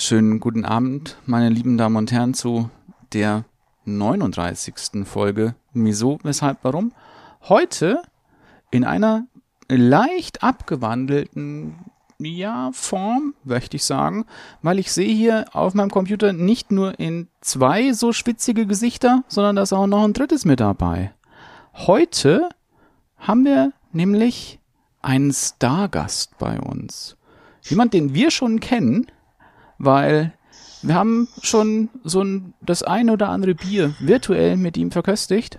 Schönen 0.00 0.38
guten 0.38 0.64
Abend, 0.64 1.16
meine 1.26 1.48
lieben 1.48 1.76
Damen 1.76 1.96
und 1.96 2.12
Herren, 2.12 2.32
zu 2.32 2.70
der 3.12 3.44
39. 3.84 5.04
Folge 5.04 5.56
Wieso, 5.72 6.20
Weshalb, 6.22 6.58
Warum. 6.62 6.92
Heute 7.48 8.02
in 8.70 8.84
einer 8.84 9.26
leicht 9.68 10.44
abgewandelten 10.44 11.74
ja, 12.20 12.70
Form, 12.72 13.34
möchte 13.42 13.74
ich 13.76 13.84
sagen, 13.84 14.24
weil 14.62 14.78
ich 14.78 14.92
sehe 14.92 15.12
hier 15.12 15.46
auf 15.52 15.74
meinem 15.74 15.90
Computer 15.90 16.32
nicht 16.32 16.70
nur 16.70 17.00
in 17.00 17.26
zwei 17.40 17.92
so 17.92 18.12
spitzige 18.12 18.66
Gesichter, 18.66 19.24
sondern 19.26 19.56
da 19.56 19.62
ist 19.62 19.72
auch 19.72 19.88
noch 19.88 20.04
ein 20.04 20.12
drittes 20.12 20.44
mit 20.44 20.60
dabei. 20.60 21.12
Heute 21.74 22.48
haben 23.16 23.44
wir 23.44 23.72
nämlich 23.90 24.60
einen 25.02 25.32
Stargast 25.32 26.38
bei 26.38 26.60
uns. 26.60 27.16
Jemand, 27.62 27.94
den 27.94 28.14
wir 28.14 28.30
schon 28.30 28.60
kennen, 28.60 29.08
weil 29.78 30.32
wir 30.82 30.94
haben 30.94 31.28
schon 31.42 31.88
so 32.04 32.22
ein, 32.22 32.54
das 32.60 32.82
ein 32.82 33.10
oder 33.10 33.30
andere 33.30 33.54
Bier 33.54 33.94
virtuell 33.98 34.56
mit 34.56 34.76
ihm 34.76 34.90
verköstigt. 34.90 35.58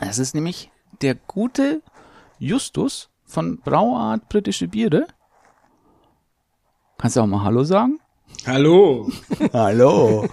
Es 0.00 0.18
ist 0.18 0.34
nämlich 0.34 0.70
der 1.02 1.14
gute 1.14 1.82
Justus 2.38 3.10
von 3.24 3.58
Brauart 3.60 4.28
Britische 4.28 4.68
Biere. 4.68 5.06
Kannst 6.96 7.16
du 7.16 7.20
auch 7.20 7.26
mal 7.26 7.44
Hallo 7.44 7.64
sagen? 7.64 8.00
Hallo. 8.46 9.10
Hallo. 9.52 10.28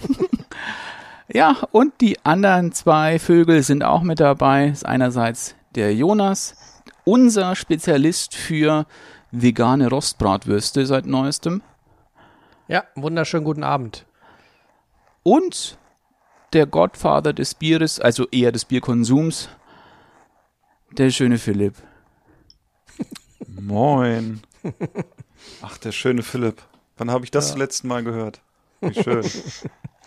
ja, 1.33 1.57
und 1.71 1.99
die 2.01 2.23
anderen 2.25 2.71
zwei 2.71 3.19
Vögel 3.19 3.63
sind 3.63 3.83
auch 3.83 4.01
mit 4.01 4.19
dabei. 4.19 4.69
Das 4.69 4.79
ist 4.79 4.85
einerseits 4.85 5.55
der 5.75 5.93
Jonas, 5.93 6.55
unser 7.03 7.55
Spezialist 7.55 8.35
für 8.35 8.85
vegane 9.31 9.89
Rostbratwürste 9.89 10.85
seit 10.85 11.05
neuestem. 11.05 11.61
Ja, 12.67 12.83
wunderschönen 12.95 13.45
guten 13.45 13.63
Abend. 13.63 14.07
Und 15.21 15.77
der 16.51 16.65
Godfather 16.65 17.31
des 17.31 17.53
Bieres, 17.53 17.99
also 17.99 18.27
eher 18.29 18.51
des 18.51 18.65
Bierkonsums, 18.65 19.49
der 20.91 21.11
schöne 21.11 21.37
Philipp. 21.37 21.75
Moin. 23.47 24.41
Ach, 25.61 25.77
der 25.77 25.91
schöne 25.91 26.23
Philipp. 26.23 26.63
Wann 26.97 27.11
habe 27.11 27.23
ich 27.23 27.29
das 27.29 27.49
ja. 27.49 27.51
zum 27.51 27.61
letzten 27.61 27.87
Mal 27.87 28.03
gehört? 28.03 28.41
Wie 28.81 28.93
schön. 28.95 29.23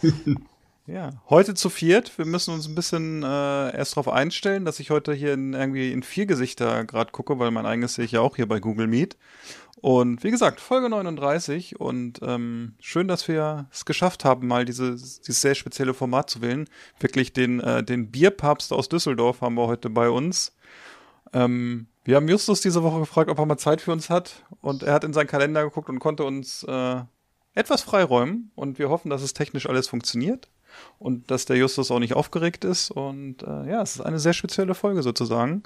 ja, 0.88 1.10
heute 1.30 1.54
zu 1.54 1.70
viert. 1.70 2.18
Wir 2.18 2.24
müssen 2.24 2.54
uns 2.54 2.66
ein 2.66 2.74
bisschen 2.74 3.22
äh, 3.22 3.76
erst 3.76 3.92
darauf 3.92 4.08
einstellen, 4.08 4.64
dass 4.64 4.80
ich 4.80 4.90
heute 4.90 5.14
hier 5.14 5.34
in, 5.34 5.52
irgendwie 5.52 5.92
in 5.92 6.02
vier 6.02 6.26
Gesichter 6.26 6.84
gerade 6.84 7.12
gucke, 7.12 7.38
weil 7.38 7.52
mein 7.52 7.66
eigenes 7.66 7.94
sehe 7.94 8.04
ich 8.04 8.12
ja 8.12 8.20
auch 8.20 8.34
hier 8.34 8.48
bei 8.48 8.58
Google 8.58 8.88
Meet. 8.88 9.16
Und 9.80 10.24
wie 10.24 10.30
gesagt, 10.30 10.60
Folge 10.60 10.88
39 10.88 11.78
und 11.78 12.18
ähm, 12.22 12.74
schön, 12.80 13.06
dass 13.06 13.28
wir 13.28 13.66
es 13.72 13.84
geschafft 13.84 14.24
haben, 14.24 14.48
mal 14.48 14.64
diese, 14.64 14.92
dieses 14.92 15.40
sehr 15.40 15.54
spezielle 15.54 15.94
Format 15.94 16.30
zu 16.30 16.42
wählen. 16.42 16.68
Wirklich 16.98 17.32
den, 17.32 17.60
äh, 17.60 17.84
den 17.84 18.10
Bierpapst 18.10 18.72
aus 18.72 18.88
Düsseldorf 18.88 19.40
haben 19.40 19.54
wir 19.54 19.68
heute 19.68 19.88
bei 19.88 20.10
uns. 20.10 20.56
Ähm, 21.32 21.86
wir 22.04 22.16
haben 22.16 22.26
Justus 22.26 22.60
diese 22.60 22.82
Woche 22.82 23.00
gefragt, 23.00 23.30
ob 23.30 23.38
er 23.38 23.46
mal 23.46 23.56
Zeit 23.56 23.80
für 23.80 23.92
uns 23.92 24.10
hat. 24.10 24.44
Und 24.60 24.82
er 24.82 24.94
hat 24.94 25.04
in 25.04 25.12
seinen 25.12 25.28
Kalender 25.28 25.62
geguckt 25.62 25.88
und 25.88 26.00
konnte 26.00 26.24
uns 26.24 26.64
äh, 26.64 27.02
etwas 27.54 27.82
freiräumen. 27.82 28.50
Und 28.56 28.78
wir 28.80 28.88
hoffen, 28.88 29.10
dass 29.10 29.22
es 29.22 29.32
technisch 29.32 29.68
alles 29.68 29.86
funktioniert. 29.86 30.48
Und 30.98 31.30
dass 31.30 31.44
der 31.44 31.56
Justus 31.56 31.90
auch 31.90 32.00
nicht 32.00 32.14
aufgeregt 32.14 32.64
ist. 32.64 32.90
Und 32.90 33.42
äh, 33.42 33.70
ja, 33.70 33.82
es 33.82 33.96
ist 33.96 34.00
eine 34.00 34.18
sehr 34.18 34.32
spezielle 34.32 34.74
Folge 34.74 35.02
sozusagen. 35.02 35.62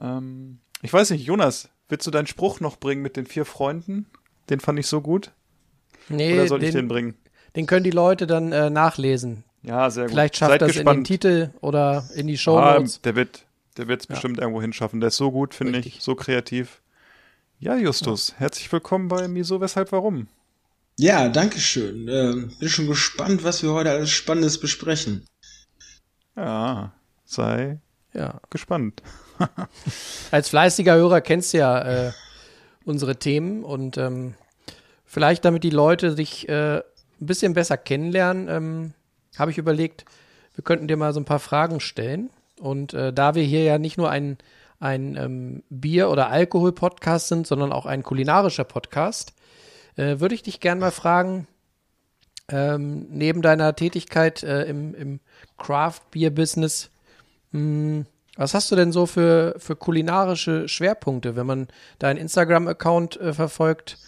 Ähm, 0.00 0.60
ich 0.82 0.92
weiß 0.92 1.10
nicht, 1.10 1.26
Jonas, 1.26 1.68
willst 1.88 2.06
du 2.06 2.10
deinen 2.10 2.26
Spruch 2.26 2.60
noch 2.60 2.76
bringen 2.78 3.02
mit 3.02 3.16
den 3.16 3.26
vier 3.26 3.44
Freunden? 3.44 4.06
Den 4.50 4.60
fand 4.60 4.78
ich 4.78 4.86
so 4.86 5.00
gut. 5.00 5.32
Nee, 6.08 6.34
Oder 6.34 6.46
soll 6.46 6.58
den, 6.60 6.68
ich 6.68 6.74
den 6.74 6.88
bringen? 6.88 7.14
Den 7.56 7.66
können 7.66 7.84
die 7.84 7.90
Leute 7.90 8.26
dann 8.26 8.52
äh, 8.52 8.70
nachlesen. 8.70 9.44
Ja, 9.62 9.90
sehr 9.90 10.04
gut. 10.04 10.12
Vielleicht 10.12 10.36
schafft 10.36 10.52
Seid 10.52 10.62
das 10.62 10.72
gespannt. 10.72 10.96
in 10.98 11.02
den 11.02 11.04
Titel 11.06 11.50
oder 11.60 12.08
in 12.14 12.26
die 12.28 12.38
Show 12.38 12.56
Ah, 12.58 12.74
Notes. 12.78 13.00
der 13.02 13.16
wird, 13.16 13.44
der 13.76 13.88
wird 13.88 14.02
es 14.02 14.08
Ja. 14.08 14.14
bestimmt 14.14 14.38
irgendwo 14.38 14.60
hinschaffen. 14.62 15.00
Der 15.00 15.08
ist 15.08 15.16
so 15.16 15.32
gut, 15.32 15.54
finde 15.54 15.78
ich, 15.80 15.98
so 16.02 16.14
kreativ. 16.14 16.80
Ja, 17.58 17.74
Justus, 17.76 18.34
herzlich 18.38 18.70
willkommen 18.70 19.08
bei 19.08 19.26
Miso, 19.28 19.60
weshalb, 19.60 19.90
warum? 19.90 20.28
Ja, 20.98 21.28
danke 21.28 21.58
schön. 21.58 22.06
Äh, 22.08 22.48
bin 22.60 22.68
schon 22.68 22.86
gespannt, 22.86 23.42
was 23.44 23.62
wir 23.62 23.72
heute 23.72 23.90
alles 23.90 24.10
Spannendes 24.10 24.60
besprechen. 24.60 25.24
Ja, 26.36 26.92
sei 27.24 27.80
ja. 28.12 28.40
gespannt. 28.50 29.02
Als 30.30 30.48
fleißiger 30.48 30.94
Hörer 30.94 31.20
kennst 31.20 31.52
du 31.52 31.58
ja 31.58 32.08
äh, 32.08 32.12
unsere 32.84 33.16
Themen 33.16 33.64
und 33.64 33.98
ähm, 33.98 34.34
vielleicht, 35.04 35.44
damit 35.44 35.64
die 35.64 35.70
Leute 35.70 36.14
dich 36.14 36.48
äh, 36.48 36.78
ein 36.78 37.26
bisschen 37.26 37.54
besser 37.54 37.76
kennenlernen, 37.76 38.48
ähm, 38.48 38.92
habe 39.38 39.50
ich 39.50 39.58
überlegt, 39.58 40.04
wir 40.54 40.64
könnten 40.64 40.88
dir 40.88 40.96
mal 40.96 41.12
so 41.12 41.20
ein 41.20 41.24
paar 41.24 41.38
Fragen 41.38 41.80
stellen. 41.80 42.30
Und 42.60 42.94
äh, 42.94 43.12
da 43.12 43.34
wir 43.34 43.42
hier 43.42 43.62
ja 43.64 43.78
nicht 43.78 43.98
nur 43.98 44.10
ein, 44.10 44.38
ein 44.80 45.16
ähm, 45.16 45.62
Bier- 45.68 46.10
oder 46.10 46.30
Alkohol-Podcast 46.30 47.28
sind, 47.28 47.46
sondern 47.46 47.72
auch 47.72 47.86
ein 47.86 48.02
kulinarischer 48.02 48.64
Podcast, 48.64 49.34
äh, 49.96 50.20
würde 50.20 50.34
ich 50.34 50.42
dich 50.42 50.60
gerne 50.60 50.80
mal 50.80 50.90
fragen, 50.90 51.46
ähm, 52.48 53.06
neben 53.10 53.42
deiner 53.42 53.74
Tätigkeit 53.74 54.42
äh, 54.42 54.64
im, 54.64 54.94
im 54.94 55.20
Craft-Bier-Business, 55.58 56.90
mh, 57.52 58.04
was 58.36 58.54
hast 58.54 58.70
du 58.70 58.76
denn 58.76 58.92
so 58.92 59.06
für, 59.06 59.54
für 59.58 59.76
kulinarische 59.76 60.68
Schwerpunkte? 60.68 61.36
Wenn 61.36 61.46
man 61.46 61.68
deinen 61.98 62.18
Instagram-Account 62.18 63.20
äh, 63.20 63.32
verfolgt, 63.32 63.98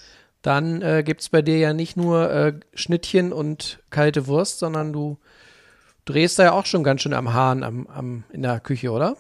dann 0.43 0.83
äh, 0.83 1.03
gibt 1.05 1.23
es 1.23 1.29
bei 1.31 1.43
dir 1.43 1.59
ja 1.59 1.73
nicht 1.73 1.97
nur 1.97 2.31
äh, 2.31 2.53
Schnittchen 2.75 3.33
und 3.33 3.81
kalte 3.91 4.27
Wurst, 4.27 4.59
sondern 4.59 4.93
du 4.93 5.19
drehst 6.05 6.39
da 6.39 6.45
ja 6.45 6.53
auch 6.53 6.67
schon 6.67 6.85
ganz 6.85 7.03
schön 7.03 7.15
am 7.15 7.33
Hahn 7.33 7.63
am, 7.63 7.87
am, 7.87 8.25
in 8.33 8.43
der 8.43 8.61
Küche, 8.61 8.91
oder? 8.91 9.17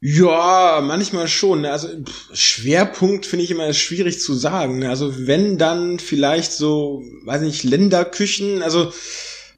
Ja, 0.00 0.80
manchmal 0.82 1.28
schon. 1.28 1.60
ne. 1.60 1.70
Also 1.70 1.88
Schwerpunkt 2.32 3.24
finde 3.24 3.44
ich 3.44 3.52
immer 3.52 3.72
schwierig 3.72 4.18
zu 4.18 4.34
sagen. 4.34 4.80
ne. 4.80 4.88
Also 4.88 5.26
wenn 5.28 5.58
dann 5.58 6.00
vielleicht 6.00 6.52
so, 6.52 7.04
weiß 7.24 7.42
nicht, 7.42 7.62
Länderküchen, 7.62 8.62
also 8.62 8.92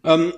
ähm, 0.05 0.35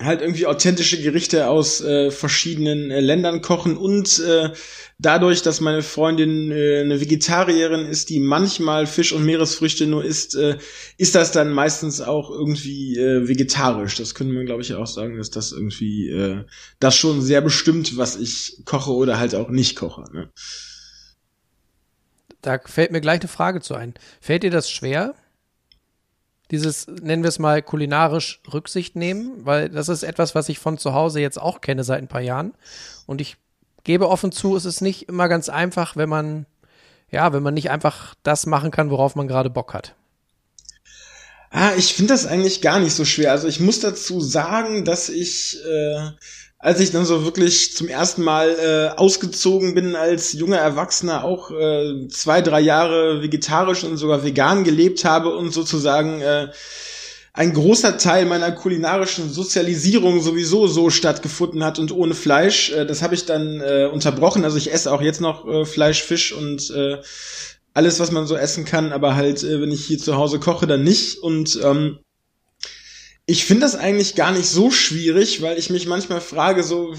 halt 0.00 0.22
irgendwie 0.22 0.46
authentische 0.46 1.00
Gerichte 1.00 1.48
aus 1.48 1.80
äh, 1.82 2.10
verschiedenen 2.10 2.90
äh, 2.90 3.00
Ländern 3.00 3.42
kochen 3.42 3.76
und 3.76 4.18
äh, 4.20 4.50
dadurch, 4.98 5.42
dass 5.42 5.60
meine 5.60 5.82
Freundin 5.82 6.50
äh, 6.50 6.80
eine 6.80 7.00
Vegetarierin 7.00 7.86
ist, 7.86 8.08
die 8.08 8.18
manchmal 8.18 8.86
Fisch 8.86 9.12
und 9.12 9.24
Meeresfrüchte 9.24 9.86
nur 9.86 10.04
isst, 10.04 10.36
äh, 10.36 10.56
ist 10.96 11.14
das 11.14 11.32
dann 11.32 11.52
meistens 11.52 12.00
auch 12.00 12.30
irgendwie 12.30 12.96
äh, 12.98 13.28
vegetarisch. 13.28 13.96
Das 13.96 14.14
können 14.14 14.32
wir, 14.32 14.44
glaube 14.44 14.62
ich, 14.62 14.74
auch 14.74 14.86
sagen, 14.86 15.18
dass 15.18 15.30
das 15.30 15.52
irgendwie 15.52 16.08
äh, 16.08 16.44
das 16.78 16.96
schon 16.96 17.20
sehr 17.20 17.42
bestimmt, 17.42 17.96
was 17.98 18.16
ich 18.16 18.62
koche 18.64 18.92
oder 18.92 19.18
halt 19.18 19.34
auch 19.34 19.50
nicht 19.50 19.76
koche. 19.76 20.04
Ne? 20.12 20.30
Da 22.40 22.58
fällt 22.64 22.90
mir 22.90 23.02
gleich 23.02 23.20
eine 23.20 23.28
Frage 23.28 23.60
zu 23.60 23.74
ein. 23.74 23.94
Fällt 24.20 24.44
dir 24.44 24.50
das 24.50 24.70
schwer? 24.70 25.14
Dieses, 26.50 26.86
nennen 26.88 27.22
wir 27.22 27.28
es 27.28 27.38
mal, 27.38 27.62
kulinarisch 27.62 28.40
Rücksicht 28.52 28.96
nehmen, 28.96 29.44
weil 29.44 29.68
das 29.68 29.88
ist 29.88 30.02
etwas, 30.02 30.34
was 30.34 30.48
ich 30.48 30.58
von 30.58 30.78
zu 30.78 30.94
Hause 30.94 31.20
jetzt 31.20 31.40
auch 31.40 31.60
kenne 31.60 31.84
seit 31.84 32.02
ein 32.02 32.08
paar 32.08 32.20
Jahren. 32.20 32.54
Und 33.06 33.20
ich 33.20 33.36
gebe 33.84 34.08
offen 34.08 34.32
zu, 34.32 34.56
es 34.56 34.64
ist 34.64 34.80
nicht 34.80 35.08
immer 35.08 35.28
ganz 35.28 35.48
einfach, 35.48 35.96
wenn 35.96 36.08
man, 36.08 36.46
ja, 37.10 37.32
wenn 37.32 37.42
man 37.42 37.54
nicht 37.54 37.70
einfach 37.70 38.14
das 38.22 38.46
machen 38.46 38.70
kann, 38.70 38.90
worauf 38.90 39.14
man 39.14 39.28
gerade 39.28 39.50
Bock 39.50 39.74
hat. 39.74 39.94
Ah, 41.50 41.72
ich 41.76 41.94
finde 41.94 42.14
das 42.14 42.26
eigentlich 42.26 42.62
gar 42.62 42.78
nicht 42.78 42.94
so 42.94 43.04
schwer. 43.04 43.32
Also 43.32 43.48
ich 43.48 43.58
muss 43.58 43.80
dazu 43.80 44.20
sagen, 44.20 44.84
dass 44.84 45.08
ich, 45.08 45.58
äh, 45.64 46.10
als 46.62 46.78
ich 46.78 46.90
dann 46.92 47.06
so 47.06 47.24
wirklich 47.24 47.74
zum 47.74 47.88
ersten 47.88 48.22
Mal 48.22 48.50
äh, 48.50 48.98
ausgezogen 48.98 49.74
bin 49.74 49.96
als 49.96 50.34
junger 50.34 50.58
Erwachsener, 50.58 51.24
auch 51.24 51.50
äh, 51.50 52.06
zwei, 52.08 52.42
drei 52.42 52.60
Jahre 52.60 53.22
vegetarisch 53.22 53.82
und 53.82 53.96
sogar 53.96 54.24
vegan 54.24 54.62
gelebt 54.62 55.06
habe 55.06 55.34
und 55.34 55.52
sozusagen 55.52 56.20
äh, 56.20 56.48
ein 57.32 57.54
großer 57.54 57.96
Teil 57.96 58.26
meiner 58.26 58.52
kulinarischen 58.52 59.30
Sozialisierung 59.30 60.20
sowieso 60.20 60.66
so 60.66 60.90
stattgefunden 60.90 61.64
hat 61.64 61.78
und 61.78 61.92
ohne 61.92 62.14
Fleisch. 62.14 62.72
Äh, 62.72 62.84
das 62.84 63.00
habe 63.00 63.14
ich 63.14 63.24
dann 63.24 63.62
äh, 63.62 63.88
unterbrochen. 63.90 64.44
Also 64.44 64.58
ich 64.58 64.70
esse 64.70 64.92
auch 64.92 65.00
jetzt 65.00 65.22
noch 65.22 65.48
äh, 65.48 65.64
Fleisch, 65.64 66.02
Fisch 66.02 66.32
und 66.32 66.70
äh, 66.70 66.98
alles, 67.72 68.00
was 68.00 68.10
man 68.10 68.26
so 68.26 68.36
essen 68.36 68.66
kann, 68.66 68.92
aber 68.92 69.16
halt, 69.16 69.42
äh, 69.44 69.62
wenn 69.62 69.70
ich 69.70 69.86
hier 69.86 69.98
zu 69.98 70.16
Hause 70.16 70.40
koche, 70.40 70.66
dann 70.66 70.82
nicht. 70.82 71.22
Und 71.22 71.58
ähm, 71.64 72.00
ich 73.30 73.44
finde 73.44 73.62
das 73.62 73.76
eigentlich 73.76 74.16
gar 74.16 74.32
nicht 74.32 74.48
so 74.48 74.72
schwierig, 74.72 75.40
weil 75.40 75.56
ich 75.56 75.70
mich 75.70 75.86
manchmal 75.86 76.20
frage, 76.20 76.64
so, 76.64 76.94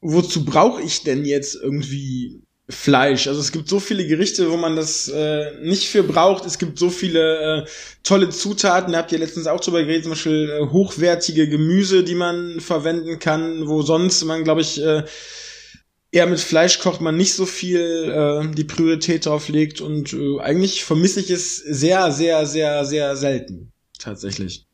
wozu 0.00 0.44
brauche 0.44 0.80
ich 0.80 1.02
denn 1.02 1.24
jetzt 1.24 1.56
irgendwie 1.56 2.40
Fleisch? 2.68 3.26
Also 3.26 3.40
es 3.40 3.50
gibt 3.50 3.68
so 3.68 3.80
viele 3.80 4.06
Gerichte, 4.06 4.48
wo 4.52 4.56
man 4.56 4.76
das 4.76 5.08
äh, 5.08 5.60
nicht 5.62 5.88
für 5.88 6.04
braucht. 6.04 6.46
Es 6.46 6.58
gibt 6.58 6.78
so 6.78 6.88
viele 6.88 7.64
äh, 7.64 7.68
tolle 8.04 8.30
Zutaten. 8.30 8.92
Da 8.92 8.98
habt 8.98 9.10
ihr 9.10 9.18
letztens 9.18 9.48
auch 9.48 9.58
drüber 9.58 9.82
geredet, 9.82 10.04
zum 10.04 10.12
Beispiel 10.12 10.50
äh, 10.50 10.70
hochwertige 10.70 11.48
Gemüse, 11.48 12.04
die 12.04 12.14
man 12.14 12.60
verwenden 12.60 13.18
kann, 13.18 13.66
wo 13.66 13.82
sonst 13.82 14.24
man, 14.24 14.44
glaube 14.44 14.60
ich, 14.60 14.80
äh, 14.80 15.02
eher 16.12 16.26
mit 16.26 16.38
Fleisch 16.38 16.78
kocht, 16.78 17.00
man 17.00 17.16
nicht 17.16 17.34
so 17.34 17.44
viel 17.44 17.80
äh, 17.80 18.54
die 18.54 18.64
Priorität 18.64 19.26
drauf 19.26 19.48
legt. 19.48 19.80
Und 19.80 20.12
äh, 20.12 20.38
eigentlich 20.38 20.84
vermisse 20.84 21.18
ich 21.18 21.30
es 21.30 21.56
sehr, 21.56 22.12
sehr, 22.12 22.46
sehr, 22.46 22.84
sehr 22.84 23.16
selten. 23.16 23.71
Tatsächlich. 24.02 24.66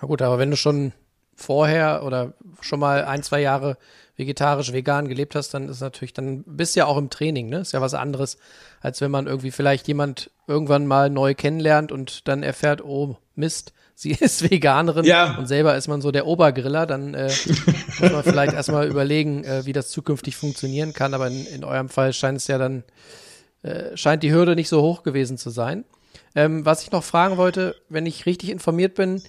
Na 0.00 0.08
gut, 0.08 0.22
aber 0.22 0.38
wenn 0.38 0.50
du 0.50 0.56
schon 0.56 0.92
vorher 1.34 2.02
oder 2.04 2.34
schon 2.60 2.80
mal 2.80 3.04
ein, 3.04 3.22
zwei 3.22 3.40
Jahre 3.40 3.76
vegetarisch, 4.16 4.72
vegan 4.72 5.08
gelebt 5.08 5.34
hast, 5.34 5.54
dann 5.54 5.68
ist 5.68 5.80
natürlich, 5.80 6.12
dann 6.12 6.44
bist 6.44 6.76
du 6.76 6.80
ja 6.80 6.86
auch 6.86 6.98
im 6.98 7.10
Training, 7.10 7.48
ne? 7.48 7.58
Ist 7.60 7.72
ja 7.72 7.80
was 7.80 7.94
anderes, 7.94 8.36
als 8.80 9.00
wenn 9.00 9.10
man 9.10 9.26
irgendwie 9.26 9.50
vielleicht 9.50 9.88
jemand 9.88 10.30
irgendwann 10.46 10.86
mal 10.86 11.08
neu 11.10 11.34
kennenlernt 11.34 11.92
und 11.92 12.28
dann 12.28 12.42
erfährt, 12.42 12.84
oh 12.84 13.16
Mist, 13.34 13.72
sie 13.94 14.12
ist 14.12 14.48
Veganerin 14.50 15.04
Ja. 15.04 15.36
und 15.38 15.46
selber 15.46 15.76
ist 15.76 15.88
man 15.88 16.00
so 16.02 16.10
der 16.10 16.26
Obergriller, 16.26 16.86
dann 16.86 17.14
äh, 17.14 17.30
muss 18.00 18.12
man 18.12 18.22
vielleicht 18.24 18.52
erstmal 18.52 18.86
überlegen, 18.88 19.44
äh, 19.44 19.64
wie 19.64 19.72
das 19.72 19.90
zukünftig 19.90 20.36
funktionieren 20.36 20.92
kann. 20.92 21.14
Aber 21.14 21.28
in, 21.28 21.46
in 21.46 21.64
eurem 21.64 21.88
Fall 21.88 22.12
scheint 22.12 22.38
es 22.38 22.46
ja 22.48 22.58
dann, 22.58 22.84
äh, 23.62 23.96
scheint 23.96 24.22
die 24.22 24.32
Hürde 24.32 24.56
nicht 24.56 24.68
so 24.68 24.82
hoch 24.82 25.02
gewesen 25.02 25.38
zu 25.38 25.50
sein. 25.50 25.84
Ähm, 26.34 26.64
was 26.64 26.82
ich 26.82 26.92
noch 26.92 27.04
fragen 27.04 27.36
wollte, 27.36 27.76
wenn 27.88 28.06
ich 28.06 28.26
richtig 28.26 28.50
informiert 28.50 28.94
bin, 28.94 29.22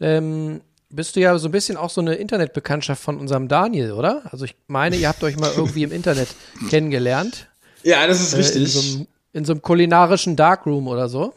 ähm, 0.00 0.62
bist 0.88 1.14
du 1.16 1.20
ja 1.20 1.36
so 1.38 1.48
ein 1.48 1.52
bisschen 1.52 1.76
auch 1.76 1.90
so 1.90 2.00
eine 2.00 2.14
Internetbekanntschaft 2.14 3.02
von 3.02 3.18
unserem 3.18 3.46
Daniel, 3.48 3.92
oder? 3.92 4.22
Also 4.32 4.44
ich 4.44 4.56
meine, 4.66 4.96
ihr 4.96 5.08
habt 5.08 5.22
euch 5.22 5.36
mal 5.36 5.52
irgendwie 5.54 5.82
im 5.82 5.92
Internet 5.92 6.28
kennengelernt. 6.70 7.48
Ja, 7.82 8.06
das 8.06 8.20
ist 8.20 8.32
Äh, 8.34 8.36
richtig. 8.38 8.62
in, 8.62 8.66
so 8.66 8.80
einem, 8.80 9.06
in 9.32 9.44
so 9.44 9.52
einem 9.52 9.62
kulinarischen 9.62 10.36
Darkroom 10.36 10.88
oder 10.88 11.08
so. 11.08 11.34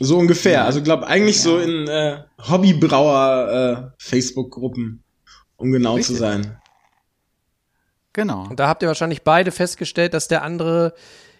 So 0.00 0.18
ungefähr. 0.18 0.64
Also 0.64 0.82
glaub 0.82 1.02
eigentlich 1.02 1.40
so 1.40 1.58
in 1.58 1.86
äh, 1.88 2.22
Hobbybrauer 2.48 3.92
äh, 3.92 4.02
Facebook-Gruppen, 4.02 5.02
um 5.56 5.70
genau 5.72 5.94
Richtig. 5.94 6.14
zu 6.16 6.20
sein. 6.20 6.58
Genau. 8.12 8.46
Und 8.48 8.60
da 8.60 8.68
habt 8.68 8.82
ihr 8.82 8.88
wahrscheinlich 8.88 9.22
beide 9.22 9.50
festgestellt, 9.50 10.12
dass 10.14 10.28
der 10.28 10.42
andere 10.42 10.94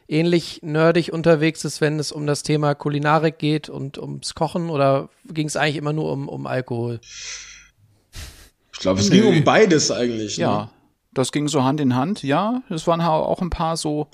ähnlich 0.08 0.60
nerdig 0.62 1.12
unterwegs 1.12 1.64
ist, 1.64 1.80
wenn 1.80 1.98
es 1.98 2.12
um 2.12 2.26
das 2.26 2.42
Thema 2.42 2.74
Kulinarik 2.74 3.38
geht 3.38 3.68
und 3.68 3.98
ums 3.98 4.34
Kochen 4.34 4.70
oder 4.70 5.08
ging 5.24 5.46
es 5.46 5.56
eigentlich 5.56 5.76
immer 5.76 5.92
nur 5.92 6.12
um, 6.12 6.28
um 6.28 6.46
Alkohol? 6.46 7.00
Ich 8.72 8.78
glaube, 8.78 9.00
es 9.00 9.10
ging 9.10 9.24
um 9.24 9.44
beides 9.44 9.90
eigentlich. 9.90 10.38
Ne? 10.38 10.42
Ja, 10.42 10.70
das 11.12 11.30
ging 11.32 11.48
so 11.48 11.62
Hand 11.62 11.80
in 11.80 11.94
Hand, 11.94 12.22
ja. 12.22 12.62
Es 12.68 12.86
waren 12.86 13.00
auch 13.00 13.40
ein 13.40 13.50
paar 13.50 13.76
so, 13.76 14.08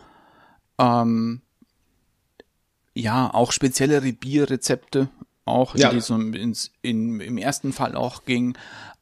ähm, 0.78 1.40
ja, 2.94 3.32
auch 3.32 3.52
speziellere 3.52 4.12
Bierrezepte, 4.12 5.08
auch 5.44 5.74
Ja. 5.76 5.88
in 5.88 5.96
diesem, 5.96 6.34
ins, 6.34 6.72
in, 6.82 7.20
im 7.20 7.38
ersten 7.38 7.72
Fall 7.72 7.94
auch 7.94 8.24
ging. 8.24 8.56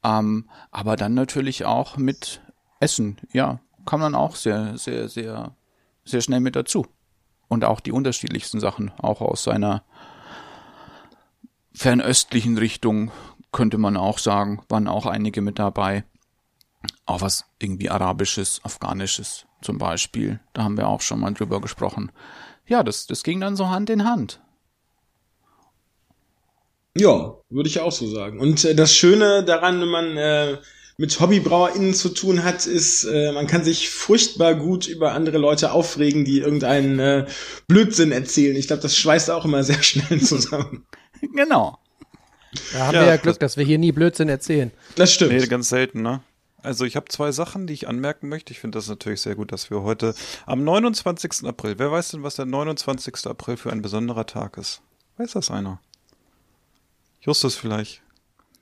Ähm, 0.04 0.48
aber 0.70 0.96
dann 0.96 1.14
natürlich 1.14 1.64
auch 1.64 1.96
mit 1.96 2.40
Essen, 2.78 3.16
ja, 3.32 3.58
kam 3.86 4.00
dann 4.00 4.14
auch 4.14 4.36
sehr, 4.36 4.76
sehr, 4.78 5.08
sehr, 5.08 5.56
sehr 6.06 6.22
schnell 6.22 6.40
mit 6.40 6.56
dazu. 6.56 6.86
Und 7.48 7.64
auch 7.64 7.80
die 7.80 7.92
unterschiedlichsten 7.92 8.60
Sachen, 8.60 8.90
auch 8.98 9.20
aus 9.20 9.44
seiner 9.44 9.84
fernöstlichen 11.72 12.56
Richtung, 12.56 13.10
könnte 13.52 13.78
man 13.78 13.96
auch 13.96 14.18
sagen, 14.18 14.62
waren 14.68 14.88
auch 14.88 15.06
einige 15.06 15.42
mit 15.42 15.58
dabei. 15.58 16.04
Auch 17.04 17.20
was 17.20 17.44
irgendwie 17.58 17.90
Arabisches, 17.90 18.60
Afghanisches 18.64 19.46
zum 19.62 19.78
Beispiel. 19.78 20.40
Da 20.52 20.64
haben 20.64 20.76
wir 20.76 20.88
auch 20.88 21.00
schon 21.00 21.20
mal 21.20 21.32
drüber 21.32 21.60
gesprochen. 21.60 22.12
Ja, 22.66 22.82
das, 22.82 23.06
das 23.06 23.22
ging 23.22 23.40
dann 23.40 23.56
so 23.56 23.68
Hand 23.68 23.90
in 23.90 24.04
Hand. 24.04 24.40
Ja, 26.96 27.36
würde 27.50 27.68
ich 27.68 27.80
auch 27.80 27.92
so 27.92 28.06
sagen. 28.08 28.40
Und 28.40 28.64
äh, 28.64 28.74
das 28.74 28.94
Schöne 28.94 29.44
daran, 29.44 29.80
wenn 29.80 29.88
man 29.88 30.16
äh, 30.16 30.58
mit 30.98 31.20
HobbybrauerInnen 31.20 31.92
zu 31.94 32.08
tun 32.08 32.42
hat, 32.42 32.66
ist, 32.66 33.04
äh, 33.04 33.32
man 33.32 33.46
kann 33.46 33.64
sich 33.64 33.90
furchtbar 33.90 34.54
gut 34.54 34.86
über 34.86 35.12
andere 35.12 35.36
Leute 35.38 35.72
aufregen, 35.72 36.24
die 36.24 36.38
irgendeinen 36.40 36.98
äh, 36.98 37.26
Blödsinn 37.68 38.12
erzählen. 38.12 38.56
Ich 38.56 38.66
glaube, 38.68 38.82
das 38.82 38.96
schweißt 38.96 39.30
auch 39.30 39.44
immer 39.44 39.62
sehr 39.62 39.82
schnell 39.82 40.20
zusammen. 40.22 40.86
Genau. 41.34 41.78
Da 42.72 42.86
haben 42.86 42.94
Ja, 42.94 43.00
wir 43.02 43.06
ja 43.08 43.12
das- 43.14 43.22
Glück, 43.22 43.38
dass 43.40 43.56
wir 43.58 43.64
hier 43.66 43.78
nie 43.78 43.92
Blödsinn 43.92 44.28
erzählen. 44.30 44.70
Das 44.94 45.12
stimmt. 45.12 45.32
Nee, 45.32 45.46
ganz 45.46 45.68
selten, 45.68 46.00
ne? 46.02 46.22
Also 46.62 46.84
ich 46.84 46.96
habe 46.96 47.06
zwei 47.10 47.30
Sachen, 47.30 47.66
die 47.66 47.74
ich 47.74 47.86
anmerken 47.86 48.28
möchte. 48.28 48.52
Ich 48.52 48.58
finde 48.58 48.78
das 48.78 48.88
natürlich 48.88 49.20
sehr 49.20 49.36
gut, 49.36 49.52
dass 49.52 49.70
wir 49.70 49.82
heute 49.82 50.14
am 50.46 50.64
29. 50.64 51.44
April, 51.44 51.74
wer 51.78 51.92
weiß 51.92 52.08
denn, 52.12 52.22
was 52.24 52.36
der 52.36 52.46
29. 52.46 53.26
April 53.26 53.56
für 53.56 53.70
ein 53.70 53.82
besonderer 53.82 54.26
Tag 54.26 54.56
ist? 54.56 54.80
Weiß 55.18 55.32
das 55.32 55.50
einer? 55.50 55.80
Justus 57.20 57.54
vielleicht. 57.54 58.02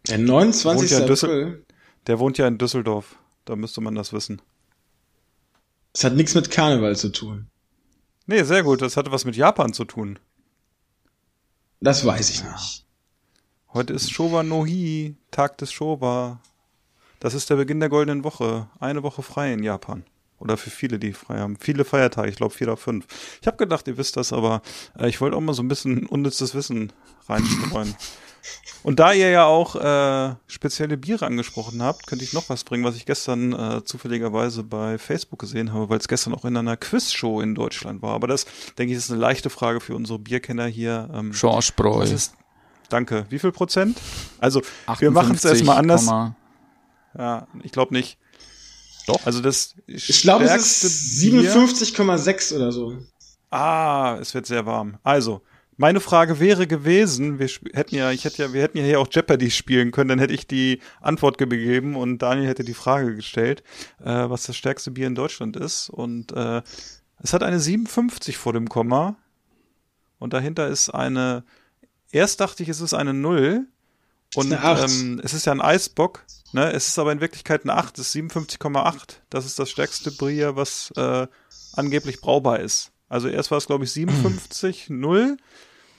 Der 0.08 0.18
29. 0.18 0.90
Wohnt 0.90 0.90
ja 0.90 1.14
April. 1.14 1.64
Der 2.06 2.18
wohnt 2.18 2.38
ja 2.38 2.46
in 2.46 2.58
Düsseldorf. 2.58 3.16
Da 3.44 3.56
müsste 3.56 3.80
man 3.80 3.94
das 3.94 4.12
wissen. 4.12 4.40
Das 5.92 6.04
hat 6.04 6.14
nichts 6.14 6.34
mit 6.34 6.50
Karneval 6.50 6.96
zu 6.96 7.10
tun. 7.10 7.46
Nee, 8.26 8.42
sehr 8.42 8.62
gut. 8.62 8.82
Das 8.82 8.96
hatte 8.96 9.12
was 9.12 9.24
mit 9.24 9.36
Japan 9.36 9.72
zu 9.72 9.84
tun. 9.84 10.18
Das 11.80 12.04
weiß 12.04 12.30
ich 12.30 12.42
nicht. 12.42 12.86
Heute 13.72 13.92
ist 13.92 14.10
Showa 14.10 14.42
no 14.42 14.64
Hi, 14.64 15.16
Tag 15.30 15.58
des 15.58 15.72
Showa. 15.72 16.40
Das 17.20 17.34
ist 17.34 17.50
der 17.50 17.56
Beginn 17.56 17.80
der 17.80 17.88
goldenen 17.88 18.24
Woche. 18.24 18.68
Eine 18.80 19.02
Woche 19.02 19.22
frei 19.22 19.52
in 19.52 19.62
Japan. 19.62 20.04
Oder 20.38 20.56
für 20.56 20.70
viele, 20.70 20.98
die 20.98 21.12
frei 21.12 21.38
haben. 21.38 21.56
Viele 21.58 21.84
Feiertage, 21.84 22.28
ich 22.28 22.36
glaube 22.36 22.54
vier 22.54 22.68
oder 22.68 22.76
fünf. 22.76 23.06
Ich 23.40 23.46
habe 23.46 23.56
gedacht, 23.56 23.86
ihr 23.88 23.96
wisst 23.96 24.16
das, 24.16 24.32
aber 24.32 24.62
äh, 24.98 25.08
ich 25.08 25.20
wollte 25.20 25.36
auch 25.36 25.40
mal 25.40 25.54
so 25.54 25.62
ein 25.62 25.68
bisschen 25.68 26.06
unnützes 26.06 26.54
Wissen 26.54 26.92
reinstreuen. 27.28 27.94
Und 28.82 29.00
da 29.00 29.12
ihr 29.12 29.30
ja 29.30 29.44
auch 29.46 29.76
äh, 29.76 30.34
spezielle 30.46 30.96
Biere 30.96 31.24
angesprochen 31.26 31.82
habt, 31.82 32.06
könnte 32.06 32.24
ich 32.24 32.32
noch 32.34 32.48
was 32.50 32.64
bringen, 32.64 32.84
was 32.84 32.96
ich 32.96 33.06
gestern 33.06 33.52
äh, 33.52 33.84
zufälligerweise 33.84 34.62
bei 34.62 34.98
Facebook 34.98 35.38
gesehen 35.38 35.72
habe, 35.72 35.88
weil 35.88 35.98
es 35.98 36.08
gestern 36.08 36.34
auch 36.34 36.44
in 36.44 36.56
einer 36.56 36.76
Quizshow 36.76 37.40
in 37.40 37.54
Deutschland 37.54 38.02
war. 38.02 38.14
Aber 38.14 38.26
das, 38.26 38.44
denke 38.76 38.92
ich, 38.92 38.98
ist 38.98 39.10
eine 39.10 39.20
leichte 39.20 39.48
Frage 39.50 39.80
für 39.80 39.94
unsere 39.94 40.18
Bierkenner 40.18 40.66
hier. 40.66 41.08
Ähm, 41.14 41.32
Schorschbräu. 41.32 42.00
was 42.00 42.10
ist, 42.10 42.34
danke. 42.90 43.24
Wie 43.30 43.38
viel 43.38 43.52
Prozent? 43.52 43.98
Also, 44.38 44.60
wir 44.98 45.10
machen 45.10 45.34
es 45.34 45.44
erstmal 45.44 45.78
anders. 45.78 46.06
Ja, 47.16 47.46
ich 47.62 47.72
glaube 47.72 47.94
nicht. 47.94 48.18
Doch. 49.06 49.24
Also 49.26 49.40
das 49.40 49.74
Ich 49.86 50.22
glaube, 50.22 50.44
es 50.44 50.82
ist 50.82 51.20
Bier- 51.20 51.52
57,6 51.54 52.56
oder 52.56 52.72
so. 52.72 52.96
Ah, 53.50 54.18
es 54.20 54.34
wird 54.34 54.46
sehr 54.46 54.66
warm. 54.66 54.98
Also, 55.02 55.42
meine 55.76 56.00
Frage 56.00 56.38
wäre 56.40 56.66
gewesen, 56.66 57.38
wir 57.38 57.48
hätten 57.72 57.94
ja, 57.94 58.10
ich 58.10 58.24
hätte 58.24 58.42
ja, 58.42 58.52
wir 58.52 58.62
hätten 58.62 58.78
ja 58.78 58.84
hier 58.84 59.00
auch 59.00 59.08
Jeopardy 59.10 59.50
spielen 59.50 59.90
können, 59.90 60.08
dann 60.08 60.18
hätte 60.18 60.34
ich 60.34 60.46
die 60.46 60.80
Antwort 61.00 61.38
gegeben 61.38 61.96
und 61.96 62.18
Daniel 62.18 62.48
hätte 62.48 62.64
die 62.64 62.74
Frage 62.74 63.14
gestellt, 63.16 63.62
äh, 64.00 64.28
was 64.28 64.44
das 64.44 64.56
stärkste 64.56 64.90
Bier 64.90 65.06
in 65.06 65.14
Deutschland 65.14 65.56
ist. 65.56 65.90
Und 65.90 66.32
äh, 66.32 66.62
es 67.18 67.32
hat 67.32 67.42
eine 67.42 67.58
57 67.60 68.36
vor 68.36 68.52
dem 68.52 68.68
Komma 68.68 69.16
und 70.18 70.32
dahinter 70.32 70.68
ist 70.68 70.90
eine, 70.90 71.44
erst 72.10 72.40
dachte 72.40 72.62
ich, 72.62 72.68
es 72.68 72.80
ist 72.80 72.94
eine 72.94 73.14
Null. 73.14 73.66
Und 74.36 74.50
ähm, 74.50 75.20
es 75.22 75.32
ist 75.32 75.46
ja 75.46 75.52
ein 75.52 75.60
Eisbock, 75.60 76.24
ne? 76.52 76.72
Es 76.72 76.88
ist 76.88 76.98
aber 76.98 77.12
in 77.12 77.20
Wirklichkeit 77.20 77.62
eine 77.62 77.74
8, 77.74 77.98
es 77.98 78.14
ist 78.14 78.32
57,8. 78.32 79.18
Das 79.30 79.46
ist 79.46 79.60
das 79.60 79.70
stärkste 79.70 80.10
Bier, 80.10 80.56
was 80.56 80.92
äh, 80.96 81.28
angeblich 81.74 82.20
brauchbar 82.20 82.58
ist. 82.58 82.90
Also 83.08 83.28
erst 83.28 83.50
war 83.50 83.58
es, 83.58 83.66
glaube 83.66 83.84
ich, 83.84 83.92
57, 83.92 84.90
0 84.90 85.36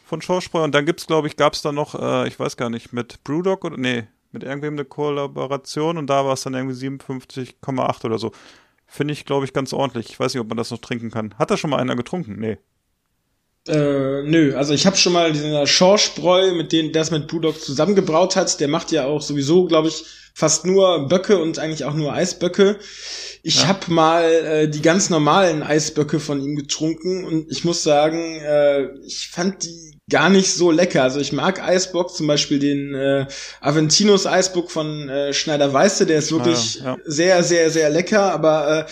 von 0.05 0.21
Schorschbräu 0.21 0.63
und 0.63 0.73
dann 0.73 0.85
gibt's, 0.85 1.07
glaube 1.07 1.27
ich, 1.27 1.35
gab's 1.35 1.61
da 1.61 1.71
noch, 1.71 1.95
äh, 1.99 2.27
ich 2.27 2.39
weiß 2.39 2.57
gar 2.57 2.69
nicht, 2.69 2.93
mit 2.93 3.23
Brewdog 3.23 3.65
oder, 3.65 3.77
nee, 3.77 4.07
mit 4.31 4.43
irgendwem 4.43 4.73
eine 4.73 4.85
Kollaboration 4.85 5.97
und 5.97 6.07
da 6.07 6.25
war 6.25 6.33
es 6.33 6.43
dann 6.43 6.53
irgendwie 6.53 6.75
57,8 6.75 8.05
oder 8.05 8.19
so. 8.19 8.31
Finde 8.85 9.13
ich, 9.13 9.25
glaube 9.25 9.45
ich, 9.45 9.53
ganz 9.53 9.73
ordentlich. 9.73 10.09
Ich 10.09 10.19
weiß 10.19 10.33
nicht, 10.33 10.41
ob 10.41 10.47
man 10.47 10.57
das 10.57 10.71
noch 10.71 10.79
trinken 10.79 11.09
kann. 11.09 11.33
Hat 11.39 11.49
da 11.49 11.57
schon 11.57 11.71
mal 11.71 11.79
einer 11.79 11.95
getrunken? 11.95 12.39
Nee. 12.39 12.57
Äh, 13.67 14.21
nö, 14.23 14.55
also 14.55 14.73
ich 14.73 14.85
habe 14.85 14.95
schon 14.95 15.13
mal 15.13 15.31
diesen 15.31 15.65
Schorschbräu, 15.65 16.53
mit 16.53 16.71
dem 16.71 16.91
es 16.93 17.09
mit 17.09 17.27
Brewdog 17.27 17.59
zusammengebraut 17.59 18.35
hat. 18.35 18.59
Der 18.59 18.67
macht 18.67 18.91
ja 18.91 19.05
auch 19.05 19.21
sowieso, 19.21 19.65
glaube 19.65 19.87
ich, 19.87 20.05
fast 20.35 20.65
nur 20.65 21.07
Böcke 21.07 21.39
und 21.39 21.57
eigentlich 21.57 21.85
auch 21.85 21.95
nur 21.95 22.13
Eisböcke. 22.13 22.77
Ich 23.47 23.61
Ja. 23.61 23.67
hab 23.67 23.89
mal 23.89 24.23
äh, 24.23 24.67
die 24.67 24.81
ganz 24.81 25.11
normalen 25.11 25.61
Eisböcke 25.61 26.19
von 26.19 26.41
ihm 26.41 26.55
getrunken 26.55 27.23
und 27.23 27.45
ich 27.51 27.63
muss 27.63 27.83
sagen, 27.83 28.39
äh, 28.41 28.87
ich 29.05 29.27
fand 29.27 29.63
die 29.63 29.99
gar 30.09 30.31
nicht 30.31 30.51
so 30.51 30.71
lecker. 30.71 31.03
Also 31.03 31.19
ich 31.19 31.31
mag 31.31 31.61
Eisbock, 31.61 32.09
zum 32.09 32.25
Beispiel 32.25 32.57
den 32.57 32.95
äh, 32.95 33.27
Aventinus 33.61 34.25
Eisbock 34.25 34.71
von 34.71 35.09
äh, 35.09 35.31
Schneider 35.31 35.71
Weiße, 35.71 36.07
der 36.07 36.17
ist 36.17 36.31
wirklich 36.31 36.57
Schneider, 36.79 36.97
ja. 36.97 36.97
sehr, 37.05 37.43
sehr, 37.43 37.69
sehr 37.69 37.91
lecker, 37.91 38.33
aber 38.33 38.79
äh, 38.87 38.91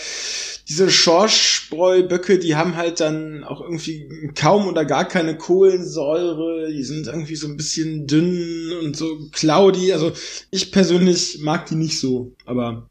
diese 0.68 0.88
Schorschbräu-Böcke, 0.88 2.38
die 2.38 2.54
haben 2.54 2.76
halt 2.76 3.00
dann 3.00 3.42
auch 3.42 3.60
irgendwie 3.60 4.30
kaum 4.36 4.68
oder 4.68 4.84
gar 4.84 5.06
keine 5.08 5.36
Kohlensäure, 5.36 6.68
die 6.70 6.84
sind 6.84 7.08
irgendwie 7.08 7.34
so 7.36 7.48
ein 7.48 7.56
bisschen 7.56 8.06
dünn 8.06 8.72
und 8.84 8.96
so 8.96 9.18
cloudy. 9.32 9.92
Also 9.92 10.12
ich 10.52 10.70
persönlich 10.70 11.38
mag 11.40 11.66
die 11.66 11.74
nicht 11.74 11.98
so, 11.98 12.32
aber 12.46 12.88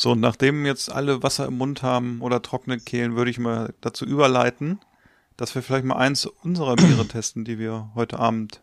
So, 0.00 0.12
und 0.12 0.20
nachdem 0.20 0.64
jetzt 0.64 0.92
alle 0.92 1.24
Wasser 1.24 1.46
im 1.46 1.58
Mund 1.58 1.82
haben 1.82 2.20
oder 2.20 2.40
trockene 2.40 2.78
Kehlen, 2.78 3.16
würde 3.16 3.32
ich 3.32 3.38
mal 3.40 3.74
dazu 3.80 4.04
überleiten, 4.04 4.78
dass 5.36 5.56
wir 5.56 5.62
vielleicht 5.62 5.84
mal 5.84 5.96
eins 5.96 6.24
unserer 6.24 6.76
Biere 6.76 7.04
testen, 7.08 7.44
die 7.44 7.58
wir 7.58 7.90
heute 7.96 8.20
Abend 8.20 8.60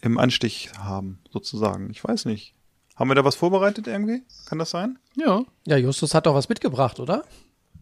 im 0.00 0.18
Anstich 0.18 0.70
haben, 0.76 1.20
sozusagen. 1.32 1.88
Ich 1.90 2.02
weiß 2.02 2.24
nicht. 2.24 2.54
Haben 2.96 3.10
wir 3.10 3.14
da 3.14 3.24
was 3.24 3.36
vorbereitet 3.36 3.86
irgendwie? 3.86 4.24
Kann 4.46 4.58
das 4.58 4.70
sein? 4.70 4.98
Ja. 5.14 5.44
Ja, 5.68 5.76
Justus 5.76 6.14
hat 6.14 6.26
doch 6.26 6.34
was 6.34 6.48
mitgebracht, 6.48 6.98
oder? 6.98 7.22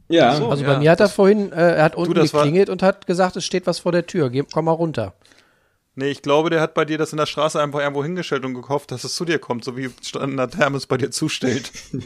ja. 0.09 0.37
So. 0.37 0.51
Also 0.51 0.63
ja, 0.65 0.75
bei 0.75 0.79
mir 0.79 0.91
hat 0.91 1.01
er 1.01 1.07
das- 1.07 1.15
vorhin, 1.15 1.53
äh, 1.53 1.77
er 1.77 1.85
hat 1.85 1.97
unten 1.97 2.15
war- 2.15 2.23
geklingelt 2.23 2.69
und 2.69 2.83
hat 2.83 3.07
gesagt, 3.07 3.37
es 3.37 3.47
steht 3.47 3.67
was 3.67 3.79
vor 3.79 3.93
der 3.93 4.07
Tür. 4.07 4.29
Geh, 4.29 4.43
komm 4.53 4.67
mal 4.67 4.73
runter. 4.73 5.15
Nee, 6.01 6.09
ich 6.09 6.23
glaube, 6.23 6.49
der 6.49 6.63
hat 6.63 6.73
bei 6.73 6.87
dir 6.87 6.97
das 6.97 7.13
in 7.13 7.19
der 7.19 7.27
Straße 7.27 7.61
einfach 7.61 7.81
irgendwo 7.81 8.03
hingestellt 8.03 8.47
und 8.47 8.55
gehofft, 8.55 8.91
dass 8.91 9.05
es 9.05 9.15
zu 9.15 9.27
dir 9.27 9.39
kommt, 9.39 9.65
so 9.65 9.77
wie 9.77 9.91
Standard 10.03 10.55
Thermos 10.55 10.87
bei 10.87 10.97
dir 10.97 11.11
zustellt. 11.11 11.71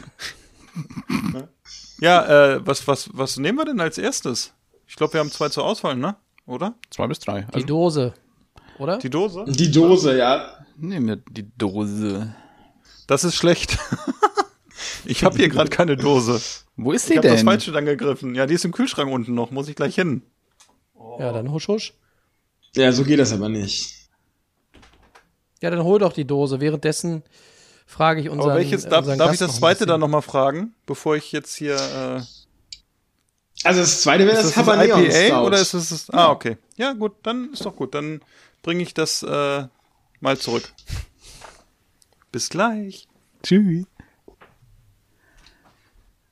Ja, 2.01 2.55
äh, 2.55 2.67
was, 2.67 2.85
was, 2.89 3.09
was 3.13 3.37
nehmen 3.37 3.57
wir 3.57 3.63
denn 3.63 3.79
als 3.79 3.97
erstes? 3.97 4.51
Ich 4.87 4.97
glaube, 4.97 5.13
wir 5.13 5.21
haben 5.21 5.31
zwei 5.31 5.47
zur 5.47 5.63
Auswahl, 5.63 5.95
ne? 5.95 6.17
Oder? 6.45 6.75
Zwei 6.89 7.07
bis 7.07 7.19
drei. 7.19 7.43
Die 7.43 7.53
Also, 7.53 7.65
Dose, 7.67 8.13
oder? 8.77 8.97
Die 8.97 9.09
Dose? 9.09 9.45
Die 9.47 9.71
Dose, 9.71 10.17
ja. 10.17 10.49
nehmen 10.75 11.07
wir 11.07 11.15
die 11.15 11.49
Dose. 11.57 12.35
Das 13.07 13.23
ist 13.23 13.35
schlecht. 13.35 13.77
ich 15.05 15.23
habe 15.23 15.37
hier 15.37 15.47
gerade 15.47 15.69
keine 15.69 15.95
Dose. 15.95 16.41
Wo 16.75 16.91
ist 16.91 17.05
Ich 17.05 17.11
die 17.13 17.17
habe 17.19 17.29
das 17.29 17.37
denn? 17.37 17.45
Falsche 17.47 17.71
dann 17.71 17.85
gegriffen. 17.85 18.35
Ja, 18.35 18.45
die 18.45 18.55
ist 18.55 18.65
im 18.65 18.73
Kühlschrank 18.73 19.09
unten 19.09 19.33
noch. 19.33 19.51
Muss 19.51 19.69
ich 19.69 19.77
gleich 19.77 19.95
hin. 19.95 20.21
Ja, 21.19 21.31
dann 21.31 21.49
husch, 21.53 21.69
husch. 21.69 21.93
Ja, 22.75 22.91
so 22.91 23.03
geht 23.03 23.19
das 23.19 23.31
aber 23.33 23.49
nicht. 23.49 23.93
Ja, 25.61 25.69
dann 25.69 25.83
hol 25.83 25.99
doch 25.99 26.13
die 26.13 26.25
Dose. 26.25 26.59
Währenddessen 26.59 27.23
frage 27.85 28.21
ich 28.21 28.29
unseren 28.29 28.51
Aber 28.51 28.59
welches, 28.59 28.83
darf, 28.87 28.99
unseren 28.99 29.17
darf 29.17 29.33
ich 29.33 29.39
das 29.39 29.55
zweite 29.55 29.85
dann 29.85 29.99
nochmal 29.99 30.21
fragen, 30.21 30.73
bevor 30.85 31.15
ich 31.15 31.31
jetzt 31.31 31.55
hier. 31.55 31.75
Äh, 31.75 32.21
Also 33.63 33.79
das 33.81 34.01
zweite 34.01 34.25
wäre 34.27 34.37
ist 34.37 34.43
das, 34.43 34.53
das, 34.53 34.65
das 34.65 34.73
Habanero 34.75 34.99
IPA 34.99 35.11
Stout. 35.27 35.45
oder 35.47 35.59
ist 35.59 35.73
es 35.73 35.89
das? 35.89 36.09
Ah, 36.09 36.29
okay. 36.31 36.57
Ja, 36.75 36.93
gut, 36.93 37.13
dann 37.23 37.53
ist 37.53 37.65
doch 37.65 37.75
gut. 37.75 37.95
Dann 37.95 38.21
bringe 38.61 38.83
ich 38.83 38.93
das 38.93 39.23
äh, 39.23 39.67
mal 40.19 40.37
zurück. 40.37 40.71
Bis 42.31 42.49
gleich. 42.49 43.07
Tschüss. 43.43 43.85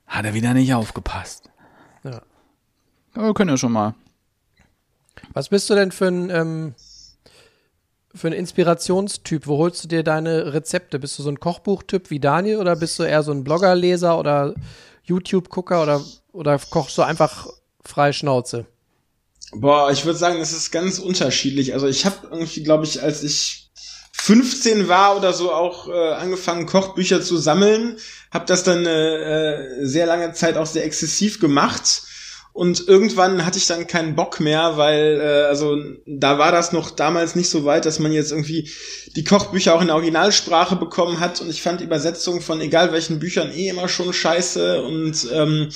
Hat 0.06 0.24
er 0.26 0.34
wieder 0.34 0.52
nicht 0.54 0.74
aufgepasst. 0.74 1.50
Ja. 2.04 2.22
Aber 3.14 3.26
wir 3.26 3.34
können 3.34 3.50
ja 3.50 3.56
schon 3.56 3.72
mal. 3.72 3.94
Was 5.34 5.48
bist 5.48 5.68
du 5.68 5.74
denn 5.74 5.90
für 5.90 6.06
ein, 6.06 6.30
ähm, 6.30 6.74
für 8.14 8.28
ein 8.28 8.32
Inspirationstyp? 8.32 9.48
Wo 9.48 9.58
holst 9.58 9.82
du 9.82 9.88
dir 9.88 10.04
deine 10.04 10.54
Rezepte? 10.54 11.00
Bist 11.00 11.18
du 11.18 11.24
so 11.24 11.28
ein 11.28 11.40
Kochbuchtyp 11.40 12.08
wie 12.10 12.20
Daniel 12.20 12.58
oder 12.58 12.76
bist 12.76 12.98
du 12.98 13.02
eher 13.02 13.24
so 13.24 13.32
ein 13.32 13.42
Bloggerleser 13.42 14.16
oder 14.16 14.54
YouTube-Gucker 15.02 15.82
oder, 15.82 16.00
oder 16.32 16.58
kochst 16.70 16.96
du 16.96 17.02
einfach 17.02 17.48
frei 17.84 18.12
Schnauze? 18.12 18.66
Boah, 19.52 19.90
ich 19.90 20.04
würde 20.04 20.18
sagen, 20.18 20.40
es 20.40 20.52
ist 20.52 20.70
ganz 20.70 21.00
unterschiedlich. 21.00 21.74
Also 21.74 21.88
ich 21.88 22.06
habe 22.06 22.28
irgendwie, 22.30 22.62
glaube 22.62 22.84
ich, 22.84 23.02
als 23.02 23.24
ich 23.24 23.72
15 24.12 24.88
war 24.88 25.16
oder 25.16 25.32
so 25.32 25.52
auch 25.52 25.88
äh, 25.88 26.12
angefangen, 26.14 26.66
Kochbücher 26.66 27.20
zu 27.20 27.36
sammeln. 27.36 27.98
Habe 28.30 28.46
das 28.46 28.62
dann 28.62 28.86
äh, 28.86 29.80
äh, 29.80 29.84
sehr 29.84 30.06
lange 30.06 30.32
Zeit 30.32 30.56
auch 30.56 30.66
sehr 30.66 30.84
exzessiv 30.84 31.40
gemacht. 31.40 32.02
Und 32.54 32.86
irgendwann 32.86 33.44
hatte 33.44 33.58
ich 33.58 33.66
dann 33.66 33.88
keinen 33.88 34.14
Bock 34.14 34.38
mehr, 34.38 34.76
weil 34.76 35.20
äh, 35.20 35.46
also 35.48 35.76
da 36.06 36.38
war 36.38 36.52
das 36.52 36.70
noch 36.70 36.92
damals 36.92 37.34
nicht 37.34 37.50
so 37.50 37.64
weit, 37.64 37.84
dass 37.84 37.98
man 37.98 38.12
jetzt 38.12 38.30
irgendwie 38.30 38.70
die 39.16 39.24
Kochbücher 39.24 39.74
auch 39.74 39.80
in 39.80 39.88
der 39.88 39.96
Originalsprache 39.96 40.76
bekommen 40.76 41.18
hat. 41.18 41.40
Und 41.40 41.50
ich 41.50 41.62
fand 41.62 41.80
die 41.80 41.84
Übersetzung 41.84 42.40
von 42.40 42.60
egal 42.60 42.92
welchen 42.92 43.18
Büchern 43.18 43.50
eh 43.52 43.70
immer 43.70 43.88
schon 43.88 44.12
scheiße. 44.12 44.84
Und 44.84 45.26
ähm, 45.32 45.70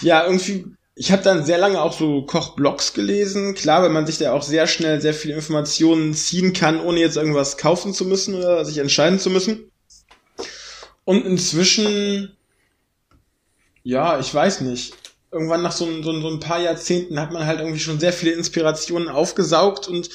ja, 0.00 0.24
irgendwie, 0.24 0.66
ich 0.96 1.12
habe 1.12 1.22
dann 1.22 1.46
sehr 1.46 1.58
lange 1.58 1.80
auch 1.80 1.96
so 1.96 2.22
Kochblogs 2.22 2.94
gelesen. 2.94 3.54
Klar, 3.54 3.84
weil 3.84 3.90
man 3.90 4.06
sich 4.06 4.18
da 4.18 4.32
auch 4.32 4.42
sehr 4.42 4.66
schnell 4.66 5.00
sehr 5.00 5.14
viele 5.14 5.34
Informationen 5.34 6.14
ziehen 6.14 6.52
kann, 6.52 6.80
ohne 6.80 6.98
jetzt 6.98 7.16
irgendwas 7.16 7.58
kaufen 7.58 7.94
zu 7.94 8.04
müssen 8.06 8.34
oder 8.34 8.64
sich 8.64 8.78
entscheiden 8.78 9.20
zu 9.20 9.30
müssen. 9.30 9.70
Und 11.04 11.24
inzwischen, 11.24 12.36
ja, 13.84 14.18
ich 14.18 14.32
weiß 14.32 14.60
nicht. 14.62 14.94
Irgendwann 15.30 15.62
nach 15.62 15.72
so, 15.72 15.86
ein- 15.86 16.02
so, 16.02 16.10
ein- 16.12 16.20
so 16.22 16.28
ein 16.28 16.40
paar 16.40 16.60
Jahrzehnten 16.60 17.18
hat 17.18 17.32
man 17.32 17.46
halt 17.46 17.60
irgendwie 17.60 17.80
schon 17.80 17.98
sehr 17.98 18.12
viele 18.12 18.32
Inspirationen 18.32 19.08
aufgesaugt 19.08 19.88
und 19.88 20.10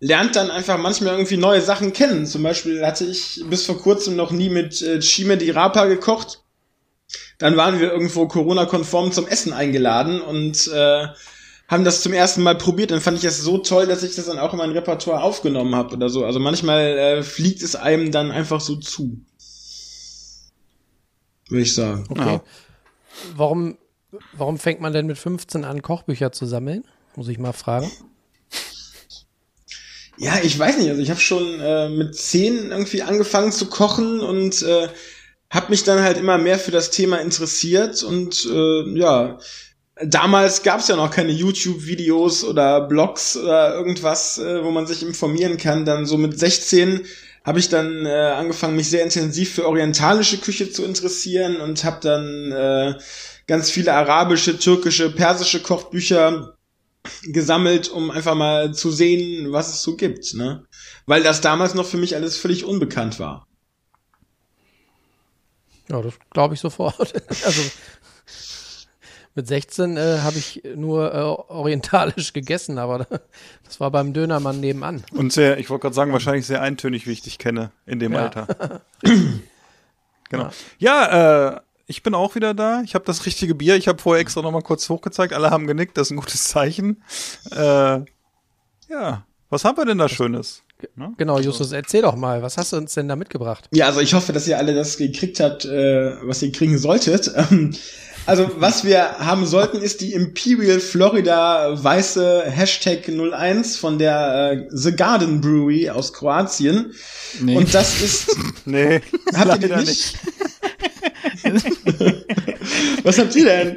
lernt 0.00 0.36
dann 0.36 0.50
einfach 0.50 0.78
manchmal 0.78 1.14
irgendwie 1.14 1.36
neue 1.38 1.60
Sachen 1.62 1.92
kennen. 1.92 2.26
Zum 2.26 2.42
Beispiel 2.42 2.84
hatte 2.86 3.04
ich 3.04 3.42
bis 3.48 3.64
vor 3.64 3.78
kurzem 3.80 4.14
noch 4.16 4.30
nie 4.30 4.48
mit 4.50 4.80
äh, 4.82 5.00
Chime 5.00 5.36
di 5.36 5.50
Rapa 5.50 5.86
gekocht. 5.86 6.42
Dann 7.38 7.56
waren 7.56 7.80
wir 7.80 7.90
irgendwo 7.90 8.28
Corona-konform 8.28 9.12
zum 9.12 9.26
Essen 9.26 9.52
eingeladen 9.52 10.20
und 10.20 10.68
äh, 10.68 11.06
haben 11.68 11.84
das 11.84 12.02
zum 12.02 12.12
ersten 12.12 12.42
Mal 12.42 12.56
probiert. 12.56 12.90
Dann 12.90 13.00
fand 13.00 13.16
ich 13.16 13.22
das 13.24 13.40
so 13.40 13.58
toll, 13.58 13.86
dass 13.86 14.02
ich 14.02 14.14
das 14.16 14.26
dann 14.26 14.38
auch 14.38 14.52
in 14.52 14.58
mein 14.58 14.70
Repertoire 14.72 15.22
aufgenommen 15.22 15.74
habe 15.74 15.94
oder 15.94 16.10
so. 16.10 16.24
Also 16.24 16.38
manchmal 16.38 16.80
äh, 16.98 17.22
fliegt 17.22 17.62
es 17.62 17.74
einem 17.74 18.12
dann 18.12 18.30
einfach 18.30 18.60
so 18.60 18.76
zu. 18.76 19.18
Würde 21.48 21.62
ich 21.62 21.74
sagen. 21.74 22.04
Okay. 22.10 22.40
Warum, 23.36 23.78
warum 24.32 24.58
fängt 24.58 24.80
man 24.80 24.92
denn 24.92 25.06
mit 25.06 25.18
15 25.18 25.64
an, 25.64 25.82
Kochbücher 25.82 26.32
zu 26.32 26.46
sammeln? 26.46 26.84
Muss 27.16 27.28
ich 27.28 27.38
mal 27.38 27.52
fragen. 27.52 27.90
Ja, 30.16 30.38
ich 30.42 30.58
weiß 30.58 30.78
nicht. 30.78 30.88
Also 30.88 31.00
ich 31.00 31.10
habe 31.10 31.20
schon 31.20 31.60
äh, 31.60 31.88
mit 31.88 32.16
zehn 32.16 32.70
irgendwie 32.70 33.02
angefangen 33.02 33.52
zu 33.52 33.66
kochen 33.66 34.20
und 34.20 34.62
äh, 34.62 34.88
habe 35.50 35.70
mich 35.70 35.84
dann 35.84 36.02
halt 36.02 36.18
immer 36.18 36.38
mehr 36.38 36.58
für 36.58 36.72
das 36.72 36.90
Thema 36.90 37.18
interessiert 37.18 38.02
und 38.02 38.46
äh, 38.50 38.98
ja, 38.98 39.38
damals 40.04 40.62
gab 40.62 40.80
es 40.80 40.88
ja 40.88 40.96
noch 40.96 41.10
keine 41.10 41.32
YouTube-Videos 41.32 42.44
oder 42.44 42.82
Blogs 42.82 43.36
oder 43.36 43.74
irgendwas, 43.74 44.38
äh, 44.38 44.62
wo 44.62 44.70
man 44.70 44.86
sich 44.86 45.02
informieren 45.02 45.56
kann. 45.56 45.84
Dann 45.84 46.06
so 46.06 46.16
mit 46.16 46.38
16 46.38 47.06
habe 47.48 47.60
ich 47.60 47.70
dann 47.70 48.04
äh, 48.04 48.10
angefangen, 48.10 48.76
mich 48.76 48.90
sehr 48.90 49.02
intensiv 49.02 49.54
für 49.54 49.66
orientalische 49.66 50.36
Küche 50.36 50.70
zu 50.70 50.84
interessieren 50.84 51.62
und 51.62 51.82
habe 51.82 51.98
dann 52.02 52.52
äh, 52.52 52.94
ganz 53.46 53.70
viele 53.70 53.94
arabische, 53.94 54.58
türkische, 54.58 55.10
persische 55.10 55.62
Kochbücher 55.62 56.58
gesammelt, 57.22 57.88
um 57.88 58.10
einfach 58.10 58.34
mal 58.34 58.74
zu 58.74 58.90
sehen, 58.90 59.50
was 59.50 59.72
es 59.72 59.82
so 59.82 59.96
gibt, 59.96 60.34
ne? 60.34 60.66
Weil 61.06 61.22
das 61.22 61.40
damals 61.40 61.72
noch 61.72 61.86
für 61.86 61.96
mich 61.96 62.14
alles 62.14 62.36
völlig 62.36 62.66
unbekannt 62.66 63.18
war. 63.18 63.46
Ja, 65.88 66.02
das 66.02 66.12
glaube 66.30 66.52
ich 66.52 66.60
sofort. 66.60 67.14
also 67.46 67.62
mit 69.38 69.46
16 69.46 69.96
äh, 69.96 70.18
habe 70.22 70.36
ich 70.36 70.62
nur 70.74 71.14
äh, 71.14 71.18
orientalisch 71.18 72.32
gegessen, 72.32 72.76
aber 72.76 73.06
das 73.64 73.78
war 73.78 73.92
beim 73.92 74.12
Dönermann 74.12 74.58
nebenan. 74.58 75.04
Und 75.12 75.32
sehr, 75.32 75.58
ich 75.58 75.70
wollte 75.70 75.82
gerade 75.82 75.94
sagen, 75.94 76.12
wahrscheinlich 76.12 76.44
sehr 76.44 76.60
eintönig, 76.60 77.06
wie 77.06 77.12
ich 77.12 77.22
dich 77.22 77.38
kenne 77.38 77.70
in 77.86 78.00
dem 78.00 78.14
Ja. 78.14 78.24
Alter. 78.24 78.82
genau. 80.28 80.50
Ja, 80.78 81.52
äh, 81.56 81.60
ich 81.86 82.02
bin 82.02 82.16
auch 82.16 82.34
wieder 82.34 82.52
da. 82.52 82.82
Ich 82.82 82.96
habe 82.96 83.04
das 83.04 83.26
richtige 83.26 83.54
Bier. 83.54 83.76
Ich 83.76 83.86
habe 83.86 84.02
vorher 84.02 84.20
extra 84.20 84.42
noch 84.42 84.50
mal 84.50 84.60
kurz 84.60 84.88
hochgezeigt. 84.88 85.32
Alle 85.32 85.50
haben 85.50 85.68
genickt. 85.68 85.96
Das 85.96 86.08
ist 86.08 86.10
ein 86.10 86.16
gutes 86.16 86.44
Zeichen. 86.44 87.04
Äh, 87.52 88.00
ja, 88.90 89.24
was 89.50 89.64
haben 89.64 89.76
wir 89.76 89.84
denn 89.84 89.98
da 89.98 90.08
Schönes? 90.08 90.64
Ne? 90.96 91.12
Genau, 91.16 91.38
Justus, 91.38 91.72
erzähl 91.72 92.02
doch 92.02 92.16
mal, 92.16 92.42
was 92.42 92.56
hast 92.56 92.72
du 92.72 92.76
uns 92.76 92.94
denn 92.94 93.08
da 93.08 93.16
mitgebracht? 93.16 93.68
Ja, 93.72 93.86
also 93.86 94.00
ich 94.00 94.14
hoffe, 94.14 94.32
dass 94.32 94.46
ihr 94.48 94.58
alle 94.58 94.74
das 94.74 94.96
gekriegt 94.96 95.40
habt, 95.40 95.64
äh, 95.64 96.16
was 96.22 96.42
ihr 96.42 96.52
kriegen 96.52 96.76
solltet. 96.78 97.30
Ähm, 97.34 97.74
also 98.28 98.50
was 98.58 98.84
wir 98.84 99.18
haben 99.18 99.46
sollten, 99.46 99.78
ist 99.78 100.02
die 100.02 100.12
Imperial 100.12 100.80
Florida 100.80 101.82
weiße 101.82 102.44
Hashtag 102.46 103.08
01 103.08 103.78
von 103.78 103.98
der 103.98 104.52
äh, 104.52 104.68
The 104.70 104.94
Garden 104.94 105.40
Brewery 105.40 105.88
aus 105.88 106.12
Kroatien. 106.12 106.92
Nee. 107.40 107.56
Und 107.56 107.72
das 107.72 108.02
ist, 108.02 108.36
Nee, 108.66 109.00
habt 109.34 109.54
ihr 109.54 109.58
den 109.58 109.70
leider 109.70 109.82
nicht? 109.82 110.14
was 113.02 113.18
habt 113.18 113.34
ihr 113.34 113.44
denn? 113.46 113.76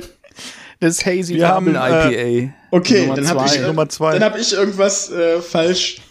Das 0.81 1.05
Hazy 1.05 1.35
Wir 1.35 1.47
haben, 1.47 1.73
Double 1.73 2.13
äh, 2.13 2.39
IPA. 2.39 2.53
Okay, 2.71 3.01
Nummer 3.03 3.15
dann 3.15 3.27
habe 3.29 3.45
zwei. 3.45 3.55
ich, 3.55 3.61
Nummer 3.61 3.89
zwei. 3.89 4.19
dann 4.19 4.23
hab 4.23 4.37
ich 4.37 4.51
irgendwas 4.51 5.11
äh, 5.11 5.39
falsch. 5.41 6.01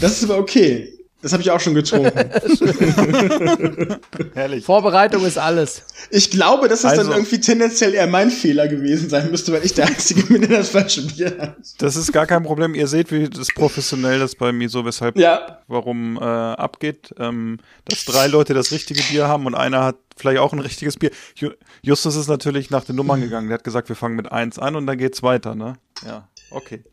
Das 0.00 0.20
ist 0.20 0.24
aber 0.24 0.38
okay. 0.38 0.97
Das 1.20 1.32
habe 1.32 1.42
ich 1.42 1.50
auch 1.50 1.58
schon 1.58 1.74
getrunken. 1.74 2.12
herrlich. 4.34 4.64
Vorbereitung 4.64 5.24
ist 5.24 5.36
alles. 5.38 5.82
Ich 6.10 6.30
glaube, 6.30 6.68
dass 6.68 6.82
das 6.82 6.92
Also- 6.92 7.04
dann 7.10 7.18
irgendwie 7.18 7.40
tendenziell 7.40 7.94
eher 7.94 8.06
mein 8.06 8.30
Fehler 8.30 8.68
gewesen 8.68 9.08
sein 9.08 9.30
müsste, 9.30 9.52
weil 9.52 9.64
ich 9.64 9.74
der 9.74 9.86
Einzige 9.86 10.22
bin, 10.24 10.42
der 10.42 10.58
das 10.58 10.68
falsche 10.70 11.02
Bier 11.06 11.36
hat. 11.38 11.56
Das 11.78 11.96
ist 11.96 12.12
gar 12.12 12.26
kein 12.26 12.42
Problem. 12.44 12.74
Ihr 12.74 12.86
seht, 12.86 13.10
wie 13.10 13.28
das 13.28 13.48
professionell 13.48 14.18
das 14.20 14.34
bei 14.34 14.52
mir 14.52 14.68
so, 14.68 14.84
weshalb, 14.84 15.18
Ja, 15.18 15.58
warum 15.66 16.16
äh, 16.16 16.20
abgeht. 16.20 17.12
Ähm, 17.18 17.58
dass 17.84 18.04
drei 18.04 18.26
Leute 18.28 18.54
das 18.54 18.70
richtige 18.70 19.02
Bier 19.10 19.26
haben 19.28 19.46
und 19.46 19.54
einer 19.54 19.82
hat 19.84 19.96
vielleicht 20.16 20.38
auch 20.38 20.52
ein 20.52 20.60
richtiges 20.60 20.96
Bier. 20.96 21.10
Ju- 21.36 21.54
Justus 21.82 22.16
ist 22.16 22.28
natürlich 22.28 22.70
nach 22.70 22.84
den 22.84 22.96
Nummern 22.96 23.20
gegangen. 23.20 23.48
Der 23.48 23.54
hat 23.58 23.64
gesagt, 23.64 23.88
wir 23.88 23.96
fangen 23.96 24.16
mit 24.16 24.30
eins 24.30 24.58
an 24.58 24.76
und 24.76 24.86
dann 24.86 24.98
geht's 24.98 25.22
weiter, 25.22 25.54
ne? 25.54 25.74
Ja, 26.06 26.28
okay. 26.50 26.84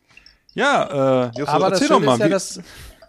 Ja, 0.54 1.26
äh, 1.26 1.38
Justus, 1.38 1.48
Aber 1.48 1.70
das 1.70 1.80
erzähl 1.82 1.96
doch 1.96 2.00
mal. 2.04 2.32
ist 2.32 2.56
ja, 2.56 2.62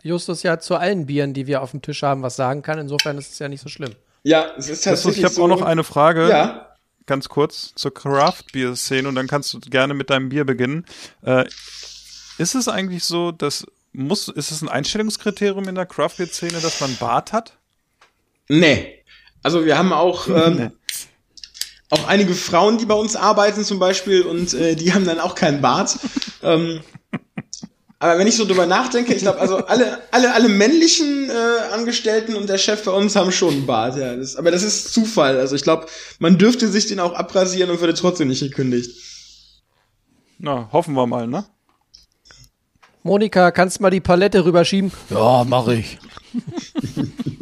Justus 0.04 0.44
ja 0.44 0.60
zu 0.60 0.76
allen 0.76 1.06
Bieren, 1.06 1.34
die 1.34 1.48
wir 1.48 1.62
auf 1.62 1.72
dem 1.72 1.82
Tisch 1.82 2.04
haben, 2.04 2.22
was 2.22 2.36
sagen 2.36 2.62
kann. 2.62 2.80
Insofern 2.80 3.18
ist 3.18 3.32
es 3.32 3.40
ja 3.40 3.48
nicht 3.48 3.62
so 3.62 3.70
schlimm. 3.70 3.94
Ja, 4.24 4.52
es 4.58 4.66
ist 4.66 4.70
Justus, 4.70 4.84
tatsächlich 4.84 5.18
ich 5.20 5.24
habe 5.24 5.34
so, 5.36 5.44
auch 5.44 5.48
noch 5.48 5.62
eine 5.62 5.84
Frage. 5.84 6.30
Ja, 6.30 6.68
ganz 7.08 7.30
kurz 7.30 7.74
zur 7.74 7.94
Craft-Bier-Szene 7.94 9.08
und 9.08 9.16
dann 9.16 9.28
kannst 9.28 9.54
du 9.54 9.60
gerne 9.60 9.94
mit 9.94 10.10
deinem 10.10 10.30
Bier 10.30 10.46
beginnen. 10.46 10.86
Äh, 11.24 11.46
ist 12.38 12.54
es 12.54 12.68
eigentlich 12.68 13.04
so, 13.06 13.32
dass 13.32 13.66
muss, 13.94 14.28
ist 14.28 14.52
es 14.52 14.62
ein 14.62 14.70
Einstellungskriterium 14.70 15.68
in 15.68 15.76
der 15.76 15.88
Craft-Bier-Szene, 15.88 16.60
dass 16.60 16.80
man 16.82 16.96
Bart 16.98 17.34
hat? 17.34 17.54
nee. 18.48 18.94
Also 19.44 19.66
wir 19.66 19.78
haben 19.78 19.94
auch, 19.94 20.28
ähm, 20.36 20.72
auch 21.90 22.08
einige 22.08 22.34
Frauen, 22.34 22.78
die 22.78 22.86
bei 22.86 22.96
uns 22.96 23.16
arbeiten 23.16 23.64
zum 23.64 23.80
Beispiel 23.80 24.24
und 24.24 24.54
äh, 24.54 24.76
die 24.76 24.94
haben 24.94 25.06
dann 25.06 25.20
auch 25.20 25.36
keinen 25.36 25.62
Bart. 25.62 25.98
ähm, 26.44 26.82
aber 28.00 28.20
wenn 28.20 28.28
ich 28.28 28.36
so 28.36 28.46
drüber 28.46 28.68
nachdenke, 28.68 29.14
ich 29.14 29.24
glaube, 29.24 29.40
also 29.40 29.58
alle, 29.58 30.00
alle, 30.12 30.34
alle 30.34 30.50
männlichen 30.50 31.30
äh, 31.30 31.74
Angestellten 31.74 32.36
und 32.36 32.48
der 32.48 32.60
Chef 32.60 32.84
bei 32.84 32.92
uns 32.92 33.16
haben 33.16 33.32
schon 33.32 33.54
einen 33.54 33.66
Bart, 33.66 33.98
ja. 33.98 34.16
Das, 34.16 34.36
aber 34.36 34.52
das 34.52 34.62
ist 34.62 34.94
Zufall. 34.94 35.38
Also 35.40 35.56
ich 35.56 35.64
glaube, 35.64 35.88
man 36.20 36.38
dürfte 36.38 36.68
sich 36.68 36.88
den 36.88 37.00
auch 37.00 37.14
abrasieren 37.14 37.72
und 37.72 37.80
würde 37.80 37.96
trotzdem 37.96 38.28
nicht 38.28 38.42
gekündigt. 38.42 38.92
Na, 40.38 40.70
hoffen 40.72 40.94
wir 40.94 41.08
mal, 41.08 41.28
ne? 41.28 41.46
Monika, 43.02 43.50
kannst 43.52 43.80
du 43.80 43.84
mal 43.84 43.90
die 43.90 44.02
Palette 44.02 44.46
rüberschieben? 44.46 44.92
Ja, 45.10 45.44
mache 45.44 45.76
ich. 45.76 45.98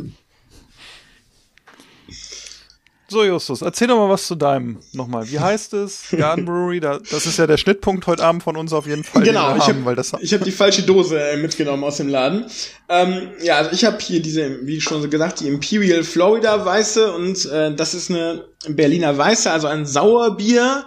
So, 3.07 3.23
Justus, 3.23 3.61
erzähl 3.61 3.87
doch 3.87 3.97
mal 3.97 4.09
was 4.09 4.25
zu 4.25 4.33
deinem 4.33 4.79
nochmal. 4.93 5.29
Wie 5.29 5.39
heißt 5.39 5.73
es? 5.73 6.05
Garden 6.11 6.45
Brewery, 6.45 6.79
da, 6.79 6.97
das 6.97 7.27
ist 7.27 7.37
ja 7.37 7.45
der 7.45 7.57
Schnittpunkt 7.57 8.07
heute 8.07 8.23
Abend 8.23 8.41
von 8.41 8.57
uns 8.57 8.73
auf 8.73 8.87
jeden 8.87 9.03
Fall. 9.03 9.21
Genau, 9.21 9.55
ich 9.55 9.67
habe 9.67 9.85
weil 9.85 9.95
das 9.95 10.13
ich 10.19 10.33
hab 10.33 10.43
die 10.43 10.51
falsche 10.51 10.81
Dose 10.81 11.19
äh, 11.19 11.37
mitgenommen 11.37 11.83
aus 11.83 11.97
dem 11.97 12.09
Laden. 12.09 12.45
Ähm, 12.89 13.29
ja, 13.43 13.57
also 13.57 13.71
ich 13.73 13.85
habe 13.85 13.99
hier 13.99 14.21
diese, 14.21 14.65
wie 14.65 14.81
schon 14.81 15.03
so 15.03 15.07
gesagt, 15.07 15.39
die 15.39 15.47
Imperial 15.47 16.03
Florida 16.03 16.65
Weiße 16.65 17.13
und 17.13 17.45
äh, 17.45 17.75
das 17.75 17.93
ist 17.93 18.09
eine 18.09 18.45
Berliner 18.67 19.15
Weiße, 19.15 19.51
also 19.51 19.67
ein 19.67 19.85
Sauerbier. 19.85 20.85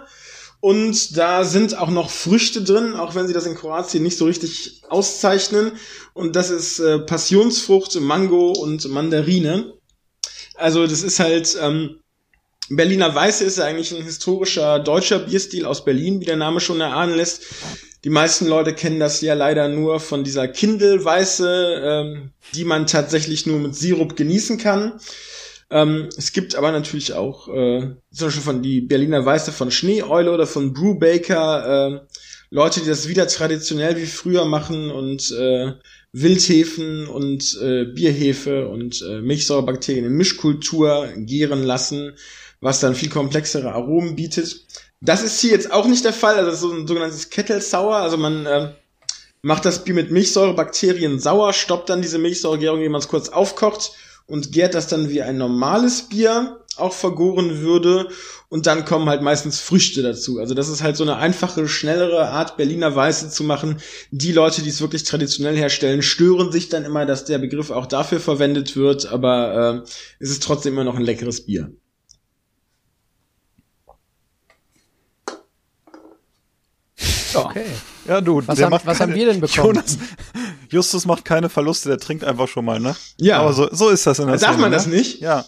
Und 0.61 1.17
da 1.17 1.45
sind 1.45 1.77
auch 1.77 1.89
noch 1.89 2.09
Früchte 2.09 2.61
drin, 2.61 2.93
auch 2.93 3.15
wenn 3.15 3.27
sie 3.27 3.33
das 3.33 3.45
in 3.45 3.55
Kroatien 3.55 4.03
nicht 4.03 4.17
so 4.17 4.25
richtig 4.25 4.81
auszeichnen. 4.89 5.71
Und 6.13 6.35
das 6.35 6.49
ist 6.49 6.79
äh, 6.79 6.99
Passionsfrucht, 6.99 7.97
Mango 8.01 8.51
und 8.51 8.89
Mandarine. 8.89 9.73
Also 10.55 10.85
das 10.85 11.01
ist 11.01 11.19
halt 11.19 11.57
ähm, 11.61 12.01
Berliner 12.69 13.13
Weiße 13.13 13.43
ist 13.43 13.59
eigentlich 13.59 13.93
ein 13.93 14.03
historischer 14.03 14.79
deutscher 14.79 15.19
Bierstil 15.19 15.65
aus 15.65 15.83
Berlin, 15.83 16.21
wie 16.21 16.25
der 16.25 16.37
Name 16.37 16.59
schon 16.59 16.81
erahnen 16.81 17.15
lässt. 17.15 17.43
Die 18.03 18.09
meisten 18.09 18.47
Leute 18.47 18.73
kennen 18.73 18.99
das 18.99 19.21
ja 19.21 19.33
leider 19.33 19.67
nur 19.67 19.99
von 19.99 20.23
dieser 20.23 20.47
Kindle-Weiße, 20.47 21.81
ähm, 21.83 22.31
die 22.53 22.63
man 22.63 22.87
tatsächlich 22.87 23.45
nur 23.45 23.59
mit 23.59 23.75
Sirup 23.75 24.15
genießen 24.15 24.57
kann. 24.57 24.99
Ähm, 25.71 26.09
es 26.17 26.31
gibt 26.31 26.55
aber 26.55 26.71
natürlich 26.71 27.13
auch 27.13 27.47
äh, 27.49 27.95
zum 28.11 28.27
Beispiel 28.27 28.43
von 28.43 28.61
die 28.61 28.81
Berliner 28.81 29.25
Weiße 29.25 29.51
von 29.51 29.69
Schneeeule 29.69 30.31
oder 30.31 30.47
von 30.47 30.73
Brewbaker 30.73 31.91
äh, 31.91 31.99
Leute, 32.51 32.79
die 32.79 32.87
das 32.87 33.07
wieder 33.07 33.27
traditionell 33.27 33.97
wie 33.97 34.07
früher 34.07 34.45
machen 34.45 34.89
und 34.89 35.31
äh, 35.31 35.73
Wildhefen 36.11 37.07
und 37.07 37.59
äh, 37.61 37.85
Bierhefe 37.85 38.67
und 38.67 39.03
äh, 39.07 39.21
Milchsäurebakterien 39.21 40.05
in 40.05 40.13
Mischkultur 40.13 41.09
gären 41.17 41.63
lassen, 41.63 42.13
was 42.61 42.79
dann 42.79 42.95
viel 42.95 43.09
komplexere 43.09 43.71
Aromen 43.73 44.15
bietet. 44.15 44.65
Das 45.01 45.23
ist 45.23 45.39
hier 45.39 45.51
jetzt 45.51 45.71
auch 45.71 45.87
nicht 45.87 46.03
der 46.03 46.13
Fall, 46.13 46.35
also 46.35 46.47
das 46.47 46.55
ist 46.55 46.61
so 46.61 46.71
ein 46.73 46.87
sogenanntes 46.87 47.29
Kettle 47.29 47.61
Sour, 47.61 47.95
also 47.95 48.17
man 48.17 48.45
äh, 48.45 48.73
macht 49.41 49.65
das 49.65 49.83
Bier 49.83 49.95
mit 49.95 50.11
Milchsäurebakterien 50.11 51.19
sauer, 51.19 51.53
stoppt 51.53 51.89
dann 51.89 52.01
diese 52.01 52.17
Milchsäuregärung, 52.17 52.79
indem 52.79 52.91
man 52.93 53.01
es 53.01 53.07
kurz 53.07 53.29
aufkocht 53.29 53.93
und 54.25 54.51
gärt 54.51 54.73
das 54.73 54.87
dann 54.87 55.09
wie 55.09 55.21
ein 55.21 55.37
normales 55.37 56.03
Bier 56.03 56.59
auch 56.75 56.93
vergoren 56.93 57.59
würde 57.59 58.07
und 58.47 58.65
dann 58.65 58.85
kommen 58.85 59.09
halt 59.09 59.21
meistens 59.21 59.59
Früchte 59.59 60.01
dazu. 60.01 60.39
Also 60.39 60.53
das 60.53 60.69
ist 60.69 60.81
halt 60.81 60.97
so 60.97 61.03
eine 61.03 61.17
einfache, 61.17 61.67
schnellere 61.67 62.29
Art 62.29 62.57
Berliner 62.57 62.95
Weiße 62.95 63.29
zu 63.29 63.43
machen. 63.43 63.81
Die 64.11 64.31
Leute, 64.31 64.61
die 64.61 64.69
es 64.69 64.81
wirklich 64.81 65.03
traditionell 65.03 65.57
herstellen, 65.57 66.01
stören 66.01 66.51
sich 66.51 66.69
dann 66.69 66.85
immer, 66.85 67.05
dass 67.05 67.25
der 67.25 67.37
Begriff 67.37 67.69
auch 67.69 67.85
dafür 67.85 68.19
verwendet 68.19 68.75
wird, 68.75 69.07
aber 69.07 69.83
äh, 69.85 69.89
es 70.19 70.29
ist 70.29 70.43
trotzdem 70.43 70.73
immer 70.73 70.83
noch 70.83 70.95
ein 70.95 71.05
leckeres 71.05 71.45
Bier. 71.45 71.71
Okay. 77.35 77.65
Ja, 78.07 78.21
du, 78.21 78.41
Was 78.45 78.61
haben- 78.61 78.69
macht 78.71 78.85
was 78.85 78.97
keine, 78.97 79.11
haben 79.13 79.19
wir 79.19 79.25
denn 79.27 79.41
bekommen? 79.41 79.67
Jonas, 79.75 79.97
Justus 80.69 81.05
macht 81.05 81.25
keine 81.25 81.49
Verluste, 81.49 81.89
der 81.89 81.97
trinkt 81.99 82.23
einfach 82.23 82.47
schon 82.47 82.65
mal, 82.65 82.79
ne? 82.79 82.95
Ja. 83.17 83.39
Aber 83.39 83.53
so, 83.53 83.67
so 83.71 83.89
ist 83.89 84.05
das 84.07 84.19
in 84.19 84.27
der 84.27 84.37
Darf 84.37 84.49
Szene, 84.51 84.61
man 84.61 84.71
ne? 84.71 84.75
das 84.77 84.87
nicht? 84.87 85.19
Ja. 85.21 85.45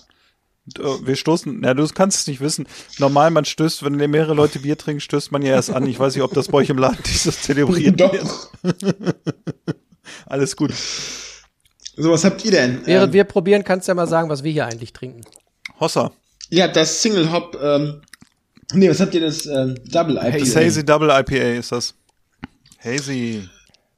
Wir 1.04 1.16
stoßen, 1.16 1.64
ja, 1.64 1.74
du 1.74 1.88
kannst 1.88 2.20
es 2.22 2.28
nicht 2.28 2.40
wissen. 2.40 2.68
Normal, 3.00 3.32
man 3.32 3.46
stößt, 3.46 3.84
wenn 3.84 3.98
mehrere 4.08 4.36
Leute 4.36 4.60
Bier 4.60 4.78
trinken, 4.78 5.02
stößt 5.02 5.32
man 5.32 5.42
ja 5.42 5.54
erst 5.54 5.72
an. 5.72 5.88
Ich 5.88 6.00
weiß 6.00 6.14
nicht, 6.14 6.24
ob 6.24 6.34
das 6.36 6.50
bei 6.50 6.60
euch 6.60 6.70
im 6.70 6.78
Laden 6.78 7.00
dieses 7.06 7.42
zelebriert 7.42 8.00
wird. 8.00 8.24
Doch. 8.24 8.50
Alles 10.28 10.56
gut. 10.56 10.72
So, 11.98 12.12
was 12.12 12.24
habt 12.24 12.46
ihr 12.46 12.52
denn? 12.52 12.82
Während 12.86 13.08
Ähm, 13.10 13.14
wir 13.14 13.24
probieren, 13.24 13.64
kannst 13.64 13.88
du 13.88 13.92
ja 13.92 13.96
mal 13.96 14.08
sagen, 14.08 14.30
was 14.30 14.44
wir 14.44 14.52
hier 14.52 14.66
eigentlich 14.66 14.94
trinken. 14.94 15.22
Hossa. 15.80 16.12
habt 16.64 16.76
das 16.76 17.02
Single 17.02 17.32
Hop, 17.32 17.58
ähm, 17.62 18.02
nee, 18.74 18.90
was 18.90 19.00
habt 19.00 19.14
ihr 19.14 19.22
das 19.22 19.46
ähm, 19.46 19.76
Double 19.86 20.18
IPA? 20.18 20.40
Das 20.40 20.56
Hazy 20.56 20.86
Double 20.86 21.10
IPA 21.10 21.60
ist 21.60 21.72
das. 21.72 21.94
Hazy. 22.84 23.48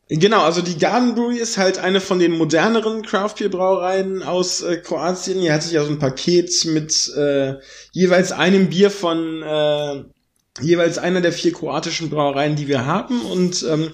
Genau, 0.09 0.43
also 0.43 0.61
die 0.61 0.77
Garden 0.77 1.15
Brewery 1.15 1.37
ist 1.37 1.57
halt 1.57 1.79
eine 1.79 2.01
von 2.01 2.19
den 2.19 2.33
moderneren 2.33 3.03
Craft 3.03 3.35
Beer 3.39 3.49
Brauereien 3.49 4.21
aus 4.21 4.61
äh, 4.61 4.77
Kroatien. 4.77 5.39
Hier 5.39 5.53
hatte 5.53 5.67
ich 5.67 5.71
ja 5.71 5.83
so 5.83 5.91
ein 5.91 5.99
Paket 5.99 6.65
mit 6.65 7.11
äh, 7.15 7.55
jeweils 7.93 8.31
einem 8.31 8.69
Bier 8.69 8.91
von 8.91 9.41
äh, 9.41 10.03
jeweils 10.61 10.97
einer 10.97 11.21
der 11.21 11.31
vier 11.31 11.53
kroatischen 11.53 12.09
Brauereien, 12.09 12.55
die 12.55 12.67
wir 12.67 12.85
haben 12.85 13.21
und 13.21 13.65
ähm, 13.67 13.91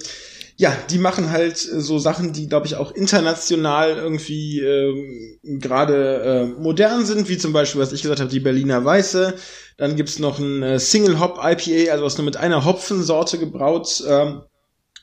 ja, 0.60 0.76
die 0.90 0.98
machen 0.98 1.32
halt 1.32 1.56
äh, 1.56 1.80
so 1.80 2.00
Sachen, 2.00 2.34
die 2.34 2.50
glaube 2.50 2.68
ich 2.68 2.76
auch 2.76 2.92
international 2.92 3.96
irgendwie 3.96 4.60
ähm, 4.60 5.40
gerade 5.62 6.22
äh, 6.22 6.62
modern 6.62 7.06
sind, 7.06 7.30
wie 7.30 7.38
zum 7.38 7.54
Beispiel, 7.54 7.80
was 7.80 7.94
ich 7.94 8.02
gesagt 8.02 8.20
habe, 8.20 8.30
die 8.30 8.42
Berliner 8.42 8.84
Weiße. 8.84 9.36
Dann 9.78 9.96
gibt's 9.96 10.20
noch 10.20 10.38
ein 10.38 10.62
äh, 10.62 10.78
Single 10.78 11.22
Hop 11.22 11.40
IPA, 11.42 11.94
also 11.94 12.04
was 12.04 12.18
nur 12.18 12.26
mit 12.26 12.36
einer 12.36 12.66
Hopfensorte 12.66 13.38
gebraut 13.38 14.04
ähm, 14.06 14.42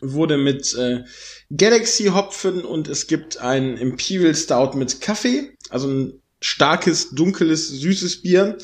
wurde 0.02 0.36
mit 0.36 0.74
äh, 0.74 1.04
Galaxy 1.50 2.08
Hopfen 2.08 2.62
und 2.62 2.86
es 2.86 3.06
gibt 3.06 3.38
ein 3.38 3.78
Imperial 3.78 4.34
Stout 4.34 4.76
mit 4.76 5.00
Kaffee, 5.00 5.56
also 5.70 5.88
ein 5.88 6.22
starkes, 6.38 7.14
dunkles, 7.14 7.70
süßes 7.70 8.20
Bier. 8.20 8.58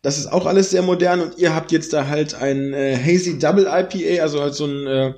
Das 0.00 0.16
ist 0.16 0.32
auch 0.32 0.46
alles 0.46 0.70
sehr 0.70 0.80
modern 0.80 1.20
und 1.20 1.36
ihr 1.36 1.54
habt 1.54 1.70
jetzt 1.70 1.92
da 1.92 2.06
halt 2.06 2.34
ein 2.34 2.72
äh, 2.72 2.96
Hazy 2.96 3.38
Double 3.38 3.66
IPA, 3.66 4.22
also 4.22 4.40
halt 4.40 4.54
so 4.54 4.64
ein 4.64 4.86
äh, 4.86 5.14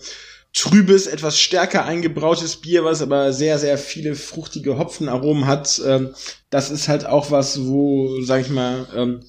trübes, 0.57 1.07
etwas 1.07 1.38
stärker 1.38 1.85
eingebrautes 1.85 2.57
Bier, 2.57 2.83
was 2.83 3.03
aber 3.03 3.33
sehr, 3.35 3.59
sehr 3.59 3.77
viele 3.77 4.14
fruchtige 4.14 4.79
Hopfenaromen 4.79 5.47
hat. 5.47 5.81
Ähm, 5.85 6.14
das 6.49 6.71
ist 6.71 6.88
halt 6.88 7.05
auch 7.05 7.31
was, 7.31 7.66
wo, 7.66 8.23
sag 8.23 8.40
ich 8.40 8.49
mal, 8.49 8.87
ähm, 8.97 9.21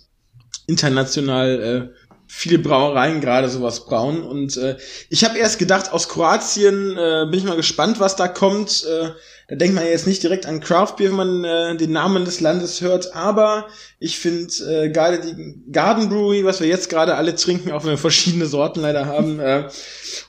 international 0.68 1.92
äh, 1.92 2.08
viele 2.28 2.60
Brauereien 2.60 3.20
gerade 3.20 3.50
sowas 3.50 3.86
brauen. 3.86 4.24
Und 4.24 4.56
äh, 4.56 4.78
ich 5.10 5.26
habe 5.26 5.38
erst 5.38 5.60
gedacht, 5.60 5.92
aus 5.92 6.08
Kroatien 6.08 6.98
äh, 6.98 7.26
bin 7.30 7.40
ich 7.40 7.46
mal 7.46 7.58
gespannt, 7.58 8.00
was 8.00 8.16
da 8.16 8.30
kommt. 8.30 8.86
Äh, 8.86 9.10
da 9.48 9.56
denkt 9.56 9.76
man 9.76 9.86
ja 9.86 9.92
jetzt 9.92 10.08
nicht 10.08 10.22
direkt 10.24 10.46
an 10.46 10.60
Craft 10.60 10.96
Beer, 10.98 11.10
wenn 11.10 11.16
man 11.16 11.44
äh, 11.44 11.78
den 11.78 11.92
Namen 11.94 12.26
des 12.26 12.42
Landes 12.42 12.82
hört, 12.82 13.16
aber 13.16 13.68
ich 14.00 14.20
finde 14.20 14.54
äh, 14.66 14.90
gerade 14.90 15.22
die 15.22 15.72
Garden 15.72 16.10
Brewery, 16.10 16.44
was 16.44 16.60
wir 16.60 16.68
jetzt 16.68 16.90
gerade 16.90 17.16
alle 17.16 17.34
trinken, 17.36 17.72
auch 17.72 17.84
wenn 17.84 17.92
wir 17.92 17.98
verschiedene 17.98 18.46
Sorten 18.46 18.82
leider 18.82 19.06
haben, 19.06 19.40
äh, 19.42 19.70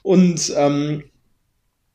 und 0.02 0.52
ähm, 0.56 1.04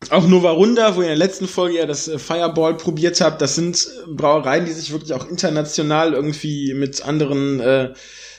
auch 0.10 0.28
Nova 0.28 0.52
Runda, 0.52 0.96
wo 0.96 1.00
ihr 1.00 1.06
in 1.12 1.18
der 1.18 1.28
letzten 1.28 1.48
Folge 1.48 1.78
ja 1.78 1.86
das 1.86 2.10
äh, 2.10 2.20
Fireball 2.20 2.76
probiert 2.76 3.22
habt, 3.22 3.42
das 3.42 3.56
sind 3.56 3.88
Brauereien, 4.08 4.66
die 4.66 4.74
sich 4.74 4.92
wirklich 4.92 5.14
auch 5.14 5.30
international 5.30 6.14
irgendwie 6.14 6.74
mit 6.74 7.06
anderen 7.06 7.62
äh, 7.62 7.94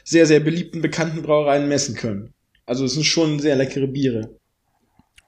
sehr, 0.04 0.26
sehr 0.26 0.40
beliebten, 0.40 0.82
bekannten 0.82 1.22
Brauereien 1.22 1.68
messen 1.68 1.94
können. 1.94 2.34
Also 2.66 2.84
es 2.84 2.92
sind 2.92 3.04
schon 3.04 3.40
sehr 3.40 3.56
leckere 3.56 3.86
Biere. 3.86 4.36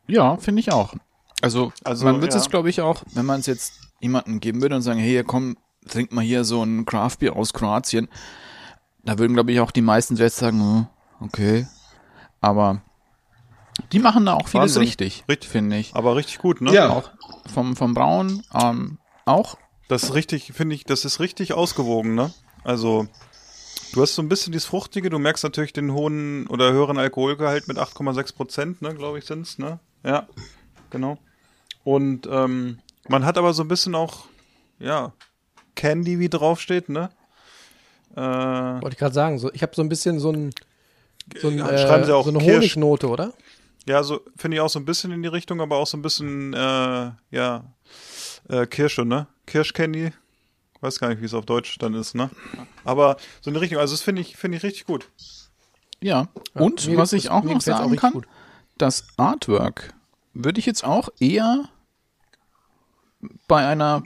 Ja, 0.08 0.36
finde 0.36 0.60
ich 0.60 0.72
auch. 0.72 0.94
Also, 1.42 1.72
Also, 1.84 2.04
man 2.04 2.20
wird 2.22 2.32
ja. 2.32 2.40
es, 2.40 2.48
glaube 2.48 2.70
ich, 2.70 2.80
auch, 2.80 3.02
wenn 3.12 3.26
man 3.26 3.40
es 3.40 3.46
jetzt 3.46 3.74
jemandem 4.00 4.40
geben 4.40 4.62
würde 4.62 4.76
und 4.76 4.82
sagen, 4.82 5.00
hey, 5.00 5.22
komm, 5.24 5.56
trink 5.86 6.12
mal 6.12 6.22
hier 6.24 6.44
so 6.44 6.62
ein 6.62 6.86
Craftbier 6.86 7.36
aus 7.36 7.52
Kroatien, 7.52 8.08
da 9.04 9.18
würden, 9.18 9.34
glaube 9.34 9.52
ich, 9.52 9.60
auch 9.60 9.70
die 9.70 9.82
meisten 9.82 10.16
jetzt 10.16 10.36
sagen, 10.38 10.60
oh, 11.20 11.24
okay. 11.24 11.66
Aber 12.40 12.82
die 13.92 13.98
machen 13.98 14.24
da 14.26 14.34
auch 14.34 14.48
vieles 14.48 14.62
Wahnsinn. 14.74 14.82
richtig, 14.82 15.24
Richtig. 15.28 15.50
finde 15.50 15.76
ich. 15.76 15.94
Aber 15.94 16.16
richtig 16.16 16.38
gut, 16.38 16.60
ne? 16.60 16.72
Ja. 16.72 16.90
Auch 16.90 17.10
vom, 17.52 17.76
vom 17.76 17.94
Brauen, 17.94 18.42
ähm, 18.54 18.98
auch. 19.26 19.58
Das 19.88 20.04
ist 20.04 20.14
richtig, 20.14 20.52
finde 20.54 20.74
ich, 20.74 20.84
das 20.84 21.04
ist 21.04 21.20
richtig 21.20 21.52
ausgewogen, 21.52 22.14
ne? 22.14 22.32
Also, 22.64 23.06
Du 23.92 24.02
hast 24.02 24.14
so 24.14 24.20
ein 24.22 24.28
bisschen 24.28 24.52
dieses 24.52 24.66
Fruchtige, 24.66 25.10
du 25.10 25.18
merkst 25.18 25.44
natürlich 25.44 25.72
den 25.72 25.92
hohen 25.92 26.46
oder 26.48 26.72
höheren 26.72 26.98
Alkoholgehalt 26.98 27.68
mit 27.68 27.78
8,6 27.78 28.34
Prozent, 28.34 28.82
ne, 28.82 28.94
glaube 28.94 29.18
ich, 29.18 29.24
sind's, 29.24 29.58
ne? 29.58 29.78
Ja, 30.04 30.26
genau. 30.90 31.18
Und 31.86 32.26
ähm, 32.28 32.80
man 33.06 33.24
hat 33.24 33.38
aber 33.38 33.52
so 33.52 33.62
ein 33.62 33.68
bisschen 33.68 33.94
auch, 33.94 34.24
ja, 34.80 35.12
Candy, 35.76 36.18
wie 36.18 36.28
draufsteht, 36.28 36.88
ne? 36.88 37.10
Äh, 38.16 38.20
Wollte 38.20 38.88
ich 38.94 38.98
gerade 38.98 39.14
sagen. 39.14 39.38
So, 39.38 39.52
ich 39.52 39.62
habe 39.62 39.72
so 39.72 39.82
ein 39.82 39.88
bisschen 39.88 40.18
so, 40.18 40.32
ein, 40.32 40.50
so, 41.40 41.46
ein, 41.46 41.58
Ja, 41.58 41.78
schreiben 41.78 42.02
äh, 42.02 42.06
Sie 42.06 42.12
auch 42.12 42.24
so 42.24 42.30
eine 42.30 42.40
Kirsch. 42.40 42.74
Honignote, 42.74 43.08
oder? 43.08 43.34
ja, 43.86 44.02
so 44.02 44.20
finde 44.36 44.56
ich 44.56 44.60
auch 44.62 44.68
so 44.68 44.80
ein 44.80 44.84
bisschen 44.84 45.12
in 45.12 45.22
die 45.22 45.28
Richtung, 45.28 45.60
aber 45.60 45.76
auch 45.76 45.86
so 45.86 45.96
ein 45.96 46.02
bisschen, 46.02 46.54
äh, 46.54 47.12
ja, 47.30 47.64
äh, 48.48 48.66
Kirsche, 48.66 49.04
ne? 49.04 49.28
Kirschcandy. 49.46 50.12
Weiß 50.80 50.98
gar 50.98 51.10
nicht, 51.10 51.20
wie 51.20 51.26
es 51.26 51.34
auf 51.34 51.46
Deutsch 51.46 51.78
dann 51.78 51.94
ist, 51.94 52.16
ne? 52.16 52.30
Aber 52.82 53.16
so 53.40 53.48
eine 53.48 53.60
Richtung, 53.60 53.78
also 53.78 53.94
das 53.94 54.02
finde 54.02 54.22
ich, 54.22 54.36
finde 54.36 54.56
ich 54.56 54.64
richtig 54.64 54.86
gut. 54.86 55.08
Ja. 56.02 56.26
Und 56.52 56.88
mir 56.88 56.98
was 56.98 57.12
ich 57.12 57.30
auch 57.30 57.44
noch 57.44 57.54
auch 57.54 57.60
sagen 57.60 57.90
richtig 57.90 58.00
kann, 58.00 58.12
gut. 58.12 58.26
das 58.76 59.06
Artwork 59.16 59.94
würde 60.34 60.58
ich 60.58 60.66
jetzt 60.66 60.82
auch 60.82 61.10
eher 61.20 61.68
bei 63.48 63.66
einer, 63.66 64.02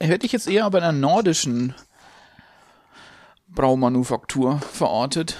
hätte 0.00 0.26
ich 0.26 0.32
jetzt 0.32 0.48
eher 0.48 0.68
bei 0.70 0.78
einer 0.78 0.92
nordischen 0.92 1.74
Braumanufaktur 3.48 4.58
verortet. 4.60 5.38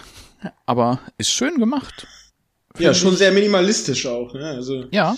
Aber 0.66 1.00
ist 1.18 1.30
schön 1.30 1.58
gemacht. 1.58 2.06
Ja, 2.78 2.94
schon 2.94 3.16
sehr 3.16 3.32
minimalistisch 3.32 4.06
auch. 4.06 4.32
Ne? 4.34 4.46
Also 4.46 4.84
Ja, 4.90 5.16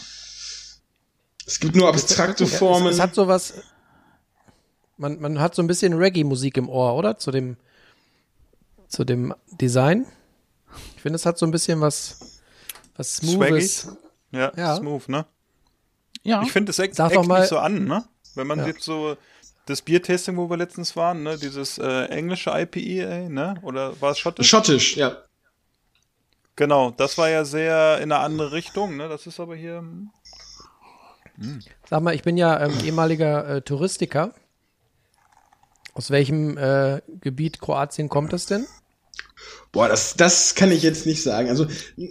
es 1.46 1.61
gibt 1.61 1.76
nur 1.76 1.88
abstrakte 1.88 2.44
Ja, 2.44 2.50
Formen. 2.59 2.87
Es, 2.88 2.94
es 2.94 3.00
hat 3.00 3.14
sowas. 3.14 3.54
Man, 4.96 5.20
man 5.20 5.40
hat 5.40 5.54
so 5.54 5.62
ein 5.62 5.66
bisschen 5.66 5.92
Reggae-Musik 5.94 6.56
im 6.56 6.68
Ohr, 6.68 6.94
oder? 6.94 7.18
Zu 7.18 7.30
dem, 7.30 7.56
zu 8.88 9.04
dem 9.04 9.35
Design. 9.61 10.06
Ich 10.96 11.02
finde, 11.02 11.16
es 11.16 11.26
hat 11.26 11.38
so 11.38 11.46
ein 11.46 11.50
bisschen 11.50 11.80
was, 11.80 12.40
was 12.96 13.16
Smoothes. 13.16 13.88
Ja, 14.30 14.52
Ja. 14.56 14.76
smooth, 14.76 15.09
ne? 15.09 15.26
ja. 16.22 16.42
Ich 16.42 16.52
finde, 16.52 16.70
es 16.70 16.78
eckt, 16.78 16.98
eckt 16.98 17.14
doch 17.16 17.26
mal- 17.26 17.40
nicht 17.40 17.48
so 17.48 17.59
an, 17.59 17.85
ne? 17.85 18.04
Wenn 18.35 18.47
man 18.47 18.59
Ja. 18.61 18.64
sieht 18.66 18.83
so 18.83 19.16
das 19.66 19.83
Biertasting, 19.83 20.37
wo 20.37 20.49
wir 20.51 20.57
letztens 20.57 20.97
waren, 20.97 21.23
ne? 21.23 21.38
Dieses 21.38 21.79
äh, 21.79 22.05
englische 22.07 22.51
IPA, 22.51 23.29
ne? 23.29 23.55
Oder 23.62 24.01
war 24.01 24.12
es 24.12 24.19
schottisch? 24.19 24.49
Schottisch, 24.49 24.97
ja. 24.97 25.19
genau, 26.57 26.90
das 26.90 27.19
war 27.19 27.29
ja 27.29 27.45
sehr 27.45 27.99
in 27.99 28.12
eine 28.12 28.19
andere 28.19 28.53
Richtung, 28.53 28.97
ne? 28.97 29.09
Das 29.09 29.27
ist 29.27 29.38
aber 29.40 29.55
hier. 29.57 29.79
hm. 31.37 31.61
Sag 31.88 32.03
mal, 32.03 32.14
ich 32.14 32.23
bin 32.23 32.37
ja 32.37 32.61
ähm, 32.61 32.73
ehemaliger 32.85 33.49
äh, 33.57 33.62
Touristiker. 33.62 34.35
Aus 35.95 36.11
welchem 36.11 36.57
äh, 36.57 37.01
Gebiet 37.21 37.61
Kroatien 37.61 38.09
kommt 38.09 38.33
es 38.33 38.47
denn? 38.47 38.66
Boah, 39.73 39.88
das, 39.88 40.14
das 40.14 40.55
kann 40.55 40.71
ich 40.71 40.83
jetzt 40.83 41.07
nicht 41.07 41.23
sagen. 41.23 41.49
Also, 41.49 41.66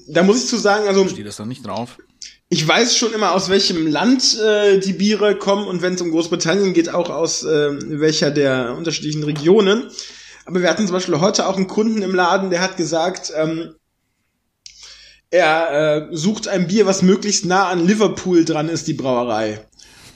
da 0.07 0.23
muss 0.23 0.43
ich 0.43 0.49
zu 0.49 0.57
sagen, 0.57 0.87
also 0.87 1.07
steht 1.07 1.25
das 1.25 1.37
da 1.37 1.45
nicht 1.45 1.65
drauf. 1.65 1.97
Ich 2.49 2.67
weiß 2.67 2.97
schon 2.97 3.13
immer, 3.13 3.33
aus 3.33 3.49
welchem 3.49 3.85
Land 3.85 4.39
äh, 4.39 4.79
die 4.79 4.93
Biere 4.93 5.37
kommen 5.37 5.67
und 5.67 5.83
wenn 5.83 5.93
es 5.93 6.01
um 6.01 6.09
Großbritannien 6.09 6.73
geht, 6.73 6.89
auch 6.89 7.11
aus 7.11 7.43
äh, 7.43 7.99
welcher 7.99 8.31
der 8.31 8.75
unterschiedlichen 8.75 9.23
Regionen. 9.23 9.91
Aber 10.45 10.61
wir 10.61 10.69
hatten 10.69 10.87
zum 10.87 10.95
Beispiel 10.95 11.19
heute 11.19 11.47
auch 11.47 11.57
einen 11.57 11.67
Kunden 11.67 12.01
im 12.01 12.15
Laden, 12.15 12.49
der 12.49 12.61
hat 12.61 12.75
gesagt, 12.75 13.31
ähm, 13.35 13.75
er 15.29 16.07
äh, 16.09 16.15
sucht 16.15 16.47
ein 16.47 16.67
Bier, 16.67 16.87
was 16.87 17.03
möglichst 17.03 17.45
nah 17.45 17.67
an 17.67 17.85
Liverpool 17.85 18.43
dran 18.45 18.67
ist, 18.67 18.87
die 18.87 18.95
Brauerei. 18.95 19.68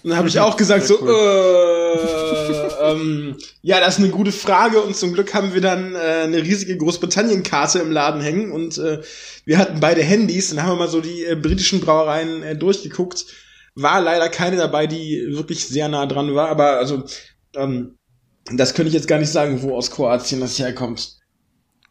Und 0.04 0.10
dann 0.10 0.18
habe 0.18 0.28
ich 0.28 0.38
auch 0.40 0.58
gesagt, 0.58 0.86
so, 0.86 0.96
äh, 1.08 1.94
ähm, 2.82 3.38
ja, 3.62 3.80
das 3.80 3.96
ist 3.96 4.04
eine 4.04 4.10
gute 4.10 4.34
Frage 4.34 4.82
und 4.82 4.98
zum 4.98 5.14
Glück 5.14 5.34
haben 5.34 5.54
wir 5.54 5.62
dann 5.62 5.96
äh, 5.96 6.24
eine 6.24 6.44
riesige 6.44 6.78
Großbritannien-Karte 6.78 7.80
im 7.80 7.92
Laden 7.92 8.22
hängen 8.22 8.52
und 8.52 8.78
äh, 8.78 9.02
wir 9.46 9.58
hatten 9.58 9.80
beide 9.80 10.04
Handys 10.04 10.52
und 10.52 10.62
haben 10.62 10.74
wir 10.74 10.76
mal 10.76 10.90
so 10.90 11.00
die 11.00 11.24
äh, 11.24 11.36
britischen 11.36 11.80
Brauereien 11.80 12.44
äh, 12.44 12.58
durchgeguckt. 12.58 13.26
War 13.76 14.02
leider 14.02 14.28
keine 14.28 14.58
dabei, 14.58 14.88
die 14.88 15.26
wirklich 15.30 15.66
sehr 15.68 15.88
nah 15.88 16.06
dran 16.06 16.36
war, 16.36 16.50
aber 16.50 16.78
also 16.78 17.04
ähm, 17.56 17.98
das 18.52 18.74
könnte 18.74 18.90
ich 18.90 18.94
jetzt 18.94 19.08
gar 19.08 19.20
nicht 19.20 19.32
sagen, 19.32 19.62
wo 19.62 19.78
aus 19.78 19.90
Kroatien 19.90 20.42
das 20.42 20.60
herkommt. 20.60 21.18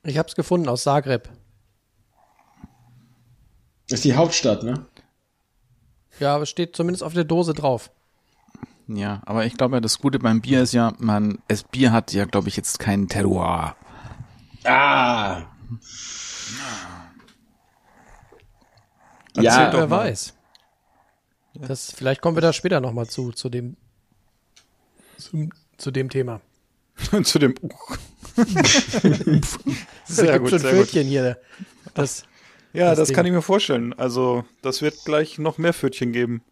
Ich 0.05 0.19
habe 0.19 0.29
es 0.29 0.35
gefunden 0.35 0.69
aus 0.69 0.83
Zagreb. 0.83 1.31
Das 3.89 4.01
ist 4.01 4.05
die 4.05 4.15
Hauptstadt, 4.15 4.63
ne? 4.65 4.85
Ja, 6.21 6.35
aber 6.35 6.43
es 6.43 6.51
steht 6.51 6.77
zumindest 6.77 7.03
auf 7.03 7.15
der 7.15 7.25
Dose 7.25 7.55
drauf. 7.55 7.91
Ja, 8.95 9.23
aber 9.25 9.47
ich 9.47 9.55
glaube, 9.57 9.81
das 9.81 9.99
Gute 9.99 10.19
beim 10.19 10.41
Bier 10.41 10.63
ist 10.63 10.73
ja, 10.73 10.93
man, 10.99 11.39
das 11.49 11.63
Bier 11.65 11.93
hat 11.93 12.13
ja, 12.13 12.25
glaube 12.25 12.49
ich, 12.49 12.57
jetzt 12.57 12.79
kein 12.79 13.09
Terroir. 13.09 13.77
Ah. 14.65 15.43
Erzähl 19.35 19.45
Ja, 19.45 19.73
Wer 19.73 19.87
mal. 19.87 19.91
weiß. 19.91 20.35
Das, 21.55 21.93
vielleicht 21.93 22.21
kommen 22.23 22.37
wir 22.37 22.41
da 22.41 22.53
später 22.53 22.81
noch 22.81 22.93
mal 22.93 23.07
zu, 23.07 23.33
zu 23.33 23.49
dem, 23.49 23.77
zum, 25.19 25.51
zu 25.77 25.91
dem 25.91 26.09
Thema. 26.11 26.41
Zu 27.25 27.39
dem. 27.39 27.55
Es 28.37 30.17
Sehr 30.17 30.33
gibt 30.35 30.41
gut, 30.45 30.51
schon 30.51 30.59
sehr 30.59 30.73
gut. 30.75 30.81
Pfötchen 30.89 31.07
hier. 31.07 31.39
Das, 31.95 32.25
Ja, 32.73 32.91
das 32.95 33.09
das, 33.09 33.13
kann 33.13 33.25
ich 33.27 33.33
mir 33.33 33.43
vorstellen. 33.43 33.93
Also, 33.95 34.45
das 34.63 34.83
wird 34.83 35.05
gleich 35.05 35.39
noch 35.39 35.59
mehr 35.59 35.73
Pfötchen 35.73 36.13
geben. 36.13 36.43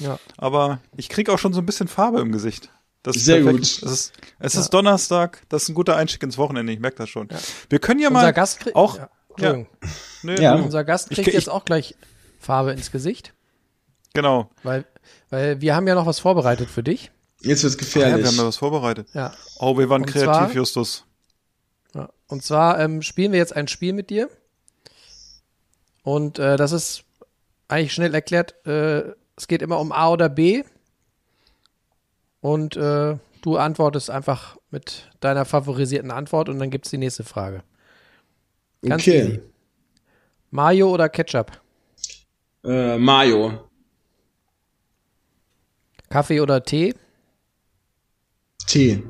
Ja. 0.00 0.18
Aber 0.36 0.80
ich 0.96 1.08
kriege 1.08 1.32
auch 1.32 1.38
schon 1.38 1.52
so 1.52 1.60
ein 1.60 1.66
bisschen 1.66 1.88
Farbe 1.88 2.20
im 2.20 2.32
Gesicht. 2.32 2.70
Das 3.02 3.16
ist 3.16 3.24
Sehr 3.24 3.36
perfekt. 3.42 3.56
gut. 3.58 3.62
Es 3.64 3.82
ist, 3.82 4.12
es 4.40 4.54
ist 4.56 4.70
Donnerstag, 4.70 5.42
das 5.48 5.62
ist 5.62 5.68
ein 5.70 5.74
guter 5.74 5.96
Einstieg 5.96 6.22
ins 6.22 6.36
Wochenende, 6.36 6.72
ich 6.72 6.80
merke 6.80 6.98
das 6.98 7.08
schon. 7.08 7.28
Wir 7.70 7.78
können 7.78 8.00
ja 8.00 8.08
Unser 8.08 8.20
mal 8.22 8.32
Gast 8.32 8.60
kriegt 8.60 8.76
auch. 8.76 8.98
ja, 8.98 9.08
Ja, 9.38 9.64
nee, 10.22 10.34
Ja. 10.42 10.54
Unser 10.56 10.84
Gast 10.84 11.08
kriegt 11.10 11.28
ich- 11.28 11.34
jetzt 11.34 11.48
auch 11.48 11.64
gleich 11.64 11.94
Farbe 12.40 12.72
ins 12.72 12.90
Gesicht, 12.90 13.32
genau. 14.12 14.50
weil, 14.64 14.84
weil 15.30 15.60
wir 15.62 15.74
haben 15.76 15.86
ja 15.86 15.94
noch 15.94 16.04
was 16.06 16.18
vorbereitet 16.18 16.68
für 16.68 16.82
dich. 16.82 17.10
Jetzt 17.42 17.62
wird's 17.62 17.76
Ja, 17.76 17.78
gefährlich. 17.80 18.24
wir 18.24 18.28
haben 18.28 18.36
da 18.36 18.44
was 18.46 18.56
vorbereitet. 18.58 19.08
Ja. 19.14 19.32
Oh, 19.58 19.78
wir 19.78 19.88
waren 19.88 20.02
Und 20.02 20.06
kreativ, 20.08 20.24
zwar- 20.26 20.52
Justus. 20.52 21.04
ja. 21.94 22.10
Und 22.26 22.44
zwar 22.44 22.78
ähm, 22.80 23.00
spielen 23.00 23.32
wir 23.32 23.38
jetzt 23.38 23.56
ein 23.56 23.66
Spiel 23.66 23.94
mit 23.94 24.10
dir. 24.10 24.28
Und 26.02 26.38
äh, 26.38 26.56
das 26.56 26.72
ist 26.72 27.04
eigentlich 27.68 27.92
schnell 27.94 28.14
erklärt. 28.14 28.54
Äh, 28.66 29.12
es 29.40 29.48
geht 29.48 29.62
immer 29.62 29.80
um 29.80 29.90
A 29.90 30.10
oder 30.10 30.28
B. 30.28 30.64
Und 32.42 32.76
äh, 32.76 33.16
du 33.40 33.56
antwortest 33.56 34.10
einfach 34.10 34.58
mit 34.70 35.10
deiner 35.20 35.46
favorisierten 35.46 36.10
Antwort 36.10 36.50
und 36.50 36.58
dann 36.58 36.70
gibt's 36.70 36.90
die 36.90 36.98
nächste 36.98 37.24
Frage. 37.24 37.62
Ganz 38.82 39.02
okay. 39.02 39.18
easy. 39.18 39.42
Mayo 40.50 40.90
oder 40.90 41.08
Ketchup? 41.08 41.58
Äh, 42.64 42.98
Mayo. 42.98 43.70
Kaffee 46.10 46.40
oder 46.40 46.62
Tee? 46.62 46.94
Tee. 48.66 49.02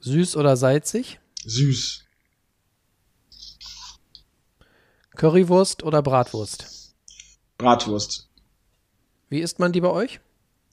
Süß 0.00 0.36
oder 0.36 0.56
salzig? 0.56 1.20
Süß. 1.44 2.06
Currywurst 5.16 5.82
oder 5.82 6.00
Bratwurst? 6.00 6.79
Bratwurst. 7.60 8.28
Wie 9.28 9.40
isst 9.40 9.58
man 9.58 9.72
die 9.72 9.80
bei 9.80 9.90
euch? 9.90 10.20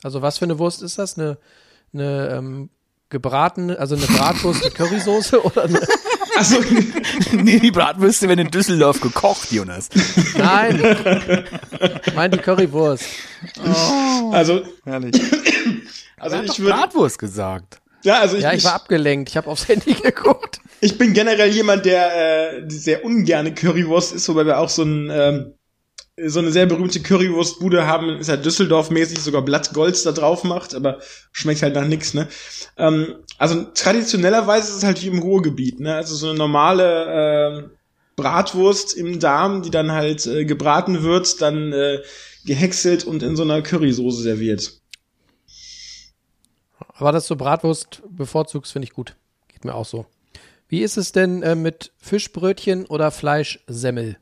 Also 0.04 0.22
was 0.22 0.38
für 0.38 0.46
eine 0.46 0.58
Wurst 0.60 0.82
ist 0.82 0.98
das? 0.98 1.18
Eine, 1.18 1.38
eine 1.94 2.30
ähm, 2.30 2.70
gebratene, 3.10 3.78
also 3.80 3.96
eine 3.96 4.06
Bratwurst 4.06 4.64
mit 4.64 4.76
Currysoße 4.76 5.42
oder 5.44 5.64
eine, 5.66 5.82
Achso, 6.36 6.58
nee, 7.32 7.60
die 7.60 7.72
Bratwürste 7.72 8.28
werden 8.30 8.42
in 8.46 8.52
Düsseldorf 8.52 9.02
gekocht, 9.02 9.52
Jonas. 9.52 9.90
Nein. 10.38 10.98
Ich 12.06 12.14
meine 12.14 12.38
die 12.38 12.44
Currywurst. 12.44 13.06
also, 14.32 14.62
Herrlich. 14.84 15.16
also 16.18 16.38
ich 16.42 16.60
würde, 16.60 16.74
Bratwurst 16.76 17.18
gesagt. 17.18 17.82
ja, 18.04 18.20
also 18.20 18.38
ich, 18.38 18.44
Ja, 18.44 18.54
ich 18.54 18.64
war 18.64 18.74
abgelenkt. 18.76 19.30
Ich 19.30 19.38
habe 19.38 19.48
aufs 19.50 19.68
Handy 19.68 19.94
geguckt. 19.94 20.60
ich 20.80 20.98
bin 20.98 21.14
generell 21.14 21.50
jemand, 21.50 21.86
der 21.86 22.60
äh, 22.62 22.70
sehr 22.70 23.04
ungerne 23.04 23.54
Currywurst 23.54 24.14
ist, 24.14 24.30
wobei 24.30 24.46
wir 24.46 24.60
auch 24.60 24.70
so 24.70 24.84
ein 24.84 25.10
ähm, 25.12 25.54
so 26.26 26.40
eine 26.40 26.52
sehr 26.52 26.66
berühmte 26.66 27.00
Currywurstbude 27.00 27.86
haben, 27.86 28.18
ist 28.18 28.30
halt 28.30 28.44
Düsseldorf-mäßig, 28.44 29.20
sogar 29.20 29.44
Blattgolds 29.44 30.04
da 30.04 30.12
drauf 30.12 30.44
macht, 30.44 30.74
aber 30.74 31.00
schmeckt 31.32 31.62
halt 31.62 31.76
nach 31.76 31.86
nix, 31.86 32.16
ne? 32.16 32.28
Ähm, 32.78 33.16
also 33.38 33.66
traditionellerweise 33.76 34.70
ist 34.70 34.78
es 34.78 34.84
halt 34.84 35.02
wie 35.04 35.08
im 35.08 35.20
Ruhrgebiet, 35.20 35.80
ne? 35.80 35.94
Also 35.96 36.16
so 36.16 36.30
eine 36.30 36.38
normale 36.38 37.68
äh, 37.68 37.70
Bratwurst 38.16 38.98
im 38.98 39.20
Darm, 39.20 39.62
die 39.62 39.70
dann 39.70 39.92
halt 39.92 40.26
äh, 40.26 40.46
gebraten 40.46 41.04
wird, 41.04 41.40
dann 41.40 41.72
äh, 41.72 42.00
gehäckselt 42.46 43.04
und 43.04 43.22
in 43.22 43.36
so 43.36 43.44
einer 43.44 43.62
Currysoße 43.62 44.24
serviert. 44.24 44.82
Aber 46.80 47.12
dass 47.12 47.28
du 47.28 47.36
Bratwurst 47.36 48.02
bevorzugst, 48.10 48.72
finde 48.72 48.88
ich 48.88 48.94
gut. 48.94 49.16
Geht 49.50 49.66
mir 49.66 49.76
auch 49.76 49.86
so. 49.86 50.08
Wie 50.68 50.82
ist 50.82 50.98
es 50.98 51.12
denn 51.12 51.44
äh, 51.44 51.54
mit 51.54 51.92
Fischbrötchen 52.00 52.88
oder 52.88 53.12
Fleischsemmel? 53.12 54.18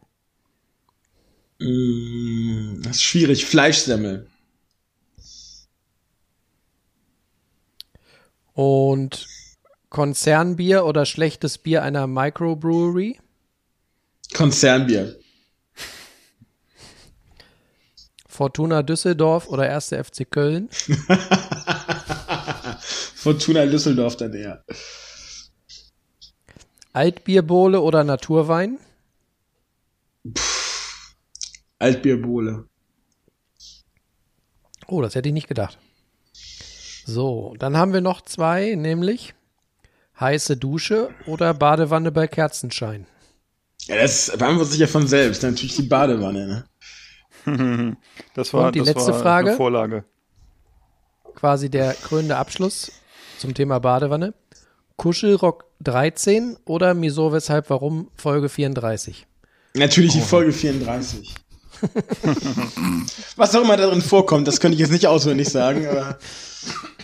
Mm, 1.59 2.81
das 2.81 2.97
ist 2.97 3.03
schwierig. 3.03 3.45
Fleischsemmel. 3.45 4.27
Und 8.53 9.27
Konzernbier 9.89 10.85
oder 10.85 11.05
schlechtes 11.05 11.57
Bier 11.57 11.83
einer 11.83 12.07
Microbrewery? 12.07 13.19
Konzernbier. 14.33 15.17
Fortuna 18.27 18.83
Düsseldorf 18.83 19.47
oder 19.47 19.73
1. 19.73 19.89
FC 19.89 20.29
Köln? 20.29 20.69
Fortuna 23.15 23.65
Düsseldorf 23.65 24.17
dann 24.17 24.33
eher. 24.33 24.65
Altbierbowle 26.91 27.79
oder 27.79 28.03
Naturwein? 28.03 28.77
Altbierbowle. 31.85 32.65
Oh, 34.87 35.01
das 35.03 35.13
hätte 35.13 35.29
ich 35.29 35.33
nicht 35.33 35.47
gedacht. 35.47 35.77
So, 37.05 37.53
dann 37.59 37.77
haben 37.77 37.93
wir 37.93 38.01
noch 38.01 38.21
zwei, 38.21 38.73
nämlich 38.73 39.35
heiße 40.19 40.57
Dusche 40.57 41.09
oder 41.27 41.53
Badewanne 41.53 42.11
bei 42.11 42.27
Kerzenschein. 42.27 43.05
Ja, 43.83 43.97
das 43.97 44.31
beantwortet 44.35 44.71
sich 44.71 44.79
ja 44.79 44.87
von 44.87 45.05
selbst. 45.07 45.43
Natürlich 45.43 45.75
die 45.75 45.83
Badewanne, 45.83 46.65
ne? 47.45 47.97
Das 48.33 48.51
war, 48.51 48.67
Und 48.67 48.75
die 48.75 48.79
das 48.79 48.87
letzte 48.87 49.11
war 49.11 49.19
Frage? 49.21 49.49
eine 49.49 49.57
Vorlage. 49.57 50.05
Quasi 51.35 51.69
der 51.69 51.93
krönende 51.93 52.37
Abschluss 52.37 52.91
zum 53.37 53.53
Thema 53.53 53.77
Badewanne. 53.79 54.33
Kuschelrock 54.97 55.65
13 55.81 56.57
oder 56.65 56.95
Miso 56.95 57.31
weshalb 57.31 57.69
warum 57.69 58.09
Folge 58.15 58.49
34? 58.49 59.27
Natürlich 59.75 60.13
die 60.13 60.21
Folge 60.21 60.53
34. 60.53 61.35
Was 63.35 63.55
auch 63.55 63.63
immer 63.63 63.77
darin 63.77 64.01
vorkommt, 64.01 64.47
das 64.47 64.59
könnte 64.59 64.75
ich 64.75 64.81
jetzt 64.81 64.91
nicht 64.91 65.07
auswendig 65.07 65.49
sagen, 65.49 65.87
aber 65.87 66.17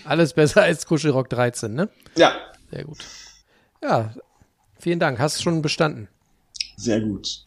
Alles 0.06 0.34
besser 0.34 0.64
als 0.64 0.86
Kuschelrock 0.86 1.30
13, 1.30 1.74
ne? 1.74 1.90
ja, 2.16 2.34
Sehr 2.72 2.84
gut. 2.86 3.00
Ja, 3.84 4.14
vielen 4.80 5.00
Dank. 5.00 5.20
Hast 5.20 5.42
schon 5.42 5.62
bestanden. 5.62 6.08
sehr 6.78 7.00
gut. 7.02 7.46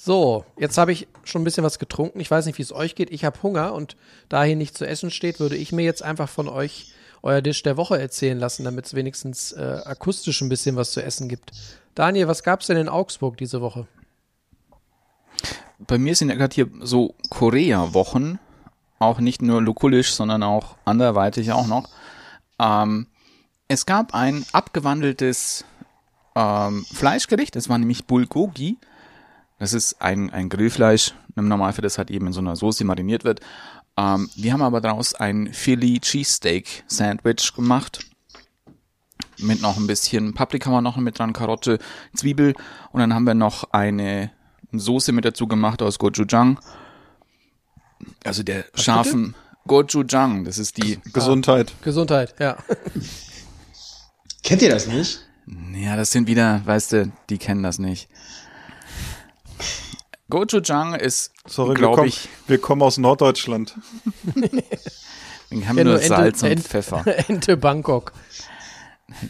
So, 0.00 0.44
jetzt 0.56 0.78
habe 0.78 0.92
ich 0.92 1.08
schon 1.24 1.42
ein 1.42 1.44
bisschen 1.44 1.64
was 1.64 1.78
getrunken. 1.80 2.20
Ich 2.20 2.30
weiß 2.30 2.46
nicht, 2.46 2.56
wie 2.58 2.62
es 2.62 2.72
euch 2.72 2.94
geht. 2.94 3.10
Ich 3.10 3.24
habe 3.24 3.42
Hunger 3.42 3.74
und 3.74 3.96
da 4.28 4.44
hier 4.44 4.54
nicht 4.56 4.78
zu 4.78 4.86
essen 4.86 5.10
steht, 5.10 5.40
würde 5.40 5.56
ich 5.56 5.72
mir 5.72 5.82
jetzt 5.84 6.02
einfach 6.04 6.28
von 6.28 6.48
euch 6.48 6.92
euer 7.22 7.42
Dish 7.42 7.64
der 7.64 7.76
Woche 7.76 7.98
erzählen 8.00 8.38
lassen, 8.38 8.62
damit 8.64 8.86
es 8.86 8.94
wenigstens 8.94 9.50
äh, 9.52 9.80
akustisch 9.84 10.40
ein 10.40 10.48
bisschen 10.48 10.76
was 10.76 10.92
zu 10.92 11.02
essen 11.02 11.28
gibt. 11.28 11.50
Daniel, 11.96 12.28
was 12.28 12.44
gab's 12.44 12.68
denn 12.68 12.76
in 12.76 12.88
Augsburg 12.88 13.36
diese 13.38 13.60
Woche? 13.60 13.88
Bei 15.78 15.98
mir 15.98 16.14
sind 16.14 16.28
ja 16.28 16.34
gerade 16.34 16.54
hier 16.54 16.68
so 16.80 17.14
Korea-Wochen, 17.30 18.38
auch 18.98 19.20
nicht 19.20 19.42
nur 19.42 19.62
lokulisch, 19.62 20.12
sondern 20.12 20.42
auch 20.42 20.76
anderweitig 20.84 21.52
auch 21.52 21.66
noch. 21.66 21.88
Ähm, 22.58 23.06
es 23.68 23.86
gab 23.86 24.14
ein 24.14 24.44
abgewandeltes 24.52 25.64
ähm, 26.34 26.84
Fleischgericht, 26.92 27.54
das 27.54 27.68
war 27.68 27.78
nämlich 27.78 28.06
Bulgogi. 28.06 28.78
Das 29.58 29.72
ist 29.72 30.00
ein, 30.00 30.30
ein 30.30 30.48
Grillfleisch, 30.48 31.14
im 31.34 31.48
Normalfall 31.48 31.82
das 31.82 31.98
halt 31.98 32.10
eben 32.10 32.28
in 32.28 32.32
so 32.32 32.40
einer 32.40 32.56
Soße 32.56 32.84
mariniert 32.84 33.24
wird. 33.24 33.40
Ähm, 33.96 34.30
wir 34.36 34.52
haben 34.52 34.62
aber 34.62 34.80
daraus 34.80 35.14
ein 35.14 35.52
Philly 35.52 35.98
Cheesesteak 36.00 36.84
Sandwich 36.86 37.52
gemacht. 37.54 38.06
Mit 39.38 39.60
noch 39.60 39.76
ein 39.76 39.86
bisschen 39.86 40.34
Paprika 40.34 40.70
war 40.70 40.80
noch 40.80 40.96
mit 40.96 41.18
dran, 41.18 41.32
Karotte, 41.32 41.78
Zwiebel. 42.14 42.54
Und 42.92 43.00
dann 43.00 43.14
haben 43.14 43.24
wir 43.24 43.34
noch 43.34 43.72
eine 43.72 44.30
Soße 44.72 45.12
mit 45.12 45.24
dazu 45.24 45.46
gemacht 45.46 45.82
aus 45.82 45.98
Gochujang. 45.98 46.58
Also 48.24 48.42
der 48.42 48.64
scharfen 48.74 49.34
Gochujang, 49.66 50.44
das 50.44 50.58
ist 50.58 50.76
die, 50.76 51.00
Gesundheit. 51.12 51.72
Gesundheit, 51.82 52.34
ja. 52.38 52.56
Kennt 54.42 54.62
ihr 54.62 54.70
das 54.70 54.86
nicht? 54.86 55.20
ja, 55.74 55.96
das 55.96 56.10
sind 56.10 56.26
wieder, 56.28 56.62
weißt 56.64 56.92
du, 56.92 57.12
die 57.30 57.38
kennen 57.38 57.62
das 57.62 57.78
nicht. 57.78 58.08
Gochujang 60.30 60.94
ist, 60.94 61.32
Sorry, 61.46 61.70
wir 61.70 61.74
glaube 61.76 61.96
kommen, 61.96 62.08
ich, 62.08 62.28
wir 62.46 62.58
kommen 62.58 62.82
aus 62.82 62.98
Norddeutschland. 62.98 63.74
wir 65.50 65.68
haben 65.68 65.78
Ja, 65.78 65.84
nur 65.84 65.94
nur 65.94 66.02
Ente- 66.02 66.08
Salz 66.08 66.42
und 66.42 66.60
Pfeffer. 66.60 67.04
Ente 67.28 67.56
Bangkok. 67.56 68.12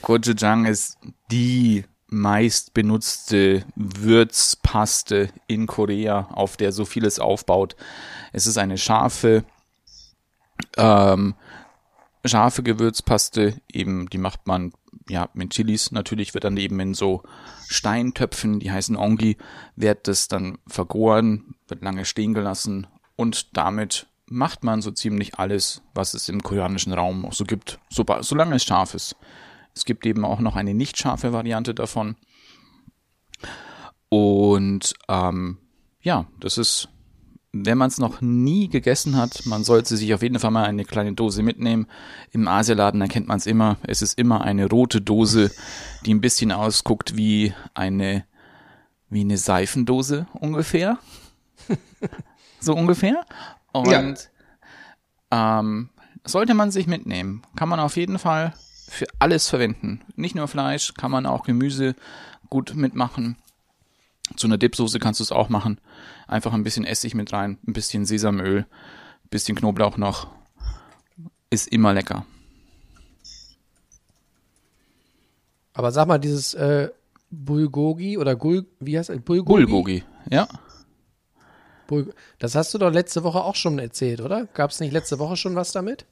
Gochujang 0.03 0.66
ist 0.66 0.98
die 1.31 1.85
meist 2.09 2.75
benutzte 2.75 3.64
Würzpaste 3.77 5.31
in 5.47 5.66
Korea, 5.66 6.29
auf 6.33 6.57
der 6.57 6.73
so 6.73 6.85
vieles 6.85 7.18
aufbaut. 7.18 7.77
Es 8.33 8.47
ist 8.47 8.59
eine 8.59 8.79
scharfe, 8.79 9.44
ähm, 10.77 11.35
scharfe 12.25 12.62
Gewürzpaste, 12.62 13.61
eben, 13.73 14.09
die 14.09 14.18
macht 14.18 14.47
man 14.47 14.73
ja 15.09 15.29
mit 15.35 15.51
Chilis. 15.51 15.92
Natürlich 15.92 16.35
wird 16.35 16.44
dann 16.44 16.57
eben 16.57 16.81
in 16.81 16.94
so 16.94 17.23
Steintöpfen, 17.68 18.61
die 18.61 18.71
heißen 18.71 18.97
Ongi, 18.97 19.37
wird 19.77 20.09
das 20.09 20.29
dann 20.29 20.59
vergoren, 20.66 21.55
wird 21.68 21.83
lange 21.83 22.05
stehen 22.05 22.35
gelassen 22.35 22.87
und 23.16 23.57
damit 23.57 24.07
macht 24.31 24.64
man 24.64 24.83
so 24.83 24.90
ziemlich 24.90 25.38
alles, 25.38 25.83
was 25.94 26.14
es 26.14 26.29
im 26.29 26.42
koreanischen 26.42 26.92
Raum 26.92 27.25
auch 27.25 27.33
so 27.33 27.44
gibt, 27.44 27.79
so, 27.90 28.05
solange 28.21 28.57
es 28.57 28.64
scharf 28.64 28.94
ist. 28.94 29.16
Es 29.78 29.84
gibt 29.84 30.04
eben 30.06 30.24
auch 30.24 30.40
noch 30.40 30.56
eine 30.56 30.74
nicht 30.74 30.98
scharfe 30.98 31.32
Variante 31.32 31.72
davon. 31.72 32.16
Und 34.08 34.94
ähm, 35.08 35.58
ja, 36.00 36.26
das 36.40 36.58
ist, 36.58 36.88
wenn 37.52 37.78
man 37.78 37.86
es 37.86 37.98
noch 37.98 38.20
nie 38.20 38.68
gegessen 38.68 39.16
hat, 39.16 39.46
man 39.46 39.62
sollte 39.62 39.96
sich 39.96 40.12
auf 40.14 40.22
jeden 40.22 40.40
Fall 40.40 40.50
mal 40.50 40.64
eine 40.64 40.84
kleine 40.84 41.12
Dose 41.12 41.44
mitnehmen. 41.44 41.86
Im 42.32 42.48
Asialaden 42.48 43.00
erkennt 43.00 43.28
man 43.28 43.38
es 43.38 43.46
immer. 43.46 43.76
Es 43.84 44.02
ist 44.02 44.18
immer 44.18 44.40
eine 44.40 44.68
rote 44.68 45.00
Dose, 45.00 45.52
die 46.04 46.12
ein 46.12 46.20
bisschen 46.20 46.50
ausguckt 46.50 47.16
wie 47.16 47.54
eine 47.74 48.24
wie 49.10 49.20
eine 49.20 49.38
Seifendose 49.38 50.26
ungefähr. 50.34 50.98
so 52.60 52.74
ungefähr. 52.74 53.24
Und 53.72 54.28
ähm, 55.30 55.90
sollte 56.24 56.54
man 56.54 56.72
sich 56.72 56.88
mitnehmen. 56.88 57.42
Kann 57.54 57.68
man 57.68 57.78
auf 57.78 57.96
jeden 57.96 58.18
Fall 58.18 58.54
für 58.88 59.07
alles 59.18 59.48
verwenden. 59.48 60.01
Nicht 60.16 60.35
nur 60.35 60.48
Fleisch, 60.48 60.94
kann 60.94 61.11
man 61.11 61.27
auch 61.27 61.44
Gemüse 61.44 61.94
gut 62.48 62.74
mitmachen. 62.74 63.37
Zu 64.37 64.46
einer 64.46 64.59
Dipsoße 64.59 64.98
kannst 64.98 65.20
du 65.20 65.24
es 65.24 65.33
auch 65.33 65.48
machen. 65.48 65.81
Einfach 66.27 66.53
ein 66.53 66.64
bisschen 66.64 66.85
Essig 66.85 67.14
mit 67.14 67.33
rein, 67.33 67.59
ein 67.66 67.72
bisschen 67.72 68.05
Sesamöl, 68.05 68.61
ein 68.61 69.29
bisschen 69.31 69.57
Knoblauch 69.57 69.96
noch. 69.96 70.29
Ist 71.51 71.68
immer 71.68 71.94
lecker. 71.94 72.27
Aber 75.72 75.92
sag 75.92 76.09
mal, 76.09 76.18
dieses 76.18 76.55
äh, 76.55 76.90
Bulgogi 77.31 78.18
oder 78.18 78.37
Gul, 78.37 78.66
wie 78.81 78.98
heißt 78.98 79.11
es? 79.11 79.20
Bulgogi? 79.20 79.64
Bulgogi, 79.64 80.05
ja. 80.31 80.48
Bul 81.87 82.12
das 82.38 82.55
hast 82.55 82.74
du 82.74 82.79
doch 82.79 82.92
letzte 82.92 83.24
Woche 83.24 83.42
auch 83.42 83.55
schon 83.55 83.79
erzählt, 83.79 84.20
oder? 84.20 84.46
Gab 84.46 84.70
es 84.70 84.81
nicht 84.81 84.92
letzte 84.92 85.18
Woche 85.18 85.37
schon 85.37 85.55
was 85.55 85.72
damit? 85.72 86.05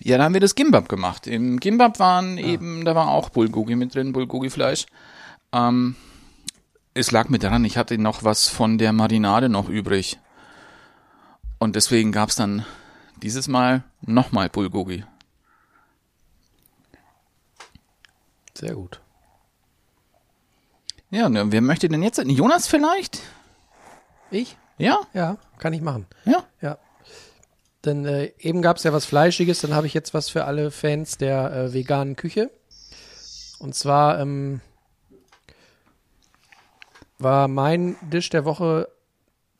Ja, 0.00 0.18
da 0.18 0.24
haben 0.24 0.34
wir 0.34 0.40
das 0.40 0.54
Gimbab 0.54 0.88
gemacht. 0.88 1.26
Im 1.26 1.60
Gimbab 1.60 1.98
waren 1.98 2.38
eben, 2.38 2.84
da 2.84 2.94
war 2.94 3.08
auch 3.08 3.30
Bulgogi 3.30 3.76
mit 3.76 3.94
drin, 3.94 4.12
Bulgogi-Fleisch. 4.12 4.86
Ähm, 5.52 5.96
es 6.94 7.10
lag 7.10 7.28
mir 7.28 7.38
daran, 7.38 7.64
ich 7.64 7.76
hatte 7.76 7.98
noch 7.98 8.24
was 8.24 8.48
von 8.48 8.78
der 8.78 8.92
Marinade 8.92 9.48
noch 9.48 9.68
übrig. 9.68 10.18
Und 11.58 11.76
deswegen 11.76 12.12
gab's 12.12 12.36
dann 12.36 12.64
dieses 13.22 13.48
Mal 13.48 13.84
nochmal 14.00 14.48
Bulgogi. 14.48 15.04
Sehr 18.54 18.74
gut. 18.74 19.00
Ja, 21.10 21.28
ne, 21.28 21.50
wer 21.52 21.60
möchte 21.60 21.88
denn 21.88 22.02
jetzt? 22.02 22.18
Jonas 22.24 22.66
vielleicht? 22.66 23.20
Ich? 24.30 24.56
Ja? 24.78 25.00
Ja, 25.12 25.36
kann 25.58 25.72
ich 25.72 25.82
machen. 25.82 26.06
Ja. 26.24 26.44
Ja. 26.60 26.78
Denn 27.84 28.04
äh, 28.04 28.32
eben 28.38 28.62
gab 28.62 28.76
es 28.76 28.84
ja 28.84 28.92
was 28.92 29.06
Fleischiges, 29.06 29.60
dann 29.60 29.74
habe 29.74 29.86
ich 29.86 29.94
jetzt 29.94 30.14
was 30.14 30.28
für 30.28 30.44
alle 30.44 30.70
Fans 30.70 31.18
der 31.18 31.52
äh, 31.52 31.72
veganen 31.72 32.16
Küche. 32.16 32.50
Und 33.58 33.74
zwar 33.74 34.20
ähm, 34.20 34.60
war 37.18 37.48
mein 37.48 37.96
Dish 38.02 38.30
der 38.30 38.44
Woche 38.44 38.88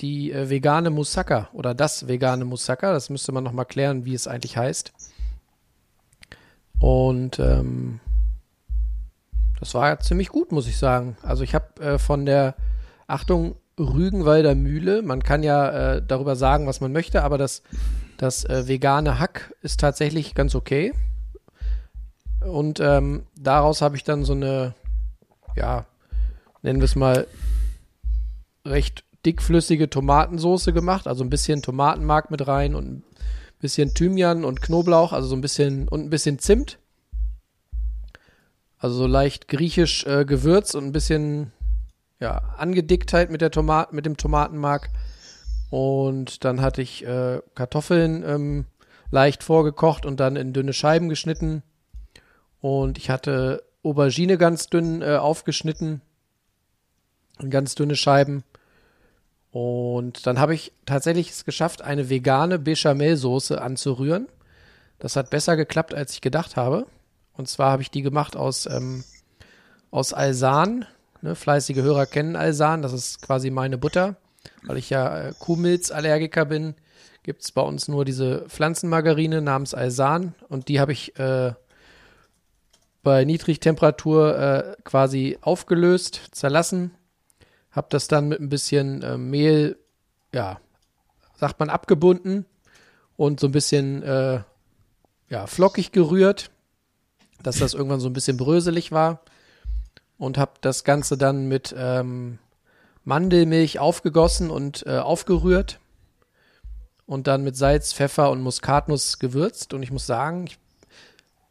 die 0.00 0.32
äh, 0.32 0.50
vegane 0.50 0.90
Moussaka 0.90 1.48
oder 1.52 1.74
das 1.74 2.08
vegane 2.08 2.44
Moussaka. 2.44 2.92
Das 2.92 3.10
müsste 3.10 3.32
man 3.32 3.44
nochmal 3.44 3.66
klären, 3.66 4.04
wie 4.04 4.14
es 4.14 4.26
eigentlich 4.26 4.56
heißt. 4.56 4.92
Und 6.78 7.38
ähm, 7.38 8.00
das 9.60 9.74
war 9.74 10.00
ziemlich 10.00 10.28
gut, 10.28 10.50
muss 10.50 10.66
ich 10.66 10.76
sagen. 10.76 11.16
Also 11.22 11.44
ich 11.44 11.54
habe 11.54 11.80
äh, 11.80 11.98
von 11.98 12.26
der 12.26 12.56
Achtung 13.06 13.54
Rügenwalder 13.78 14.54
Mühle, 14.54 15.02
man 15.02 15.22
kann 15.22 15.42
ja 15.42 15.94
äh, 15.94 16.02
darüber 16.04 16.36
sagen, 16.36 16.66
was 16.66 16.80
man 16.80 16.92
möchte, 16.92 17.22
aber 17.22 17.38
das, 17.38 17.62
das 18.22 18.44
äh, 18.44 18.68
vegane 18.68 19.18
Hack 19.18 19.52
ist 19.62 19.80
tatsächlich 19.80 20.34
ganz 20.34 20.54
okay. 20.54 20.94
Und 22.40 22.78
ähm, 22.80 23.26
daraus 23.36 23.82
habe 23.82 23.96
ich 23.96 24.04
dann 24.04 24.24
so 24.24 24.32
eine, 24.32 24.74
ja, 25.56 25.86
nennen 26.62 26.80
wir 26.80 26.84
es 26.84 26.94
mal, 26.94 27.26
recht 28.64 29.04
dickflüssige 29.26 29.90
Tomatensoße 29.90 30.72
gemacht, 30.72 31.08
also 31.08 31.24
ein 31.24 31.30
bisschen 31.30 31.62
Tomatenmark 31.62 32.30
mit 32.30 32.46
rein 32.46 32.74
und 32.76 32.98
ein 32.98 33.04
bisschen 33.60 33.94
Thymian 33.94 34.44
und 34.44 34.62
Knoblauch, 34.62 35.12
also 35.12 35.28
so 35.28 35.36
ein 35.36 35.40
bisschen 35.40 35.88
und 35.88 36.04
ein 36.04 36.10
bisschen 36.10 36.38
Zimt 36.38 36.78
Also 38.78 38.96
so 38.96 39.06
leicht 39.08 39.48
griechisch 39.48 40.04
äh, 40.06 40.24
gewürzt 40.24 40.76
und 40.76 40.84
ein 40.84 40.92
bisschen 40.92 41.52
ja, 42.20 42.36
Angedicktheit 42.56 43.30
mit 43.30 43.40
der 43.40 43.50
Tomat 43.50 43.92
mit 43.92 44.06
dem 44.06 44.16
Tomatenmark. 44.16 44.90
Und 45.72 46.44
dann 46.44 46.60
hatte 46.60 46.82
ich 46.82 47.02
äh, 47.06 47.40
Kartoffeln 47.54 48.22
ähm, 48.26 48.66
leicht 49.10 49.42
vorgekocht 49.42 50.04
und 50.04 50.20
dann 50.20 50.36
in 50.36 50.52
dünne 50.52 50.74
Scheiben 50.74 51.08
geschnitten. 51.08 51.62
Und 52.60 52.98
ich 52.98 53.08
hatte 53.08 53.62
Aubergine 53.82 54.36
ganz 54.36 54.66
dünn 54.66 55.00
äh, 55.00 55.16
aufgeschnitten. 55.16 56.02
In 57.40 57.48
ganz 57.48 57.74
dünne 57.74 57.96
Scheiben. 57.96 58.44
Und 59.50 60.26
dann 60.26 60.38
habe 60.38 60.52
ich 60.54 60.72
tatsächlich 60.84 61.30
es 61.30 61.46
geschafft, 61.46 61.80
eine 61.80 62.10
vegane 62.10 62.58
Bechamelsoße 62.58 63.58
anzurühren. 63.58 64.28
Das 64.98 65.16
hat 65.16 65.30
besser 65.30 65.56
geklappt, 65.56 65.94
als 65.94 66.12
ich 66.12 66.20
gedacht 66.20 66.56
habe. 66.56 66.86
Und 67.32 67.48
zwar 67.48 67.72
habe 67.72 67.80
ich 67.80 67.90
die 67.90 68.02
gemacht 68.02 68.36
aus, 68.36 68.66
ähm, 68.66 69.04
aus 69.90 70.12
Alsan. 70.12 70.84
Ne, 71.22 71.34
fleißige 71.34 71.78
Hörer 71.78 72.04
kennen 72.04 72.36
Alsan, 72.36 72.82
das 72.82 72.92
ist 72.92 73.22
quasi 73.22 73.48
meine 73.48 73.78
Butter. 73.78 74.16
Weil 74.64 74.78
ich 74.78 74.90
ja 74.90 75.28
äh, 75.28 75.32
Kuhmilzallergiker 75.38 76.44
bin, 76.44 76.74
gibt 77.22 77.42
es 77.42 77.52
bei 77.52 77.62
uns 77.62 77.88
nur 77.88 78.04
diese 78.04 78.48
Pflanzenmargarine 78.48 79.42
namens 79.42 79.74
Alsan. 79.74 80.34
Und 80.48 80.68
die 80.68 80.80
habe 80.80 80.92
ich 80.92 81.18
äh, 81.18 81.52
bei 83.02 83.24
Niedrigtemperatur 83.24 84.38
äh, 84.38 84.76
quasi 84.84 85.38
aufgelöst, 85.40 86.30
zerlassen. 86.32 86.92
Habe 87.70 87.88
das 87.90 88.08
dann 88.08 88.28
mit 88.28 88.40
ein 88.40 88.48
bisschen 88.48 89.02
äh, 89.02 89.16
Mehl, 89.16 89.78
ja, 90.32 90.60
sagt 91.36 91.58
man, 91.58 91.70
abgebunden 91.70 92.46
und 93.16 93.40
so 93.40 93.48
ein 93.48 93.52
bisschen 93.52 94.02
äh, 94.02 94.40
ja, 95.28 95.46
flockig 95.46 95.92
gerührt 95.92 96.50
dass 97.42 97.58
das 97.58 97.74
irgendwann 97.74 98.00
so 98.00 98.08
ein 98.08 98.12
bisschen 98.12 98.36
bröselig 98.36 98.92
war 98.92 99.20
und 100.18 100.38
habe 100.38 100.52
das 100.60 100.84
Ganze 100.84 101.16
dann 101.16 101.48
mit 101.48 101.74
ähm, 101.76 102.38
Mandelmilch 103.04 103.78
aufgegossen 103.78 104.50
und 104.50 104.86
äh, 104.86 104.98
aufgerührt 104.98 105.80
und 107.06 107.26
dann 107.26 107.42
mit 107.42 107.56
Salz, 107.56 107.92
Pfeffer 107.92 108.30
und 108.30 108.42
Muskatnuss 108.42 109.18
gewürzt. 109.18 109.74
Und 109.74 109.82
ich 109.82 109.90
muss 109.90 110.06
sagen, 110.06 110.46
ich, 110.46 110.58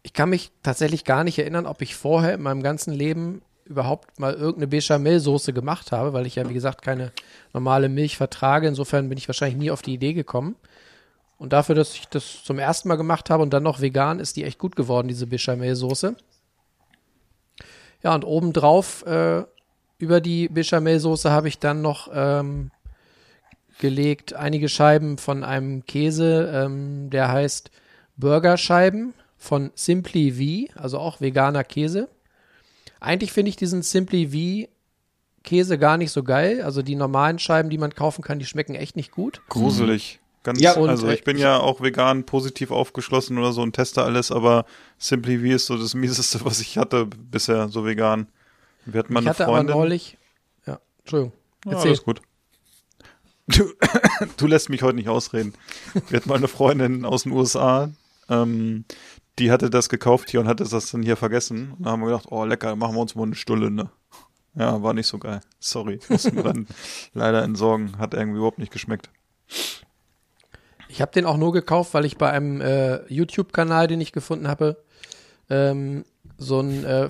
ich 0.03 0.13
kann 0.13 0.29
mich 0.29 0.51
tatsächlich 0.63 1.03
gar 1.03 1.23
nicht 1.23 1.37
erinnern, 1.39 1.65
ob 1.65 1.81
ich 1.81 1.95
vorher 1.95 2.33
in 2.33 2.41
meinem 2.41 2.63
ganzen 2.63 2.93
Leben 2.93 3.41
überhaupt 3.65 4.19
mal 4.19 4.33
irgendeine 4.33 4.67
Bechamelsoße 4.67 5.53
gemacht 5.53 5.91
habe, 5.91 6.13
weil 6.13 6.25
ich 6.25 6.35
ja, 6.35 6.47
wie 6.49 6.53
gesagt, 6.53 6.81
keine 6.81 7.11
normale 7.53 7.89
Milch 7.89 8.17
vertrage. 8.17 8.67
Insofern 8.67 9.09
bin 9.09 9.17
ich 9.17 9.27
wahrscheinlich 9.27 9.57
nie 9.57 9.71
auf 9.71 9.81
die 9.81 9.93
Idee 9.93 10.13
gekommen. 10.13 10.55
Und 11.37 11.53
dafür, 11.53 11.75
dass 11.75 11.95
ich 11.95 12.07
das 12.07 12.43
zum 12.43 12.59
ersten 12.59 12.87
Mal 12.87 12.97
gemacht 12.97 13.29
habe 13.29 13.41
und 13.41 13.51
dann 13.51 13.63
noch 13.63 13.81
vegan, 13.81 14.19
ist 14.19 14.35
die 14.35 14.43
echt 14.43 14.59
gut 14.59 14.75
geworden, 14.75 15.07
diese 15.07 15.25
Bechamelsoße. 15.25 16.15
Ja, 18.03 18.15
und 18.15 18.25
obendrauf 18.25 19.05
äh, 19.05 19.43
über 20.01 20.21
die 20.21 20.49
Bechamelsoße 20.49 21.31
habe 21.31 21.47
ich 21.47 21.59
dann 21.59 21.81
noch 21.81 22.09
ähm, 22.13 22.71
gelegt 23.79 24.33
einige 24.33 24.69
Scheiben 24.69 25.17
von 25.17 25.43
einem 25.43 25.85
Käse, 25.85 26.51
ähm, 26.53 27.09
der 27.09 27.29
heißt 27.29 27.71
Burgerscheiben 28.17 29.13
von 29.37 29.71
Simply 29.75 30.67
V, 30.69 30.79
also 30.79 30.99
auch 30.99 31.21
veganer 31.21 31.63
Käse. 31.63 32.07
Eigentlich 32.99 33.31
finde 33.31 33.49
ich 33.49 33.55
diesen 33.55 33.81
Simply 33.81 34.27
V 34.27 34.71
Käse 35.43 35.79
gar 35.79 35.97
nicht 35.97 36.11
so 36.11 36.23
geil. 36.23 36.61
Also 36.61 36.83
die 36.83 36.95
normalen 36.95 37.39
Scheiben, 37.39 37.69
die 37.69 37.79
man 37.79 37.95
kaufen 37.95 38.23
kann, 38.23 38.39
die 38.39 38.45
schmecken 38.45 38.75
echt 38.75 38.95
nicht 38.95 39.11
gut. 39.11 39.41
Gruselig. 39.49 40.19
Ganz, 40.43 40.59
Ja, 40.59 40.73
und, 40.73 40.89
also 40.89 41.07
äh, 41.07 41.13
ich 41.13 41.23
bin 41.23 41.37
ja 41.37 41.59
auch 41.59 41.81
vegan 41.81 42.25
positiv 42.25 42.71
aufgeschlossen 42.71 43.37
oder 43.37 43.51
so 43.53 43.61
und 43.61 43.73
teste 43.73 44.03
alles, 44.03 44.31
aber 44.31 44.65
Simply 44.97 45.39
V 45.39 45.55
ist 45.55 45.65
so 45.67 45.77
das 45.77 45.93
mieseste, 45.95 46.43
was 46.45 46.59
ich 46.59 46.77
hatte 46.77 47.05
bisher, 47.05 47.67
so 47.69 47.85
vegan. 47.85 48.27
Wir 48.85 48.99
hatten 48.99 49.13
mal 49.13 49.21
ich 49.21 49.27
eine 49.27 49.29
hatte 49.31 49.45
Freundin. 49.45 49.73
aber 49.73 49.79
neulich, 49.81 50.17
ja, 50.65 50.79
Entschuldigung, 50.99 51.33
ja, 51.65 51.71
erzähl. 51.73 51.87
alles 51.89 52.03
gut. 52.03 52.21
Du, 53.47 53.65
du 54.37 54.47
lässt 54.47 54.69
mich 54.69 54.81
heute 54.81 54.95
nicht 54.95 55.09
ausreden. 55.09 55.53
Wir 56.09 56.17
hatten 56.17 56.29
mal 56.29 56.35
eine 56.35 56.47
Freundin 56.47 57.05
aus 57.05 57.23
den 57.23 57.31
USA, 57.31 57.91
ähm, 58.29 58.85
die 59.39 59.51
hatte 59.51 59.69
das 59.69 59.89
gekauft 59.89 60.29
hier 60.29 60.39
und 60.39 60.47
hatte 60.47 60.63
das 60.63 60.91
dann 60.91 61.03
hier 61.03 61.17
vergessen. 61.17 61.73
Und 61.73 61.85
da 61.85 61.91
haben 61.91 62.01
wir 62.01 62.07
gedacht, 62.07 62.27
oh 62.29 62.45
lecker, 62.45 62.75
machen 62.75 62.95
wir 62.95 63.01
uns 63.01 63.15
mal 63.15 63.23
eine 63.23 63.35
Stulle, 63.35 63.71
ne? 63.71 63.89
Ja, 64.55 64.83
war 64.83 64.93
nicht 64.93 65.07
so 65.07 65.17
geil. 65.17 65.41
Sorry, 65.59 65.99
mussten 66.09 66.35
wir 66.35 66.43
dann 66.43 66.67
leider 67.13 67.43
entsorgen. 67.43 67.97
Hat 67.97 68.13
irgendwie 68.13 68.37
überhaupt 68.37 68.59
nicht 68.59 68.71
geschmeckt. 68.71 69.09
Ich 70.89 71.01
habe 71.01 71.11
den 71.13 71.25
auch 71.25 71.37
nur 71.37 71.53
gekauft, 71.53 71.93
weil 71.93 72.05
ich 72.05 72.17
bei 72.17 72.29
einem 72.29 72.59
äh, 72.59 73.05
YouTube-Kanal, 73.07 73.87
den 73.87 74.01
ich 74.01 74.11
gefunden 74.11 74.47
habe, 74.47 74.83
ähm, 75.49 76.03
so 76.37 76.59
einen 76.59 76.83
äh, 76.83 77.09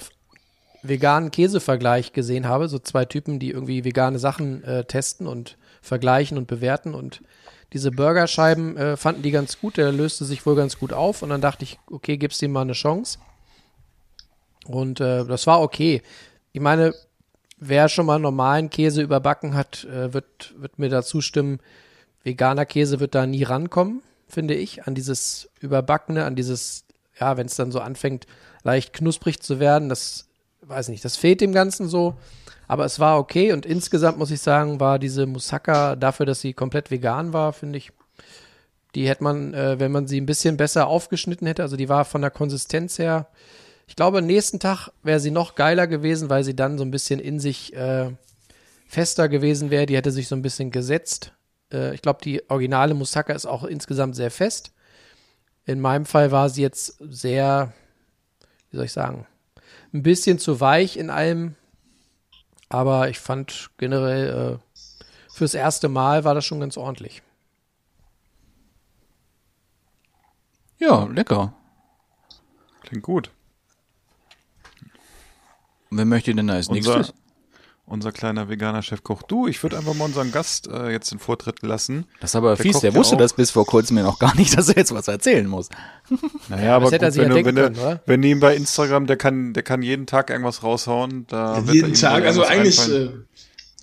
veganen 0.84 1.32
Käsevergleich 1.32 2.14
gesehen 2.14 2.48
habe. 2.48 2.68
So 2.68 2.80
zwei 2.80 3.06
Typen, 3.06 3.40
die 3.40 3.52
irgendwie 3.52 3.84
vegane 3.84 4.20
Sachen 4.20 4.64
äh, 4.64 4.86
testen 4.86 5.28
und 5.28 5.58
vergleichen 5.82 6.38
und 6.38 6.48
bewerten. 6.48 6.94
Und 6.94 7.22
diese 7.74 7.92
Burgerscheiben 7.92 8.78
äh, 8.78 8.98
fanden 8.98 9.22
die 9.22 9.32
ganz 9.32 9.60
gut. 9.60 9.78
Der 9.78 9.92
löste 9.92 10.26
sich 10.26 10.46
wohl 10.46 10.56
ganz 10.56 10.78
gut 10.78 10.94
auf. 10.94 11.22
Und 11.22 11.30
dann 11.30 11.42
dachte 11.42 11.64
ich, 11.64 11.80
okay, 11.90 12.18
gib's 12.18 12.38
dem 12.38 12.52
mal 12.52 12.62
eine 12.62 12.74
Chance. 12.74 13.20
Und 14.66 15.00
äh, 15.00 15.26
das 15.26 15.48
war 15.48 15.62
okay. 15.62 16.02
Ich 16.52 16.62
meine, 16.62 16.94
wer 17.58 17.88
schon 17.90 18.06
mal 18.06 18.20
normalen 18.20 18.70
Käse 18.70 19.02
überbacken 19.02 19.54
hat, 19.54 19.86
äh, 19.86 20.14
wird, 20.14 20.54
wird 20.58 20.80
mir 20.80 20.90
da 20.90 21.04
zustimmen. 21.04 21.60
Veganer 22.24 22.66
Käse 22.66 23.00
wird 23.00 23.16
da 23.16 23.26
nie 23.26 23.44
rankommen, 23.44 24.02
finde 24.28 24.54
ich, 24.54 24.86
an 24.86 24.96
dieses 24.96 25.50
Überbackene, 25.60 26.26
an 26.26 26.36
dieses, 26.36 26.86
ja, 27.20 27.38
wenn 27.38 27.48
es 27.48 27.56
dann 27.56 27.72
so 27.72 27.80
anfängt, 27.80 28.28
leicht 28.64 28.94
knusprig 28.94 29.40
zu 29.42 29.60
werden, 29.60 29.90
das, 29.90 30.28
weiß 30.62 30.90
nicht, 30.90 31.04
das 31.04 31.18
fehlt 31.18 31.42
dem 31.42 31.54
Ganzen 31.54 31.88
so. 31.88 32.16
Aber 32.68 32.86
es 32.86 33.00
war 33.00 33.20
okay 33.20 33.52
und 33.52 33.66
insgesamt 33.66 34.18
muss 34.18 34.32
ich 34.32 34.42
sagen, 34.42 34.80
war 34.80 34.98
diese 34.98 35.26
Moussaka 35.26 35.96
dafür, 35.96 36.26
dass 36.26 36.40
sie 36.40 36.54
komplett 36.54 36.90
vegan 36.90 37.34
war, 37.34 37.52
finde 37.52 37.78
ich, 37.78 37.92
die 38.96 39.10
hätte 39.10 39.24
man, 39.24 39.54
äh, 39.54 39.80
wenn 39.80 39.92
man 39.92 40.08
sie 40.08 40.22
ein 40.22 40.26
bisschen 40.26 40.56
besser 40.56 40.88
aufgeschnitten 40.88 41.48
hätte, 41.48 41.64
also 41.64 41.76
die 41.76 41.90
war 41.90 42.06
von 42.06 42.22
der 42.22 42.32
Konsistenz 42.32 42.98
her, 42.98 43.28
ich 43.92 43.98
glaube, 43.98 44.22
nächsten 44.22 44.60
Tag 44.62 44.90
wäre 45.04 45.20
sie 45.20 45.32
noch 45.32 45.56
geiler 45.56 45.86
gewesen, 45.86 46.30
weil 46.30 46.46
sie 46.46 46.56
dann 46.56 46.78
so 46.78 46.86
ein 46.86 46.92
bisschen 46.92 47.20
in 47.20 47.42
sich 47.42 47.76
äh, 47.76 48.10
fester 48.88 49.28
gewesen 49.28 49.70
wäre. 49.70 49.86
Die 49.86 49.98
hätte 49.98 50.12
sich 50.12 50.30
so 50.30 50.36
ein 50.36 50.42
bisschen 50.42 50.72
gesetzt. 50.72 51.34
Äh, 51.74 51.94
ich 51.94 52.02
glaube, 52.02 52.22
die 52.24 52.50
originale 52.50 52.94
Moussaka 52.94 53.34
ist 53.34 53.46
auch 53.46 53.66
insgesamt 53.66 54.16
sehr 54.16 54.32
fest. 54.32 54.72
In 55.66 55.82
meinem 55.82 56.06
Fall 56.06 56.32
war 56.32 56.50
sie 56.50 56.62
jetzt 56.62 57.00
sehr, 57.02 57.74
wie 58.70 58.78
soll 58.78 58.86
ich 58.86 58.94
sagen, 58.94 59.28
ein 59.94 60.04
bisschen 60.04 60.40
zu 60.40 60.60
weich 60.60 60.98
in 60.98 61.10
allem. 61.10 61.56
Aber 62.70 63.10
ich 63.10 63.20
fand 63.20 63.72
generell 63.78 64.60
äh, 64.62 64.82
fürs 65.34 65.54
erste 65.54 65.90
Mal 65.90 66.24
war 66.24 66.34
das 66.34 66.46
schon 66.46 66.60
ganz 66.60 66.78
ordentlich. 66.78 67.22
Ja, 70.78 71.04
lecker. 71.06 71.54
Klingt 72.82 73.04
gut. 73.04 73.32
Wer 75.92 76.06
möchte 76.06 76.34
denn 76.34 76.48
da 76.48 76.56
als 76.56 76.70
Unser, 76.70 76.98
nächstes? 76.98 77.21
Unser 77.92 78.12
kleiner 78.12 78.50
veganer 78.50 78.82
Chefkoch. 78.82 79.22
Du, 79.24 79.48
ich 79.48 79.62
würde 79.62 79.78
einfach 79.78 79.94
mal 79.94 80.06
unseren 80.06 80.32
Gast 80.32 80.68
äh, 80.68 80.90
jetzt 80.92 81.12
den 81.12 81.20
Vortritt 81.20 81.62
lassen. 81.62 82.06
Das 82.20 82.32
ist 82.32 82.36
aber 82.36 82.56
Der 82.56 82.64
fies, 82.64 82.80
der 82.80 82.92
ja 82.92 82.96
wusste 82.96 83.16
auch. 83.16 83.20
das 83.20 83.34
bis 83.34 83.52
vor 83.52 83.66
kurzem 83.66 83.98
ja 83.98 84.04
noch 84.04 84.18
gar 84.20 84.36
nicht, 84.36 84.58
dass 84.58 84.70
er 84.70 84.78
jetzt 84.78 84.94
was 84.94 85.08
erzählen 85.08 85.48
muss. 85.48 85.70
Naja, 86.50 86.76
aber 86.78 86.90
hätte 86.92 87.06
er 87.06 87.12
gut, 87.12 87.18
ja 87.18 87.24
wenn, 87.24 87.30
du, 87.30 87.46
wenn, 87.46 87.56
du, 87.56 87.62
können, 87.64 87.76
oder? 87.80 88.02
wenn 88.06 88.22
du 88.22 88.28
ihn 88.30 88.40
bei 88.40 88.56
Instagram, 88.56 89.06
der 89.08 89.18
kann, 89.18 89.54
der 89.54 89.64
kann 89.64 89.82
jeden 89.82 90.08
Tag 90.08 90.30
irgendwas 90.30 90.64
raushauen. 90.64 91.26
Da 91.28 91.66
wird 91.68 91.76
Jeden 91.76 91.90
ihm 91.90 91.94
Tag, 91.96 92.24
also 92.26 92.44
eigentlich, 92.44 92.80
einfallen. 92.80 93.28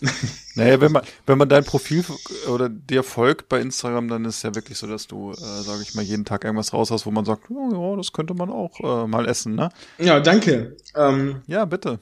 äh, 0.03 0.07
Naja, 0.55 0.81
wenn 0.81 0.90
man, 0.90 1.03
wenn 1.27 1.38
man 1.38 1.49
dein 1.49 1.64
Profil 1.64 2.05
oder 2.49 2.68
dir 2.68 3.05
folgt 3.05 3.49
bei 3.49 3.61
Instagram, 3.61 4.09
dann 4.09 4.25
ist 4.25 4.38
es 4.38 4.42
ja 4.42 4.55
wirklich 4.57 4.77
so, 4.79 4.87
dass 4.88 5.07
du, 5.07 5.31
äh, 5.33 5.35
sage 5.62 5.83
ich 5.83 5.94
mal, 5.94 6.03
jeden 6.03 6.25
Tag 6.25 6.44
irgendwas 6.44 6.73
raushaust, 6.73 7.07
wo 7.07 7.12
man 7.12 7.25
sagt, 7.25 7.49
oh, 7.51 7.70
ja, 7.93 7.97
das 7.97 8.12
könnte 8.12 8.35
man 8.35 8.51
auch 8.51 8.80
äh, 8.80 9.07
mal 9.07 9.28
essen, 9.28 9.55
ne? 9.55 9.68
ja, 9.99 10.18
danke. 10.18 10.76
Ähm, 10.97 11.43
Ja, 11.47 11.64
bitte. 11.64 12.01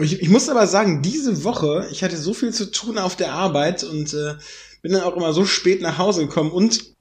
Ich, 0.00 0.20
ich 0.20 0.28
muss 0.28 0.48
aber 0.48 0.66
sagen, 0.66 1.02
diese 1.02 1.44
Woche, 1.44 1.88
ich 1.90 2.02
hatte 2.02 2.16
so 2.16 2.34
viel 2.34 2.52
zu 2.52 2.70
tun 2.70 2.98
auf 2.98 3.16
der 3.16 3.32
Arbeit 3.32 3.84
und 3.84 4.12
äh, 4.14 4.34
bin 4.82 4.92
dann 4.92 5.02
auch 5.02 5.16
immer 5.16 5.32
so 5.32 5.44
spät 5.44 5.80
nach 5.80 5.98
Hause 5.98 6.26
gekommen. 6.26 6.50
Und 6.50 6.94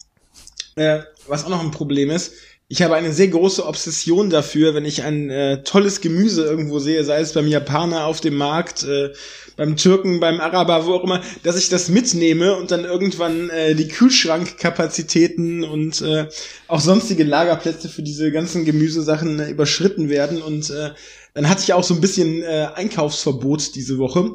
äh, 0.76 1.02
was 1.28 1.46
auch 1.46 1.50
noch 1.50 1.62
ein 1.62 1.72
Problem 1.72 2.10
ist, 2.10 2.34
ich 2.68 2.82
habe 2.82 2.96
eine 2.96 3.14
sehr 3.14 3.28
große 3.28 3.66
Obsession 3.66 4.32
dafür, 4.32 4.74
wenn 4.74 4.86
ich 4.86 5.04
ein 5.04 5.30
äh, 5.30 5.62
tolles 5.64 6.02
Gemüse 6.02 6.44
irgendwo 6.44 6.80
sehe, 6.80 7.04
sei 7.04 7.20
es 7.20 7.34
beim 7.34 7.48
Japaner 7.48 8.06
auf 8.06 8.22
dem 8.22 8.36
Markt, 8.36 8.84
äh, 8.84 9.12
beim 9.56 9.78
Türken, 9.78 10.20
beim 10.20 10.42
Araber, 10.42 10.86
wo 10.86 10.94
auch 10.96 11.04
immer, 11.04 11.22
dass 11.44 11.58
ich 11.58 11.70
das 11.70 11.90
mitnehme 11.90 12.56
und 12.58 12.72
dann 12.72 12.84
irgendwann 12.84 13.52
äh, 13.52 13.76
die 13.76 13.88
Kühlschrankkapazitäten 13.88 15.64
und 15.64 16.02
äh, 16.02 16.28
auch 16.68 16.80
sonstige 16.80 17.24
Lagerplätze 17.24 17.88
für 17.88 18.02
diese 18.02 18.32
ganzen 18.32 18.66
Gemüsesachen 18.66 19.40
äh, 19.40 19.50
überschritten 19.50 20.10
werden 20.10 20.42
und 20.42 20.72
äh, 20.72 20.90
dann 21.36 21.50
hatte 21.50 21.62
ich 21.62 21.74
auch 21.74 21.84
so 21.84 21.94
ein 21.94 22.02
bisschen 22.02 22.42
äh, 22.42 22.70
Einkaufsverbot 22.74 23.76
diese 23.76 23.98
Woche. 24.00 24.32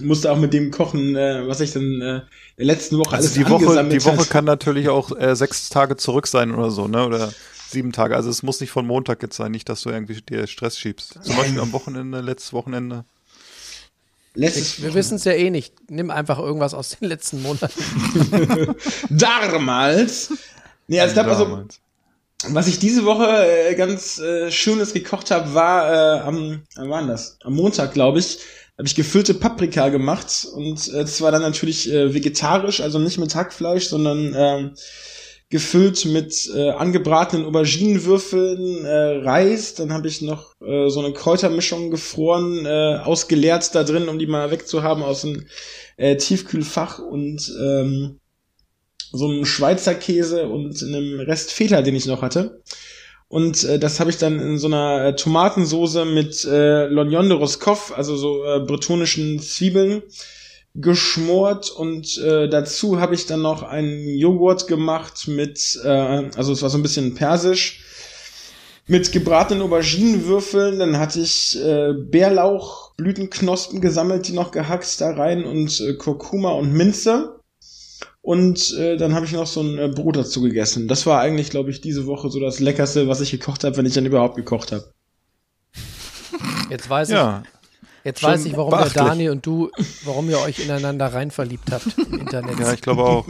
Musste 0.00 0.30
auch 0.30 0.38
mit 0.38 0.52
dem 0.52 0.70
kochen, 0.70 1.16
äh, 1.16 1.46
was 1.46 1.60
ich 1.60 1.72
dann 1.72 2.00
äh, 2.00 2.16
in 2.16 2.22
der 2.58 2.66
letzten 2.66 2.96
Woche 2.98 3.16
Also 3.16 3.28
alles 3.28 3.32
die 3.34 3.50
Woche, 3.50 3.84
die 3.84 4.04
Woche 4.04 4.18
hat. 4.18 4.30
kann 4.30 4.44
natürlich 4.44 4.88
auch 4.88 5.18
äh, 5.18 5.34
sechs 5.34 5.68
Tage 5.68 5.96
zurück 5.96 6.26
sein 6.28 6.54
oder 6.54 6.70
so, 6.70 6.86
ne? 6.86 7.04
Oder 7.04 7.32
Sieben 7.68 7.92
Tage. 7.92 8.16
Also 8.16 8.30
es 8.30 8.42
muss 8.42 8.60
nicht 8.60 8.70
von 8.70 8.86
Montag 8.86 9.22
jetzt 9.22 9.36
sein, 9.36 9.52
nicht, 9.52 9.68
dass 9.68 9.82
du 9.82 9.90
irgendwie 9.90 10.20
dir 10.22 10.46
Stress 10.46 10.78
schiebst. 10.78 11.18
Zum 11.22 11.36
Beispiel 11.36 11.60
am 11.60 11.72
Wochenende, 11.72 12.20
letztes 12.20 12.52
Wochenende. 12.54 13.04
Letztes 14.34 14.82
Wir 14.82 14.94
wissen 14.94 15.16
es 15.16 15.24
ja 15.24 15.32
eh 15.32 15.50
nicht. 15.50 15.74
Nimm 15.90 16.10
einfach 16.10 16.38
irgendwas 16.38 16.72
aus 16.72 16.90
den 16.90 17.08
letzten 17.08 17.42
Monaten. 17.42 17.74
damals. 19.10 20.32
Nee, 20.86 21.00
also 21.00 21.10
ich 21.10 21.14
glaube, 21.14 21.30
also, 21.30 21.64
was 22.48 22.68
ich 22.68 22.78
diese 22.78 23.04
Woche 23.04 23.26
äh, 23.26 23.74
ganz 23.74 24.18
äh, 24.18 24.50
Schönes 24.50 24.94
gekocht 24.94 25.30
habe, 25.30 25.52
war 25.54 25.92
äh, 25.92 26.20
am, 26.20 26.62
wann 26.76 26.88
war 26.88 27.00
denn 27.00 27.08
das? 27.08 27.36
Am 27.42 27.54
Montag, 27.54 27.92
glaube 27.92 28.20
ich, 28.20 28.38
habe 28.78 28.86
ich 28.86 28.94
gefüllte 28.94 29.34
Paprika 29.34 29.88
gemacht 29.88 30.46
und 30.54 30.88
äh, 30.88 31.00
das 31.00 31.20
war 31.20 31.32
dann 31.32 31.42
natürlich 31.42 31.92
äh, 31.92 32.14
vegetarisch, 32.14 32.80
also 32.80 32.98
nicht 33.00 33.18
mit 33.18 33.34
Hackfleisch, 33.34 33.88
sondern 33.88 34.34
ähm, 34.36 34.74
gefüllt 35.50 36.04
mit 36.04 36.50
äh, 36.54 36.70
angebratenen 36.70 37.46
Auberginenwürfeln, 37.46 38.84
äh, 38.84 39.16
Reis, 39.22 39.74
dann 39.74 39.92
habe 39.92 40.06
ich 40.06 40.20
noch 40.20 40.54
äh, 40.60 40.90
so 40.90 41.00
eine 41.00 41.14
Kräutermischung 41.14 41.90
gefroren, 41.90 42.66
äh, 42.66 42.98
ausgeleert 43.02 43.74
da 43.74 43.82
drin, 43.82 44.08
um 44.08 44.18
die 44.18 44.26
mal 44.26 44.50
wegzuhaben 44.50 45.02
aus 45.02 45.22
dem 45.22 45.46
äh, 45.96 46.16
Tiefkühlfach 46.16 46.98
und 46.98 47.50
ähm, 47.60 48.20
so 49.10 49.26
einem 49.26 49.46
Schweizer 49.46 49.94
Käse 49.94 50.48
und 50.48 50.82
einem 50.82 51.20
Rest 51.20 51.50
Feta, 51.50 51.80
den 51.80 51.96
ich 51.96 52.04
noch 52.04 52.20
hatte. 52.20 52.60
Und 53.28 53.64
äh, 53.64 53.78
das 53.78 54.00
habe 54.00 54.10
ich 54.10 54.18
dann 54.18 54.40
in 54.40 54.58
so 54.58 54.66
einer 54.66 55.06
äh, 55.06 55.16
Tomatensoße 55.16 56.04
mit 56.04 56.44
äh, 56.44 56.86
Lognon 56.86 57.28
de 57.28 57.38
Roscoff, 57.38 57.92
also 57.96 58.16
so 58.16 58.44
äh, 58.44 58.60
bretonischen 58.60 59.40
Zwiebeln, 59.40 60.02
geschmort 60.74 61.70
und 61.70 62.18
äh, 62.18 62.48
dazu 62.48 63.00
habe 63.00 63.14
ich 63.14 63.26
dann 63.26 63.42
noch 63.42 63.62
einen 63.62 64.08
Joghurt 64.16 64.66
gemacht 64.66 65.26
mit, 65.28 65.78
äh, 65.84 65.88
also 65.88 66.52
es 66.52 66.62
war 66.62 66.70
so 66.70 66.78
ein 66.78 66.82
bisschen 66.82 67.14
persisch, 67.14 67.84
mit 68.86 69.12
gebratenen 69.12 69.62
Auberginenwürfeln, 69.62 70.78
dann 70.78 70.98
hatte 70.98 71.20
ich 71.20 71.58
äh, 71.62 71.92
Bärlauch, 71.92 72.94
Blütenknospen 72.96 73.80
gesammelt, 73.80 74.28
die 74.28 74.32
noch 74.32 74.50
gehackt 74.50 75.00
da 75.00 75.10
rein 75.10 75.44
und 75.44 75.78
äh, 75.80 75.94
Kurkuma 75.94 76.52
und 76.52 76.72
Minze. 76.72 77.34
Und 78.22 78.74
äh, 78.78 78.96
dann 78.96 79.14
habe 79.14 79.26
ich 79.26 79.32
noch 79.32 79.46
so 79.46 79.60
ein 79.62 79.78
äh, 79.78 79.88
Brot 79.88 80.16
dazu 80.16 80.40
gegessen. 80.42 80.88
Das 80.88 81.06
war 81.06 81.20
eigentlich, 81.20 81.50
glaube 81.50 81.70
ich, 81.70 81.80
diese 81.80 82.06
Woche 82.06 82.30
so 82.30 82.40
das 82.40 82.60
Leckerste, 82.60 83.08
was 83.08 83.20
ich 83.20 83.30
gekocht 83.30 83.64
habe, 83.64 83.76
wenn 83.76 83.86
ich 83.86 83.94
dann 83.94 84.06
überhaupt 84.06 84.36
gekocht 84.36 84.72
habe. 84.72 84.92
Jetzt 86.70 86.88
weiß 86.88 87.10
Ja. 87.10 87.42
ich, 87.44 87.57
jetzt 88.04 88.22
weiß 88.22 88.44
ich, 88.46 88.56
warum 88.56 88.70
beachtlich. 88.70 88.92
der 88.94 89.04
Dani 89.04 89.28
und 89.30 89.44
du, 89.46 89.70
warum 90.04 90.28
ihr 90.30 90.38
euch 90.40 90.58
ineinander 90.60 91.12
rein 91.12 91.30
verliebt 91.30 91.70
habt 91.72 91.86
im 91.98 92.20
Internet. 92.20 92.58
Ja, 92.58 92.72
ich 92.72 92.80
glaube 92.80 93.04
auch. 93.04 93.26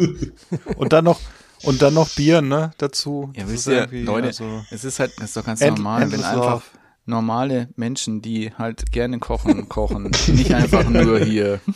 Und 0.76 0.92
dann 0.92 1.04
noch, 1.04 1.20
und 1.64 1.82
dann 1.82 1.94
noch 1.94 2.08
Bier, 2.10 2.40
ne, 2.42 2.70
dazu. 2.78 3.30
Ja, 3.36 3.42
Das 3.44 3.52
wisst 3.52 3.66
ihr, 3.68 3.88
Leute, 3.90 4.28
also- 4.28 4.64
es 4.70 4.84
ist 4.84 4.98
halt, 5.00 5.12
es 5.18 5.24
ist 5.24 5.36
doch 5.36 5.44
ganz 5.44 5.60
End- 5.60 5.78
normal, 5.78 6.10
wenn 6.12 6.22
einfach 6.22 6.52
love. 6.54 6.62
normale 7.06 7.68
Menschen, 7.76 8.22
die 8.22 8.52
halt 8.56 8.92
gerne 8.92 9.18
kochen, 9.18 9.68
kochen. 9.68 10.10
Nicht 10.28 10.54
einfach 10.54 10.88
nur 10.88 11.18
hier. 11.20 11.60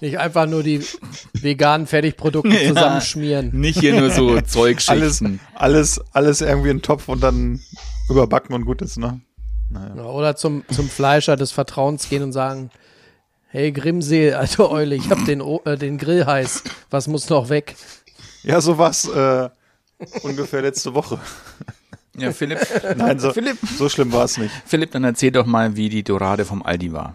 Nicht 0.00 0.18
einfach 0.18 0.46
nur 0.46 0.62
die 0.62 0.80
veganen 1.32 1.86
Fertigprodukte 1.86 2.50
Ja. 2.56 2.68
zusammenschmieren. 2.68 3.50
Nicht 3.58 3.80
hier 3.80 3.98
nur 3.98 4.10
so 4.10 4.28
alles, 4.36 4.52
Zeugschichten. 4.52 5.40
alles, 5.54 6.00
alles 6.12 6.40
irgendwie 6.40 6.70
in 6.70 6.76
den 6.78 6.82
Topf 6.82 7.08
und 7.08 7.20
dann 7.22 7.60
überbacken 8.08 8.54
und 8.54 8.64
gut 8.64 8.82
ist, 8.82 8.98
ne? 8.98 9.20
Ja, 9.72 10.04
Oder 10.04 10.36
zum, 10.36 10.64
zum 10.70 10.88
Fleischer 10.88 11.36
des 11.36 11.52
Vertrauens 11.52 12.08
gehen 12.08 12.22
und 12.22 12.32
sagen, 12.32 12.70
hey 13.48 13.72
Grimsee, 13.72 14.32
alte 14.34 14.70
Eule, 14.70 14.94
ich 14.94 15.10
hab 15.10 15.24
den, 15.24 15.40
äh, 15.40 15.76
den 15.76 15.98
Grill 15.98 16.26
heiß, 16.26 16.62
was 16.90 17.08
muss 17.08 17.28
noch 17.28 17.48
weg? 17.48 17.76
Ja, 18.42 18.60
so 18.60 18.78
was 18.78 19.06
äh, 19.08 19.48
ungefähr 20.22 20.62
letzte 20.62 20.94
Woche. 20.94 21.18
Ja, 22.18 22.32
Philipp, 22.32 22.60
Nein, 22.96 23.18
so, 23.18 23.30
Philipp. 23.34 23.58
so 23.76 23.90
schlimm 23.90 24.10
war 24.10 24.24
es 24.24 24.38
nicht. 24.38 24.50
Philipp, 24.64 24.90
dann 24.92 25.04
erzähl 25.04 25.30
doch 25.32 25.44
mal, 25.44 25.76
wie 25.76 25.90
die 25.90 26.02
Dorade 26.02 26.46
vom 26.46 26.62
Aldi 26.62 26.90
war. 26.94 27.14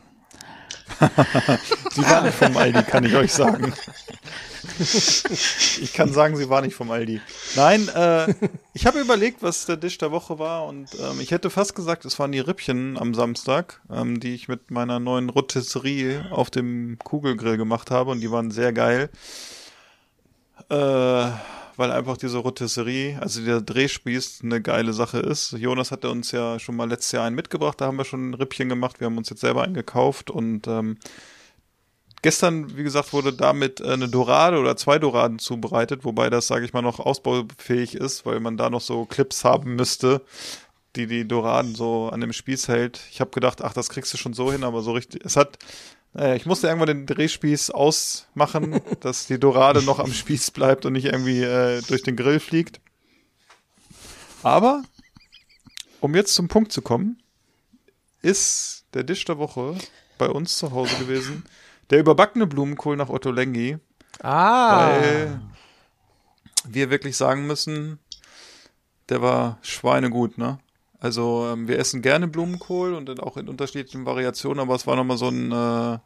Sie 1.89 2.04
war 2.04 2.22
nicht 2.22 2.36
vom 2.36 2.56
Aldi, 2.56 2.84
kann 2.84 3.04
ich 3.06 3.16
euch 3.16 3.34
sagen. 3.34 3.74
Ich 5.82 5.93
kann 5.93 6.12
sagen, 6.12 6.36
sie 6.36 6.49
war 6.49 6.62
nicht 6.62 6.76
vom 6.76 6.91
Aldi. 6.91 7.22
Nein, 7.55 7.88
äh, 7.89 8.34
ich 8.74 8.86
habe 8.86 8.99
überlegt, 8.99 9.41
was 9.41 9.66
der 9.66 9.78
Dish 9.78 9.97
der 9.97 10.12
Woche 10.12 10.39
war 10.39 10.66
und 10.66 10.89
ähm, 10.99 11.20
ich 11.20 11.32
hätte 11.32 11.49
fast 11.49 11.76
gesagt, 11.76 12.05
es 12.05 12.20
waren 12.20 12.32
die 12.32 12.39
Rippchen 12.39 12.97
am 12.97 13.14
Samstag, 13.14 13.82
ähm, 13.89 14.20
die 14.20 14.34
ich 14.34 14.47
mit 14.47 14.72
meiner 14.72 14.99
neuen 14.99 15.30
Rotisserie 15.30 16.26
auf 16.32 16.49
dem 16.49 16.97
Kugelgrill 17.03 17.57
gemacht 17.57 17.91
habe 17.91 18.12
und 18.12 18.22
die 18.22 18.32
waren 18.32 18.51
sehr 18.51 18.74
geil. 18.74 19.09
Äh, 20.70 21.32
weil 21.78 21.91
einfach 21.91 22.18
diese 22.18 22.38
Rotisserie, 22.38 23.18
also 23.20 23.43
der 23.43 23.62
Drehspieß, 23.62 24.41
eine 24.43 24.62
geile 24.62 24.93
Sache 24.93 25.20
ist. 25.20 25.53
Jonas 25.53 25.91
hatte 25.91 26.09
uns 26.09 26.32
ja 26.32 26.59
schon 26.59 26.76
mal 26.76 26.88
letztes 26.88 27.14
Jahr 27.14 27.26
einen 27.26 27.36
mitgebracht, 27.36 27.82
da 27.82 27.86
haben 27.86 27.97
wir 27.97 28.05
schon 28.05 28.30
ein 28.30 28.34
Rippchen 28.36 28.70
gemacht, 28.70 28.99
wir 28.99 29.05
haben 29.05 29.18
uns 29.18 29.30
jetzt 29.30 29.41
selber 29.41 29.64
einen 29.64 29.74
gekauft 29.74 30.30
und 30.30 30.68
ähm, 30.68 30.97
gestern, 32.22 32.78
wie 32.78 32.84
gesagt, 32.84 33.13
wurde 33.13 33.34
damit 33.34 33.82
äh, 33.82 33.91
eine 33.91 34.07
Dorade 34.07 34.59
oder 34.59 34.78
zwei 34.78 34.99
Doraden 34.99 35.39
zubereitet, 35.39 36.05
wobei 36.05 36.30
das, 36.30 36.47
sage 36.47 36.65
ich 36.65 36.74
mal, 36.74 36.82
noch 36.82 36.99
ausbaufähig 36.99 37.95
ist, 37.95 38.26
weil 38.26 38.39
man 38.39 38.57
da 38.57 38.69
noch 38.69 38.82
so 38.82 39.05
Clips 39.05 39.43
haben 39.43 39.76
müsste, 39.76 40.22
die 40.95 41.07
die 41.07 41.28
Doraden 41.28 41.76
so 41.76 42.09
an 42.09 42.22
dem 42.22 42.34
Spieß 42.34 42.67
hält. 42.67 43.01
Ich 43.11 43.22
habe 43.22 43.32
gedacht, 43.32 43.61
ach, 43.61 43.74
das 43.74 43.89
kriegst 43.89 44.13
du 44.13 44.17
schon 44.17 44.34
so 44.34 44.51
hin, 44.51 44.63
aber 44.63 44.82
so 44.82 44.91
richtig, 44.91 45.26
es 45.26 45.36
hat, 45.36 45.57
naja, 46.13 46.36
ich 46.36 46.45
musste 46.45 46.67
irgendwann 46.67 46.88
den 46.88 47.05
Drehspieß 47.05 47.72
ausmachen, 47.72 48.82
dass 48.99 49.28
die 49.28 49.39
Dorade 49.39 49.82
noch 49.82 49.99
am 49.99 50.13
Spieß 50.13 50.51
bleibt 50.51 50.86
und 50.86 50.93
nicht 50.93 51.05
irgendwie 51.05 51.41
äh, 51.41 51.82
durch 51.88 52.03
den 52.03 52.15
Grill 52.15 52.39
fliegt. 52.39 52.82
Aber, 54.43 54.84
um 55.99 56.15
jetzt 56.15 56.34
zum 56.34 56.47
Punkt 56.47 56.72
zu 56.72 56.82
kommen, 56.82 57.22
ist 58.22 58.86
der 58.93 59.03
Dish 59.03 59.24
der 59.26 59.38
Woche 59.38 59.76
bei 60.17 60.28
uns 60.28 60.57
zu 60.57 60.72
Hause 60.72 60.95
gewesen. 60.97 61.43
Der 61.92 62.00
überbackene 62.00 62.48
Blumenkohl 62.48 62.96
nach 62.96 63.10
Otto 63.10 63.32
Lengi, 63.32 63.78
Ah, 64.22 64.88
weil 64.88 65.42
wir 66.66 66.89
wirklich 66.89 67.18
sagen 67.18 67.48
müssen, 67.48 68.00
der 69.10 69.22
war 69.22 69.58
schweinegut, 69.62 70.38
ne? 70.38 70.60
Also 71.00 71.48
ähm, 71.52 71.68
wir 71.68 71.80
essen 71.80 72.02
gerne 72.02 72.28
Blumenkohl 72.28 72.94
und 72.94 73.08
dann 73.08 73.20
auch 73.20 73.36
in 73.36 73.50
unterschiedlichen 73.50 74.06
Variationen, 74.06 74.60
aber 74.60 74.76
es 74.76 74.86
war 74.86 74.96
nochmal 74.96 75.18
so 75.18 75.30
ein 75.30 75.52
äh, 75.52 75.98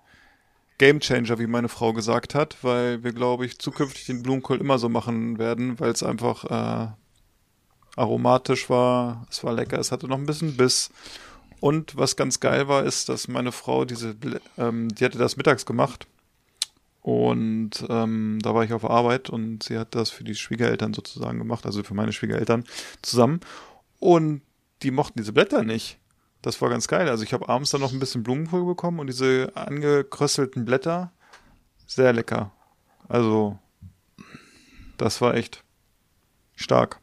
Game 0.78 1.02
Changer, 1.02 1.38
wie 1.38 1.48
meine 1.48 1.70
Frau 1.70 1.94
gesagt 1.94 2.34
hat, 2.34 2.58
weil 2.64 3.04
wir, 3.04 3.12
glaube 3.12 3.46
ich, 3.46 3.60
zukünftig 3.60 4.06
den 4.06 4.24
Blumenkohl 4.24 4.60
immer 4.60 4.80
so 4.80 4.90
machen 4.90 5.38
werden, 5.38 5.80
weil 5.80 5.92
es 5.92 6.02
einfach 6.02 6.46
äh, 6.46 6.88
aromatisch 7.98 8.70
war, 8.70 9.28
es 9.30 9.44
war 9.44 9.54
lecker, 9.54 9.80
es 9.80 9.92
hatte 9.92 10.08
noch 10.08 10.18
ein 10.18 10.26
bisschen 10.26 10.58
Biss. 10.58 10.90
Und 11.66 11.98
was 11.98 12.16
ganz 12.16 12.40
geil 12.40 12.68
war, 12.68 12.84
ist, 12.84 13.10
dass 13.10 13.28
meine 13.28 13.52
Frau 13.52 13.86
diese, 13.86 14.16
ähm, 14.56 14.88
die 14.90 15.04
hatte 15.04 15.18
das 15.18 15.36
mittags 15.36 15.66
gemacht 15.66 16.06
und 17.02 17.72
ähm, 17.90 18.38
da 18.44 18.54
war 18.54 18.64
ich 18.64 18.72
auf 18.72 18.86
Arbeit 18.88 19.32
und 19.32 19.64
sie 19.64 19.80
hat 19.80 19.96
das 19.96 20.12
für 20.12 20.24
die 20.24 20.36
Schwiegereltern 20.36 20.94
sozusagen 20.94 21.40
gemacht, 21.40 21.66
also 21.66 21.82
für 21.82 21.96
meine 21.96 22.14
Schwiegereltern 22.14 22.66
zusammen. 23.02 23.40
Und 23.98 24.44
die 24.84 24.92
mochten 24.92 25.18
diese 25.18 25.34
Blätter 25.34 25.64
nicht. 25.64 25.98
Das 26.44 26.62
war 26.62 26.70
ganz 26.70 26.88
geil. 26.88 27.10
Also 27.10 27.24
ich 27.24 27.34
habe 27.34 27.50
abends 27.50 27.72
dann 27.72 27.82
noch 27.82 27.92
ein 27.92 28.00
bisschen 28.00 28.22
Blumenkohl 28.22 28.64
bekommen 28.64 29.00
und 29.00 29.08
diese 29.08 29.52
angekrösselten 29.56 30.66
Blätter, 30.66 31.14
sehr 31.88 32.14
lecker. 32.14 32.52
Also 33.08 33.58
das 34.98 35.20
war 35.20 35.34
echt 35.34 35.64
stark. 36.56 37.02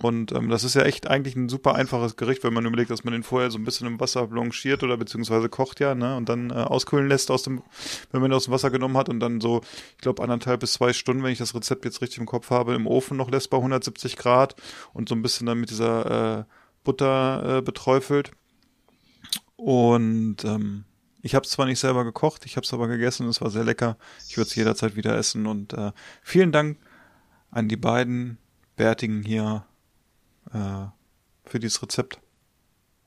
Und 0.00 0.30
ähm, 0.30 0.50
das 0.50 0.62
ist 0.62 0.74
ja 0.74 0.82
echt 0.82 1.08
eigentlich 1.08 1.34
ein 1.34 1.48
super 1.48 1.74
einfaches 1.74 2.16
Gericht, 2.16 2.44
wenn 2.44 2.54
man 2.54 2.64
überlegt, 2.64 2.90
dass 2.90 3.02
man 3.02 3.12
den 3.12 3.24
vorher 3.24 3.50
so 3.50 3.58
ein 3.58 3.64
bisschen 3.64 3.88
im 3.88 3.98
Wasser 3.98 4.28
blanchiert 4.28 4.84
oder 4.84 4.96
beziehungsweise 4.96 5.48
kocht 5.48 5.80
ja, 5.80 5.96
ne? 5.96 6.16
Und 6.16 6.28
dann 6.28 6.50
äh, 6.50 6.54
auskühlen 6.54 7.08
lässt 7.08 7.28
aus 7.32 7.42
dem, 7.42 7.60
wenn 8.12 8.20
man 8.20 8.30
ihn 8.30 8.34
aus 8.34 8.44
dem 8.44 8.52
Wasser 8.52 8.70
genommen 8.70 8.96
hat 8.96 9.08
und 9.08 9.18
dann 9.18 9.40
so, 9.40 9.62
ich 9.96 10.02
glaube, 10.02 10.22
anderthalb 10.22 10.60
bis 10.60 10.74
zwei 10.74 10.92
Stunden, 10.92 11.24
wenn 11.24 11.32
ich 11.32 11.38
das 11.38 11.56
Rezept 11.56 11.84
jetzt 11.84 12.02
richtig 12.02 12.18
im 12.18 12.26
Kopf 12.26 12.50
habe, 12.50 12.74
im 12.74 12.86
Ofen 12.86 13.16
noch 13.16 13.30
lässt 13.30 13.50
bei 13.50 13.56
170 13.56 14.16
Grad 14.16 14.54
und 14.92 15.08
so 15.08 15.16
ein 15.16 15.22
bisschen 15.22 15.48
dann 15.48 15.58
mit 15.58 15.70
dieser 15.70 16.38
äh, 16.38 16.44
Butter 16.84 17.58
äh, 17.58 17.62
beträufelt. 17.62 18.30
Und 19.56 20.44
ähm, 20.44 20.84
ich 21.20 21.34
habe 21.34 21.44
es 21.44 21.50
zwar 21.50 21.66
nicht 21.66 21.80
selber 21.80 22.04
gekocht, 22.04 22.46
ich 22.46 22.56
habe 22.56 22.64
es 22.64 22.72
aber 22.72 22.86
gegessen, 22.86 23.26
es 23.26 23.40
war 23.40 23.50
sehr 23.50 23.64
lecker. 23.64 23.96
Ich 24.28 24.36
würde 24.36 24.46
es 24.46 24.54
jederzeit 24.54 24.94
wieder 24.94 25.16
essen 25.16 25.46
und 25.46 25.72
äh, 25.72 25.90
vielen 26.22 26.52
Dank 26.52 26.78
an 27.50 27.66
die 27.66 27.76
beiden 27.76 28.38
Bärtigen 28.76 29.22
hier 29.22 29.64
äh, 30.52 30.86
für 31.44 31.60
dieses 31.60 31.80
Rezept. 31.82 32.18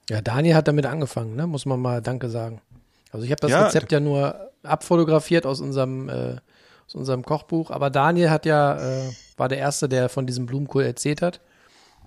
ja, 0.10 0.22
Daniel 0.22 0.56
hat 0.56 0.68
damit 0.68 0.86
angefangen, 0.86 1.36
ne? 1.36 1.48
muss 1.48 1.66
man 1.66 1.80
mal 1.80 2.02
Danke 2.02 2.30
sagen. 2.30 2.62
Also 3.12 3.26
ich 3.26 3.32
habe 3.32 3.42
das 3.42 3.52
Ja. 3.52 3.66
Rezept 3.66 3.92
ja 3.92 4.00
nur 4.00 4.52
abfotografiert 4.64 5.46
aus 5.46 5.62
unserem, 5.62 6.10
äh, 6.10 6.38
aus 6.88 6.96
unserem 6.96 7.24
Kochbuch, 7.24 7.72
aber 7.72 7.90
Daniel 7.90 8.30
hat 8.30 8.46
ja, 8.46 8.78
äh, 8.78 9.12
war 9.38 9.50
der 9.50 9.58
Erste, 9.58 9.90
der 9.90 10.10
von 10.10 10.26
diesem 10.28 10.46
Blumenkohl 10.46 10.84
erzählt 10.84 11.22
hat. 11.22 11.42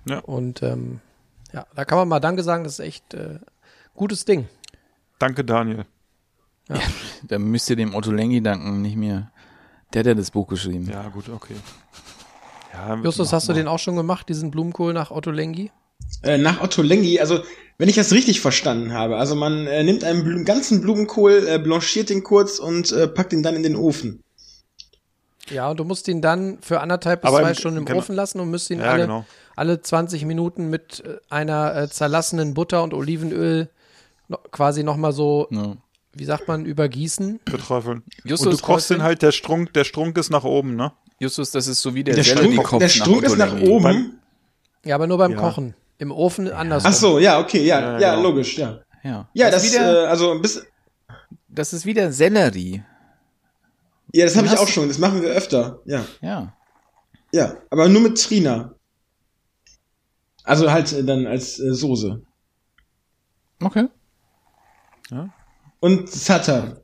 Ja. 0.05 0.19
Und 0.19 0.63
ähm, 0.63 0.99
ja, 1.53 1.65
da 1.75 1.85
kann 1.85 1.97
man 1.97 2.07
mal 2.07 2.19
Danke 2.19 2.43
sagen, 2.43 2.63
das 2.63 2.73
ist 2.73 2.79
echt 2.85 3.13
äh, 3.13 3.39
gutes 3.95 4.25
Ding. 4.25 4.47
Danke, 5.19 5.43
Daniel. 5.43 5.85
Da 7.23 7.37
müsst 7.37 7.69
ihr 7.69 7.75
dem 7.75 7.93
Otto 7.93 8.11
Lengi 8.11 8.41
danken, 8.41 8.81
nicht 8.81 8.95
mir. 8.95 9.29
Der 9.93 9.99
hat 9.99 10.07
ja 10.07 10.13
das 10.13 10.31
Buch 10.31 10.47
geschrieben. 10.47 10.89
Ja, 10.89 11.09
gut, 11.09 11.27
okay. 11.29 11.55
Ja, 12.73 12.95
Justus, 13.03 13.33
hast 13.33 13.49
du 13.49 13.53
den 13.53 13.67
auch 13.67 13.79
schon 13.79 13.95
gemacht, 13.95 14.29
diesen 14.29 14.51
Blumenkohl 14.51 14.93
nach 14.93 15.11
Otto 15.11 15.31
Lengi? 15.31 15.71
Äh, 16.23 16.37
nach 16.37 16.61
Otto 16.61 16.81
Lengi, 16.81 17.19
also 17.19 17.39
wenn 17.77 17.89
ich 17.89 17.95
das 17.95 18.11
richtig 18.11 18.41
verstanden 18.41 18.93
habe, 18.93 19.17
also 19.17 19.35
man 19.35 19.65
äh, 19.67 19.83
nimmt 19.83 20.03
einen 20.03 20.23
Blu 20.23 20.43
ganzen 20.43 20.81
Blumenkohl, 20.81 21.47
äh, 21.47 21.59
blanchiert 21.59 22.09
den 22.09 22.23
kurz 22.23 22.59
und 22.59 22.91
äh, 22.91 23.07
packt 23.07 23.33
ihn 23.33 23.43
dann 23.43 23.55
in 23.55 23.63
den 23.63 23.75
Ofen. 23.75 24.21
Ja, 25.49 25.69
und 25.69 25.79
du 25.79 25.83
musst 25.83 26.07
ihn 26.07 26.21
dann 26.21 26.59
für 26.61 26.79
anderthalb 26.81 27.21
bis 27.21 27.29
Aber 27.29 27.39
zwei 27.41 27.49
im- 27.49 27.55
Stunden 27.55 27.77
im 27.79 27.85
genau. 27.85 27.99
Ofen 27.99 28.15
lassen 28.15 28.39
und 28.39 28.49
müsst 28.51 28.69
ihn 28.69 28.79
Ja, 28.79 28.85
alle, 28.91 29.03
genau. 29.03 29.25
alle 29.55 29.81
20 29.81 30.25
Minuten 30.25 30.69
mit 30.69 31.03
äh, 31.05 31.17
einer 31.29 31.75
äh, 31.75 31.89
zerlassenen 31.89 32.53
Butter 32.53 32.83
und 32.83 32.93
Olivenöl 32.93 33.69
no, 34.27 34.37
quasi 34.51 34.83
nochmal 34.83 35.11
so, 35.13 35.47
Ja. 35.51 35.75
Wie 36.13 36.25
sagt 36.25 36.47
man, 36.47 36.65
übergießen. 36.65 37.39
Beträufeln. 37.45 38.03
Justus 38.23 38.47
Und 38.47 38.61
du 38.61 38.65
kochst 38.65 38.89
den 38.89 39.01
halt, 39.03 39.21
der 39.21 39.31
Strunk, 39.31 39.73
der 39.73 39.83
Strunk 39.83 40.17
ist 40.17 40.29
nach 40.29 40.43
oben, 40.43 40.75
ne? 40.75 40.91
Justus, 41.19 41.51
das 41.51 41.67
ist 41.67 41.81
so 41.81 41.93
wie 41.95 42.03
der, 42.03 42.15
Der 42.15 42.23
Strunk, 42.23 42.39
Selleriekopf 42.41 42.79
der 42.79 42.89
Strunk 42.89 43.23
ist 43.23 43.37
nach 43.37 43.61
oben. 43.61 44.19
Ja, 44.83 44.95
aber 44.95 45.07
nur 45.07 45.17
beim 45.17 45.31
Ja. 45.33 45.37
Kochen. 45.37 45.75
Im 45.99 46.11
Ofen 46.11 46.51
andersrum. 46.51 46.91
Ach 46.91 46.95
so, 46.95 47.19
ja, 47.19 47.39
okay, 47.39 47.63
ja, 47.63 47.79
Ja, 47.79 47.99
ja, 47.99 48.15
genau. 48.15 48.29
logisch, 48.29 48.57
ja. 48.57 48.79
Ja, 49.03 49.29
Ja, 49.33 49.51
das, 49.51 49.55
das, 49.61 49.65
ist 49.65 49.73
wieder, 49.73 50.03
äh, 50.03 50.07
also 50.07 50.39
bis, 50.41 50.65
das 51.47 51.73
ist 51.73 51.85
wieder 51.85 52.11
Sellerie. 52.11 52.83
ja, 54.13 54.25
das 54.25 54.35
habe 54.35 54.47
ich 54.47 54.57
auch 54.57 54.67
schon, 54.67 54.87
das 54.87 54.97
machen 54.97 55.21
wir 55.21 55.29
öfter, 55.29 55.79
ja. 55.85 56.03
Ja. 56.21 56.53
Ja, 57.31 57.55
aber 57.69 57.87
nur 57.87 58.01
mit 58.01 58.21
Trina. 58.21 58.73
Also 60.43 60.71
halt 60.71 60.91
äh, 60.91 61.03
dann 61.03 61.27
als 61.27 61.59
äh, 61.59 61.73
Soße. 61.73 62.21
Okay. 63.61 63.87
Und 65.81 66.09
Zatter. 66.09 66.77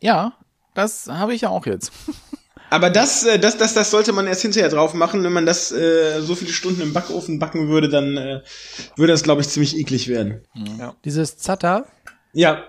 Ja, 0.00 0.34
das 0.74 1.08
habe 1.08 1.34
ich 1.34 1.40
ja 1.40 1.48
auch 1.48 1.66
jetzt. 1.66 1.90
Aber 2.70 2.88
das, 2.88 3.24
äh, 3.24 3.38
das, 3.38 3.58
das, 3.58 3.74
das 3.74 3.90
sollte 3.90 4.12
man 4.12 4.26
erst 4.26 4.42
hinterher 4.42 4.70
drauf 4.70 4.94
machen. 4.94 5.24
Wenn 5.24 5.32
man 5.32 5.44
das 5.44 5.72
äh, 5.72 6.20
so 6.22 6.34
viele 6.34 6.52
Stunden 6.52 6.80
im 6.80 6.92
Backofen 6.92 7.38
backen 7.38 7.68
würde, 7.68 7.88
dann 7.88 8.16
äh, 8.16 8.42
würde 8.96 9.12
das, 9.12 9.22
glaube 9.24 9.40
ich, 9.42 9.48
ziemlich 9.48 9.76
eklig 9.76 10.08
werden. 10.08 10.42
Dieses 11.04 11.36
Zatter, 11.36 11.86
Ja, 12.32 12.64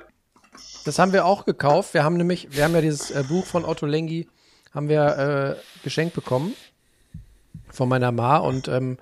das 0.83 0.99
haben 0.99 1.13
wir 1.13 1.25
auch 1.25 1.45
gekauft. 1.45 1.93
Wir 1.93 2.03
haben 2.03 2.17
nämlich, 2.17 2.49
wir 2.51 2.63
haben 2.63 2.73
ja 2.73 2.81
dieses 2.81 3.11
äh, 3.11 3.23
Buch 3.27 3.45
von 3.45 3.63
Otto 3.63 3.85
Lengi, 3.85 4.27
haben 4.73 4.89
wir 4.89 5.57
äh, 5.57 5.83
geschenkt 5.83 6.15
bekommen 6.15 6.53
von 7.69 7.87
meiner 7.89 8.11
Ma 8.11 8.37
und 8.37 8.67
ähm, 8.67 8.97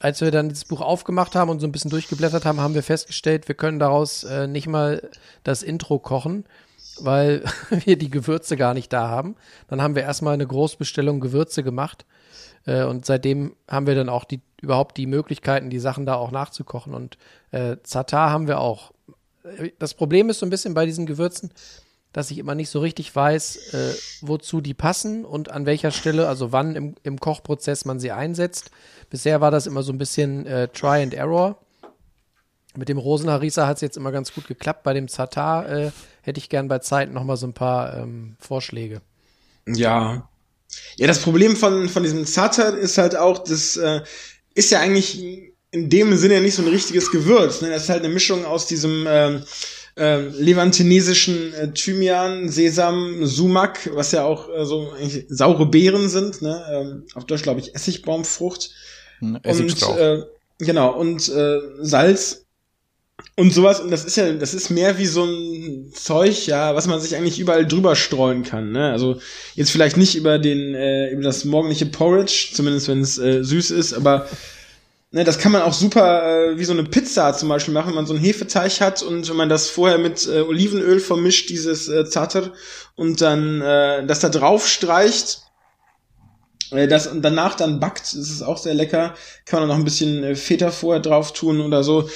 als 0.00 0.22
wir 0.22 0.30
dann 0.30 0.48
dieses 0.48 0.64
Buch 0.64 0.80
aufgemacht 0.80 1.36
haben 1.36 1.50
und 1.50 1.60
so 1.60 1.66
ein 1.66 1.72
bisschen 1.72 1.90
durchgeblättert 1.90 2.46
haben, 2.46 2.60
haben 2.60 2.74
wir 2.74 2.82
festgestellt, 2.82 3.46
wir 3.48 3.54
können 3.54 3.78
daraus 3.78 4.24
äh, 4.24 4.46
nicht 4.46 4.66
mal 4.66 5.08
das 5.44 5.62
Intro 5.62 5.98
kochen, 5.98 6.46
weil 7.00 7.44
wir 7.70 7.96
die 7.96 8.10
Gewürze 8.10 8.56
gar 8.56 8.74
nicht 8.74 8.92
da 8.92 9.08
haben. 9.08 9.36
Dann 9.68 9.82
haben 9.82 9.94
wir 9.94 10.02
erstmal 10.02 10.34
eine 10.34 10.46
Großbestellung 10.46 11.20
Gewürze 11.20 11.62
gemacht 11.62 12.06
äh, 12.64 12.82
und 12.82 13.04
seitdem 13.04 13.54
haben 13.68 13.86
wir 13.86 13.94
dann 13.94 14.08
auch 14.08 14.24
die 14.24 14.40
überhaupt 14.62 14.96
die 14.96 15.06
Möglichkeiten, 15.06 15.70
die 15.70 15.78
Sachen 15.78 16.06
da 16.06 16.14
auch 16.14 16.30
nachzukochen 16.30 16.94
und 16.94 17.18
äh, 17.50 17.76
Zatar 17.82 18.30
haben 18.30 18.48
wir 18.48 18.58
auch. 18.58 18.92
Äh, 19.44 19.70
Das 19.78 19.92
Problem 19.92 20.30
ist 20.30 20.38
so 20.38 20.46
ein 20.46 20.50
bisschen 20.50 20.72
bei 20.72 20.86
diesen 20.86 21.04
Gewürzen, 21.04 21.50
dass 22.12 22.30
ich 22.30 22.38
immer 22.38 22.54
nicht 22.54 22.70
so 22.70 22.80
richtig 22.80 23.14
weiß, 23.14 23.74
äh, 23.74 23.94
wozu 24.20 24.60
die 24.60 24.74
passen 24.74 25.24
und 25.24 25.50
an 25.50 25.66
welcher 25.66 25.90
Stelle, 25.92 26.28
also 26.28 26.52
wann 26.52 26.74
im, 26.74 26.94
im 27.02 27.20
Kochprozess 27.20 27.84
man 27.84 28.00
sie 28.00 28.10
einsetzt. 28.10 28.70
Bisher 29.10 29.40
war 29.40 29.50
das 29.50 29.66
immer 29.66 29.82
so 29.82 29.92
ein 29.92 29.98
bisschen 29.98 30.46
äh, 30.46 30.68
Try 30.68 31.02
and 31.02 31.14
Error. 31.14 31.58
Mit 32.76 32.88
dem 32.88 32.98
Rosenharissa 32.98 33.66
hat 33.66 33.76
es 33.76 33.80
jetzt 33.80 33.96
immer 33.96 34.12
ganz 34.12 34.32
gut 34.32 34.46
geklappt. 34.46 34.82
Bei 34.84 34.94
dem 34.94 35.08
Zatar 35.08 35.68
äh, 35.68 35.90
hätte 36.22 36.38
ich 36.38 36.48
gern 36.48 36.68
bei 36.68 36.78
Zeit 36.78 37.12
noch 37.12 37.24
mal 37.24 37.36
so 37.36 37.46
ein 37.46 37.54
paar 37.54 37.96
ähm, 37.96 38.36
Vorschläge. 38.38 39.02
Ja. 39.66 40.28
Ja, 40.96 41.06
das 41.06 41.20
Problem 41.20 41.56
von, 41.56 41.88
von 41.88 42.02
diesem 42.04 42.26
Zatar 42.26 42.76
ist 42.76 42.98
halt 42.98 43.16
auch, 43.16 43.42
das 43.42 43.76
äh, 43.76 44.02
ist 44.54 44.70
ja 44.70 44.78
eigentlich 44.80 45.20
in 45.72 45.88
dem 45.88 46.16
Sinne 46.16 46.40
nicht 46.40 46.54
so 46.54 46.62
ein 46.62 46.68
richtiges 46.68 47.10
Gewürz. 47.10 47.60
Ne? 47.60 47.70
Das 47.70 47.84
ist 47.84 47.88
halt 47.88 48.04
eine 48.04 48.12
Mischung 48.12 48.44
aus 48.44 48.66
diesem 48.66 49.04
ähm, 49.08 49.44
äh, 50.00 50.28
levantinesischen 50.28 51.52
äh, 51.52 51.72
Thymian, 51.72 52.48
Sesam, 52.48 53.26
Sumak, 53.26 53.90
was 53.94 54.12
ja 54.12 54.24
auch 54.24 54.48
äh, 54.48 54.64
so 54.64 54.92
eigentlich 54.98 55.26
saure 55.28 55.66
Beeren 55.66 56.08
sind. 56.08 56.40
Ne? 56.40 56.64
Ähm, 56.72 57.04
auf 57.14 57.26
Deutsch 57.26 57.42
glaube 57.42 57.60
ich 57.60 57.74
Essigbaumfrucht. 57.74 58.70
Und 59.20 59.44
Essigstrauch. 59.44 59.98
äh, 59.98 60.22
genau, 60.58 60.94
und 60.94 61.28
äh, 61.28 61.60
Salz 61.82 62.46
und 63.36 63.52
sowas. 63.52 63.80
Und 63.80 63.90
das 63.90 64.06
ist 64.06 64.16
ja, 64.16 64.32
das 64.32 64.54
ist 64.54 64.70
mehr 64.70 64.96
wie 64.96 65.04
so 65.04 65.24
ein 65.24 65.92
Zeug, 65.92 66.46
ja, 66.46 66.74
was 66.74 66.86
man 66.86 66.98
sich 66.98 67.14
eigentlich 67.14 67.38
überall 67.38 67.66
drüber 67.66 67.94
streuen 67.94 68.42
kann. 68.42 68.72
Ne? 68.72 68.90
Also 68.90 69.20
jetzt 69.54 69.70
vielleicht 69.70 69.98
nicht 69.98 70.16
über 70.16 70.38
den, 70.38 70.74
äh, 70.74 71.10
über 71.10 71.22
das 71.22 71.44
morgendliche 71.44 71.86
Porridge, 71.86 72.50
zumindest 72.54 72.88
wenn 72.88 73.02
es 73.02 73.18
äh, 73.18 73.44
süß 73.44 73.70
ist, 73.70 73.92
aber 73.92 74.26
ne, 75.10 75.24
das 75.24 75.38
kann 75.38 75.52
man 75.52 75.62
auch 75.62 75.72
super 75.72 76.50
äh, 76.50 76.58
wie 76.58 76.64
so 76.64 76.72
eine 76.72 76.84
Pizza 76.84 77.34
zum 77.34 77.48
Beispiel 77.48 77.74
machen, 77.74 77.88
wenn 77.88 77.96
man 77.96 78.06
so 78.06 78.14
einen 78.14 78.22
Hefeteig 78.22 78.80
hat 78.80 79.02
und 79.02 79.28
wenn 79.28 79.36
man 79.36 79.48
das 79.48 79.68
vorher 79.68 79.98
mit 79.98 80.26
äh, 80.26 80.40
Olivenöl 80.40 81.00
vermischt, 81.00 81.50
dieses 81.50 81.88
äh, 81.88 82.08
Zater, 82.08 82.52
und 82.96 83.20
dann 83.20 83.60
äh, 83.60 84.06
das 84.06 84.20
da 84.20 84.28
drauf 84.28 84.68
streicht 84.68 85.42
äh, 86.72 86.88
das 86.88 87.06
und 87.06 87.22
danach 87.22 87.54
dann 87.54 87.80
backt, 87.80 88.02
das 88.02 88.14
ist 88.14 88.42
auch 88.42 88.58
sehr 88.58 88.74
lecker. 88.74 89.14
Kann 89.44 89.60
man 89.60 89.68
noch 89.68 89.76
ein 89.76 89.84
bisschen 89.84 90.22
äh, 90.22 90.34
Feta 90.34 90.70
vorher 90.70 91.00
drauf 91.00 91.32
tun 91.32 91.60
oder 91.60 91.82
so. 91.82 92.08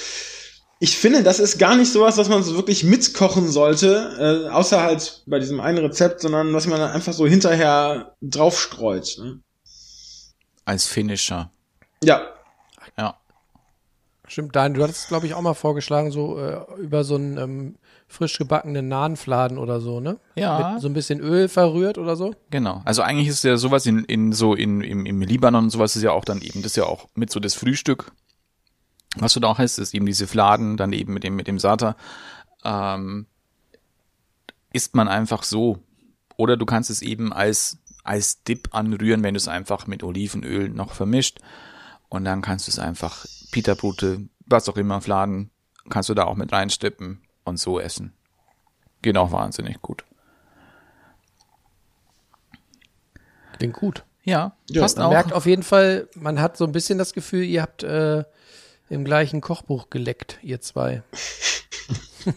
Ich 0.79 0.97
finde, 0.97 1.23
das 1.23 1.39
ist 1.39 1.57
gar 1.57 1.75
nicht 1.75 1.91
sowas, 1.91 2.17
was 2.17 2.27
man 2.27 2.43
so 2.43 2.55
wirklich 2.55 2.83
mitkochen 2.83 3.49
sollte, 3.49 4.45
äh, 4.47 4.49
außer 4.49 4.83
halt 4.83 5.23
bei 5.25 5.39
diesem 5.39 5.61
einen 5.61 5.77
Rezept, 5.77 6.21
sondern 6.21 6.53
was 6.53 6.67
man 6.67 6.79
dann 6.79 6.91
einfach 6.91 7.13
so 7.13 7.25
hinterher 7.25 8.15
draufstreut. 8.21 9.17
Ne? 9.19 9.39
Als 10.65 10.85
Finisher. 10.85 11.49
Ja. 12.03 12.34
Stimmt, 14.27 14.55
Daniel, 14.55 14.79
du 14.79 14.83
hattest, 14.83 15.07
glaube 15.07 15.27
ich, 15.27 15.33
auch 15.33 15.41
mal 15.41 15.53
vorgeschlagen, 15.53 16.11
so 16.11 16.39
äh, 16.39 16.61
über 16.79 17.03
so 17.03 17.15
einen 17.15 17.37
ähm, 17.37 17.75
frisch 18.07 18.37
gebackenen 18.37 18.87
Nahenfladen 18.87 19.57
oder 19.57 19.79
so, 19.81 19.99
ne? 19.99 20.17
Ja. 20.35 20.73
Mit 20.73 20.81
so 20.81 20.87
ein 20.87 20.93
bisschen 20.93 21.19
Öl 21.19 21.47
verrührt 21.47 21.97
oder 21.97 22.15
so. 22.15 22.33
Genau. 22.49 22.81
Also 22.85 23.01
eigentlich 23.01 23.27
ist 23.27 23.43
ja 23.43 23.57
sowas 23.57 23.85
in, 23.85 24.03
in 24.05 24.33
so 24.33 24.55
in, 24.55 24.81
im, 24.81 25.05
im 25.05 25.21
Libanon 25.21 25.65
und 25.65 25.69
sowas 25.69 25.95
ist 25.95 26.03
ja 26.03 26.11
auch 26.11 26.25
dann 26.25 26.41
eben, 26.41 26.61
das 26.61 26.71
ist 26.71 26.77
ja 26.77 26.85
auch 26.85 27.07
mit 27.15 27.31
so 27.31 27.39
das 27.39 27.53
Frühstück. 27.53 28.11
Was 29.17 29.33
du 29.33 29.39
da 29.39 29.47
auch 29.47 29.59
hast, 29.59 29.77
ist 29.77 29.93
eben 29.93 30.05
diese 30.05 30.27
Fladen, 30.27 30.77
dann 30.77 30.91
eben 30.91 31.13
mit 31.13 31.23
dem, 31.23 31.35
mit 31.35 31.47
dem 31.47 31.59
Sata. 31.59 31.95
Ähm, 32.63 33.27
isst 34.73 34.95
man 34.95 35.07
einfach 35.07 35.43
so. 35.43 35.79
Oder 36.37 36.57
du 36.57 36.65
kannst 36.65 36.89
es 36.89 37.01
eben 37.01 37.31
als, 37.31 37.77
als 38.03 38.43
Dip 38.43 38.69
anrühren, 38.71 39.23
wenn 39.23 39.33
du 39.33 39.37
es 39.37 39.47
einfach 39.47 39.87
mit 39.87 40.03
Olivenöl 40.03 40.69
noch 40.69 40.91
vermischt. 40.91 41.39
Und 42.15 42.23
dann 42.23 42.41
kannst 42.41 42.67
du 42.67 42.71
es 42.71 42.79
einfach 42.79 43.25
Pita-Brote, 43.51 44.21
was 44.45 44.69
auch 44.69 44.77
immer, 44.77 45.01
Fladen, 45.01 45.51
kannst 45.89 46.07
du 46.07 46.13
da 46.13 46.23
auch 46.23 46.35
mit 46.35 46.51
reinstippen 46.53 47.21
und 47.43 47.57
so 47.59 47.77
essen. 47.79 48.13
Geht 49.01 49.17
auch 49.17 49.33
wahnsinnig 49.33 49.81
gut. 49.81 50.05
Klingt 53.57 53.73
gut. 53.75 54.05
Ja, 54.23 54.55
Ja, 54.69 54.81
passt 54.81 54.97
Man 54.97 55.07
auch. 55.07 55.11
merkt 55.11 55.33
auf 55.33 55.45
jeden 55.45 55.63
Fall, 55.63 56.07
man 56.15 56.39
hat 56.39 56.55
so 56.55 56.63
ein 56.65 56.71
bisschen 56.71 56.97
das 56.97 57.13
Gefühl, 57.13 57.43
ihr 57.43 57.61
habt 57.61 57.83
äh, 57.83 58.23
im 58.89 59.03
gleichen 59.03 59.41
Kochbuch 59.41 59.89
geleckt, 59.89 60.39
ihr 60.41 60.61
zwei. 60.61 61.03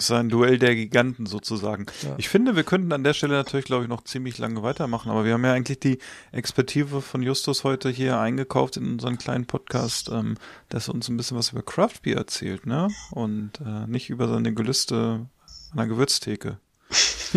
Das 0.00 0.08
ist 0.08 0.16
ein 0.16 0.30
Duell 0.30 0.58
der 0.58 0.74
Giganten 0.74 1.26
sozusagen. 1.26 1.84
Ich 2.16 2.30
finde, 2.30 2.56
wir 2.56 2.64
könnten 2.64 2.90
an 2.90 3.04
der 3.04 3.12
Stelle 3.12 3.34
natürlich, 3.34 3.66
glaube 3.66 3.82
ich, 3.82 3.90
noch 3.90 4.02
ziemlich 4.02 4.38
lange 4.38 4.62
weitermachen, 4.62 5.10
aber 5.10 5.26
wir 5.26 5.34
haben 5.34 5.44
ja 5.44 5.52
eigentlich 5.52 5.78
die 5.78 5.98
Expertise 6.32 7.02
von 7.02 7.22
Justus 7.22 7.64
heute 7.64 7.90
hier 7.90 8.18
eingekauft 8.18 8.78
in 8.78 8.92
unseren 8.92 9.18
kleinen 9.18 9.44
Podcast, 9.44 10.08
ähm, 10.08 10.38
dass 10.70 10.88
er 10.88 10.94
uns 10.94 11.10
ein 11.10 11.18
bisschen 11.18 11.36
was 11.36 11.52
über 11.52 11.60
Craft 11.60 12.00
Beer 12.02 12.16
erzählt, 12.16 12.64
ne? 12.64 12.88
Und 13.10 13.60
äh, 13.60 13.86
nicht 13.88 14.08
über 14.08 14.26
seine 14.26 14.54
Gelüste 14.54 15.26
an 15.72 15.76
der 15.76 15.86
Gewürztheke. 15.86 16.56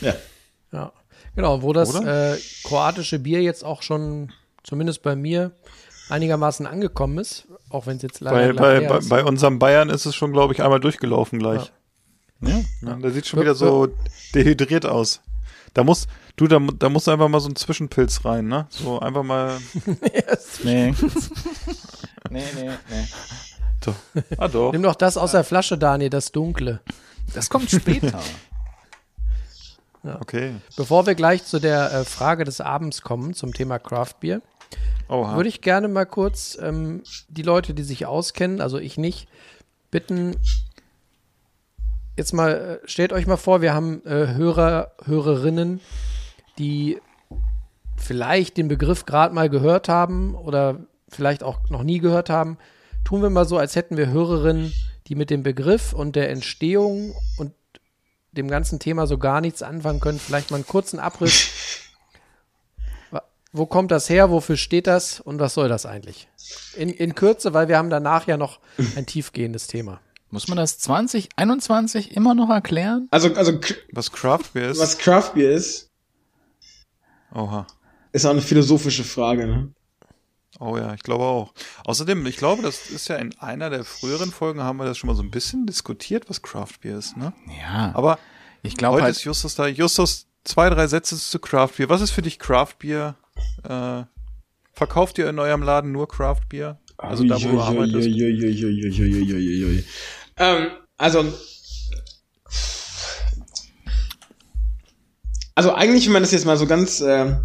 ja. 0.00 0.16
Ja. 0.72 0.92
Genau, 1.36 1.62
wo 1.62 1.72
das 1.72 1.94
äh, 1.94 2.38
kroatische 2.64 3.20
Bier 3.20 3.40
jetzt 3.40 3.64
auch 3.64 3.82
schon, 3.82 4.32
zumindest 4.64 5.04
bei 5.04 5.14
mir, 5.14 5.52
einigermaßen 6.10 6.66
angekommen 6.66 7.18
ist, 7.18 7.46
auch 7.68 7.86
wenn 7.86 7.96
es 7.96 8.02
jetzt 8.02 8.20
leider 8.20 8.54
Bei, 8.54 8.76
lang 8.78 8.88
bei, 8.88 8.98
ist. 8.98 9.08
bei 9.08 9.24
unserem 9.24 9.58
Bayern 9.58 9.88
ist 9.90 10.06
es 10.06 10.14
schon, 10.14 10.32
glaube 10.32 10.52
ich, 10.54 10.62
einmal 10.62 10.80
durchgelaufen 10.80 11.38
gleich. 11.38 11.72
Ja. 12.42 12.60
Ja, 12.82 12.94
der 12.94 13.10
sieht 13.10 13.26
schon 13.26 13.38
Ja, 13.38 13.44
wieder 13.44 13.54
so 13.54 13.88
dehydriert 14.34 14.86
aus. 14.86 15.20
Da 15.74 15.84
muss, 15.84 16.08
du, 16.36 16.48
da, 16.48 16.58
da 16.58 16.88
muss 16.88 17.06
einfach 17.06 17.28
mal 17.28 17.40
so 17.40 17.48
ein 17.48 17.56
Zwischenpilz 17.56 18.24
rein, 18.24 18.48
ne? 18.48 18.66
So 18.70 18.98
einfach 18.98 19.22
mal. 19.22 19.58
Nee. 20.64 20.94
nee, 22.30 22.42
nee, 22.54 22.70
nee. 22.90 23.06
Doch. 23.80 23.94
Ah, 24.36 24.48
doch. 24.48 24.72
Nimm 24.72 24.82
doch 24.82 24.94
das 24.94 25.16
aus 25.16 25.32
der 25.32 25.44
Flasche, 25.44 25.78
Daniel, 25.78 26.10
das 26.10 26.32
Dunkle. 26.32 26.80
Das 27.34 27.48
kommt 27.50 27.70
später. 27.70 28.18
Okay. 30.02 30.54
Bevor 30.78 31.04
wir 31.06 31.14
gleich 31.14 31.44
zu 31.44 31.58
der 31.58 31.92
äh, 31.92 32.04
Frage 32.06 32.44
des 32.44 32.62
Abends 32.62 33.02
kommen, 33.02 33.34
zum 33.34 33.52
Thema 33.52 33.78
Craft 33.78 34.14
Beer, 34.20 34.40
Oha. 35.08 35.36
würde 35.36 35.48
ich 35.48 35.60
gerne 35.60 35.88
mal 35.88 36.06
kurz 36.06 36.56
ähm, 36.60 37.02
die 37.28 37.42
Leute, 37.42 37.74
die 37.74 37.82
sich 37.82 38.06
auskennen, 38.06 38.60
also 38.60 38.78
ich 38.78 38.96
nicht, 38.96 39.28
bitten, 39.90 40.36
jetzt 42.16 42.32
mal, 42.32 42.80
äh, 42.84 42.88
stellt 42.88 43.12
euch 43.12 43.26
mal 43.26 43.36
vor, 43.36 43.60
wir 43.60 43.74
haben 43.74 44.04
äh, 44.06 44.34
Hörer, 44.34 44.92
Hörerinnen, 45.04 45.80
die 46.58 46.98
vielleicht 47.96 48.56
den 48.56 48.68
Begriff 48.68 49.04
gerade 49.04 49.34
mal 49.34 49.48
gehört 49.48 49.88
haben 49.88 50.34
oder 50.34 50.78
vielleicht 51.08 51.42
auch 51.42 51.68
noch 51.70 51.82
nie 51.82 51.98
gehört 51.98 52.30
haben, 52.30 52.56
tun 53.04 53.22
wir 53.22 53.30
mal 53.30 53.46
so, 53.46 53.58
als 53.58 53.76
hätten 53.76 53.96
wir 53.96 54.08
Hörerinnen, 54.08 54.72
die 55.06 55.14
mit 55.16 55.30
dem 55.30 55.42
Begriff 55.42 55.92
und 55.92 56.14
der 56.14 56.30
Entstehung 56.30 57.14
und 57.36 57.52
dem 58.32 58.48
ganzen 58.48 58.78
Thema 58.78 59.06
so 59.06 59.18
gar 59.18 59.40
nichts 59.40 59.62
anfangen 59.62 60.00
können. 60.00 60.20
Vielleicht 60.20 60.50
mal 60.50 60.58
einen 60.58 60.66
kurzen 60.66 61.00
Abriss. 61.00 61.50
Wo 63.52 63.66
kommt 63.66 63.90
das 63.90 64.08
her? 64.08 64.30
Wofür 64.30 64.56
steht 64.56 64.86
das? 64.86 65.20
Und 65.20 65.40
was 65.40 65.54
soll 65.54 65.68
das 65.68 65.84
eigentlich? 65.86 66.28
In, 66.76 66.88
in 66.88 67.14
Kürze, 67.14 67.52
weil 67.52 67.68
wir 67.68 67.78
haben 67.78 67.90
danach 67.90 68.26
ja 68.26 68.36
noch 68.36 68.60
ein 68.96 69.06
tiefgehendes 69.06 69.66
Thema. 69.66 70.00
Muss 70.30 70.46
man 70.46 70.56
das 70.56 70.78
2021 70.78 72.14
immer 72.16 72.34
noch 72.34 72.50
erklären? 72.50 73.08
Also, 73.10 73.34
also 73.34 73.58
Was 73.92 74.12
Craft 74.12 74.52
Beer 74.52 74.70
ist? 74.70 74.78
was 74.80 74.96
Craft 74.98 75.32
Beer 75.34 75.50
ist, 75.52 75.90
Oha. 77.34 77.66
ist 78.12 78.24
auch 78.24 78.30
eine 78.30 78.40
philosophische 78.42 79.02
Frage. 79.02 79.46
Ne? 79.48 79.72
Oh 80.60 80.76
ja, 80.76 80.94
ich 80.94 81.02
glaube 81.02 81.24
auch. 81.24 81.52
Außerdem, 81.84 82.24
ich 82.26 82.36
glaube, 82.36 82.62
das 82.62 82.90
ist 82.90 83.08
ja 83.08 83.16
in 83.16 83.36
einer 83.40 83.70
der 83.70 83.82
früheren 83.84 84.30
Folgen 84.30 84.62
haben 84.62 84.76
wir 84.78 84.84
das 84.84 84.98
schon 84.98 85.08
mal 85.08 85.16
so 85.16 85.22
ein 85.22 85.30
bisschen 85.32 85.66
diskutiert, 85.66 86.28
was 86.30 86.42
Craft 86.42 86.74
Beer 86.82 86.98
ist, 86.98 87.16
ne? 87.16 87.32
Ja, 87.60 87.90
Aber 87.94 88.18
ich 88.62 88.76
glaube 88.76 88.96
heute 88.96 89.04
halt, 89.04 89.16
ist 89.16 89.24
Justus 89.24 89.54
da. 89.56 89.66
Justus, 89.66 90.26
zwei, 90.44 90.70
drei 90.70 90.86
Sätze 90.86 91.16
zu 91.16 91.38
Craft 91.40 91.72
Beer. 91.78 91.88
Was 91.88 92.02
ist 92.02 92.10
für 92.12 92.22
dich 92.22 92.38
Craft 92.38 92.74
Beer? 92.78 93.16
Äh, 93.68 94.04
verkauft 94.72 95.18
ihr 95.18 95.28
in 95.28 95.38
eurem 95.38 95.62
Laden 95.62 95.92
nur 95.92 96.08
Craft 96.08 96.48
Beer? 96.48 96.80
Also 96.96 97.24
da, 97.24 97.36
wo 97.42 97.48
du 97.48 97.60
arbeitest? 97.60 98.08
Ähm, 100.36 100.68
also, 100.96 101.24
also 105.54 105.74
eigentlich, 105.74 106.06
wenn 106.06 106.12
man 106.12 106.22
das 106.22 106.32
jetzt 106.32 106.46
mal 106.46 106.56
so 106.56 106.66
ganz, 106.66 107.00
äh, 107.00 107.36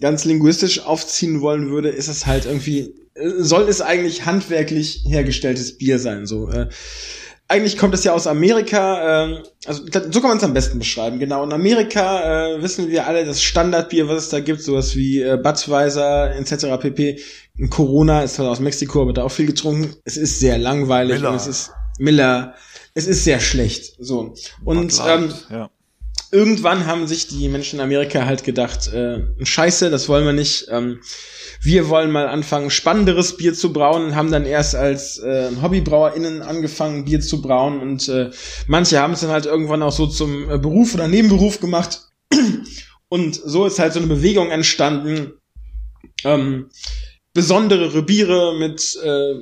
ganz 0.00 0.24
linguistisch 0.24 0.80
aufziehen 0.80 1.40
wollen 1.40 1.70
würde, 1.70 1.88
ist 1.88 2.08
es 2.08 2.26
halt 2.26 2.44
irgendwie, 2.46 2.94
soll 3.38 3.68
es 3.68 3.80
eigentlich 3.80 4.26
handwerklich 4.26 5.04
hergestelltes 5.06 5.78
Bier 5.78 5.98
sein, 5.98 6.26
so. 6.26 6.48
Äh, 6.50 6.68
eigentlich 7.48 7.78
kommt 7.78 7.94
es 7.94 8.04
ja 8.04 8.12
aus 8.12 8.26
Amerika, 8.26 9.24
ähm, 9.24 9.42
also 9.64 9.82
so 9.84 10.20
kann 10.20 10.28
man 10.28 10.36
es 10.36 10.44
am 10.44 10.52
besten 10.52 10.78
beschreiben, 10.78 11.18
genau. 11.18 11.42
In 11.44 11.52
Amerika 11.52 12.56
äh, 12.56 12.62
wissen 12.62 12.88
wir 12.88 13.06
alle, 13.06 13.24
das 13.24 13.42
Standardbier, 13.42 14.06
was 14.06 14.24
es 14.24 14.28
da 14.28 14.40
gibt, 14.40 14.60
sowas 14.62 14.94
wie 14.94 15.22
äh, 15.22 15.38
Budweiser 15.42 16.36
etc. 16.36 16.78
pp. 16.78 17.20
Corona 17.70 18.22
ist 18.22 18.34
zwar 18.34 18.50
aus 18.50 18.60
Mexiko, 18.60 19.02
aber 19.02 19.14
da 19.14 19.24
auch 19.24 19.32
viel 19.32 19.46
getrunken. 19.46 19.96
Es 20.04 20.16
ist 20.18 20.38
sehr 20.40 20.58
langweilig 20.58 21.16
Miller. 21.16 21.30
und 21.30 21.36
es 21.36 21.46
ist 21.46 21.72
Miller. 21.98 22.54
Es 22.94 23.06
ist 23.06 23.24
sehr 23.24 23.40
schlecht. 23.40 23.96
So. 23.98 24.34
Und 24.64 25.00
ähm, 25.06 25.32
ja. 25.50 25.70
Irgendwann 26.30 26.86
haben 26.86 27.06
sich 27.06 27.26
die 27.26 27.48
Menschen 27.48 27.78
in 27.78 27.84
Amerika 27.84 28.24
halt 28.24 28.44
gedacht, 28.44 28.92
äh, 28.92 29.20
Scheiße, 29.42 29.90
das 29.90 30.08
wollen 30.08 30.24
wir 30.24 30.32
nicht. 30.32 30.66
Ähm, 30.70 31.00
wir 31.60 31.88
wollen 31.88 32.10
mal 32.10 32.28
anfangen, 32.28 32.70
spannenderes 32.70 33.36
Bier 33.36 33.54
zu 33.54 33.72
brauen 33.72 34.06
und 34.06 34.16
haben 34.16 34.30
dann 34.30 34.46
erst 34.46 34.74
als 34.74 35.18
äh, 35.18 35.50
HobbybrauerInnen 35.60 36.42
angefangen, 36.42 37.04
Bier 37.04 37.20
zu 37.20 37.42
brauen 37.42 37.80
und 37.80 38.08
äh, 38.08 38.30
manche 38.66 39.00
haben 39.00 39.14
es 39.14 39.20
dann 39.20 39.30
halt 39.30 39.46
irgendwann 39.46 39.82
auch 39.82 39.92
so 39.92 40.06
zum 40.06 40.50
äh, 40.50 40.58
Beruf 40.58 40.94
oder 40.94 41.08
Nebenberuf 41.08 41.60
gemacht. 41.60 42.02
Und 43.10 43.36
so 43.36 43.64
ist 43.64 43.78
halt 43.78 43.94
so 43.94 44.00
eine 44.00 44.08
Bewegung 44.08 44.50
entstanden, 44.50 45.32
ähm, 46.24 46.68
besondere 47.32 48.02
Biere 48.02 48.58
mit 48.58 48.98
äh, 49.02 49.34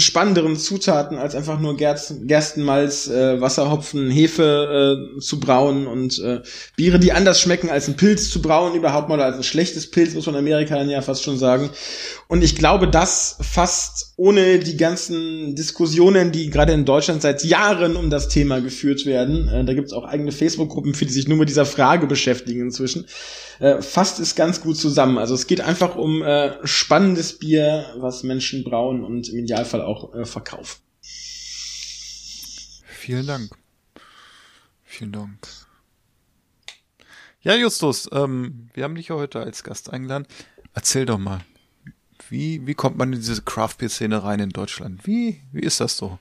spannenderen 0.00 0.56
Zutaten 0.56 1.18
als 1.18 1.34
einfach 1.34 1.60
nur 1.60 1.76
Gersten, 1.76 2.26
Gerstenmalz, 2.26 3.08
äh, 3.08 3.40
Wasserhopfen, 3.40 4.10
Hefe 4.10 5.16
äh, 5.16 5.20
zu 5.20 5.40
brauen 5.40 5.86
und 5.86 6.18
äh, 6.20 6.40
Biere, 6.76 6.98
die 6.98 7.12
anders 7.12 7.40
schmecken 7.40 7.70
als 7.70 7.88
ein 7.88 7.96
Pilz 7.96 8.30
zu 8.30 8.40
brauen, 8.40 8.74
überhaupt 8.74 9.08
mal 9.08 9.20
als 9.20 9.36
ein 9.36 9.42
schlechtes 9.42 9.90
Pilz, 9.90 10.14
muss 10.14 10.26
man 10.26 10.36
Amerika 10.36 10.76
dann 10.76 10.90
ja 10.90 11.02
fast 11.02 11.22
schon 11.22 11.38
sagen. 11.38 11.70
Und 12.28 12.42
ich 12.42 12.56
glaube, 12.56 12.88
das 12.88 13.36
fast 13.40 14.14
ohne 14.16 14.58
die 14.58 14.76
ganzen 14.76 15.54
Diskussionen, 15.54 16.32
die 16.32 16.50
gerade 16.50 16.72
in 16.72 16.84
Deutschland 16.84 17.22
seit 17.22 17.44
Jahren 17.44 17.96
um 17.96 18.08
das 18.08 18.28
Thema 18.28 18.60
geführt 18.60 19.04
werden, 19.04 19.48
äh, 19.48 19.64
da 19.64 19.74
gibt 19.74 19.88
es 19.88 19.92
auch 19.92 20.04
eigene 20.04 20.32
Facebook-Gruppen, 20.32 20.94
für 20.94 21.06
die 21.06 21.12
sich 21.12 21.28
nur 21.28 21.38
mit 21.38 21.48
dieser 21.48 21.66
Frage 21.66 22.06
beschäftigen 22.06 22.60
inzwischen, 22.60 23.06
äh, 23.62 23.80
fasst 23.80 24.18
es 24.18 24.34
ganz 24.34 24.60
gut 24.60 24.76
zusammen. 24.76 25.18
Also 25.18 25.34
es 25.34 25.46
geht 25.46 25.60
einfach 25.60 25.94
um 25.94 26.20
äh, 26.22 26.54
spannendes 26.66 27.38
Bier, 27.38 27.94
was 27.96 28.24
Menschen 28.24 28.64
brauen 28.64 29.04
und 29.04 29.28
im 29.28 29.38
Idealfall 29.38 29.82
auch 29.82 30.12
äh, 30.14 30.24
verkaufen. 30.24 30.80
Vielen 32.84 33.26
Dank. 33.28 33.50
Vielen 34.82 35.12
Dank. 35.12 35.46
Ja, 37.42 37.54
Justus, 37.54 38.08
ähm, 38.12 38.68
wir 38.74 38.82
haben 38.82 38.96
dich 38.96 39.08
ja 39.08 39.14
heute 39.14 39.38
als 39.40 39.62
Gast 39.62 39.92
eingeladen. 39.92 40.26
Erzähl 40.74 41.06
doch 41.06 41.18
mal, 41.18 41.40
wie, 42.30 42.66
wie 42.66 42.74
kommt 42.74 42.98
man 42.98 43.12
in 43.12 43.20
diese 43.20 43.42
Craft 43.42 43.76
Beer 43.78 43.88
Szene 43.88 44.24
rein 44.24 44.40
in 44.40 44.50
Deutschland? 44.50 45.06
Wie, 45.06 45.40
wie 45.52 45.60
ist 45.62 45.78
das 45.80 45.96
so? 45.96 46.18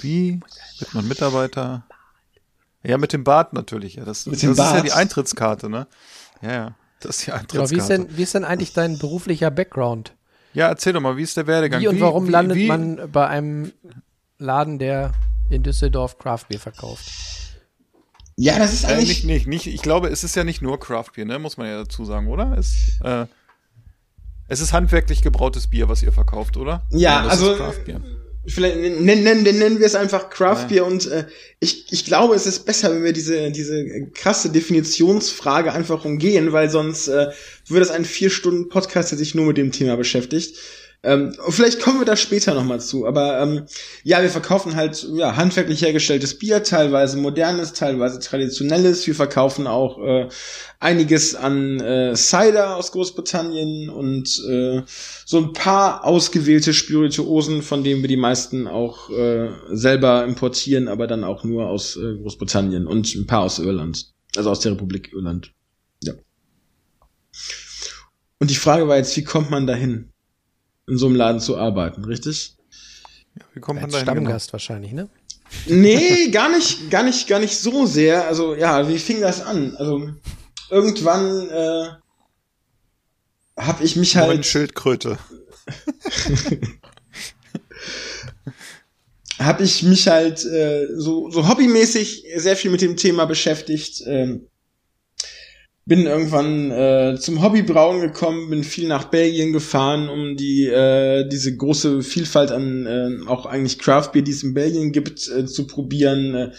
Wie 0.00 0.40
wird 0.78 0.94
man 0.94 1.08
Mitarbeiter? 1.08 1.84
Ja, 2.84 2.98
mit 2.98 3.12
dem 3.12 3.24
Bart 3.24 3.52
natürlich. 3.52 3.96
Ja, 3.96 4.04
das, 4.04 4.26
Mit 4.26 4.34
das 4.36 4.40
dem 4.42 4.52
ist 4.52 4.58
ja 4.58 4.72
Bart. 4.72 4.86
die 4.86 4.92
Eintrittskarte, 4.92 5.68
ne? 5.68 5.88
Ja, 6.42 6.52
ja. 6.52 6.74
Das 7.00 7.18
ist 7.18 7.22
die 7.26 7.30
Genau, 7.30 7.40
Eintrittskarte. 7.40 7.70
wie, 7.74 7.78
ist 7.78 7.88
denn, 7.88 8.16
wie 8.16 8.22
ist 8.22 8.34
denn 8.34 8.44
eigentlich 8.44 8.72
dein 8.72 8.98
beruflicher 8.98 9.50
Background? 9.50 10.14
ja, 10.54 10.68
erzähl 10.68 10.92
doch 10.92 11.00
mal, 11.00 11.16
wie 11.16 11.22
ist 11.22 11.36
der 11.36 11.46
Werdegang? 11.46 11.80
Wie 11.80 11.88
und 11.88 12.00
warum 12.00 12.26
wie, 12.26 12.30
landet 12.32 12.56
wie, 12.56 12.66
man 12.66 13.10
bei 13.12 13.26
einem 13.28 13.72
Laden, 14.38 14.78
der 14.78 15.12
in 15.50 15.62
Düsseldorf 15.62 16.18
Craft 16.18 16.46
Beer 16.48 16.58
verkauft? 16.58 17.04
Ja, 18.36 18.58
das 18.58 18.72
ist 18.72 18.84
Äh, 18.84 18.94
eigentlich 18.94 19.24
nicht, 19.24 19.46
nicht, 19.46 19.66
nicht, 19.66 19.74
ich 19.74 19.82
glaube, 19.82 20.08
es 20.08 20.24
ist 20.24 20.34
ja 20.36 20.44
nicht 20.44 20.62
nur 20.62 20.80
Craft 20.80 21.10
Beer, 21.14 21.24
ne? 21.26 21.38
Muss 21.38 21.56
man 21.56 21.66
ja 21.68 21.78
dazu 21.78 22.04
sagen, 22.04 22.28
oder? 22.28 22.56
Es, 22.58 22.98
äh, 23.04 23.26
es 24.48 24.60
ist 24.60 24.72
handwerklich 24.72 25.22
gebrautes 25.22 25.66
Bier, 25.68 25.88
was 25.88 26.02
ihr 26.02 26.12
verkauft, 26.12 26.56
oder? 26.56 26.82
Ja, 26.90 27.22
das 27.22 27.32
also 27.32 27.52
ist 27.52 27.58
Craft 27.58 27.84
Beer. 27.84 28.00
Vielleicht 28.48 28.76
nennen, 28.76 29.22
nennen, 29.22 29.42
nennen 29.42 29.78
wir 29.78 29.86
es 29.86 29.94
einfach 29.94 30.30
Craft 30.30 30.68
Beer 30.68 30.86
und 30.86 31.06
äh, 31.06 31.26
ich, 31.60 31.86
ich 31.90 32.04
glaube, 32.04 32.34
es 32.34 32.46
ist 32.46 32.64
besser, 32.64 32.90
wenn 32.92 33.04
wir 33.04 33.12
diese, 33.12 33.50
diese 33.50 34.06
krasse 34.14 34.50
Definitionsfrage 34.50 35.72
einfach 35.72 36.04
umgehen, 36.04 36.52
weil 36.52 36.70
sonst 36.70 37.08
äh, 37.08 37.28
würde 37.66 37.84
es 37.84 37.90
ein 37.90 38.04
vier 38.04 38.30
Stunden 38.30 38.68
Podcast, 38.68 39.10
der 39.10 39.18
sich 39.18 39.34
nur 39.34 39.46
mit 39.46 39.58
dem 39.58 39.72
Thema 39.72 39.96
beschäftigt. 39.96 40.56
Ähm, 41.04 41.32
vielleicht 41.48 41.80
kommen 41.80 42.00
wir 42.00 42.04
da 42.04 42.16
später 42.16 42.54
nochmal 42.54 42.80
zu, 42.80 43.06
aber 43.06 43.40
ähm, 43.40 43.66
ja, 44.02 44.20
wir 44.20 44.30
verkaufen 44.30 44.74
halt 44.74 45.06
ja, 45.14 45.36
handwerklich 45.36 45.80
hergestelltes 45.80 46.36
Bier, 46.38 46.64
teilweise 46.64 47.18
modernes, 47.18 47.72
teilweise 47.72 48.18
traditionelles. 48.18 49.06
Wir 49.06 49.14
verkaufen 49.14 49.68
auch 49.68 49.98
äh, 50.04 50.28
einiges 50.80 51.36
an 51.36 51.78
äh, 51.78 52.16
Cider 52.16 52.74
aus 52.74 52.90
Großbritannien 52.90 53.90
und 53.90 54.42
äh, 54.48 54.82
so 55.24 55.38
ein 55.38 55.52
paar 55.52 56.04
ausgewählte 56.04 56.74
Spirituosen, 56.74 57.62
von 57.62 57.84
denen 57.84 58.02
wir 58.02 58.08
die 58.08 58.16
meisten 58.16 58.66
auch 58.66 59.08
äh, 59.10 59.50
selber 59.70 60.24
importieren, 60.24 60.88
aber 60.88 61.06
dann 61.06 61.22
auch 61.22 61.44
nur 61.44 61.68
aus 61.68 61.96
äh, 61.96 62.16
Großbritannien 62.16 62.88
und 62.88 63.14
ein 63.14 63.26
paar 63.28 63.42
aus 63.42 63.60
Irland, 63.60 64.12
also 64.34 64.50
aus 64.50 64.58
der 64.60 64.72
Republik 64.72 65.12
Irland. 65.12 65.52
Ja. 66.02 66.14
Und 68.40 68.50
die 68.50 68.56
Frage 68.56 68.88
war 68.88 68.96
jetzt, 68.96 69.16
wie 69.16 69.24
kommt 69.24 69.50
man 69.50 69.68
dahin, 69.68 70.12
in 70.88 70.98
so 70.98 71.06
einem 71.06 71.16
Laden 71.16 71.40
zu 71.40 71.56
arbeiten, 71.56 72.04
richtig? 72.04 72.54
Wie 73.54 73.60
kommt 73.60 73.80
man 73.80 73.86
Als 73.86 74.04
dahin? 74.04 74.06
Genau? 74.06 74.20
Stammgast 74.20 74.52
wahrscheinlich, 74.52 74.92
ne? 74.92 75.08
Nee, 75.66 76.28
gar 76.30 76.50
nicht, 76.50 76.90
gar 76.90 77.02
nicht, 77.02 77.26
gar 77.26 77.40
nicht 77.40 77.56
so 77.56 77.86
sehr. 77.86 78.26
Also 78.26 78.54
ja, 78.54 78.86
wie 78.88 78.98
fing 78.98 79.20
das 79.20 79.40
an? 79.40 79.74
Also 79.76 80.10
irgendwann 80.70 81.48
äh, 81.48 81.88
habe 83.56 83.84
ich 83.84 83.96
mich 83.96 84.14
Moin, 84.14 84.26
halt, 84.26 84.46
Schildkröte. 84.46 85.18
habe 89.38 89.62
ich 89.62 89.82
mich 89.82 90.06
halt 90.08 90.44
äh, 90.44 90.88
so 90.96 91.30
so 91.30 91.48
hobbymäßig 91.48 92.26
sehr 92.36 92.56
viel 92.56 92.70
mit 92.70 92.82
dem 92.82 92.96
Thema 92.96 93.24
beschäftigt. 93.24 94.02
Ähm, 94.06 94.47
bin 95.88 96.04
irgendwann 96.04 96.70
äh, 96.70 97.16
zum 97.18 97.42
Hobbybrauen 97.42 98.02
gekommen, 98.02 98.50
bin 98.50 98.62
viel 98.62 98.86
nach 98.88 99.04
Belgien 99.04 99.54
gefahren, 99.54 100.10
um 100.10 100.36
die 100.36 100.66
äh, 100.66 101.26
diese 101.26 101.56
große 101.56 102.02
Vielfalt 102.02 102.52
an 102.52 102.86
äh, 102.86 103.26
auch 103.26 103.46
eigentlich 103.46 103.78
Craft 103.78 104.10
Beer, 104.12 104.20
die 104.20 104.32
es 104.32 104.42
in 104.42 104.52
Belgien 104.52 104.92
gibt, 104.92 105.26
äh, 105.28 105.46
zu 105.46 105.66
probieren. 105.66 106.34
Äh, 106.34 106.50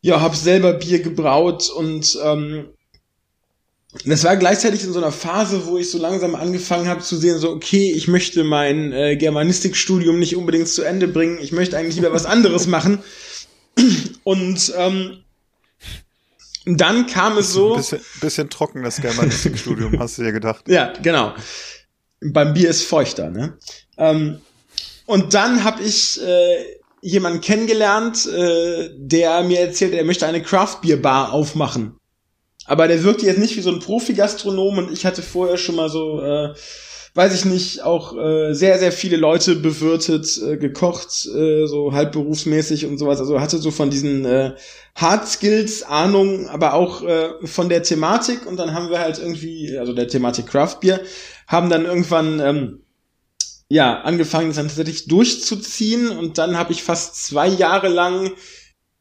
ja, 0.00 0.22
habe 0.22 0.36
selber 0.36 0.72
Bier 0.72 1.00
gebraut 1.00 1.68
und 1.68 2.18
ähm, 2.24 2.70
das 4.06 4.24
war 4.24 4.36
gleichzeitig 4.38 4.84
in 4.84 4.92
so 4.94 4.98
einer 4.98 5.12
Phase, 5.12 5.66
wo 5.66 5.76
ich 5.76 5.90
so 5.90 5.98
langsam 5.98 6.34
angefangen 6.34 6.88
habe 6.88 7.02
zu 7.02 7.16
sehen, 7.16 7.38
so 7.38 7.50
okay, 7.50 7.92
ich 7.94 8.08
möchte 8.08 8.42
mein 8.42 8.92
äh, 8.92 9.16
Germanistikstudium 9.16 10.18
nicht 10.18 10.34
unbedingt 10.34 10.68
zu 10.68 10.82
Ende 10.82 11.08
bringen, 11.08 11.38
ich 11.42 11.52
möchte 11.52 11.76
eigentlich 11.76 11.96
lieber 11.96 12.12
was 12.12 12.26
anderes 12.26 12.66
machen. 12.66 13.00
Und 14.24 14.72
ähm, 14.78 15.23
dann 16.66 17.06
kam 17.06 17.36
es 17.38 17.52
so. 17.52 17.76
Bisschen, 17.76 18.00
bisschen 18.20 18.50
trocken, 18.50 18.82
das 18.82 19.00
Germanistikstudium, 19.00 19.98
hast 19.98 20.18
du 20.18 20.22
dir 20.22 20.32
gedacht. 20.32 20.64
Ja, 20.68 20.92
genau. 21.02 21.34
Beim 22.20 22.54
Bier 22.54 22.70
ist 22.70 22.84
feuchter, 22.84 23.30
ne? 23.30 23.58
Ähm, 23.98 24.40
und 25.06 25.34
dann 25.34 25.62
habe 25.64 25.82
ich 25.82 26.20
äh, 26.22 26.64
jemanden 27.02 27.42
kennengelernt, 27.42 28.26
äh, 28.26 28.90
der 28.96 29.42
mir 29.42 29.60
erzählt, 29.60 29.92
er 29.92 30.04
möchte 30.04 30.26
eine 30.26 30.42
Craft 30.42 30.78
Beer 30.82 30.96
Bar 30.96 31.32
aufmachen. 31.32 31.98
aber 32.64 32.88
der 32.88 33.02
wirkte 33.04 33.26
jetzt 33.26 33.38
nicht 33.38 33.56
wie 33.56 33.60
so 33.60 33.70
ein 33.70 33.80
Profi-Gastronom 33.80 34.78
und 34.78 34.90
ich 34.92 35.04
hatte 35.04 35.20
vorher 35.20 35.58
schon 35.58 35.76
mal 35.76 35.90
so, 35.90 36.22
äh, 36.22 36.54
weiß 37.14 37.32
ich 37.32 37.44
nicht, 37.44 37.82
auch 37.82 38.16
äh, 38.16 38.54
sehr, 38.54 38.78
sehr 38.80 38.90
viele 38.90 39.16
Leute 39.16 39.54
bewirtet, 39.54 40.36
äh, 40.42 40.56
gekocht, 40.56 41.26
äh, 41.26 41.66
so 41.66 41.92
halbberufsmäßig 41.92 42.86
und 42.86 42.98
sowas. 42.98 43.20
Also 43.20 43.40
hatte 43.40 43.58
so 43.58 43.70
von 43.70 43.88
diesen 43.88 44.24
äh, 44.24 44.54
Hard 44.96 45.28
Skills 45.28 45.84
Ahnung, 45.84 46.48
aber 46.48 46.74
auch 46.74 47.02
äh, 47.02 47.46
von 47.46 47.68
der 47.68 47.84
Thematik 47.84 48.46
und 48.46 48.56
dann 48.56 48.74
haben 48.74 48.90
wir 48.90 48.98
halt 48.98 49.18
irgendwie, 49.18 49.78
also 49.78 49.92
der 49.92 50.08
Thematik 50.08 50.48
Craft 50.48 50.78
Beer, 50.80 51.00
haben 51.46 51.70
dann 51.70 51.84
irgendwann 51.84 52.40
ähm, 52.40 52.80
ja 53.68 54.00
angefangen, 54.00 54.48
das 54.48 54.56
dann 54.56 54.66
tatsächlich 54.66 55.06
durchzuziehen 55.06 56.08
und 56.08 56.38
dann 56.38 56.58
habe 56.58 56.72
ich 56.72 56.82
fast 56.82 57.24
zwei 57.24 57.46
Jahre 57.46 57.88
lang 57.88 58.32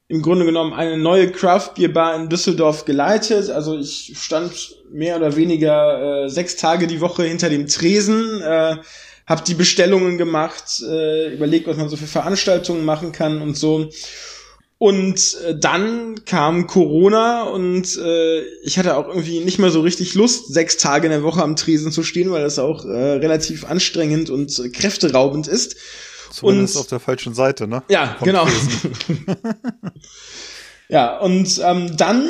im 0.08 0.22
Grunde 0.22 0.46
genommen 0.46 0.74
eine 0.74 0.98
neue 0.98 1.32
Craft 1.32 1.72
Beer 1.76 1.92
Bar 1.92 2.16
in 2.16 2.30
Düsseldorf 2.30 2.86
geleitet. 2.86 3.50
Also 3.50 3.78
ich 3.78 4.14
stand 4.18 4.76
mehr 4.92 5.18
oder 5.18 5.36
weniger 5.36 6.26
äh, 6.26 6.30
sechs 6.30 6.56
Tage 6.56 6.88
die 6.88 7.02
Woche 7.02 7.24
hinter 7.24 7.50
dem 7.50 7.68
Tresen, 7.68 8.42
äh, 8.42 8.78
habe 9.26 9.44
die 9.48 9.54
Bestellungen 9.54 10.18
gemacht, 10.18 10.82
äh, 10.88 11.34
überlegt, 11.34 11.68
was 11.68 11.78
man 11.78 11.90
so 11.90 11.96
für 11.96 12.08
Veranstaltungen 12.08 12.84
machen 12.84 13.12
kann 13.12 13.42
und 13.42 13.58
so. 13.58 13.90
Und 14.78 15.38
äh, 15.46 15.58
dann 15.58 16.26
kam 16.26 16.68
Corona 16.68 17.44
und 17.44 17.98
äh, 17.98 18.42
ich 18.64 18.78
hatte 18.78 18.98
auch 18.98 19.08
irgendwie 19.08 19.40
nicht 19.40 19.58
mehr 19.58 19.72
so 19.72 19.80
richtig 19.80 20.14
Lust, 20.14 20.54
sechs 20.54 20.76
Tage 20.76 21.06
in 21.06 21.12
der 21.12 21.24
Woche 21.24 21.42
am 21.42 21.56
Tresen 21.56 21.94
zu 21.94 22.04
stehen, 22.04 22.32
weil 22.32 22.44
das 22.44 22.60
auch 22.60 22.84
äh, 22.84 22.90
relativ 22.90 23.64
anstrengend 23.64 24.30
und 24.30 24.60
äh, 24.60 24.68
kräfteraubend 24.68 25.48
ist. 25.48 25.78
Zumindest 26.34 26.78
und, 26.78 26.82
auf 26.82 26.88
der 26.88 27.00
falschen 27.00 27.36
Seite, 27.36 27.68
ne? 27.68 27.84
Ja, 27.90 28.16
Vom 28.18 28.26
genau. 28.26 28.48
ja, 30.90 31.20
und 31.20 31.62
ähm, 31.64 31.96
dann 31.96 32.28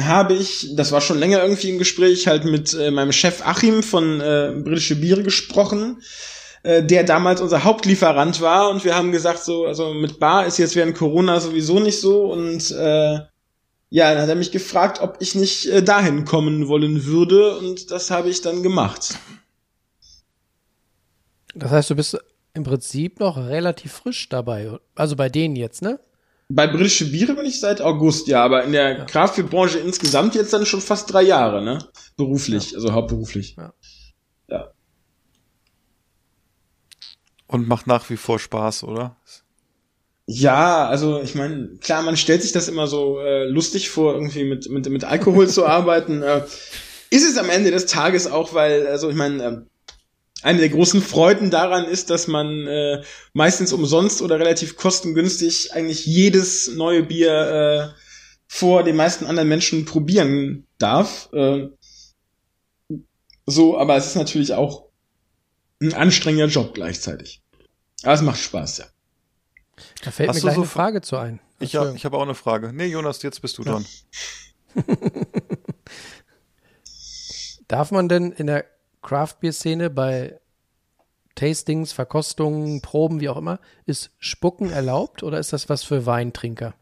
habe 0.00 0.32
ich, 0.32 0.74
das 0.74 0.90
war 0.90 1.02
schon 1.02 1.18
länger 1.18 1.42
irgendwie 1.42 1.68
im 1.68 1.78
Gespräch, 1.78 2.26
halt 2.26 2.46
mit 2.46 2.72
äh, 2.72 2.90
meinem 2.90 3.12
Chef 3.12 3.46
Achim 3.46 3.82
von 3.82 4.22
äh, 4.22 4.54
Britische 4.64 4.96
Biere 4.96 5.22
gesprochen, 5.22 6.00
äh, 6.62 6.82
der 6.82 7.04
damals 7.04 7.42
unser 7.42 7.64
Hauptlieferant 7.64 8.40
war 8.40 8.70
und 8.70 8.82
wir 8.82 8.94
haben 8.94 9.12
gesagt, 9.12 9.44
so, 9.44 9.66
also 9.66 9.92
mit 9.92 10.18
Bar 10.18 10.46
ist 10.46 10.56
jetzt 10.56 10.74
während 10.74 10.96
Corona 10.96 11.40
sowieso 11.40 11.80
nicht 11.80 12.00
so 12.00 12.32
und 12.32 12.70
äh, 12.70 13.18
ja, 13.90 14.14
dann 14.14 14.22
hat 14.22 14.28
er 14.30 14.36
mich 14.36 14.52
gefragt, 14.52 15.02
ob 15.02 15.18
ich 15.20 15.34
nicht 15.34 15.66
äh, 15.66 15.82
dahin 15.82 16.24
kommen 16.24 16.66
wollen 16.68 17.04
würde 17.04 17.58
und 17.58 17.90
das 17.90 18.10
habe 18.10 18.30
ich 18.30 18.40
dann 18.40 18.62
gemacht. 18.62 19.18
Das 21.54 21.70
heißt, 21.70 21.90
du 21.90 21.96
bist 21.96 22.16
im 22.58 22.64
Prinzip 22.64 23.20
noch 23.20 23.38
relativ 23.38 23.92
frisch 23.92 24.28
dabei. 24.28 24.78
Also 24.94 25.16
bei 25.16 25.30
denen 25.30 25.56
jetzt, 25.56 25.80
ne? 25.80 25.98
Bei 26.50 26.66
britische 26.66 27.10
Biere 27.10 27.34
bin 27.34 27.46
ich 27.46 27.60
seit 27.60 27.80
August, 27.80 28.26
ja, 28.26 28.42
aber 28.42 28.64
in 28.64 28.72
der 28.72 29.06
ja. 29.06 29.74
Insgesamt 29.84 30.34
jetzt 30.34 30.52
dann 30.52 30.66
schon 30.66 30.80
fast 30.80 31.12
drei 31.12 31.22
Jahre, 31.22 31.62
ne? 31.62 31.78
Beruflich, 32.16 32.72
ja. 32.72 32.76
also 32.76 32.92
hauptberuflich. 32.92 33.56
Ja. 33.56 33.72
ja. 34.48 34.70
Und 37.46 37.68
macht 37.68 37.86
nach 37.86 38.08
wie 38.10 38.16
vor 38.16 38.38
Spaß, 38.38 38.84
oder? 38.84 39.16
Ja, 40.26 40.88
also 40.88 41.20
ich 41.22 41.34
meine, 41.34 41.68
klar, 41.80 42.02
man 42.02 42.16
stellt 42.16 42.42
sich 42.42 42.52
das 42.52 42.68
immer 42.68 42.86
so 42.86 43.20
äh, 43.20 43.44
lustig 43.44 43.88
vor, 43.88 44.14
irgendwie 44.14 44.44
mit, 44.44 44.68
mit, 44.68 44.88
mit 44.88 45.04
Alkohol 45.04 45.48
zu 45.48 45.66
arbeiten. 45.66 46.22
Äh, 46.22 46.44
ist 47.10 47.28
es 47.28 47.38
am 47.38 47.48
Ende 47.50 47.70
des 47.70 47.86
Tages 47.86 48.26
auch, 48.26 48.52
weil, 48.52 48.86
also 48.86 49.08
ich 49.08 49.16
meine, 49.16 49.42
äh, 49.42 49.60
eine 50.42 50.60
der 50.60 50.68
großen 50.68 51.02
Freuden 51.02 51.50
daran 51.50 51.84
ist, 51.84 52.10
dass 52.10 52.28
man 52.28 52.66
äh, 52.66 53.02
meistens 53.32 53.72
umsonst 53.72 54.22
oder 54.22 54.38
relativ 54.38 54.76
kostengünstig 54.76 55.72
eigentlich 55.72 56.06
jedes 56.06 56.68
neue 56.68 57.02
Bier 57.02 57.94
äh, 57.94 58.00
vor 58.46 58.84
den 58.84 58.96
meisten 58.96 59.26
anderen 59.26 59.48
Menschen 59.48 59.84
probieren 59.84 60.66
darf. 60.78 61.28
Äh, 61.32 61.68
so, 63.46 63.78
aber 63.78 63.96
es 63.96 64.06
ist 64.06 64.16
natürlich 64.16 64.54
auch 64.54 64.88
ein 65.80 65.94
anstrengender 65.94 66.46
Job 66.46 66.74
gleichzeitig. 66.74 67.42
Aber 68.02 68.14
es 68.14 68.22
macht 68.22 68.38
Spaß, 68.38 68.78
ja. 68.78 68.86
Da 70.02 70.10
fällt 70.10 70.28
Hast 70.28 70.36
mir 70.36 70.42
gleich 70.42 70.54
so 70.54 70.60
eine 70.62 70.68
Frage 70.68 71.00
zu 71.02 71.16
ein. 71.16 71.40
Ich, 71.60 71.72
ja, 71.72 71.92
ich 71.92 72.04
habe 72.04 72.16
auch 72.16 72.22
eine 72.22 72.34
Frage. 72.34 72.72
Nee, 72.72 72.86
Jonas, 72.86 73.22
jetzt 73.22 73.42
bist 73.42 73.58
du 73.58 73.62
ja. 73.64 73.72
dran. 73.72 73.86
Darf 77.68 77.90
man 77.90 78.08
denn 78.08 78.32
in 78.32 78.46
der 78.46 78.64
Craft 79.02 79.36
Beer 79.40 79.52
Szene 79.52 79.90
bei 79.90 80.38
Tastings, 81.34 81.92
Verkostungen, 81.92 82.80
Proben, 82.80 83.20
wie 83.20 83.28
auch 83.28 83.36
immer, 83.36 83.60
ist 83.86 84.10
Spucken 84.18 84.70
erlaubt 84.70 85.22
oder 85.22 85.38
ist 85.38 85.52
das 85.52 85.68
was 85.68 85.84
für 85.84 86.04
Weintrinker? 86.04 86.74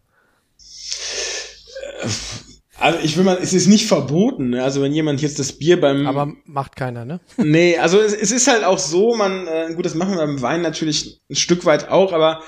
Also 2.78 2.98
ich 3.02 3.16
will 3.16 3.24
mal, 3.24 3.38
es 3.40 3.52
ist 3.52 3.66
nicht 3.66 3.86
verboten. 3.86 4.50
Ne? 4.50 4.62
Also 4.62 4.82
wenn 4.82 4.92
jemand 4.92 5.22
jetzt 5.22 5.38
das 5.38 5.52
Bier 5.52 5.80
beim 5.80 6.06
aber 6.06 6.32
macht 6.44 6.76
keiner, 6.76 7.04
ne? 7.04 7.20
Nee, 7.36 7.78
also 7.78 8.00
es, 8.00 8.12
es 8.14 8.32
ist 8.32 8.48
halt 8.48 8.64
auch 8.64 8.78
so, 8.78 9.14
man 9.14 9.46
äh, 9.46 9.72
gut, 9.74 9.84
das 9.84 9.94
machen 9.94 10.12
wir 10.12 10.18
beim 10.18 10.42
Wein 10.42 10.62
natürlich 10.62 11.20
ein 11.30 11.36
Stück 11.36 11.64
weit 11.64 11.88
auch, 11.88 12.12
aber 12.12 12.42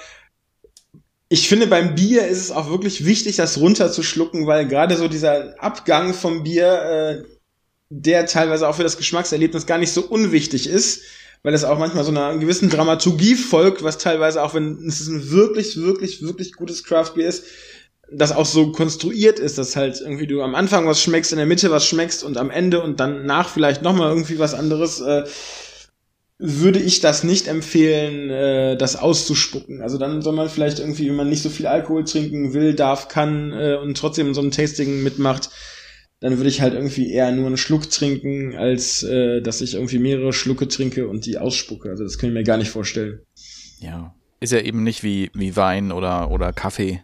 ich 1.30 1.48
finde 1.48 1.66
beim 1.66 1.94
Bier 1.94 2.26
ist 2.26 2.38
es 2.38 2.50
auch 2.50 2.70
wirklich 2.70 3.04
wichtig, 3.04 3.36
das 3.36 3.58
runterzuschlucken, 3.58 4.46
weil 4.46 4.66
gerade 4.66 4.96
so 4.96 5.08
dieser 5.08 5.62
Abgang 5.62 6.14
vom 6.14 6.42
Bier 6.42 7.24
äh, 7.24 7.37
der 7.90 8.26
teilweise 8.26 8.68
auch 8.68 8.74
für 8.74 8.82
das 8.82 8.96
Geschmackserlebnis 8.96 9.66
gar 9.66 9.78
nicht 9.78 9.92
so 9.92 10.02
unwichtig 10.02 10.68
ist, 10.68 11.02
weil 11.42 11.54
es 11.54 11.64
auch 11.64 11.78
manchmal 11.78 12.04
so 12.04 12.10
einer 12.10 12.36
gewissen 12.36 12.68
Dramaturgie 12.68 13.34
folgt, 13.34 13.82
was 13.82 13.98
teilweise 13.98 14.42
auch, 14.42 14.54
wenn 14.54 14.86
es 14.86 15.06
ein 15.06 15.30
wirklich, 15.30 15.76
wirklich, 15.76 16.22
wirklich 16.22 16.52
gutes 16.54 16.84
Craft 16.84 17.12
Beer 17.14 17.28
ist, 17.28 17.44
das 18.10 18.32
auch 18.32 18.46
so 18.46 18.72
konstruiert 18.72 19.38
ist, 19.38 19.58
dass 19.58 19.76
halt 19.76 20.00
irgendwie 20.00 20.26
du 20.26 20.42
am 20.42 20.54
Anfang 20.54 20.86
was 20.86 21.02
schmeckst, 21.02 21.32
in 21.32 21.38
der 21.38 21.46
Mitte 21.46 21.70
was 21.70 21.86
schmeckst 21.86 22.24
und 22.24 22.38
am 22.38 22.50
Ende 22.50 22.82
und 22.82 23.00
dann 23.00 23.26
nach 23.26 23.48
vielleicht 23.48 23.82
nochmal 23.82 24.10
irgendwie 24.10 24.38
was 24.38 24.54
anderes, 24.54 25.00
äh, 25.00 25.24
würde 26.38 26.78
ich 26.78 27.00
das 27.00 27.24
nicht 27.24 27.48
empfehlen, 27.48 28.30
äh, 28.30 28.76
das 28.76 28.96
auszuspucken. 28.96 29.82
Also 29.82 29.98
dann 29.98 30.22
soll 30.22 30.34
man 30.34 30.48
vielleicht 30.48 30.78
irgendwie, 30.78 31.08
wenn 31.08 31.16
man 31.16 31.28
nicht 31.28 31.42
so 31.42 31.50
viel 31.50 31.66
Alkohol 31.66 32.04
trinken 32.04 32.54
will, 32.54 32.74
darf, 32.74 33.08
kann 33.08 33.52
äh, 33.52 33.76
und 33.76 33.96
trotzdem 33.96 34.32
so 34.34 34.40
ein 34.40 34.52
Tasting 34.52 35.02
mitmacht, 35.02 35.50
dann 36.20 36.36
würde 36.36 36.48
ich 36.48 36.60
halt 36.60 36.74
irgendwie 36.74 37.12
eher 37.12 37.30
nur 37.30 37.46
einen 37.46 37.56
Schluck 37.56 37.90
trinken, 37.90 38.56
als 38.56 39.02
äh, 39.02 39.40
dass 39.40 39.60
ich 39.60 39.74
irgendwie 39.74 39.98
mehrere 39.98 40.32
Schlucke 40.32 40.66
trinke 40.66 41.08
und 41.08 41.26
die 41.26 41.38
ausspucke. 41.38 41.90
Also 41.90 42.04
das 42.04 42.18
kann 42.18 42.30
ich 42.30 42.34
mir 42.34 42.42
gar 42.42 42.56
nicht 42.56 42.70
vorstellen. 42.70 43.20
Ja. 43.80 44.14
Ist 44.40 44.52
ja 44.52 44.60
eben 44.60 44.82
nicht 44.82 45.02
wie, 45.02 45.30
wie 45.34 45.56
Wein 45.56 45.92
oder, 45.92 46.30
oder 46.30 46.52
Kaffee, 46.52 47.02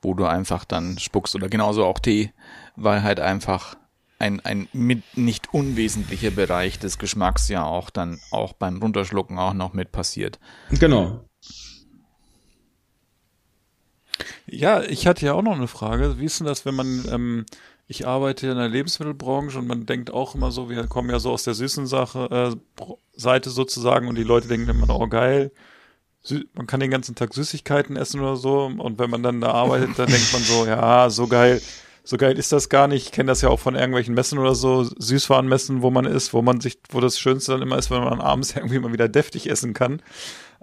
wo 0.00 0.14
du 0.14 0.24
einfach 0.24 0.64
dann 0.64 0.98
spuckst 0.98 1.34
oder 1.34 1.48
genauso 1.48 1.84
auch 1.84 1.98
Tee, 1.98 2.32
weil 2.76 3.02
halt 3.02 3.20
einfach 3.20 3.76
ein, 4.18 4.40
ein 4.40 4.68
mit 4.72 5.02
nicht 5.16 5.52
unwesentlicher 5.52 6.30
Bereich 6.30 6.78
des 6.78 6.98
Geschmacks 6.98 7.48
ja 7.48 7.64
auch 7.64 7.90
dann 7.90 8.20
auch 8.30 8.52
beim 8.52 8.78
Runterschlucken 8.78 9.38
auch 9.38 9.54
noch 9.54 9.72
mit 9.72 9.90
passiert. 9.90 10.38
Genau. 10.70 11.24
Ja, 14.46 14.82
ich 14.82 15.06
hatte 15.06 15.26
ja 15.26 15.32
auch 15.32 15.42
noch 15.42 15.56
eine 15.56 15.66
Frage. 15.66 16.18
Wie 16.18 16.26
ist 16.26 16.38
denn 16.38 16.46
das, 16.46 16.64
wenn 16.64 16.74
man 16.74 17.04
ähm, 17.10 17.46
ich 17.92 18.06
arbeite 18.06 18.46
in 18.46 18.56
der 18.56 18.70
Lebensmittelbranche 18.70 19.58
und 19.58 19.66
man 19.66 19.84
denkt 19.84 20.10
auch 20.10 20.34
immer 20.34 20.50
so, 20.50 20.70
wir 20.70 20.86
kommen 20.86 21.10
ja 21.10 21.18
so 21.18 21.30
aus 21.30 21.44
der 21.44 21.52
süßen 21.52 21.86
Sache, 21.86 22.56
äh, 22.56 22.84
Seite 23.14 23.50
sozusagen 23.50 24.08
und 24.08 24.16
die 24.16 24.24
Leute 24.24 24.48
denken 24.48 24.70
immer, 24.70 24.88
oh 24.98 25.06
geil, 25.08 25.52
man 26.54 26.66
kann 26.66 26.80
den 26.80 26.90
ganzen 26.90 27.14
Tag 27.14 27.34
Süßigkeiten 27.34 27.96
essen 27.96 28.20
oder 28.20 28.36
so 28.36 28.64
und 28.64 28.98
wenn 28.98 29.10
man 29.10 29.22
dann 29.22 29.42
da 29.42 29.52
arbeitet, 29.52 29.98
dann 29.98 30.08
denkt 30.08 30.32
man 30.32 30.42
so, 30.42 30.64
ja, 30.64 31.10
so 31.10 31.26
geil, 31.26 31.60
so 32.02 32.16
geil 32.16 32.38
ist 32.38 32.50
das 32.50 32.70
gar 32.70 32.88
nicht. 32.88 33.06
Ich 33.06 33.12
kenne 33.12 33.28
das 33.28 33.42
ja 33.42 33.50
auch 33.50 33.60
von 33.60 33.74
irgendwelchen 33.74 34.14
Messen 34.14 34.38
oder 34.38 34.54
so, 34.54 34.84
Süßwarenmessen, 34.84 35.82
wo 35.82 35.90
man 35.90 36.06
ist, 36.06 36.32
wo 36.32 36.40
man 36.40 36.60
sich, 36.60 36.78
wo 36.88 37.00
das 37.00 37.18
Schönste 37.18 37.52
dann 37.52 37.62
immer 37.62 37.76
ist, 37.76 37.90
wenn 37.90 38.02
man 38.02 38.22
abends 38.22 38.52
irgendwie 38.56 38.78
mal 38.78 38.92
wieder 38.94 39.08
deftig 39.08 39.50
essen 39.50 39.74
kann. 39.74 40.00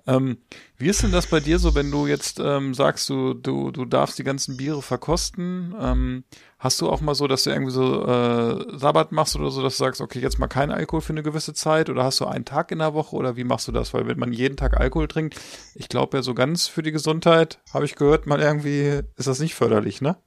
Ähm, 0.08 0.38
wie 0.78 0.88
ist 0.88 1.04
denn 1.04 1.12
das 1.12 1.28
bei 1.28 1.40
dir 1.40 1.60
so, 1.60 1.76
wenn 1.76 1.92
du 1.92 2.08
jetzt 2.08 2.40
ähm, 2.40 2.74
sagst, 2.74 3.10
du, 3.10 3.34
du, 3.34 3.72
du 3.72 3.86
darfst 3.86 4.18
die 4.20 4.24
ganzen 4.24 4.58
Biere 4.58 4.82
verkosten? 4.82 5.76
Ähm, 5.80 6.24
hast 6.58 6.82
du 6.82 6.90
auch 6.90 7.02
mal 7.02 7.16
so, 7.16 7.28
dass 7.28 7.44
du 7.44 7.50
irgendwie 7.50 7.72
so 7.72 8.06
äh, 8.06 8.78
Sabbat 8.78 9.12
machst 9.12 9.36
oder 9.36 9.52
so, 9.52 9.62
dass 9.62 9.78
du 9.78 9.84
sagst, 9.84 10.02
okay, 10.02 10.20
jetzt 10.20 10.40
mal 10.40 10.48
kein 10.48 10.72
Alkohol 10.72 11.02
für 11.02 11.14
eine 11.14 11.24
gewisse 11.24 11.54
Zeit? 11.54 11.90
Oder 11.90 12.04
hast 12.04 12.20
du 12.20 12.26
einen 12.26 12.46
Tag 12.46 12.72
in 12.72 12.80
der 12.80 12.94
Woche 12.94 13.16
oder 13.16 13.36
wie 13.36 13.44
machst 13.44 13.68
du 13.68 13.72
das? 13.72 13.94
Weil 13.94 14.08
wenn 14.08 14.20
man 14.20 14.34
jeden 14.34 14.58
Tag 14.58 14.80
Alkohol 14.80 15.08
trinkt, 15.08 15.36
ich 15.76 15.90
glaube 15.90 16.18
ja 16.18 16.24
so 16.24 16.34
ganz 16.34 16.68
für 16.68 16.84
die 16.84 16.92
Gesundheit, 16.92 17.60
habe 17.74 17.86
ich 17.86 17.96
gehört, 17.96 18.26
mal 18.26 18.40
irgendwie 18.40 19.02
ist 19.16 19.28
das 19.28 19.40
nicht 19.40 19.56
förderlich, 19.56 20.02
ne? 20.02 20.18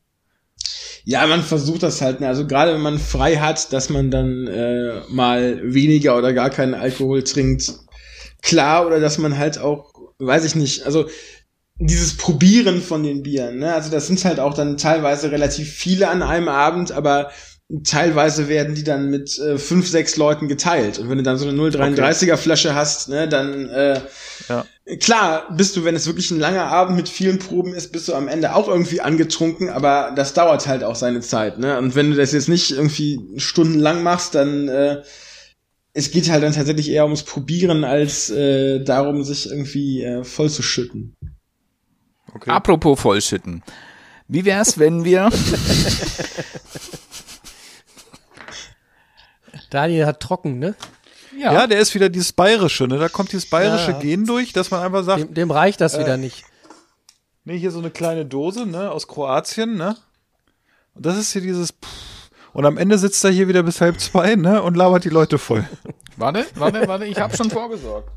Ja, 1.05 1.27
man 1.27 1.43
versucht 1.43 1.83
das 1.83 2.01
halt, 2.01 2.20
ne? 2.20 2.29
also 2.29 2.47
gerade 2.47 2.75
wenn 2.75 2.81
man 2.81 2.99
frei 2.99 3.37
hat, 3.37 3.73
dass 3.73 3.91
man 3.91 4.12
dann 4.12 4.47
äh, 4.47 5.01
mal 5.09 5.61
weniger 5.64 6.16
oder 6.16 6.33
gar 6.33 6.51
keinen 6.51 6.75
Alkohol 6.75 7.25
trinkt, 7.25 7.73
klar 8.43 8.86
oder 8.86 9.01
dass 9.01 9.18
man 9.18 9.38
halt 9.38 9.59
auch, 9.59 9.93
weiß 10.18 10.45
ich 10.45 10.55
nicht, 10.55 10.84
also 10.84 11.07
dieses 11.76 12.16
Probieren 12.16 12.82
von 12.82 13.03
den 13.03 13.22
Bieren, 13.22 13.59
ne? 13.59 13.74
Also 13.74 13.90
das 13.90 14.07
sind 14.07 14.24
halt 14.24 14.38
auch 14.38 14.55
dann 14.55 14.76
teilweise 14.76 15.32
relativ 15.32 15.72
viele 15.72 16.09
an 16.09 16.22
einem 16.22 16.49
Abend, 16.49 16.93
aber 16.93 17.30
teilweise 17.84 18.49
werden 18.49 18.74
die 18.74 18.84
dann 18.84 19.09
mit 19.09 19.38
äh, 19.38 19.57
fünf, 19.57 19.88
sechs 19.88 20.16
Leuten 20.16 20.47
geteilt. 20.47 20.99
Und 20.99 21.09
wenn 21.09 21.16
du 21.16 21.24
dann 21.24 21.38
so 21.38 21.49
eine 21.49 21.59
0,33er 21.59 22.36
Flasche 22.36 22.74
hast, 22.74 23.09
ne, 23.09 23.26
dann 23.26 23.68
äh, 23.70 24.01
ja. 24.49 24.66
klar, 25.01 25.47
bist 25.57 25.76
du, 25.76 25.84
wenn 25.84 25.97
es 25.97 26.07
wirklich 26.07 26.30
ein 26.30 26.38
langer 26.38 26.66
Abend 26.66 26.97
mit 26.97 27.09
vielen 27.09 27.38
Proben 27.38 27.72
ist, 27.72 27.93
bist 27.93 28.09
du 28.09 28.14
am 28.14 28.28
Ende 28.28 28.55
auch 28.55 28.68
irgendwie 28.68 29.01
angetrunken, 29.01 29.70
aber 29.70 30.12
das 30.14 30.34
dauert 30.34 30.66
halt 30.66 30.84
auch 30.84 30.97
seine 30.97 31.20
Zeit, 31.20 31.59
ne? 31.59 31.78
Und 31.78 31.95
wenn 31.95 32.11
du 32.11 32.16
das 32.16 32.32
jetzt 32.32 32.49
nicht 32.49 32.72
irgendwie 32.72 33.20
stundenlang 33.38 34.03
machst, 34.03 34.34
dann 34.34 34.68
äh, 34.68 35.03
es 35.95 36.11
geht 36.11 36.30
halt 36.30 36.43
dann 36.43 36.53
tatsächlich 36.53 36.88
eher 36.90 37.05
ums 37.05 37.22
Probieren 37.22 37.84
als 37.84 38.30
äh, 38.30 38.82
darum, 38.82 39.22
sich 39.24 39.49
irgendwie 39.51 40.03
äh, 40.03 40.24
vollzuschütten. 40.24 41.16
Okay. 42.34 42.51
Apropos 42.51 42.99
vollschütten. 43.01 43.62
Wie 44.28 44.45
wär's, 44.47 44.78
wenn 44.78 45.05
wir 45.05 45.28
Daniel 49.70 50.07
hat 50.07 50.20
trocken, 50.20 50.59
ne? 50.59 50.74
Ja. 51.36 51.66
der 51.66 51.78
ist 51.80 51.95
wieder 51.95 52.09
dieses 52.09 52.32
Bayerische, 52.32 52.86
ne? 52.86 52.99
Da 52.99 53.09
kommt 53.09 53.32
dieses 53.32 53.49
bayerische 53.49 53.93
Ja. 53.93 53.99
Gen 53.99 54.26
durch, 54.26 54.53
dass 54.53 54.70
man 54.70 54.82
einfach 54.82 55.03
sagt, 55.05 55.20
Dem, 55.20 55.34
dem 55.34 55.51
reicht 55.51 55.80
das 55.80 55.99
wieder 55.99 56.16
nicht. 56.16 56.45
nee, 57.45 57.59
hier 57.59 57.70
so 57.70 57.78
eine 57.78 57.90
kleine 57.90 58.24
Dose, 58.26 58.66
ne, 58.66 58.90
aus 58.90 59.09
Kroatien, 59.09 59.76
ne? 59.76 59.97
Und 60.95 61.07
das 61.07 61.16
ist 61.16 61.32
hier 61.32 61.40
dieses 61.43 61.70
Pff. 61.72 62.12
Und 62.53 62.64
am 62.64 62.78
Ende 62.78 62.98
sitzt 62.98 63.24
er 63.24 63.30
hier 63.30 63.48
wieder 63.48 63.62
bis 63.62 63.80
halb 63.80 64.00
zwei, 64.00 64.34
ne, 64.36 64.62
und 64.62 64.76
labert 64.76 65.05
die 65.05 65.11
Leute 65.11 65.38
voll. 65.38 65.68
Warte, 66.16 66.46
warte, 66.57 66.86
warte, 66.86 67.07
ich 67.07 67.18
habe 67.18 67.36
schon 67.36 67.50
vorgesorgt. 67.50 68.11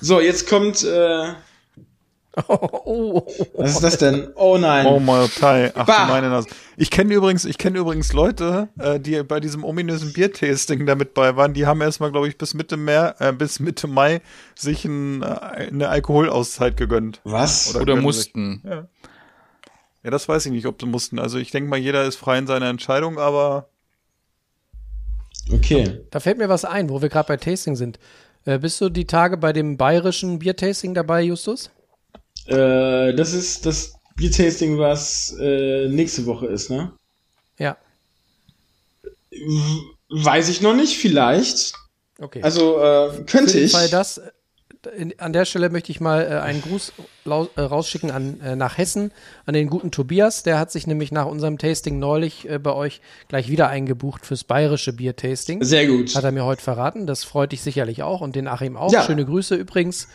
So, 0.00 0.20
jetzt 0.20 0.48
kommt, 0.48 0.84
äh, 0.84 1.32
Oh, 2.46 2.58
oh, 2.84 3.22
oh. 3.26 3.46
was 3.54 3.72
ist 3.72 3.82
das 3.82 3.98
denn? 3.98 4.28
Oh 4.36 4.58
nein. 4.58 4.86
Oh 4.86 5.00
mein 5.00 5.28
Gott, 5.40 5.72
ach 5.74 5.86
Bah. 5.86 6.06
du 6.06 6.12
meine 6.12 6.28
Nase. 6.28 6.48
Ich 6.76 6.90
kenne 6.90 7.12
übrigens, 7.14 7.44
ich 7.44 7.58
kenne 7.58 7.78
übrigens 7.78 8.12
Leute, 8.12 8.68
äh, 8.78 9.00
die 9.00 9.22
bei 9.22 9.40
diesem 9.40 9.64
ominösen 9.64 10.12
Biertasting 10.12 10.86
da 10.86 10.94
mit 10.94 11.14
bei 11.14 11.36
waren, 11.36 11.54
die 11.54 11.66
haben 11.66 11.80
erstmal, 11.80 12.12
glaube 12.12 12.28
ich, 12.28 12.38
bis 12.38 12.54
Mitte 12.54 12.76
Mer, 12.76 13.16
äh, 13.18 13.32
bis 13.32 13.60
Mitte 13.60 13.88
Mai 13.88 14.20
sich 14.54 14.84
ein, 14.84 15.22
äh, 15.22 15.26
eine 15.26 15.88
Alkoholauszeit 15.88 16.76
gegönnt. 16.76 17.20
Was? 17.24 17.74
Oder 17.74 17.84
gönnen 17.84 18.02
mussten. 18.02 18.60
Sich. 18.62 18.70
Ja. 18.70 18.88
Ja, 20.02 20.10
das 20.10 20.28
weiß 20.28 20.46
ich 20.46 20.52
nicht, 20.52 20.66
ob 20.66 20.80
sie 20.80 20.86
mussten. 20.86 21.18
Also 21.18 21.38
ich 21.38 21.50
denke 21.50 21.68
mal, 21.70 21.78
jeder 21.78 22.04
ist 22.04 22.16
frei 22.16 22.38
in 22.38 22.46
seiner 22.46 22.68
Entscheidung, 22.68 23.18
aber 23.18 23.68
Okay. 25.52 26.00
Da 26.10 26.20
fällt 26.20 26.38
mir 26.38 26.48
was 26.48 26.64
ein, 26.64 26.88
wo 26.90 27.00
wir 27.00 27.08
gerade 27.08 27.28
bei 27.28 27.36
Tasting 27.36 27.76
sind. 27.76 27.98
Äh, 28.44 28.58
bist 28.58 28.80
du 28.80 28.88
die 28.88 29.06
Tage 29.06 29.36
bei 29.36 29.52
dem 29.52 29.76
bayerischen 29.76 30.38
Biertasting 30.38 30.94
dabei, 30.94 31.22
Justus? 31.22 31.70
Äh, 32.46 33.14
das 33.14 33.32
ist 33.32 33.66
das 33.66 33.94
Biertasting, 34.16 34.78
was 34.78 35.34
äh, 35.40 35.88
nächste 35.88 36.26
Woche 36.26 36.46
ist, 36.46 36.70
ne? 36.70 36.92
Ja. 37.58 37.76
Weiß 40.08 40.48
ich 40.48 40.60
noch 40.60 40.74
nicht, 40.74 40.98
vielleicht. 40.98 41.74
Okay. 42.20 42.42
Also 42.42 42.80
äh, 42.80 43.24
könnte 43.24 43.58
ich. 43.58 43.72
Fall 43.72 43.88
das, 43.88 44.20
in, 44.86 45.18
an 45.18 45.32
der 45.32 45.44
Stelle 45.44 45.70
möchte 45.70 45.90
ich 45.90 46.00
mal 46.00 46.22
äh, 46.24 46.36
einen 46.40 46.62
Gruß 46.62 46.92
äh, 47.26 47.60
rausschicken 47.60 48.10
an, 48.10 48.40
äh, 48.40 48.54
nach 48.56 48.78
Hessen, 48.78 49.12
an 49.44 49.54
den 49.54 49.68
guten 49.68 49.90
Tobias. 49.90 50.42
Der 50.44 50.58
hat 50.58 50.70
sich 50.70 50.86
nämlich 50.86 51.10
nach 51.12 51.26
unserem 51.26 51.58
Tasting 51.58 51.98
neulich 51.98 52.48
äh, 52.48 52.58
bei 52.58 52.72
euch 52.72 53.00
gleich 53.28 53.48
wieder 53.48 53.68
eingebucht 53.68 54.24
fürs 54.24 54.44
bayerische 54.44 54.92
Biertasting. 54.92 55.62
Sehr 55.64 55.86
gut. 55.86 56.14
Hat 56.14 56.24
er 56.24 56.32
mir 56.32 56.44
heute 56.44 56.62
verraten. 56.62 57.06
Das 57.06 57.24
freut 57.24 57.52
dich 57.52 57.62
sicherlich 57.62 58.02
auch 58.02 58.20
und 58.20 58.36
den 58.36 58.46
Achim 58.46 58.76
auch. 58.76 58.92
Ja. 58.92 59.02
Schöne 59.02 59.24
Grüße 59.24 59.54
übrigens, 59.56 60.08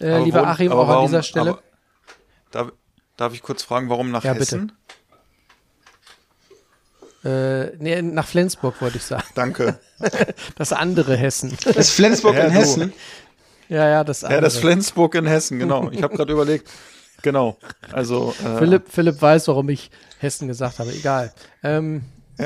äh, 0.00 0.22
lieber 0.22 0.40
wo- 0.42 0.46
Achim, 0.46 0.72
auch 0.72 0.82
an 0.82 0.88
warum- 0.88 1.06
dieser 1.06 1.22
Stelle. 1.22 1.50
aber- 1.50 1.62
Darf, 2.50 2.72
darf 3.16 3.32
ich 3.34 3.42
kurz 3.42 3.62
fragen, 3.62 3.88
warum 3.88 4.10
nach 4.10 4.24
Ja, 4.24 4.32
bitte. 4.32 4.44
Hessen? 4.44 4.72
Äh, 7.22 7.76
nee, 7.78 8.00
nach 8.00 8.26
Flensburg 8.26 8.80
wollte 8.80 8.96
ich 8.96 9.04
sagen. 9.04 9.24
Danke. 9.34 9.78
Das 10.56 10.72
andere 10.72 11.14
Hessen. 11.16 11.54
Das 11.64 11.76
ist 11.76 11.90
Flensburg 11.90 12.34
Ja, 12.34 12.44
in 12.44 12.52
du. 12.54 12.58
Hessen. 12.58 12.92
Ja, 13.70 13.88
ja, 13.88 14.04
das 14.04 14.24
andere. 14.24 14.38
Ja, 14.38 14.40
das 14.42 14.56
Flensburg 14.58 15.14
in 15.14 15.26
Hessen, 15.26 15.58
genau. 15.58 15.90
Ich 15.90 16.02
habe 16.02 16.16
gerade 16.16 16.32
überlegt. 16.34 16.68
Genau. 17.22 17.56
Also 17.92 18.34
äh, 18.44 18.58
Philipp, 18.58 18.84
Philipp 18.88 19.22
weiß, 19.22 19.48
warum 19.48 19.68
ich 19.68 19.90
Hessen 20.18 20.48
gesagt 20.48 20.78
habe. 20.78 20.92
Egal. 20.92 21.32
Ähm, 21.62 22.02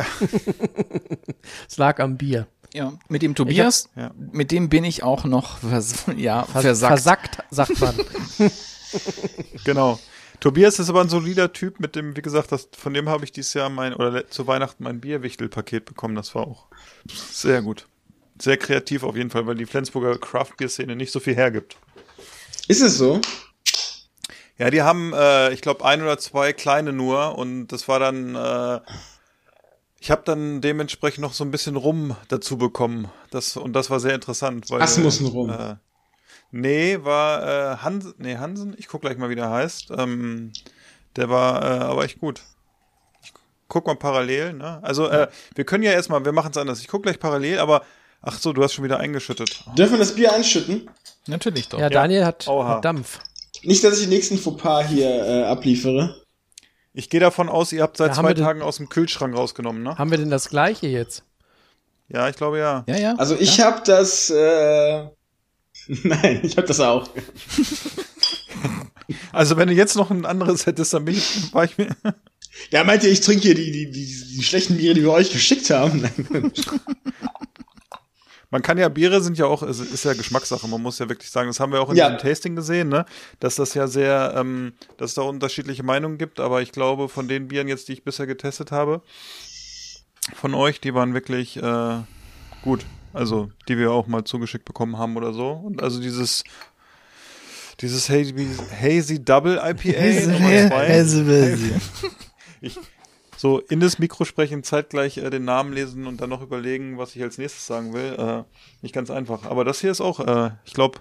es 1.69 1.77
lag 1.79 1.99
am 2.01 2.17
Bier. 2.17 2.47
Ja, 2.75 2.93
mit 3.09 3.23
dem 3.23 3.37
Tobias, 3.37 3.89
ja. 3.95 4.11
mit 4.17 4.51
dem 4.51 4.69
bin 4.69 4.83
ich 4.83 5.05
auch 5.05 5.25
noch 5.25 5.59
vers 5.59 6.07
ja, 6.17 6.43
Vers 6.43 6.63
versackt. 6.81 6.99
Versackt, 6.99 7.45
sagt 7.51 7.81
man. 7.81 7.95
Genau. 9.65 9.99
Tobias 10.39 10.79
ist 10.79 10.89
aber 10.89 11.01
ein 11.01 11.09
solider 11.09 11.53
Typ, 11.53 11.81
mit 11.81 11.97
dem, 11.97 12.17
wie 12.17 12.23
gesagt, 12.23 12.53
das, 12.53 12.69
von 12.77 12.95
dem 12.95 13.09
habe 13.09 13.25
ich 13.25 13.33
dieses 13.33 13.55
Jahr 13.55 13.71
mein, 13.71 13.95
oder 13.95 14.29
zu 14.29 14.47
Weihnachten 14.47 14.85
mein 14.85 15.01
Bierwichtelpaket 15.01 15.85
bekommen. 15.85 16.15
Das 16.15 16.35
war 16.35 16.47
auch 16.47 16.67
sehr 17.09 17.63
gut. 17.63 17.89
Sehr 18.41 18.57
kreativ 18.57 19.05
auf 19.05 19.17
jeden 19.17 19.31
Fall, 19.31 19.47
weil 19.47 19.55
die 19.55 19.67
Flensburger 19.67 20.19
Craft-Bier-Szene 20.19 20.97
nicht 20.97 21.13
so 21.13 21.21
viel 21.21 21.37
hergibt. 21.37 21.77
Ist 22.67 22.83
es 22.83 22.99
so? 22.99 23.21
Ja, 24.59 24.71
die 24.71 24.83
haben, 24.83 25.13
äh, 25.13 25.53
ich 25.53 25.61
glaube, 25.61 25.85
ein 25.85 26.03
oder 26.03 26.19
zwei 26.19 26.53
kleine 26.53 26.93
nur 26.93 27.37
und 27.37 27.69
das 27.69 27.89
war 27.89 27.99
dann, 27.99 28.35
äh, 28.35 28.81
ich 29.99 30.11
habe 30.11 30.23
dann 30.25 30.61
dementsprechend 30.61 31.23
noch 31.23 31.33
so 31.33 31.45
ein 31.45 31.51
bisschen 31.51 31.77
Rum 31.77 32.17
dazu 32.29 32.57
bekommen. 32.57 33.11
Das, 33.31 33.57
und 33.57 33.73
das 33.73 33.91
war 33.91 34.01
sehr 34.01 34.15
interessant. 34.15 34.71
Weil, 34.71 34.83
Asmussen-Rum. 34.83 35.51
Äh, 35.51 35.77
nee, 36.51 36.99
war 37.03 37.43
äh, 37.43 37.77
Hansen, 37.79 38.15
nee, 38.19 38.37
Hansen, 38.37 38.75
ich 38.79 38.87
guck 38.87 39.01
gleich 39.01 39.17
mal, 39.17 39.31
wie 39.31 39.35
der 39.35 39.51
heißt. 39.51 39.91
Ähm, 39.97 40.53
der 41.17 41.31
war 41.31 41.63
äh, 41.63 41.85
aber 41.85 42.05
echt 42.05 42.21
gut. 42.21 42.43
Ich 43.23 43.33
guck 43.69 43.87
mal 43.87 43.97
parallel, 43.97 44.53
ne? 44.53 44.79
Also, 44.83 45.09
äh, 45.09 45.29
wir 45.55 45.65
können 45.65 45.83
ja 45.83 45.93
erstmal, 45.93 46.25
wir 46.25 46.33
machen 46.33 46.51
es 46.51 46.57
anders. 46.57 46.81
Ich 46.81 46.89
guck 46.89 47.03
gleich 47.03 47.19
parallel, 47.19 47.59
aber 47.59 47.83
ach 48.25 48.39
so, 48.39 48.53
du 48.53 48.63
hast 48.63 48.75
schon 48.75 48.85
wieder 48.85 48.99
eingeschüttet. 48.99 49.65
Dürfen 49.77 49.93
wir 49.93 49.99
das 49.99 50.15
Bier 50.15 50.33
einschütten? 50.33 50.91
Natürlich 51.27 51.69
doch. 51.69 51.79
Ja, 51.79 51.89
Daniel 51.89 52.25
hat, 52.25 52.47
hat 52.47 52.85
Dampf. 52.85 53.21
Nicht, 53.63 53.83
dass 53.85 53.95
ich 53.95 54.01
den 54.03 54.11
nächsten 54.11 54.39
Fauxpas 54.39 54.89
hier 54.89 55.09
äh, 55.09 55.45
abliefere. 55.45 56.23
Ich 56.93 57.11
gehe 57.11 57.21
davon 57.21 57.49
aus, 57.49 57.73
ihr 57.73 57.83
habt 57.83 57.97
seit 57.97 58.15
Ja, 58.15 58.21
zwei 58.21 58.35
Tagen 58.35 58.63
aus 58.63 58.77
dem 58.77 58.89
Kühlschrank 58.89 59.35
rausgenommen, 59.37 59.83
ne? 59.83 59.97
Haben 59.97 60.11
wir 60.11 60.19
denn 60.19 60.31
das 60.31 60.49
gleiche 60.49 60.87
jetzt? 60.87 61.25
Ja, 62.09 62.29
ich 62.29 62.37
glaube 62.37 62.59
ja. 62.59 62.85
Ja, 62.87 62.97
ja. 62.97 63.15
Also 63.17 63.37
ich 63.39 63.61
hab 63.61 63.85
das. 63.85 64.31
Äh, 64.31 65.09
Nein, 65.87 66.41
ich 66.43 66.57
hab 66.57 66.67
das 66.67 66.81
auch. 66.81 67.09
Also 69.33 69.59
wenn 69.59 69.69
du 69.69 69.75
jetzt 69.75 69.97
noch 69.97 70.11
ein 70.11 70.25
anderes 70.25 70.65
hättest, 70.65 70.95
dann 70.95 71.05
bin 71.05 71.15
ich, 71.17 71.53
war 71.53 71.65
ich 71.65 71.77
mir. 71.77 71.89
Ja, 72.71 72.85
meint 72.85 73.03
ihr, 73.03 73.11
ich 73.11 73.21
trinke 73.21 73.43
hier 73.43 73.55
die, 73.57 73.73
die, 73.73 73.91
die, 73.91 74.37
die 74.37 74.43
schlechten 74.45 74.77
Biere, 74.77 74.95
die 74.95 75.03
wir 75.03 75.11
euch 75.11 75.33
geschickt 75.33 75.69
haben? 75.71 76.09
Man 78.55 78.63
kann 78.63 78.79
ja, 78.79 78.89
Biere 78.89 79.21
sind 79.21 79.37
ja 79.37 79.47
auch, 79.47 79.65
es 79.65 79.81
ist 79.81 80.05
ja 80.05 80.13
Geschmackssache, 80.15 80.69
man 80.69 80.81
muss 80.81 81.01
ja 81.01 81.09
wirklich 81.09 81.29
sagen, 81.29 81.49
das 81.49 81.59
haben 81.59 81.73
wir 81.73 81.81
auch 81.81 81.91
in 81.91 81.97
Ja. 81.97 82.09
diesem 82.09 82.21
Tasting 82.21 82.55
gesehen, 82.55 82.89
ne? 82.89 83.05
Dass 83.41 83.57
das 83.57 83.75
ja 83.75 83.89
sehr, 83.89 84.33
ähm, 84.37 84.75
dass 84.97 85.11
es 85.11 85.15
da 85.15 85.23
unterschiedliche 85.23 85.83
Meinungen 85.83 86.19
gibt, 86.19 86.39
aber 86.39 86.63
ich 86.63 86.71
glaube, 86.71 87.09
von 87.09 87.27
den 87.27 87.49
Bieren 87.49 87.67
jetzt, 87.67 87.89
die 87.89 87.95
ich 87.95 88.05
bisher 88.05 88.29
getestet 88.29 88.71
habe, 88.71 89.03
von 90.37 90.55
euch, 90.55 90.81
die 90.81 90.95
waren 90.95 91.15
wirklich 91.15 91.57
äh, 91.57 91.97
gut. 92.63 92.87
Also, 93.13 93.51
die 93.67 93.77
wir 93.77 93.91
auch 93.91 94.07
mal 94.07 94.23
zugeschickt 94.23 94.65
bekommen 94.65 94.99
haben 94.99 95.17
oder 95.17 95.33
so. 95.33 95.51
Und 95.51 95.83
also 95.83 96.01
dieses 96.01 96.45
dieses 97.81 98.09
Hazy, 98.09 98.35
Hazy 98.81 99.25
Double 99.25 99.57
IPA 99.57 100.27
Nummer 100.31 100.69
zwei. 100.69 101.81
Ich 102.61 102.79
so 103.37 103.59
in 103.59 103.81
das 103.81 103.99
Mikro 103.99 104.25
sprechen, 104.25 104.63
zeitgleich 104.63 105.19
äh, 105.19 105.31
den 105.31 105.45
Namen 105.45 105.73
lesen 105.73 106.07
und 106.07 106.21
dann 106.21 106.31
noch 106.31 106.43
überlegen, 106.43 106.99
was 106.99 107.15
ich 107.17 107.23
als 107.23 107.39
nächstes 107.39 107.67
sagen 107.67 107.93
will. 107.93 108.15
Äh, 108.19 108.45
nicht 108.83 108.95
ganz 108.95 109.11
einfach. 109.11 109.45
Aber 109.45 109.65
das 109.65 109.81
hier 109.81 109.91
ist 109.91 110.01
auch, 110.01 110.21
äh, 110.21 110.51
ich 110.65 110.75
glaube, 110.75 111.01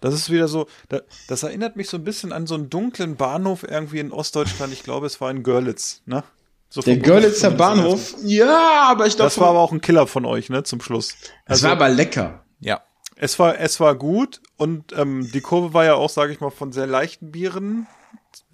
das 0.00 0.14
ist 0.14 0.30
wieder 0.30 0.48
so, 0.48 0.66
da, 0.88 1.00
das 1.28 1.42
erinnert 1.42 1.76
mich 1.76 1.88
so 1.88 1.96
ein 1.96 2.04
bisschen 2.04 2.32
an 2.32 2.46
so 2.46 2.54
einen 2.54 2.70
dunklen 2.70 3.16
Bahnhof 3.16 3.62
irgendwie 3.62 3.98
in 3.98 4.12
Ostdeutschland. 4.12 4.72
Ich 4.72 4.82
glaube, 4.82 5.06
es 5.06 5.20
war 5.20 5.30
in 5.30 5.42
Görlitz, 5.42 6.02
ne? 6.06 6.22
So 6.68 6.80
Der 6.82 6.96
Görlitzer 6.96 7.52
Bahnhof? 7.52 8.14
Ja, 8.24 8.88
aber 8.90 9.06
ich 9.06 9.16
glaube. 9.16 9.28
Das 9.28 9.38
war 9.38 9.48
aber 9.48 9.60
auch 9.60 9.72
ein 9.72 9.80
Killer 9.80 10.06
von 10.06 10.24
euch, 10.24 10.50
ne, 10.50 10.64
zum 10.64 10.80
Schluss. 10.80 11.14
Es 11.46 11.62
war 11.62 11.72
aber 11.72 11.88
lecker. 11.88 12.44
Ja. 12.60 12.82
Es 13.14 13.38
war, 13.38 13.58
es 13.58 13.80
war 13.80 13.94
gut 13.94 14.42
und 14.56 14.92
ähm, 14.92 15.30
die 15.32 15.40
Kurve 15.40 15.72
war 15.72 15.84
ja 15.84 15.94
auch, 15.94 16.10
sage 16.10 16.32
ich 16.32 16.40
mal, 16.40 16.50
von 16.50 16.72
sehr 16.72 16.86
leichten 16.86 17.30
Bieren 17.30 17.86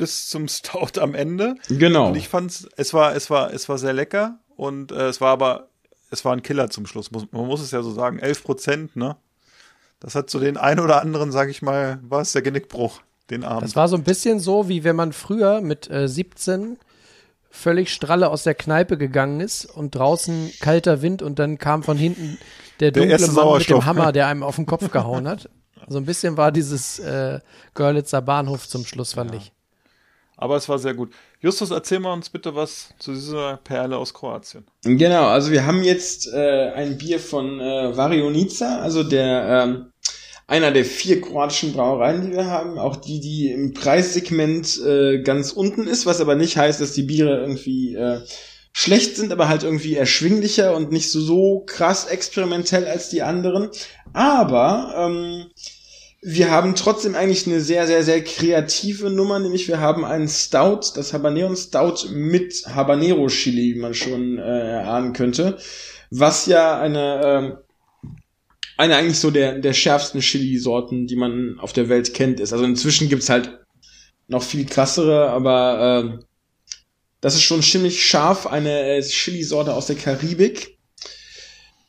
bis 0.02 0.26
zum 0.26 0.48
Stout 0.48 0.98
am 0.98 1.14
Ende. 1.14 1.54
Genau. 1.68 2.08
Und 2.08 2.16
ich 2.16 2.28
fand's, 2.28 2.66
es 2.76 2.92
war, 2.92 3.14
es 3.14 3.30
war, 3.30 3.54
es 3.54 3.68
war 3.68 3.78
sehr 3.78 3.92
lecker 3.92 4.40
und 4.56 4.90
äh, 4.90 5.06
es 5.06 5.20
war 5.20 5.30
aber, 5.30 5.68
es 6.10 6.24
war 6.24 6.32
ein 6.32 6.42
Killer 6.42 6.70
zum 6.70 6.86
Schluss. 6.86 7.12
Muss, 7.12 7.30
man 7.30 7.46
muss 7.46 7.60
es 7.60 7.70
ja 7.70 7.82
so 7.82 7.92
sagen, 7.92 8.18
11 8.18 8.42
Prozent, 8.42 8.96
ne? 8.96 9.16
Das 10.00 10.16
hat 10.16 10.28
so 10.28 10.40
den 10.40 10.56
ein 10.56 10.80
oder 10.80 11.00
anderen, 11.00 11.30
sag 11.30 11.48
ich 11.50 11.62
mal, 11.62 12.00
war 12.02 12.20
es 12.20 12.32
der 12.32 12.42
Genickbruch, 12.42 13.00
den 13.30 13.44
Abend. 13.44 13.62
Das 13.62 13.76
war 13.76 13.86
so 13.86 13.94
ein 13.94 14.02
bisschen 14.02 14.40
so, 14.40 14.68
wie 14.68 14.82
wenn 14.82 14.96
man 14.96 15.12
früher 15.12 15.60
mit 15.60 15.88
äh, 15.88 16.08
17 16.08 16.78
völlig 17.48 17.92
stralle 17.92 18.28
aus 18.28 18.42
der 18.42 18.56
Kneipe 18.56 18.98
gegangen 18.98 19.38
ist 19.38 19.66
und 19.66 19.94
draußen 19.94 20.50
kalter 20.58 21.00
Wind 21.00 21.22
und 21.22 21.38
dann 21.38 21.58
kam 21.58 21.84
von 21.84 21.96
hinten 21.96 22.38
der 22.80 22.90
dunkle 22.90 23.12
erste 23.12 23.28
Mann 23.28 23.34
mit 23.34 23.44
Sauerstoff. 23.44 23.84
dem 23.84 23.86
Hammer, 23.86 24.10
der 24.10 24.26
einem 24.26 24.42
auf 24.42 24.56
den 24.56 24.66
Kopf 24.66 24.90
gehauen 24.90 25.28
hat. 25.28 25.48
So 25.86 25.98
ein 25.98 26.06
bisschen 26.06 26.36
war 26.36 26.50
dieses 26.50 26.98
äh, 26.98 27.38
Görlitzer 27.74 28.20
Bahnhof 28.20 28.66
zum 28.66 28.84
Schluss, 28.84 29.12
fand 29.12 29.36
ich. 29.36 29.52
Aber 30.42 30.56
es 30.56 30.68
war 30.68 30.78
sehr 30.78 30.94
gut. 30.94 31.12
Justus, 31.40 31.70
erzähl 31.70 32.00
mal 32.00 32.12
uns 32.12 32.28
bitte 32.28 32.54
was 32.54 32.94
zu 32.98 33.12
dieser 33.12 33.58
Perle 33.58 33.96
aus 33.96 34.12
Kroatien. 34.12 34.64
Genau, 34.82 35.26
also 35.28 35.52
wir 35.52 35.64
haben 35.64 35.84
jetzt 35.84 36.26
äh, 36.32 36.72
ein 36.74 36.98
Bier 36.98 37.20
von 37.20 37.60
äh, 37.60 37.96
Varionica, 37.96 38.80
also 38.80 39.04
der 39.04 39.64
ähm, 39.64 39.92
einer 40.48 40.72
der 40.72 40.84
vier 40.84 41.20
kroatischen 41.20 41.72
Brauereien, 41.72 42.22
die 42.22 42.36
wir 42.36 42.46
haben. 42.46 42.78
Auch 42.78 42.96
die, 42.96 43.20
die 43.20 43.52
im 43.52 43.72
Preissegment 43.72 44.80
äh, 44.84 45.22
ganz 45.22 45.52
unten 45.52 45.86
ist, 45.86 46.06
was 46.06 46.20
aber 46.20 46.34
nicht 46.34 46.56
heißt, 46.56 46.80
dass 46.80 46.92
die 46.92 47.04
Biere 47.04 47.40
irgendwie 47.40 47.94
äh, 47.94 48.20
schlecht 48.72 49.16
sind, 49.16 49.32
aber 49.32 49.48
halt 49.48 49.62
irgendwie 49.62 49.94
erschwinglicher 49.94 50.74
und 50.74 50.90
nicht 50.90 51.10
so, 51.10 51.20
so 51.20 51.62
krass 51.66 52.06
experimentell 52.06 52.86
als 52.86 53.10
die 53.10 53.22
anderen. 53.22 53.70
Aber 54.12 54.94
ähm, 54.98 55.46
wir 56.24 56.52
haben 56.52 56.76
trotzdem 56.76 57.16
eigentlich 57.16 57.48
eine 57.48 57.60
sehr, 57.60 57.88
sehr, 57.88 58.04
sehr 58.04 58.22
kreative 58.22 59.10
Nummer, 59.10 59.40
nämlich 59.40 59.66
wir 59.66 59.80
haben 59.80 60.04
einen 60.04 60.28
Stout, 60.28 60.92
das 60.94 61.12
Habanero 61.12 61.54
Stout 61.56 62.08
mit 62.10 62.62
Habanero 62.64 63.26
Chili, 63.26 63.74
wie 63.74 63.80
man 63.80 63.92
schon 63.92 64.38
äh, 64.38 64.42
erahnen 64.42 65.14
könnte, 65.14 65.58
was 66.10 66.46
ja 66.46 66.80
eine 66.80 67.58
äh, 68.04 68.08
eine 68.76 68.96
eigentlich 68.96 69.18
so 69.18 69.32
der 69.32 69.58
der 69.58 69.72
schärfsten 69.72 70.20
Chili-Sorten, 70.20 71.08
die 71.08 71.16
man 71.16 71.58
auf 71.58 71.72
der 71.72 71.88
Welt 71.88 72.14
kennt, 72.14 72.38
ist. 72.38 72.52
Also 72.52 72.64
inzwischen 72.64 73.08
gibt's 73.08 73.28
halt 73.28 73.58
noch 74.28 74.44
viel 74.44 74.64
krassere, 74.64 75.28
aber 75.28 76.20
äh, 76.20 76.24
das 77.20 77.34
ist 77.34 77.42
schon 77.42 77.62
ziemlich 77.62 78.04
scharf, 78.06 78.46
eine 78.46 78.96
äh, 78.96 79.02
Chili-Sorte 79.02 79.74
aus 79.74 79.86
der 79.86 79.96
Karibik. 79.96 80.78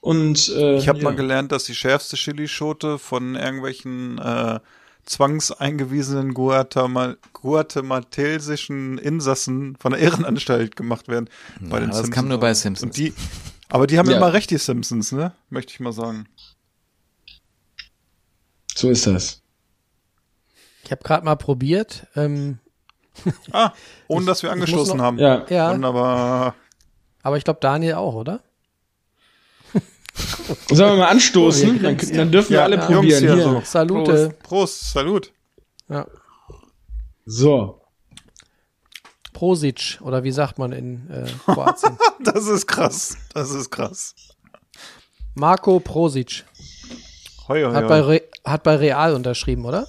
Und 0.04 0.49
äh, 0.49 0.76
Ich 0.76 0.89
habe 0.89 0.97
ja. 0.99 1.04
mal 1.06 1.16
gelernt, 1.16 1.54
dass 1.54 1.64
die 1.64 1.74
schärfste 1.76 2.18
Chilischote 2.18 2.99
von 2.99 3.36
irgendwelchen 3.36 4.18
äh, 4.18 4.60
zwangseingewiesenen 5.06 6.34
Guatemal 6.34 7.18
guatemaltesischen 7.32 8.97
Insassen 8.97 9.78
von 9.78 9.93
der 9.93 10.01
Irrenanstalt 10.01 10.76
gemacht 10.76 11.08
werden. 11.08 11.30
bei 11.62 11.80
den 11.80 11.88
das 11.89 11.99
Simpsons. 11.99 12.16
kam 12.16 12.28
nur 12.28 12.38
bei 12.38 12.54
Simpsons. 12.54 12.84
Und 12.84 12.97
die, 12.97 13.14
aber 13.70 13.88
die 13.88 13.97
haben 13.97 14.10
Ja. 14.10 14.18
immer 14.18 14.34
recht, 14.34 14.49
die 14.51 14.58
Simpsons, 14.58 15.14
ne? 15.14 15.32
Möchte 15.49 15.72
ich 15.72 15.80
mal 15.80 15.93
sagen. 15.93 16.28
So 18.76 18.89
ist 18.89 19.08
das. 19.08 19.41
Ich 20.84 20.91
habe 20.91 21.01
gerade 21.04 21.24
mal 21.24 21.36
probiert. 21.36 22.08
Ähm, 22.16 22.60
Ah, 23.51 23.72
ohne 24.10 24.22
Ich- 24.24 24.28
dass 24.28 24.43
wir 24.43 24.51
angestoßen 24.51 24.97
noch- 24.97 25.04
haben. 25.06 25.18
Ja. 25.20 25.45
ja, 25.49 25.72
Wunderbar. 25.72 26.56
aber 27.22 27.38
ich 27.38 27.45
glaube 27.45 27.60
Daniel 27.62 27.93
auch, 27.93 28.16
oder? 28.16 28.41
Sollen 30.70 30.91
wir 30.93 30.97
mal 30.97 31.07
anstoßen? 31.09 31.78
Oh, 31.80 31.84
dann, 31.84 31.97
dann 31.97 32.32
dürfen 32.32 32.49
wir 32.51 32.57
Ja, 32.57 32.64
alle 32.64 32.76
Jungs 32.76 32.88
probieren. 32.88 33.20
hier 33.24 33.34
Hier. 33.36 33.43
so. 33.43 33.61
Salute. 33.66 34.11
Prost, 34.11 34.43
Prost, 34.43 34.91
Salut. 34.93 35.32
Ja. 35.89 36.05
So. 37.26 37.82
Prosic, 39.34 39.99
oder 40.01 40.24
wie 40.24 40.32
sagt 40.32 40.59
man 40.59 40.72
in 40.72 41.09
äh, 41.09 41.26
Kroatien? 41.45 41.97
Das 42.24 42.45
ist 42.47 42.68
krass. 42.68 43.18
Das 43.34 43.49
ist 43.51 43.70
krass. 43.72 44.14
Marco 45.36 45.80
Prosic. 45.80 46.45
Hoi, 47.47 47.64
hoi, 47.64 47.74
Hat 47.74 47.88
bei. 47.88 47.99
Re 48.01 48.22
hat 48.45 48.64
bei 48.64 48.76
Real 48.76 49.14
unterschrieben, 49.16 49.66
oder? 49.66 49.88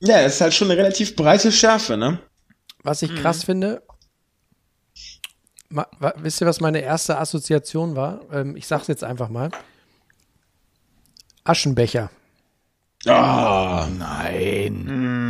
Ja, 0.00 0.20
es 0.20 0.34
ist 0.36 0.40
halt 0.42 0.54
schon 0.54 0.70
eine 0.70 0.78
relativ 0.78 1.16
breite 1.16 1.50
Schärfe, 1.50 1.96
ne? 1.96 2.20
Was 2.84 3.02
ich 3.02 3.14
krass 3.16 3.44
finde, 3.44 3.82
ma, 3.86 3.92
wa, 3.92 3.97
wisst 5.70 6.40
ihr, 6.40 6.46
was 6.46 6.60
meine 6.60 6.80
erste 6.80 7.18
Assoziation 7.18 7.96
war? 7.96 8.20
Ähm, 8.32 8.56
ich 8.56 8.66
sag's 8.66 8.86
jetzt 8.86 9.04
einfach 9.04 9.28
mal. 9.28 9.50
Aschenbecher. 11.44 12.10
Ah, 13.06 13.88
Nein. 13.90 15.26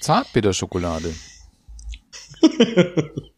Zartbitterschokolade. 0.00 1.14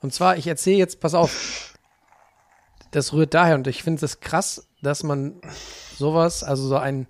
Und 0.00 0.12
zwar, 0.12 0.36
ich 0.36 0.46
erzähle 0.46 0.76
jetzt, 0.76 1.00
pass 1.00 1.14
auf, 1.14 1.74
das 2.90 3.12
rührt 3.12 3.34
daher 3.34 3.56
und 3.56 3.66
ich 3.66 3.82
finde 3.82 4.04
es 4.04 4.20
krass, 4.20 4.68
dass 4.82 5.02
man 5.02 5.40
sowas, 5.98 6.44
also 6.44 6.68
so 6.68 6.76
ein, 6.76 7.06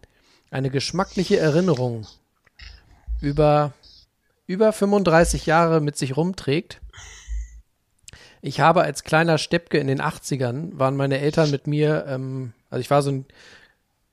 eine 0.51 0.71
geschmackliche 0.71 1.39
Erinnerung 1.39 2.07
über, 3.21 3.75
über 4.47 4.73
35 4.73 5.47
Jahre 5.47 5.81
mit 5.81 5.99
sich 5.99 6.17
rumträgt. 6.17 6.81
Ich 8.43 8.61
habe 8.61 8.83
als 8.83 9.03
kleiner 9.05 9.39
Steppke 9.39 9.79
in 9.79 9.87
den 9.87 10.01
80ern, 10.01 10.79
waren 10.79 10.97
meine 10.97 11.19
Eltern 11.19 11.51
mit 11.51 11.67
mir, 11.67 12.05
ähm, 12.09 12.53
also 12.71 12.81
ich 12.81 12.91
war 12.91 13.03
so 13.03 13.11
ein, 13.11 13.27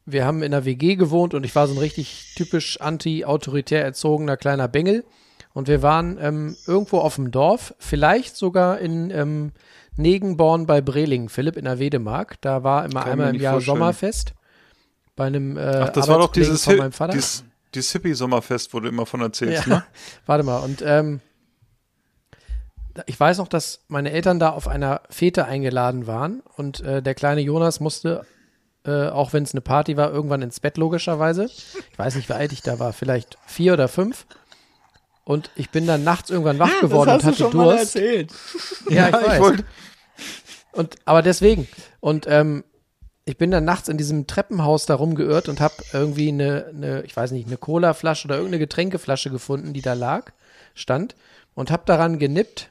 wir 0.06 0.26
haben 0.26 0.44
in 0.44 0.54
einer 0.54 0.66
WG 0.66 0.96
gewohnt 0.96 1.34
und 1.34 1.46
ich 1.46 1.56
war 1.56 1.68
so 1.68 1.74
ein 1.74 1.78
richtig 1.80 2.34
typisch 2.36 2.80
anti-autoritär 2.82 3.84
erzogener 3.84 4.36
kleiner 4.38 4.68
Bengel. 4.68 5.04
Und 5.54 5.68
wir 5.68 5.82
waren 5.84 6.18
ähm, 6.20 6.56
irgendwo 6.66 6.98
auf 6.98 7.16
dem 7.16 7.30
Dorf, 7.32 7.76
vielleicht 7.78 8.36
sogar 8.36 8.80
in 8.80 9.12
ähm, 9.12 9.52
Negenborn 9.96 10.66
bei 10.66 10.82
Brelingen, 10.82 11.30
Philipp 11.30 11.56
in 11.58 11.66
der 11.66 11.78
Wedemark. 11.80 12.42
Da 12.42 12.64
war 12.64 12.86
immer 12.86 13.02
Kann 13.04 13.12
einmal 13.12 13.36
im 13.36 13.40
Jahr 13.40 13.54
vorstellen. 13.54 13.78
Sommerfest. 13.78 14.34
Bei 15.16 15.26
einem 15.26 15.56
äh, 15.58 15.62
Ach, 15.62 15.90
das 15.90 16.08
war 16.08 16.18
doch 16.18 16.32
dieses, 16.32 16.64
von 16.64 16.74
Hi- 16.74 16.80
meinem 16.80 16.92
Vater. 16.92 17.14
dieses, 17.14 17.44
dieses 17.76 17.92
Hippie-Sommerfest, 17.92 18.74
wo 18.74 18.80
du 18.80 18.90
immer 18.90 19.06
von 19.06 19.22
erzählst, 19.22 19.68
Ja, 19.68 19.76
ne? 19.76 19.84
warte 20.26 20.44
mal. 20.44 20.58
Und 20.58 20.82
ähm, 20.84 21.22
ich 23.08 23.20
weiß 23.20 23.38
noch, 23.40 23.48
dass 23.48 23.84
meine 23.88 24.12
Eltern 24.12 24.40
da 24.40 24.50
auf 24.50 24.68
einer 24.68 25.02
Fete 25.10 25.46
eingeladen 25.46 26.06
waren 26.08 26.42
und 26.58 26.82
äh, 26.82 27.02
der 27.02 27.16
kleine 27.16 27.42
Jonas 27.42 27.80
musste, 27.80 28.26
äh, 28.86 29.08
auch 29.08 29.34
wenn 29.34 29.44
es 29.44 29.54
eine 29.54 29.62
Party 29.62 29.98
war, 29.98 30.12
irgendwann 30.12 30.42
ins 30.42 30.60
Bett 30.60 30.78
logischerweise. 30.78 31.46
Ich 31.46 31.98
weiß 31.98 32.16
nicht, 32.16 32.30
wie 32.30 32.34
alt 32.34 32.52
ich 32.52 32.62
da 32.62 32.80
war, 32.80 32.94
vielleicht 32.94 33.38
vier 33.48 33.74
oder 33.74 33.88
fünf. 33.88 34.26
Und 35.26 35.50
ich 35.56 35.70
bin 35.70 35.88
dann 35.88 36.04
nachts 36.04 36.30
irgendwann 36.30 36.60
wach 36.60 36.82
geworden 36.82 37.10
und 37.12 37.24
hatte 37.24 37.50
Durst. 37.50 37.96
erzählt. 37.96 38.32
Ja, 38.90 39.08
ich 39.08 39.14
Ja, 39.14 39.20
ich 39.22 39.28
weiß. 39.28 39.40
wollte- 39.42 39.66
und 40.74 40.96
aber 41.06 41.22
deswegen 41.22 41.68
und 42.00 42.26
ähm, 42.28 42.64
ich 43.26 43.38
bin 43.38 43.52
dann 43.52 43.64
nachts 43.64 43.88
in 43.88 43.98
diesem 43.98 44.28
Treppenhaus 44.28 44.86
da 44.86 44.96
rumgeirrt 44.96 45.48
und 45.48 45.62
habe 45.62 45.76
irgendwie 45.94 46.28
eine, 46.28 46.66
eine, 46.68 47.04
ich 47.04 47.16
weiß 47.16 47.32
nicht, 47.32 47.48
eine 47.48 47.56
Colaflasche 47.58 48.28
oder 48.28 48.36
irgendeine 48.36 48.60
Getränkeflasche 48.60 49.30
gefunden, 49.30 49.72
die 49.72 49.82
da 49.82 49.94
lag, 49.94 50.32
stand 50.76 51.16
und 51.56 51.72
habe 51.72 51.84
daran 51.86 52.20
genippt 52.20 52.70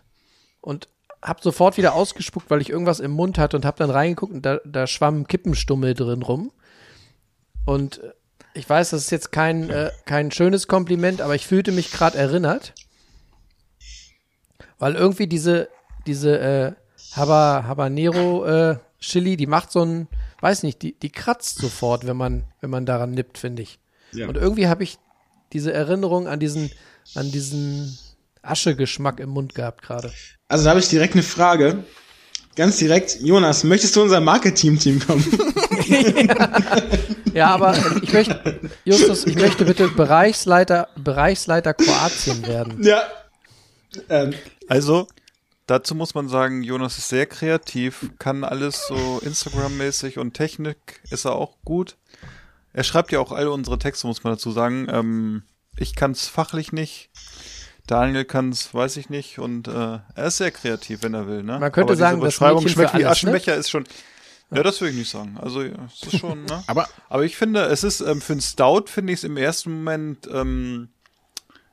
und 0.62 0.88
habe 1.20 1.40
sofort 1.42 1.76
wieder 1.76 1.94
ausgespuckt, 1.94 2.50
weil 2.50 2.60
ich 2.60 2.70
irgendwas 2.70 2.98
im 2.98 3.12
Mund 3.12 3.38
hatte 3.38 3.56
und 3.56 3.64
habe 3.64 3.78
dann 3.78 3.90
reingeguckt 3.90 4.32
und 4.32 4.46
da, 4.46 4.58
da 4.64 4.86
schwamm 4.86 5.26
Kippenstummel 5.26 5.94
drin 5.94 6.22
rum. 6.22 6.50
Und 7.64 7.98
äh, 7.98 8.12
ich 8.54 8.68
weiß, 8.68 8.90
das 8.90 9.02
ist 9.02 9.10
jetzt 9.10 9.32
kein, 9.32 9.70
äh, 9.70 9.90
kein 10.04 10.30
schönes 10.30 10.66
Kompliment, 10.66 11.20
aber 11.20 11.34
ich 11.34 11.46
fühlte 11.46 11.72
mich 11.72 11.92
gerade 11.92 12.18
erinnert. 12.18 12.74
Weil 14.78 14.94
irgendwie 14.96 15.28
diese, 15.28 15.68
diese 16.06 16.38
äh, 16.38 16.72
Haba, 17.12 17.64
Habanero 17.66 18.44
äh, 18.44 18.78
Chili, 19.00 19.36
die 19.36 19.46
macht 19.46 19.70
so 19.70 19.84
ein, 19.84 20.08
weiß 20.40 20.64
nicht, 20.64 20.82
die, 20.82 20.98
die 20.98 21.10
kratzt 21.10 21.58
sofort, 21.58 22.06
wenn 22.06 22.16
man, 22.16 22.44
wenn 22.60 22.70
man 22.70 22.84
daran 22.84 23.12
nippt, 23.12 23.38
finde 23.38 23.62
ich. 23.62 23.78
Ja. 24.12 24.28
Und 24.28 24.36
irgendwie 24.36 24.68
habe 24.68 24.82
ich 24.82 24.98
diese 25.52 25.72
Erinnerung 25.72 26.26
an 26.26 26.40
diesen, 26.40 26.70
an 27.14 27.30
diesen 27.30 27.96
Aschegeschmack 28.42 29.20
im 29.20 29.30
Mund 29.30 29.54
gehabt 29.54 29.82
gerade. 29.82 30.12
Also 30.52 30.64
da 30.64 30.70
habe 30.70 30.80
ich 30.80 30.88
direkt 30.88 31.14
eine 31.14 31.22
Frage. 31.22 31.82
Ganz 32.56 32.76
direkt, 32.76 33.18
Jonas, 33.22 33.64
möchtest 33.64 33.96
du 33.96 34.02
unser 34.02 34.20
Marketing-Team 34.20 35.00
kommen? 35.00 35.24
Ja, 37.34 37.54
aber 37.54 37.74
ich 38.02 38.12
möchte, 38.12 38.60
Justus, 38.84 39.26
ich 39.26 39.36
möchte 39.36 39.64
bitte 39.64 39.88
Bereichsleiter, 39.88 40.88
Bereichsleiter 40.96 41.72
Kroatien 41.72 42.46
werden. 42.46 42.82
ja. 42.84 43.02
Ähm, 44.10 44.34
Also, 44.68 45.08
dazu 45.66 45.94
muss 45.94 46.14
man 46.14 46.28
sagen, 46.28 46.62
Jonas 46.62 46.98
ist 46.98 47.08
sehr 47.08 47.24
kreativ, 47.24 48.10
kann 48.18 48.44
alles 48.44 48.86
so 48.86 49.18
Instagram-mäßig 49.24 50.18
und 50.18 50.34
Technik 50.34 51.00
ist 51.10 51.24
er 51.24 51.32
auch 51.32 51.56
gut. 51.64 51.96
Er 52.74 52.84
schreibt 52.84 53.12
ja 53.12 53.20
auch 53.20 53.32
alle 53.32 53.50
unsere 53.50 53.78
Texte, 53.78 54.06
muss 54.06 54.22
man 54.24 54.34
dazu 54.34 54.50
sagen. 54.50 54.86
Ähm, 54.90 55.42
ich 55.78 55.94
kann 55.94 56.10
es 56.10 56.28
fachlich 56.28 56.72
nicht. 56.72 57.08
Daniel 57.86 58.24
kann 58.24 58.50
es, 58.50 58.72
weiß 58.72 58.96
ich 58.96 59.10
nicht. 59.10 59.38
Und 59.38 59.68
äh, 59.68 59.98
er 60.14 60.26
ist 60.26 60.36
sehr 60.36 60.50
kreativ, 60.50 61.02
wenn 61.02 61.14
er 61.14 61.26
will. 61.26 61.42
Ne? 61.42 61.58
Man 61.58 61.72
könnte 61.72 61.80
Aber 61.80 61.92
diese 61.92 62.00
sagen, 62.00 62.20
das 62.20 62.34
Beschreibung 62.34 62.64
Mädchen 62.64 62.74
schmeckt 62.74 62.94
wie 62.94 63.02
ne? 63.02 63.10
Aschenbecher 63.10 63.56
ist 63.56 63.70
schon. 63.70 63.84
Ja, 64.54 64.62
das 64.62 64.80
würde 64.80 64.92
ich 64.92 64.98
nicht 64.98 65.10
sagen. 65.10 65.38
Also 65.40 65.62
ja, 65.62 65.72
es 65.86 66.12
ist 66.12 66.20
schon. 66.20 66.44
Ne? 66.44 66.62
Aber 66.66 66.88
Aber 67.08 67.24
ich 67.24 67.36
finde, 67.36 67.62
es 67.62 67.84
ist 67.84 68.00
ähm, 68.00 68.20
für 68.20 68.34
einen 68.34 68.42
Stout 68.42 68.84
finde 68.86 69.12
ich 69.12 69.20
es 69.20 69.24
im 69.24 69.36
ersten 69.36 69.72
Moment 69.72 70.28
ähm, 70.32 70.88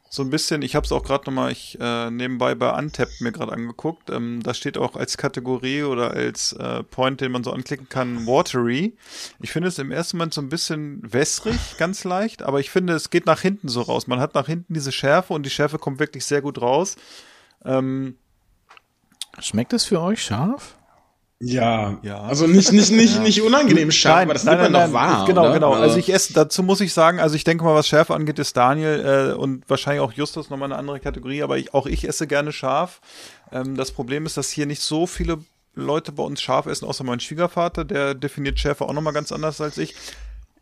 so 0.09 0.23
ein 0.23 0.31
bisschen. 0.31 0.63
Ich 0.63 0.75
habe 0.75 0.85
es 0.85 0.91
auch 0.91 1.03
gerade 1.03 1.25
noch 1.25 1.33
mal 1.33 1.51
ich 1.51 1.77
äh, 1.79 2.09
nebenbei 2.09 2.55
bei 2.55 2.75
Untapped 2.75 3.21
mir 3.21 3.31
gerade 3.31 3.51
angeguckt. 3.51 4.09
Ähm, 4.09 4.41
da 4.41 4.55
steht 4.55 4.77
auch 4.77 4.95
als 4.95 5.17
Kategorie 5.17 5.83
oder 5.83 6.11
als 6.11 6.53
äh, 6.53 6.83
Point, 6.83 7.21
den 7.21 7.31
man 7.31 7.43
so 7.43 7.53
anklicken 7.53 7.89
kann, 7.89 8.25
watery. 8.25 8.97
Ich 9.39 9.51
finde 9.51 9.67
es 9.67 9.77
im 9.77 9.91
ersten 9.91 10.17
Moment 10.17 10.33
so 10.33 10.41
ein 10.41 10.49
bisschen 10.49 11.01
wässrig, 11.13 11.59
ganz 11.77 12.03
leicht. 12.03 12.41
Aber 12.41 12.59
ich 12.59 12.71
finde, 12.71 12.93
es 12.93 13.11
geht 13.11 13.27
nach 13.27 13.41
hinten 13.41 13.69
so 13.69 13.81
raus. 13.81 14.07
Man 14.07 14.19
hat 14.19 14.33
nach 14.33 14.47
hinten 14.47 14.73
diese 14.73 14.91
Schärfe 14.91 15.33
und 15.33 15.45
die 15.45 15.51
Schärfe 15.51 15.77
kommt 15.77 15.99
wirklich 15.99 16.25
sehr 16.25 16.41
gut 16.41 16.59
raus. 16.59 16.95
Ähm, 17.63 18.17
Schmeckt 19.37 19.73
es 19.73 19.85
für 19.85 20.01
euch 20.01 20.23
scharf? 20.23 20.78
Ja. 21.39 21.97
Ja. 22.01 22.21
Also 22.21 22.47
nicht, 22.47 22.71
nicht, 22.71 22.91
nicht, 22.91 23.21
nicht 23.21 23.41
unangenehm 23.41 23.91
scharf, 23.91 24.23
aber 24.23 24.33
das 24.33 24.43
nimmt 24.43 24.59
man 24.61 24.73
doch 24.73 24.93
wahr. 24.93 25.25
Genau, 25.25 25.45
oder? 25.45 25.53
genau. 25.53 25.73
Also 25.73 25.97
ich 25.97 26.11
esse, 26.11 26.33
dazu 26.33 26.63
muss 26.63 26.81
ich 26.81 26.93
sagen, 26.93 27.19
also 27.19 27.35
ich 27.35 27.43
denke 27.43 27.63
mal, 27.63 27.75
was 27.75 27.87
Schärfe 27.87 28.13
angeht, 28.13 28.39
ist 28.39 28.57
Daniel 28.57 29.33
äh, 29.35 29.37
und 29.37 29.69
wahrscheinlich 29.69 30.01
auch 30.01 30.11
Justus 30.11 30.49
nochmal 30.49 30.71
eine 30.71 30.79
andere 30.79 30.99
Kategorie, 30.99 31.41
aber 31.41 31.57
ich, 31.57 31.73
auch 31.73 31.85
ich 31.85 32.07
esse 32.07 32.27
gerne 32.27 32.51
scharf. 32.51 32.99
Ähm, 33.51 33.75
das 33.75 33.91
Problem 33.91 34.25
ist, 34.25 34.35
dass 34.35 34.49
hier 34.49 34.65
nicht 34.65 34.81
so 34.81 35.07
viele 35.07 35.39
Leute 35.75 36.11
bei 36.11 36.23
uns 36.23 36.41
scharf 36.41 36.65
essen, 36.65 36.85
außer 36.85 37.03
mein 37.03 37.19
Schwiegervater, 37.21 37.85
der 37.85 38.15
definiert 38.15 38.59
Schärfe 38.59 38.85
auch 38.85 38.93
nochmal 38.93 39.13
ganz 39.13 39.31
anders 39.31 39.61
als 39.61 39.77
ich. 39.77 39.95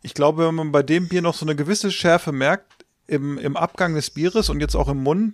Ich 0.04 0.14
glaube, 0.14 0.48
wenn 0.48 0.56
man 0.56 0.72
bei 0.72 0.84
dem 0.84 1.08
Bier 1.08 1.24
noch 1.24 1.34
so 1.34 1.46
eine 1.46 1.56
gewisse 1.56 1.92
Schärfe 1.92 2.32
merkt, 2.32 2.86
im, 3.08 3.38
im 3.38 3.58
Abgang 3.58 3.96
des 3.96 4.10
Bieres 4.10 4.50
und 4.50 4.60
jetzt 4.60 4.76
auch 4.76 4.90
im 4.90 5.02
Mund, 5.02 5.34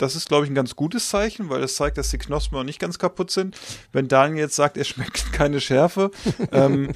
das 0.00 0.16
ist, 0.16 0.28
glaube 0.28 0.46
ich, 0.46 0.50
ein 0.50 0.54
ganz 0.54 0.76
gutes 0.76 1.10
Zeichen, 1.10 1.50
weil 1.50 1.62
es 1.62 1.74
zeigt, 1.74 1.98
dass 1.98 2.08
die 2.10 2.16
Knospen 2.16 2.56
noch 2.56 2.64
nicht 2.64 2.78
ganz 2.78 2.98
kaputt 2.98 3.30
sind. 3.30 3.54
Wenn 3.92 4.08
Daniel 4.08 4.38
jetzt 4.44 4.56
sagt, 4.56 4.78
er 4.78 4.84
schmeckt 4.84 5.30
keine 5.32 5.60
Schärfe, 5.60 6.10
ähm, 6.52 6.92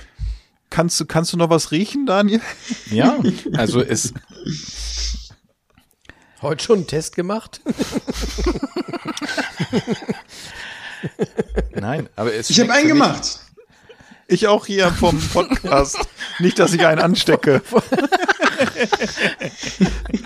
kannst, 0.71 0.99
du, 1.01 1.05
kannst 1.05 1.33
du 1.33 1.37
noch 1.37 1.51
was 1.51 1.71
riechen, 1.71 2.07
Daniel? 2.07 2.41
Ja, 2.91 3.19
also 3.57 3.81
es, 3.81 4.15
Heute 6.41 6.65
schon 6.65 6.79
einen 6.79 6.87
Test 6.87 7.17
gemacht? 7.17 7.61
nein, 11.75 12.09
aber 12.17 12.35
es 12.35 12.51
Ich 12.51 12.61
habe 12.61 12.73
einen 12.73 12.89
gemacht. 12.89 13.41
Ich 14.27 14.47
auch 14.47 14.67
hier 14.67 14.91
vom 14.91 15.21
Podcast. 15.21 15.99
nicht, 16.39 16.59
dass 16.59 16.73
ich 16.73 16.87
einen 16.87 17.01
anstecke. 17.01 17.63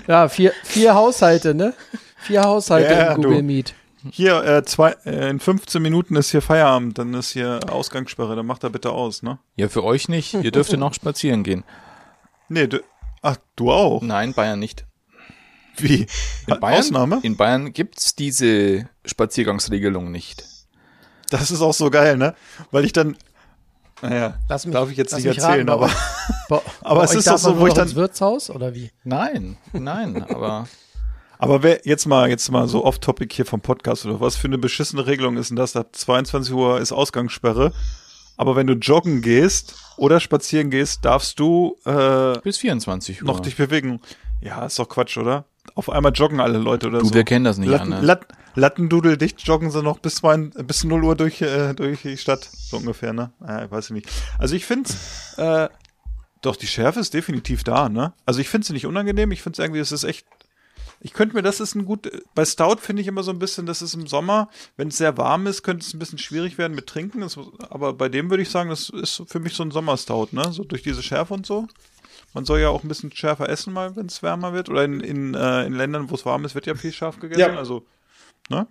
Ja, 0.07 0.29
vier, 0.29 0.53
vier 0.63 0.93
Haushalte, 0.93 1.53
ne? 1.53 1.73
Vier 2.29 2.43
Haushalte 2.43 2.93
Ja, 2.93 3.11
in 3.13 3.15
Google 3.23 3.37
du. 3.39 3.43
Meet. 3.43 3.73
Hier, 4.11 4.43
äh, 4.45 4.63
zwei, 4.63 4.91
äh, 5.05 5.29
in 5.29 5.39
15 5.39 5.81
Minuten 5.81 6.15
ist 6.15 6.29
hier 6.31 6.41
Feierabend, 6.41 6.97
dann 6.99 7.13
ist 7.15 7.31
hier 7.31 7.59
Ausgangssperre, 7.69 8.35
dann 8.35 8.45
macht 8.45 8.63
er 8.63 8.69
bitte 8.69 8.91
aus, 8.91 9.23
ne? 9.23 9.39
Ja, 9.55 9.67
für 9.67 9.83
euch 9.83 10.07
nicht. 10.07 10.35
Ihr 10.35 10.51
dürft 10.51 10.71
ja 10.71 10.77
noch 10.77 10.93
spazieren 10.93 11.43
gehen. 11.43 11.63
Nee, 12.47 12.67
du, 12.67 12.81
ach, 13.23 13.37
du 13.57 13.71
auch? 13.71 14.01
Nein, 14.01 14.33
Bayern 14.33 14.59
nicht. 14.59 14.85
Wie? 15.77 16.05
In 16.47 16.59
Bayern, 16.59 16.79
Ausnahme? 16.79 17.19
In 17.23 17.35
Bayern 17.35 17.73
gibt's 17.73 18.13
diese 18.15 18.87
Spaziergangsregelung 19.05 20.11
nicht. 20.11 20.45
Das 21.29 21.51
ist 21.51 21.61
auch 21.61 21.73
so 21.73 21.89
geil, 21.89 22.15
ne? 22.17 22.35
Weil 22.71 22.85
ich 22.85 22.93
dann, 22.93 23.17
naja, 24.01 24.35
Lass 24.47 24.65
mich, 24.65 24.73
darf 24.73 24.89
ich 24.91 24.97
jetzt 24.97 25.11
lass 25.11 25.23
nicht 25.23 25.35
mich 25.35 25.43
erzählen, 25.43 25.67
raten, 25.67 25.83
aber, 26.49 26.61
Aber 26.81 26.95
bei 26.99 27.03
es 27.05 27.15
ist 27.15 27.27
doch 27.27 27.37
so, 27.37 27.59
wo 27.59 27.67
ich 27.67 27.73
dann- 27.73 27.87
ins 27.87 27.95
Wirtshaus 27.95 28.49
oder 28.49 28.73
wie? 28.75 28.91
Nein, 29.03 29.57
nein, 29.73 30.23
aber 30.29 30.67
aber 31.39 31.63
wer, 31.63 31.81
jetzt 31.85 32.05
mal, 32.05 32.29
jetzt 32.29 32.51
mal 32.51 32.67
so 32.67 32.83
off-topic 32.85 33.33
hier 33.33 33.45
vom 33.45 33.61
Podcast 33.61 34.05
oder 34.05 34.19
was 34.19 34.35
für 34.35 34.47
eine 34.47 34.57
beschissene 34.57 35.07
Regelung 35.07 35.37
ist 35.37 35.49
denn 35.49 35.55
das? 35.55 35.75
Ab 35.75 35.95
22 35.95 36.53
Uhr 36.53 36.79
ist 36.79 36.91
Ausgangssperre. 36.91 37.71
Aber 38.37 38.55
wenn 38.55 38.67
du 38.67 38.73
joggen 38.73 39.21
gehst 39.21 39.75
oder 39.97 40.19
spazieren 40.19 40.69
gehst, 40.69 41.03
darfst 41.03 41.39
du, 41.39 41.77
äh, 41.85 42.37
bis 42.39 42.57
24 42.57 43.21
Uhr. 43.21 43.27
noch 43.27 43.39
dich 43.39 43.55
bewegen. 43.55 44.01
Ja, 44.41 44.65
ist 44.65 44.79
doch 44.79 44.87
Quatsch, 44.87 45.17
oder? 45.17 45.45
Auf 45.75 45.89
einmal 45.89 46.11
joggen 46.13 46.39
alle 46.39 46.57
Leute 46.57 46.87
oder 46.87 46.99
du, 46.99 47.05
so. 47.05 47.13
wir 47.13 47.23
kennen 47.23 47.45
das 47.45 47.57
nicht 47.57 47.69
Latten, 47.69 47.93
anders. 47.93 48.05
Lat, 48.05 48.27
Lattendudel 48.55 49.17
dicht 49.17 49.41
joggen 49.41 49.71
sie 49.71 49.81
noch 49.81 49.99
bis, 49.99 50.15
zwei, 50.15 50.37
bis 50.37 50.83
0 50.83 51.03
Uhr 51.03 51.15
durch, 51.15 51.41
äh, 51.41 51.73
durch 51.73 52.01
die 52.01 52.17
Stadt, 52.17 52.49
so 52.51 52.77
ungefähr, 52.77 53.13
ne? 53.13 53.31
Ja, 53.45 53.65
ich 53.65 53.71
weiß 53.71 53.85
ich 53.85 53.91
nicht. 53.91 54.09
Also 54.37 54.55
ich 54.55 54.65
finde 54.65 54.89
äh, 55.37 55.69
doch, 56.41 56.55
die 56.55 56.67
Schärfe 56.67 56.99
ist 56.99 57.13
definitiv 57.13 57.63
da, 57.63 57.89
ne? 57.89 58.13
Also 58.25 58.39
ich 58.39 58.49
finde 58.49 58.67
sie 58.67 58.73
nicht 58.73 58.85
unangenehm, 58.85 59.31
ich 59.31 59.41
finde 59.41 59.55
es 59.57 59.59
irgendwie, 59.59 59.79
es 59.79 59.91
ist 59.91 60.03
echt, 60.03 60.25
ich 61.01 61.13
könnte 61.13 61.35
mir, 61.35 61.41
das 61.41 61.59
ist 61.59 61.75
ein 61.75 61.85
gut, 61.85 62.09
bei 62.35 62.43
Stout 62.45 62.77
finde 62.81 63.01
ich 63.01 63.07
immer 63.07 63.23
so 63.23 63.31
ein 63.31 63.39
bisschen, 63.39 63.65
das 63.65 63.81
ist 63.81 63.93
im 63.93 64.05
Sommer, 64.07 64.49
wenn 64.77 64.89
es 64.89 64.97
sehr 64.97 65.17
warm 65.17 65.47
ist, 65.47 65.63
könnte 65.63 65.85
es 65.85 65.93
ein 65.93 65.99
bisschen 65.99 66.17
schwierig 66.17 66.57
werden 66.57 66.75
mit 66.75 66.87
Trinken, 66.87 67.21
das, 67.21 67.37
aber 67.69 67.93
bei 67.93 68.09
dem 68.09 68.29
würde 68.29 68.43
ich 68.43 68.49
sagen, 68.49 68.69
das 68.69 68.89
ist 68.89 69.23
für 69.27 69.39
mich 69.39 69.53
so 69.53 69.63
ein 69.63 69.71
Sommerstout, 69.71 70.29
ne? 70.31 70.51
So 70.51 70.63
durch 70.63 70.83
diese 70.83 71.01
Schärfe 71.03 71.33
und 71.33 71.45
so. 71.45 71.67
Man 72.33 72.45
soll 72.45 72.59
ja 72.59 72.69
auch 72.69 72.83
ein 72.83 72.87
bisschen 72.89 73.11
schärfer 73.11 73.49
essen, 73.49 73.73
mal, 73.73 73.95
wenn 73.95 74.05
es 74.05 74.21
wärmer 74.21 74.53
wird. 74.53 74.69
Oder 74.69 74.83
in, 74.83 74.99
in, 74.99 75.33
äh, 75.33 75.65
in 75.65 75.73
Ländern, 75.73 76.11
wo 76.11 76.15
es 76.15 76.27
warm 76.27 76.45
ist, 76.45 76.53
wird 76.53 76.67
ja 76.67 76.75
viel 76.75 76.93
scharf 76.93 77.19
gegessen. 77.19 77.39
Ja. 77.39 77.55
Also, 77.57 77.85
ne? 78.49 78.67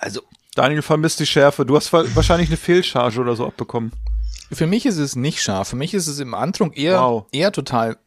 Also 0.00 0.22
Daniel 0.54 0.82
vermisst 0.82 1.20
die 1.20 1.26
Schärfe. 1.26 1.64
Du 1.64 1.76
hast 1.76 1.92
wa- 1.92 2.04
wahrscheinlich 2.14 2.48
eine 2.48 2.56
Fehlcharge 2.56 3.20
oder 3.20 3.36
so 3.36 3.46
abbekommen. 3.46 3.92
für 4.50 4.66
mich 4.66 4.86
ist 4.86 4.96
es 4.98 5.14
nicht 5.14 5.42
scharf. 5.42 5.68
Für 5.68 5.76
mich 5.76 5.94
ist 5.94 6.06
es 6.08 6.18
im 6.20 6.34
Antrunk 6.34 6.76
eher, 6.76 7.00
Wow. 7.00 7.26
eher 7.32 7.52
total 7.52 7.98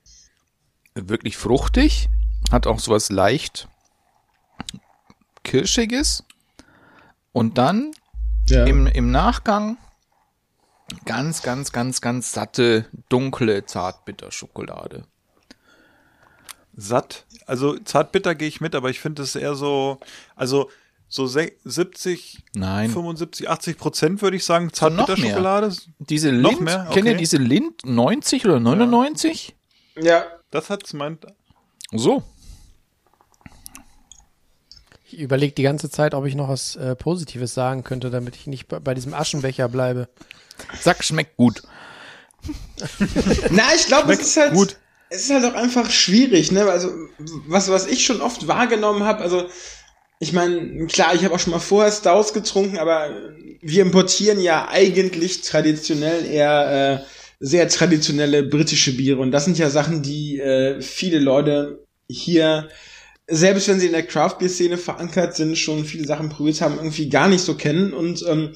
wirklich 0.95 1.37
fruchtig. 1.37 2.09
Hat 2.51 2.67
auch 2.67 2.79
sowas 2.79 3.09
leicht 3.09 3.67
Kirschiges. 5.43 6.23
Und 7.31 7.57
dann 7.57 7.91
Ja. 8.47 8.65
im, 8.65 8.87
im 8.87 9.11
Nachgang 9.11 9.77
ganz, 11.05 11.41
ganz, 11.41 11.71
ganz, 11.71 12.01
ganz 12.01 12.31
satte, 12.31 12.85
dunkle 13.09 13.65
Zartbitterschokolade. 13.65 15.05
Satt. 16.75 17.25
Also 17.45 17.77
zartbitter 17.79 18.35
gehe 18.35 18.47
ich 18.47 18.61
mit, 18.61 18.75
aber 18.75 18.89
ich 18.89 18.99
finde 18.99 19.23
es 19.23 19.35
eher 19.35 19.55
so, 19.55 19.99
also 20.35 20.69
so 21.07 21.27
se- 21.27 21.51
70, 21.65 22.43
Nein. 22.53 22.89
75, 22.89 23.49
80 23.49 23.77
Prozent 23.77 24.21
würde 24.21 24.37
ich 24.37 24.45
sagen, 24.45 24.69
So 24.73 24.89
noch 24.89 25.05
Zartbitterschokolade. 25.05 25.75
Diese 25.99 26.31
Noch 26.31 26.51
Lind, 26.51 26.61
mehr? 26.61 26.87
kennt 26.91 27.05
ihr 27.07 27.11
Okay. 27.13 27.19
diese 27.19 27.37
Lind 27.37 27.85
90 27.85 28.45
oder 28.45 28.59
99? 28.59 29.55
Ja. 30.01 30.23
Das 30.51 30.69
hat's 30.69 30.93
meint. 30.93 31.25
So. 31.91 32.23
Ich 35.05 35.19
überlege 35.19 35.53
die 35.53 35.63
ganze 35.63 35.89
Zeit, 35.89 36.13
ob 36.13 36.25
ich 36.25 36.35
noch 36.35 36.47
was 36.47 36.75
äh, 36.75 36.95
Positives 36.95 37.53
sagen 37.53 37.83
könnte, 37.83 38.09
damit 38.09 38.35
ich 38.35 38.47
nicht 38.47 38.67
bei, 38.67 38.79
bei 38.79 38.93
diesem 38.93 39.13
Aschenbecher 39.13 39.67
bleibe. 39.67 40.07
Sag, 40.79 41.03
schmeckt 41.03 41.37
gut. 41.37 41.63
Na, 43.49 43.63
ich 43.75 43.87
glaube, 43.87 44.13
es 44.13 44.21
ist 44.21 44.37
halt, 44.37 44.53
gut. 44.53 44.77
es 45.09 45.23
ist 45.23 45.31
halt 45.31 45.45
auch 45.45 45.53
einfach 45.53 45.89
schwierig, 45.89 46.51
ne? 46.51 46.63
Also, 46.63 46.89
was, 47.47 47.69
was 47.69 47.87
ich 47.87 48.05
schon 48.05 48.21
oft 48.21 48.47
wahrgenommen 48.47 49.03
habe, 49.03 49.21
also, 49.21 49.47
ich 50.19 50.33
meine, 50.33 50.87
klar, 50.87 51.13
ich 51.13 51.23
habe 51.23 51.35
auch 51.35 51.39
schon 51.39 51.51
mal 51.51 51.59
vorher 51.59 51.91
Stouts 51.91 52.33
getrunken, 52.33 52.77
aber 52.77 53.09
wir 53.61 53.81
importieren 53.81 54.39
ja 54.39 54.69
eigentlich 54.69 55.41
traditionell 55.41 56.25
eher 56.25 57.01
äh, 57.01 57.20
sehr 57.43 57.67
traditionelle 57.67 58.43
britische 58.43 58.95
Biere. 58.95 59.19
Und 59.19 59.31
das 59.31 59.45
sind 59.45 59.57
ja 59.57 59.71
Sachen, 59.71 60.03
die 60.03 60.39
äh, 60.39 60.79
viele 60.79 61.17
Leute 61.17 61.83
hier, 62.07 62.69
selbst 63.27 63.67
wenn 63.67 63.79
sie 63.79 63.87
in 63.87 63.93
der 63.93 64.05
Craft 64.05 64.37
Beer 64.37 64.47
Szene 64.47 64.77
verankert 64.77 65.35
sind, 65.35 65.57
schon 65.57 65.83
viele 65.83 66.05
Sachen 66.05 66.29
probiert 66.29 66.61
haben, 66.61 66.77
irgendwie 66.77 67.09
gar 67.09 67.27
nicht 67.27 67.41
so 67.41 67.55
kennen. 67.55 67.93
Und 67.93 68.23
ähm, 68.27 68.53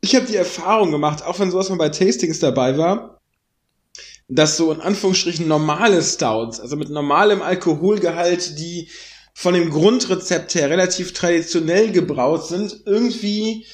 ich 0.00 0.16
habe 0.16 0.26
die 0.26 0.34
Erfahrung 0.34 0.90
gemacht, 0.90 1.24
auch 1.24 1.38
wenn 1.38 1.52
sowas 1.52 1.68
mal 1.68 1.78
bei 1.78 1.90
Tastings 1.90 2.40
dabei 2.40 2.76
war, 2.76 3.20
dass 4.26 4.56
so 4.56 4.72
in 4.72 4.80
Anführungsstrichen 4.80 5.46
normale 5.46 6.02
Stouts, 6.02 6.58
also 6.58 6.74
mit 6.74 6.90
normalem 6.90 7.40
Alkoholgehalt, 7.40 8.58
die 8.58 8.88
von 9.32 9.54
dem 9.54 9.70
Grundrezept 9.70 10.56
her 10.56 10.70
relativ 10.70 11.12
traditionell 11.12 11.92
gebraut 11.92 12.48
sind, 12.48 12.82
irgendwie 12.84 13.64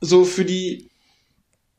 so 0.00 0.24
für 0.24 0.46
die 0.46 0.88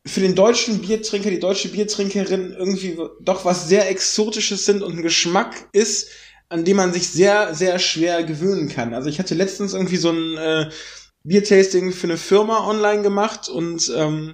für 0.07 0.21
den 0.21 0.35
deutschen 0.35 0.79
Biertrinker, 0.79 1.29
die 1.29 1.39
deutsche 1.39 1.69
Biertrinkerin 1.69 2.55
irgendwie 2.57 2.97
doch 3.21 3.45
was 3.45 3.67
sehr 3.67 3.89
Exotisches 3.89 4.65
sind 4.65 4.81
und 4.81 4.97
ein 4.97 5.01
Geschmack 5.03 5.67
ist, 5.73 6.09
an 6.49 6.63
dem 6.65 6.77
man 6.77 6.93
sich 6.93 7.09
sehr, 7.09 7.53
sehr 7.53 7.77
schwer 7.79 8.23
gewöhnen 8.23 8.69
kann. 8.69 8.93
Also 8.93 9.09
ich 9.09 9.19
hatte 9.19 9.35
letztens 9.35 9.73
irgendwie 9.73 9.97
so 9.97 10.11
ein 10.11 10.37
äh, 10.37 10.69
Biertasting 11.23 11.91
für 11.91 12.07
eine 12.07 12.17
Firma 12.17 12.65
online 12.67 13.01
gemacht 13.01 13.49
und 13.49 13.91
ähm, 13.95 14.33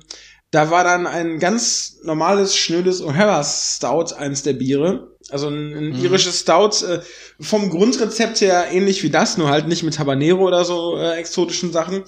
da 0.52 0.70
war 0.70 0.84
dann 0.84 1.08
ein 1.08 1.40
ganz 1.40 1.98
normales, 2.04 2.56
schnödes 2.56 3.02
O'Hara 3.04 3.44
Stout, 3.44 4.14
eins 4.16 4.44
der 4.44 4.54
Biere. 4.54 5.18
Also 5.30 5.48
ein, 5.48 5.74
ein 5.74 5.90
Mhm. 5.90 6.04
irisches 6.04 6.42
Stout, 6.42 6.86
äh, 6.86 7.00
vom 7.40 7.72
Grundrezept 7.72 8.42
her 8.42 8.68
ähnlich 8.72 9.02
wie 9.02 9.10
das, 9.10 9.38
nur 9.38 9.50
halt 9.50 9.68
nicht 9.68 9.82
mit 9.82 9.98
Habanero 9.98 10.46
oder 10.46 10.64
so 10.66 10.96
äh, 10.98 11.16
exotischen 11.16 11.72
Sachen. 11.72 12.04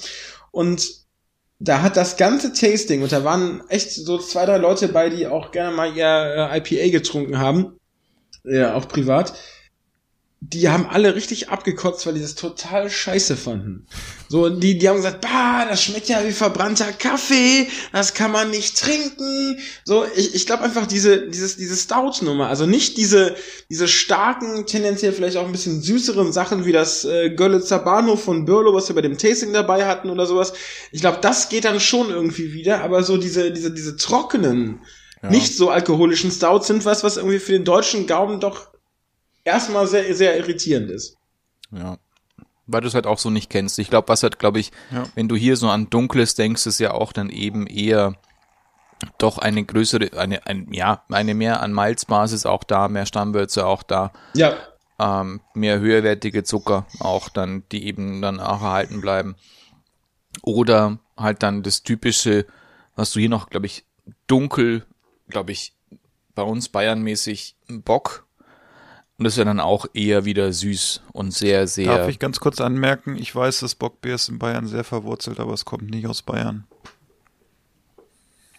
Und 0.52 1.05
da 1.60 1.82
hat 1.82 1.98
das 1.98 2.18
ganze 2.18 2.54
Tasting, 2.54 3.02
und 3.02 3.12
da 3.12 3.24
waren 3.24 3.64
echt 3.70 3.92
so 3.92 4.18
zwei, 4.18 4.46
drei 4.46 4.58
Leute 4.58 4.88
bei, 4.88 5.10
die 5.10 5.28
auch 5.28 5.52
gerne 5.52 5.76
mal 5.76 5.96
ihr 5.96 6.52
äh, 6.52 6.58
IPA 6.58 6.92
getrunken 6.92 7.40
haben, 7.40 7.80
ja, 8.44 8.76
auch 8.76 8.88
privat, 8.88 9.34
die 10.54 10.70
haben 10.70 10.86
alle 10.86 11.16
richtig 11.16 11.50
abgekotzt, 11.50 12.06
weil 12.06 12.14
die 12.14 12.22
das 12.22 12.36
total 12.36 12.90
scheiße 12.90 13.36
fanden. 13.36 13.88
So, 14.30 14.50
die, 14.50 14.78
die 14.78 14.88
haben 14.88 14.98
gesagt, 14.98 15.22
bah, 15.22 15.66
das 15.68 15.82
schmeckt 15.84 16.08
ja 16.08 16.26
wie 16.26 16.32
verbrannter 16.32 16.92
Kaffee, 16.92 17.68
das 17.92 18.14
kann 18.14 18.32
man 18.32 18.52
nicht 18.52 18.78
trinken. 18.80 19.58
So, 19.86 20.06
ich, 20.16 20.36
ich 20.36 20.46
glaube 20.46 20.64
einfach 20.64 20.86
diese, 20.88 21.28
dieses, 21.30 21.58
diese 21.58 21.76
Stout-Nummer, 21.76 22.48
also 22.48 22.66
nicht 22.66 22.98
diese, 22.98 23.36
diese 23.70 23.88
starken, 23.88 24.66
tendenziell 24.66 25.14
vielleicht 25.14 25.38
auch 25.38 25.46
ein 25.46 25.52
bisschen 25.52 25.82
süßeren 25.82 26.32
Sachen 26.32 26.66
wie 26.66 26.72
das 26.72 27.06
äh, 27.06 27.30
Görlitzer 27.32 27.80
Bahnhof 27.80 28.24
von 28.24 28.46
Birlo, 28.46 28.74
was 28.74 28.88
wir 28.88 28.96
bei 28.96 29.02
dem 29.02 29.18
Tasting 29.18 29.54
dabei 29.54 29.86
hatten 29.86 30.10
oder 30.10 30.26
sowas. 30.26 30.54
Ich 30.92 31.02
glaube, 31.02 31.20
das 31.22 31.50
geht 31.50 31.66
dann 31.66 31.80
schon 31.80 32.10
irgendwie 32.10 32.54
wieder, 32.54 32.84
aber 32.84 33.04
so 33.04 33.18
diese, 33.18 33.52
diese, 33.52 33.72
diese 33.72 33.96
trockenen, 33.98 34.82
Ja. 35.24 35.30
nicht 35.32 35.56
so 35.56 35.70
alkoholischen 35.70 36.30
Stouts 36.30 36.68
sind 36.68 36.86
was, 36.86 37.04
was 37.04 37.18
irgendwie 37.18 37.40
für 37.40 37.54
den 37.54 37.64
deutschen 37.64 38.06
Gaumen 38.06 38.40
doch 38.40 38.75
erstmal 39.46 39.88
sehr, 39.88 40.14
sehr 40.14 40.38
irritierend 40.38 40.90
ist. 40.92 41.18
Ja. 41.72 41.98
Weil 42.68 42.82
du 42.82 42.88
es 42.88 42.96
halt 42.96 43.06
auch 43.08 43.20
so 43.20 43.30
nicht 43.30 43.50
kennst. 43.50 43.78
Ich 43.80 43.90
glaube, 43.90 44.10
was 44.10 44.24
halt, 44.24 44.40
glaube 44.40 44.60
ich, 44.60 44.72
Ja. 44.92 45.04
wenn 45.16 45.28
du 45.30 45.36
hier 45.36 45.56
so 45.56 45.70
an 45.70 45.90
Dunkles 45.90 46.36
denkst, 46.36 46.66
ist 46.66 46.80
ja 46.80 46.92
auch 46.92 47.14
dann 47.14 47.30
eben 47.30 47.68
eher 47.68 48.16
doch 49.20 49.38
eine 49.38 49.64
größere, 49.64 50.18
eine, 50.18 50.46
ein, 50.48 50.72
ja, 50.74 51.04
eine 51.10 51.36
mehr 51.36 51.62
an 51.62 51.72
Malzbasis 51.74 52.46
auch 52.46 52.64
da, 52.64 52.88
mehr 52.88 53.06
Stammwürze 53.06 53.66
auch 53.66 53.84
da. 53.84 54.12
Ja, 54.34 54.56
ähm, 54.98 55.42
mehr 55.54 55.80
höherwertige 55.80 56.44
Zucker 56.44 56.88
auch 57.00 57.28
dann, 57.30 57.64
die 57.72 57.86
eben 57.86 58.22
dann 58.22 58.40
auch 58.40 58.62
erhalten 58.62 59.02
bleiben. 59.02 59.36
Oder 60.42 61.00
halt 61.18 61.44
dann 61.44 61.64
das 61.64 61.84
typische, 61.84 62.46
was 62.96 63.12
du 63.12 63.20
hier 63.20 63.30
noch, 63.30 63.50
glaube 63.50 63.66
ich, 63.66 63.86
dunkel, 64.28 64.86
glaube 65.30 65.52
ich, 65.52 65.74
bei 66.34 66.44
uns 66.44 66.70
bayernmäßig 66.70 67.58
Bock. 67.68 68.25
Und 69.18 69.24
das 69.24 69.38
wäre 69.38 69.46
dann 69.46 69.62
auch 69.62 69.86
eher 69.94 70.26
wieder 70.26 70.52
süß 70.52 71.02
und 71.14 71.34
sehr, 71.34 71.68
sehr. 71.68 71.98
Darf 71.98 72.10
ich 72.10 72.20
ganz 72.20 72.40
kurz 72.40 72.60
anmerken, 72.60 73.16
ich 73.16 73.34
weiß, 73.34 73.62
dass 73.62 73.76
Bockbier 73.76 74.16
ist 74.16 74.28
in 74.28 74.40
Bayern 74.40 74.68
sehr 74.68 74.84
verwurzelt, 74.84 75.40
aber 75.40 75.54
es 75.54 75.64
kommt 75.64 75.90
nicht 75.90 76.06
aus 76.08 76.22
Bayern. 76.22 76.66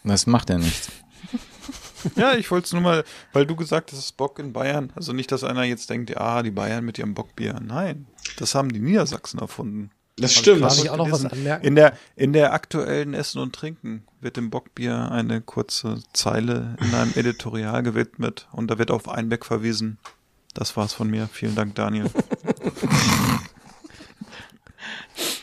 Das 0.03 0.27
macht 0.27 0.51
ja 0.51 0.59
nichts. 0.59 0.91
Ja, 2.15 2.35
ich 2.35 2.53
wollte 2.53 2.67
es 2.67 2.73
nur 2.73 2.83
mal, 2.83 3.05
weil 3.33 3.47
du 3.47 3.57
gesagt 3.57 3.91
hast, 3.91 3.99
es 3.99 4.05
ist 4.07 4.17
Bock 4.17 4.39
in 4.39 4.53
Bayern. 4.53 4.93
Also 4.95 5.13
nicht, 5.13 5.33
dass 5.33 5.43
einer 5.43 5.65
jetzt 5.65 5.91
denkt, 5.91 6.17
ah, 6.17 6.45
die 6.45 6.53
Bayern 6.53 6.85
mit 6.85 6.99
ihrem 6.99 7.15
Bockbier. 7.15 7.59
Nein, 7.61 8.07
das 8.39 8.55
haben 8.55 8.73
die 8.73 8.79
Niedersachsen 8.79 9.41
erfunden. 9.41 9.91
Das 10.17 10.37
Hab 10.37 10.43
stimmt. 10.43 10.63
Darf 10.63 10.79
ich 10.79 10.91
auch 10.91 10.99
noch 10.99 11.11
was 11.11 11.25
anmerken? 11.25 11.67
In 11.67 11.75
der, 11.75 11.95
in 12.15 12.33
der 12.33 12.53
aktuellen 12.53 13.13
Essen 13.13 13.41
und 13.41 13.55
Trinken 13.55 14.05
wird 14.21 14.37
dem 14.37 14.51
Bockbier 14.51 15.11
eine 15.11 15.41
kurze 15.41 16.01
Zeile 16.13 16.77
in 16.81 16.95
einem 16.95 17.13
Editorial 17.17 17.83
gewidmet 17.83 18.47
und 18.53 18.71
da 18.71 18.79
wird 18.79 18.91
auf 18.91 19.09
Einbeck 19.09 19.45
verwiesen. 19.45 19.99
Das 20.57 20.75
war's 20.75 20.95
von 20.95 21.11
mir. 21.11 21.29
Vielen 21.31 21.55
Dank, 21.55 21.75
Daniel. 21.75 22.07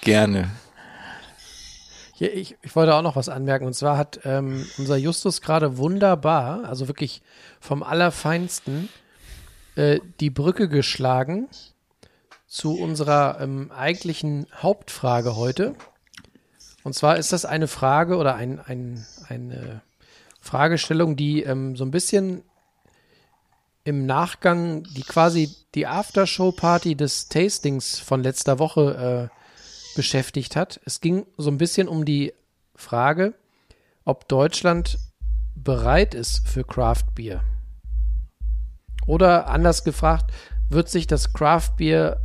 Gerne. 0.01 0.49
Hier, 2.15 2.35
ich, 2.35 2.57
ich 2.63 2.75
wollte 2.75 2.95
auch 2.95 3.03
noch 3.03 3.15
was 3.15 3.29
anmerken. 3.29 3.65
Und 3.65 3.75
zwar 3.75 3.95
hat 3.95 4.21
ähm, 4.23 4.65
unser 4.79 4.97
Justus 4.97 5.41
gerade 5.41 5.77
wunderbar, 5.77 6.65
also 6.65 6.87
wirklich 6.87 7.21
vom 7.59 7.83
Allerfeinsten, 7.83 8.89
äh, 9.75 9.99
die 10.19 10.31
Brücke 10.31 10.67
geschlagen 10.67 11.47
zu 12.47 12.79
unserer 12.79 13.39
ähm, 13.39 13.71
eigentlichen 13.71 14.47
Hauptfrage 14.55 15.35
heute. 15.35 15.75
Und 16.83 16.95
zwar 16.95 17.17
ist 17.17 17.33
das 17.33 17.45
eine 17.45 17.67
Frage 17.67 18.17
oder 18.17 18.33
ein, 18.33 18.59
ein, 18.59 19.05
eine 19.29 19.81
Fragestellung, 20.41 21.15
die 21.15 21.43
ähm, 21.43 21.75
so 21.75 21.85
ein 21.85 21.91
bisschen 21.91 22.43
im 23.83 24.05
Nachgang, 24.05 24.83
die 24.83 25.01
quasi 25.01 25.53
die 25.75 25.87
Aftershow-Party 25.87 26.95
des 26.95 27.27
Tastings 27.27 27.99
von 27.99 28.23
letzter 28.23 28.59
Woche 28.59 29.29
äh, 29.31 29.95
beschäftigt 29.95 30.55
hat. 30.55 30.79
Es 30.85 31.01
ging 31.01 31.25
so 31.37 31.49
ein 31.49 31.57
bisschen 31.57 31.87
um 31.87 32.05
die 32.05 32.33
Frage, 32.75 33.33
ob 34.05 34.27
Deutschland 34.27 34.97
bereit 35.55 36.13
ist 36.13 36.47
für 36.47 36.63
Craft 36.63 37.13
Beer. 37.15 37.43
Oder 39.05 39.47
anders 39.47 39.83
gefragt, 39.83 40.31
wird 40.69 40.89
sich 40.89 41.07
das 41.07 41.33
Craft 41.33 41.75
Beer 41.77 42.21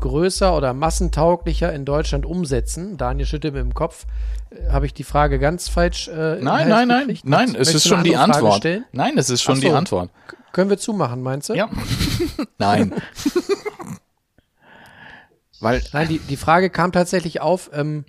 größer 0.00 0.56
oder 0.56 0.74
massentauglicher 0.74 1.72
in 1.72 1.84
Deutschland 1.84 2.26
umsetzen? 2.26 2.96
Daniel 2.96 3.26
schüttelt 3.26 3.54
mit 3.54 3.62
dem 3.62 3.74
Kopf. 3.74 4.06
Äh, 4.50 4.70
Habe 4.70 4.86
ich 4.86 4.94
die 4.94 5.04
Frage 5.04 5.38
ganz 5.38 5.68
falsch? 5.68 6.08
Äh, 6.08 6.40
Nein, 6.40 6.68
nein, 6.68 6.88
nein, 6.88 7.18
nein, 7.24 7.52
Möchtest 7.52 7.68
es 7.68 7.74
ist 7.76 7.88
schon 7.88 8.02
die 8.04 8.16
Antwort. 8.16 8.66
Nein, 8.92 9.18
es 9.18 9.30
ist 9.30 9.42
schon 9.42 9.56
Ach 9.58 9.60
die 9.60 9.68
so. 9.68 9.74
Antwort. 9.74 10.10
Können 10.52 10.70
wir 10.70 10.78
zumachen, 10.78 11.22
meinst 11.22 11.48
du? 11.48 11.54
Ja. 11.54 11.70
Nein. 12.58 12.94
Weil, 15.60 15.82
Nein, 15.92 16.08
die, 16.08 16.18
die 16.18 16.36
Frage 16.36 16.70
kam 16.70 16.90
tatsächlich 16.90 17.40
auf, 17.40 17.70
ähm, 17.72 18.04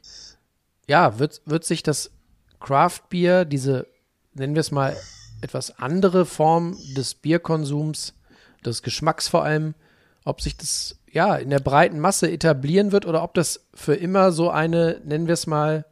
ja, 0.88 1.20
wird, 1.20 1.42
wird 1.46 1.66
sich 1.66 1.84
das 1.84 2.12
Craft 2.60 3.02
Beer, 3.10 3.46
diese, 3.46 3.88
nennen 4.34 4.56
wir 4.56 4.62
es 4.62 4.72
mal, 4.72 4.96
etwas 5.42 5.78
andere 5.80 6.26
Form 6.26 6.78
des 6.96 7.14
Bierkonsums, 7.16 8.14
des 8.66 8.84
Geschmacks 8.84 9.28
vor 9.28 9.44
allem, 9.44 9.76
ob 10.24 10.42
sich 10.42 10.56
das 10.56 10.98
ja 11.12 11.36
in 11.36 11.50
der 11.50 11.60
breiten 11.60 12.00
Masse 12.00 12.32
etablieren 12.32 12.92
wird 12.92 13.06
oder 13.06 13.24
ob 13.24 13.34
das 13.34 13.66
für 13.74 13.94
immer 13.94 14.32
so 14.32 14.50
eine, 14.50 15.02
nennen 15.04 15.28
wir 15.28 15.34
es 15.34 15.48
mal, 15.48 15.86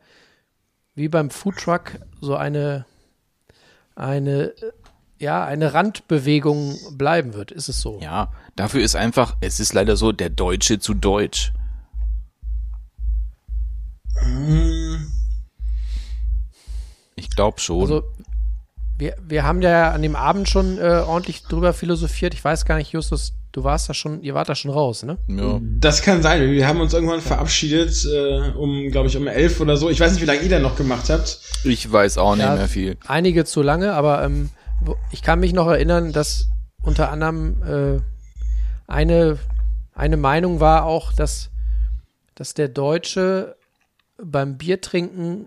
wie 0.96 1.10
beim 1.10 1.30
Foodtruck, 1.30 2.00
so 2.22 2.36
eine, 2.36 2.86
eine, 3.96 4.54
ja, 5.18 5.46
eine 5.46 5.74
Randbewegung 5.74 6.78
bleiben 6.94 7.34
wird. 7.34 7.52
Ist 7.52 7.70
es 7.70 7.82
so? 7.82 8.00
ja, 8.02 8.32
dafür 8.56 8.82
ist 8.82 8.96
einfach, 8.96 9.36
es 9.42 9.60
ist 9.60 9.74
leider 9.74 9.96
so, 9.98 10.12
der 10.12 10.30
Deutsche 10.30 10.80
zu 10.80 10.94
Deutsch. 10.94 11.54
Ich 17.16 17.30
glaube 17.30 17.60
schon. 17.60 17.82
Also, 17.82 18.04
wir, 18.98 19.16
wir 19.22 19.44
haben 19.44 19.62
ja 19.62 19.92
an 19.92 20.02
dem 20.02 20.16
Abend 20.16 20.50
schon 20.50 20.78
äh, 20.78 21.04
ordentlich 21.06 21.44
drüber 21.44 21.74
philosophiert. 21.74 22.34
Ich 22.34 22.44
weiß 22.44 22.66
gar 22.66 22.76
nicht, 22.78 22.92
Justus, 22.92 23.34
du 23.60 23.64
warst 23.66 23.90
da 23.90 23.94
schon, 23.94 24.22
ihr 24.24 24.34
wart 24.34 24.48
da 24.50 24.56
schon 24.56 24.72
raus, 24.72 25.04
ne? 25.04 25.18
ja. 25.28 25.60
Das 25.80 26.02
kann 26.02 26.22
sein. 26.22 26.50
Wir 26.52 26.68
haben 26.68 26.80
uns 26.82 26.94
irgendwann 26.94 27.22
verabschiedet, 27.22 28.06
äh, 28.06 28.52
um, 28.58 28.90
glaube 28.90 29.08
ich, 29.10 29.18
um 29.18 29.28
elf 29.28 29.60
oder 29.60 29.76
so. 29.78 29.90
Ich 29.90 30.00
weiß 30.00 30.14
nicht, 30.14 30.22
wie 30.22 30.26
lange 30.26 30.42
ihr 30.42 30.50
da 30.50 30.60
noch 30.60 30.76
gemacht 30.78 31.10
habt. 31.10 31.40
Ich 31.64 31.92
weiß 31.92 32.18
auch 32.18 32.36
nicht 32.36 32.46
Ja. 32.46 32.56
mehr 32.56 32.68
viel. 32.68 32.98
Einige 33.08 33.46
zu 33.46 33.62
lange, 33.62 33.94
aber 33.94 34.24
ähm, 34.24 34.50
ich 35.12 35.22
kann 35.22 35.40
mich 35.42 35.54
noch 35.54 35.68
erinnern, 35.68 36.12
dass 36.14 36.48
unter 36.82 37.12
anderem 37.12 37.62
äh, 37.64 38.02
eine, 38.88 39.38
eine 39.94 40.18
Meinung 40.18 40.60
war 40.60 40.86
auch, 40.86 41.12
dass, 41.14 41.50
dass 42.36 42.54
der 42.54 42.70
Deutsche 42.70 43.56
beim 44.22 44.58
Biertrinken 44.58 45.46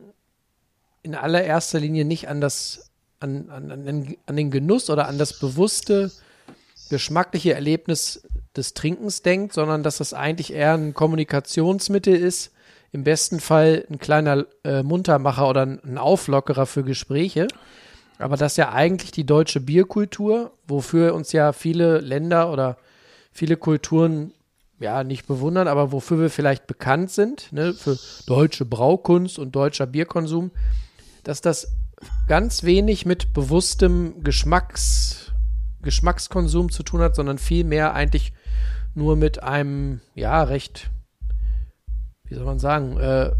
in 1.02 1.14
allererster 1.14 1.80
Linie 1.80 2.04
nicht 2.04 2.28
an 2.28 2.40
das 2.40 2.90
an, 3.20 3.50
an, 3.50 3.70
an, 3.70 3.84
den- 3.86 4.16
an 4.26 4.36
den 4.36 4.50
Genuss 4.50 4.90
oder 4.90 5.06
an 5.08 5.16
das 5.16 5.38
bewusste 5.38 6.10
geschmackliche 6.92 7.54
Erlebnis 7.54 8.22
des 8.54 8.74
Trinkens 8.74 9.22
denkt, 9.22 9.54
sondern 9.54 9.82
dass 9.82 9.96
das 9.96 10.12
eigentlich 10.12 10.52
eher 10.52 10.74
ein 10.74 10.92
Kommunikationsmittel 10.92 12.14
ist, 12.14 12.52
im 12.92 13.02
besten 13.02 13.40
Fall 13.40 13.86
ein 13.90 13.98
kleiner 13.98 14.44
äh, 14.62 14.82
Muntermacher 14.82 15.48
oder 15.48 15.62
ein, 15.62 15.96
Auflockerer 15.96 16.66
für 16.66 16.84
Gespräche. 16.84 17.48
Aber 18.18 18.36
dass 18.36 18.58
ja 18.58 18.72
eigentlich 18.72 19.10
die 19.10 19.24
deutsche 19.24 19.60
Bierkultur, 19.60 20.52
wofür 20.68 21.14
uns 21.14 21.32
ja 21.32 21.52
viele 21.52 21.98
Länder 22.00 22.52
oder 22.52 22.76
viele 23.32 23.56
Kulturen 23.56 24.34
ja 24.78 25.02
nicht 25.02 25.26
bewundern, 25.26 25.66
aber 25.66 25.92
wofür 25.92 26.20
wir 26.20 26.28
vielleicht 26.28 26.66
bekannt 26.66 27.10
sind, 27.10 27.50
ne, 27.54 27.72
für 27.72 27.98
deutsche 28.26 28.66
Braukunst 28.66 29.38
und 29.38 29.56
deutscher 29.56 29.86
Bierkonsum, 29.86 30.50
dass 31.24 31.40
das 31.40 31.72
ganz 32.28 32.64
wenig 32.64 33.06
mit 33.06 33.32
bewusstem 33.32 34.22
Geschmacks, 34.22 35.21
Geschmackskonsum 35.82 36.70
zu 36.70 36.82
tun 36.82 37.00
hat, 37.00 37.14
sondern 37.14 37.38
vielmehr 37.38 37.94
eigentlich 37.94 38.32
nur 38.94 39.16
mit 39.16 39.42
einem, 39.42 40.00
ja, 40.14 40.42
recht, 40.42 40.90
wie 42.24 42.34
soll 42.34 42.44
man 42.44 42.58
sagen, 42.58 42.98
äh, 42.98 43.30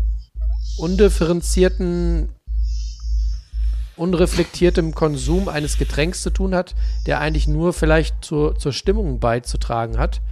undifferenzierten, 0.79 2.31
unreflektiertem 3.97 4.95
Konsum 4.95 5.49
eines 5.49 5.79
Getränks 5.79 6.23
zu 6.23 6.31
tun 6.31 6.55
hat, 6.55 6.75
der 7.07 7.21
eigentlich 7.21 7.47
nur 7.47 7.73
vielleicht 7.73 8.25
zur, 8.25 8.57
zur 8.57 8.73
Stimmung 8.73 9.21
beizutragen 9.21 9.99
hat. 9.99 10.23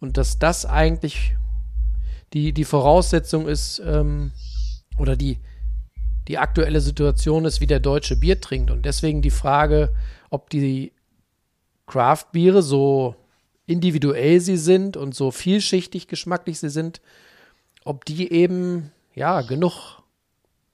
Und 0.00 0.16
dass 0.16 0.38
das 0.38 0.66
eigentlich 0.66 1.36
die, 2.32 2.52
die 2.52 2.64
Voraussetzung 2.64 3.46
ist, 3.46 3.80
ähm, 3.84 4.32
oder 4.98 5.16
die, 5.16 5.38
die 6.28 6.38
aktuelle 6.38 6.80
Situation 6.80 7.44
ist, 7.44 7.60
wie 7.60 7.66
der 7.66 7.80
Deutsche 7.80 8.16
Bier 8.16 8.40
trinkt. 8.40 8.70
Und 8.70 8.84
deswegen 8.84 9.22
die 9.22 9.30
Frage, 9.30 9.94
ob 10.30 10.50
die 10.50 10.92
Craft-Biere, 11.86 12.62
so 12.62 13.14
individuell 13.66 14.40
sie 14.40 14.56
sind 14.56 14.96
und 14.96 15.14
so 15.14 15.30
vielschichtig 15.30 16.08
geschmacklich 16.08 16.58
sie 16.58 16.70
sind, 16.70 17.00
ob 17.84 18.04
die 18.04 18.32
eben, 18.32 18.92
ja, 19.14 19.42
genug, 19.42 20.02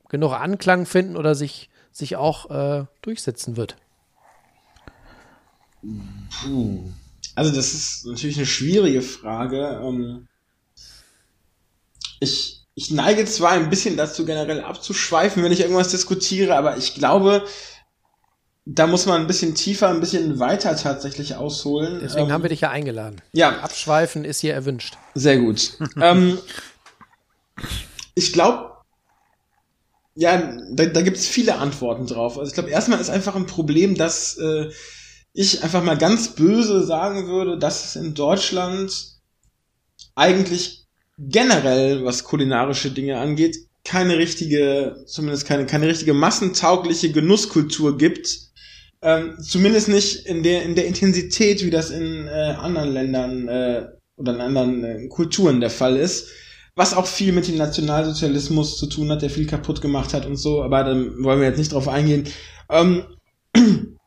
genug 0.09 0.33
Anklang 0.33 0.87
finden 0.87 1.17
oder 1.17 1.35
sich, 1.35 1.69
sich 1.91 2.17
auch 2.17 2.51
äh, 2.51 2.85
durchsetzen 3.03 3.57
wird. 3.57 3.77
Also 7.35 7.55
das 7.55 7.75
ist 7.75 8.07
natürlich 8.07 8.37
eine 8.37 8.47
schwierige 8.47 9.03
Frage. 9.03 9.81
Ähm, 9.83 10.29
ich, 12.21 12.63
ich 12.75 12.91
neige 12.91 13.25
zwar 13.25 13.53
ein 13.53 13.71
bisschen 13.71 13.97
dazu, 13.97 14.25
generell 14.25 14.61
abzuschweifen, 14.61 15.43
wenn 15.43 15.53
ich 15.53 15.61
irgendwas 15.61 15.91
diskutiere, 15.91 16.57
aber 16.57 16.77
ich 16.77 16.95
glaube, 16.95 17.45
da 18.65 18.87
muss 18.87 19.07
man 19.07 19.21
ein 19.21 19.27
bisschen 19.27 19.55
tiefer, 19.55 19.89
ein 19.89 20.01
bisschen 20.01 20.39
weiter 20.39 20.77
tatsächlich 20.77 21.35
ausholen. 21.35 21.99
Deswegen 22.01 22.27
Ähm, 22.27 22.33
haben 22.33 22.43
wir 22.43 22.51
dich 22.51 22.61
ja 22.61 22.71
eingeladen. 22.71 23.21
Ja, 23.33 23.59
Abschweifen 23.61 24.25
ist 24.25 24.41
hier 24.41 24.55
erwünscht. 24.55 24.97
Sehr 25.15 25.39
gut. 25.39 25.73
ähm, 26.01 26.39
ich 28.15 28.33
glaube, 28.33 28.71
ja, 30.15 30.57
da, 30.71 30.87
da 30.87 31.03
gibt 31.03 31.17
es 31.17 31.27
viele 31.27 31.57
Antworten 31.57 32.07
drauf. 32.07 32.39
Also 32.39 32.51
ich 32.51 32.55
glaube, 32.55 32.71
erstmal 32.71 33.01
ist 33.01 33.11
einfach 33.11 33.35
ein 33.35 33.47
Problem, 33.47 33.97
dass 33.97 34.37
äh, 34.39 34.71
ich 35.33 35.65
einfach 35.65 35.83
mal 35.83 35.97
ganz 35.97 36.35
böse 36.35 36.85
sagen 36.85 37.27
würde, 37.27 37.59
dass 37.59 37.85
es 37.85 37.97
in 37.97 38.15
Deutschland 38.15 38.93
eigentlich 40.15 40.87
generell, 41.19 42.05
was 42.05 42.25
kulinarische 42.25 42.91
Dinge 42.91 43.19
angeht, 43.19 43.57
keine 43.85 44.19
richtige, 44.19 45.03
zumindest 45.07 45.47
keine, 45.47 45.67
keine 45.67 45.89
richtige 45.89 46.15
massentaugliche 46.15 47.11
Genusskultur 47.11 47.97
gibt, 47.97 48.52
Ähm, 49.03 49.37
zumindest 49.43 49.89
nicht 49.89 50.27
in 50.27 50.43
der, 50.43 50.63
in 50.63 50.75
der 50.75 50.87
Intensität, 50.87 51.65
wie 51.65 51.71
das 51.71 51.91
in 51.91 52.29
äh, 52.29 52.55
anderen 52.59 52.93
Ländern 52.93 53.49
äh, 53.49 53.87
oder 54.17 54.35
in 54.35 54.41
anderen 54.41 54.85
äh, 54.85 55.09
Kulturen 55.09 55.61
der 55.61 55.71
Fall 55.71 55.97
ist. 55.97 56.29
Was 56.75 56.95
auch 56.95 57.07
viel 57.07 57.33
mit 57.33 57.49
dem 57.49 57.57
Nationalsozialismus 57.57 58.79
zu 58.79 58.87
tun 58.87 59.11
hat, 59.11 59.21
der 59.21 59.29
viel 59.29 59.47
kaputt 59.47 59.83
gemacht 59.83 60.15
hat 60.15 60.25
und 60.25 60.37
so, 60.37 60.63
aber 60.63 60.85
da 60.85 60.95
wollen 60.95 61.41
wir 61.41 61.49
jetzt 61.49 61.59
nicht 61.59 61.73
drauf 61.73 61.89
eingehen. 61.89 62.29
Ähm, 62.71 63.05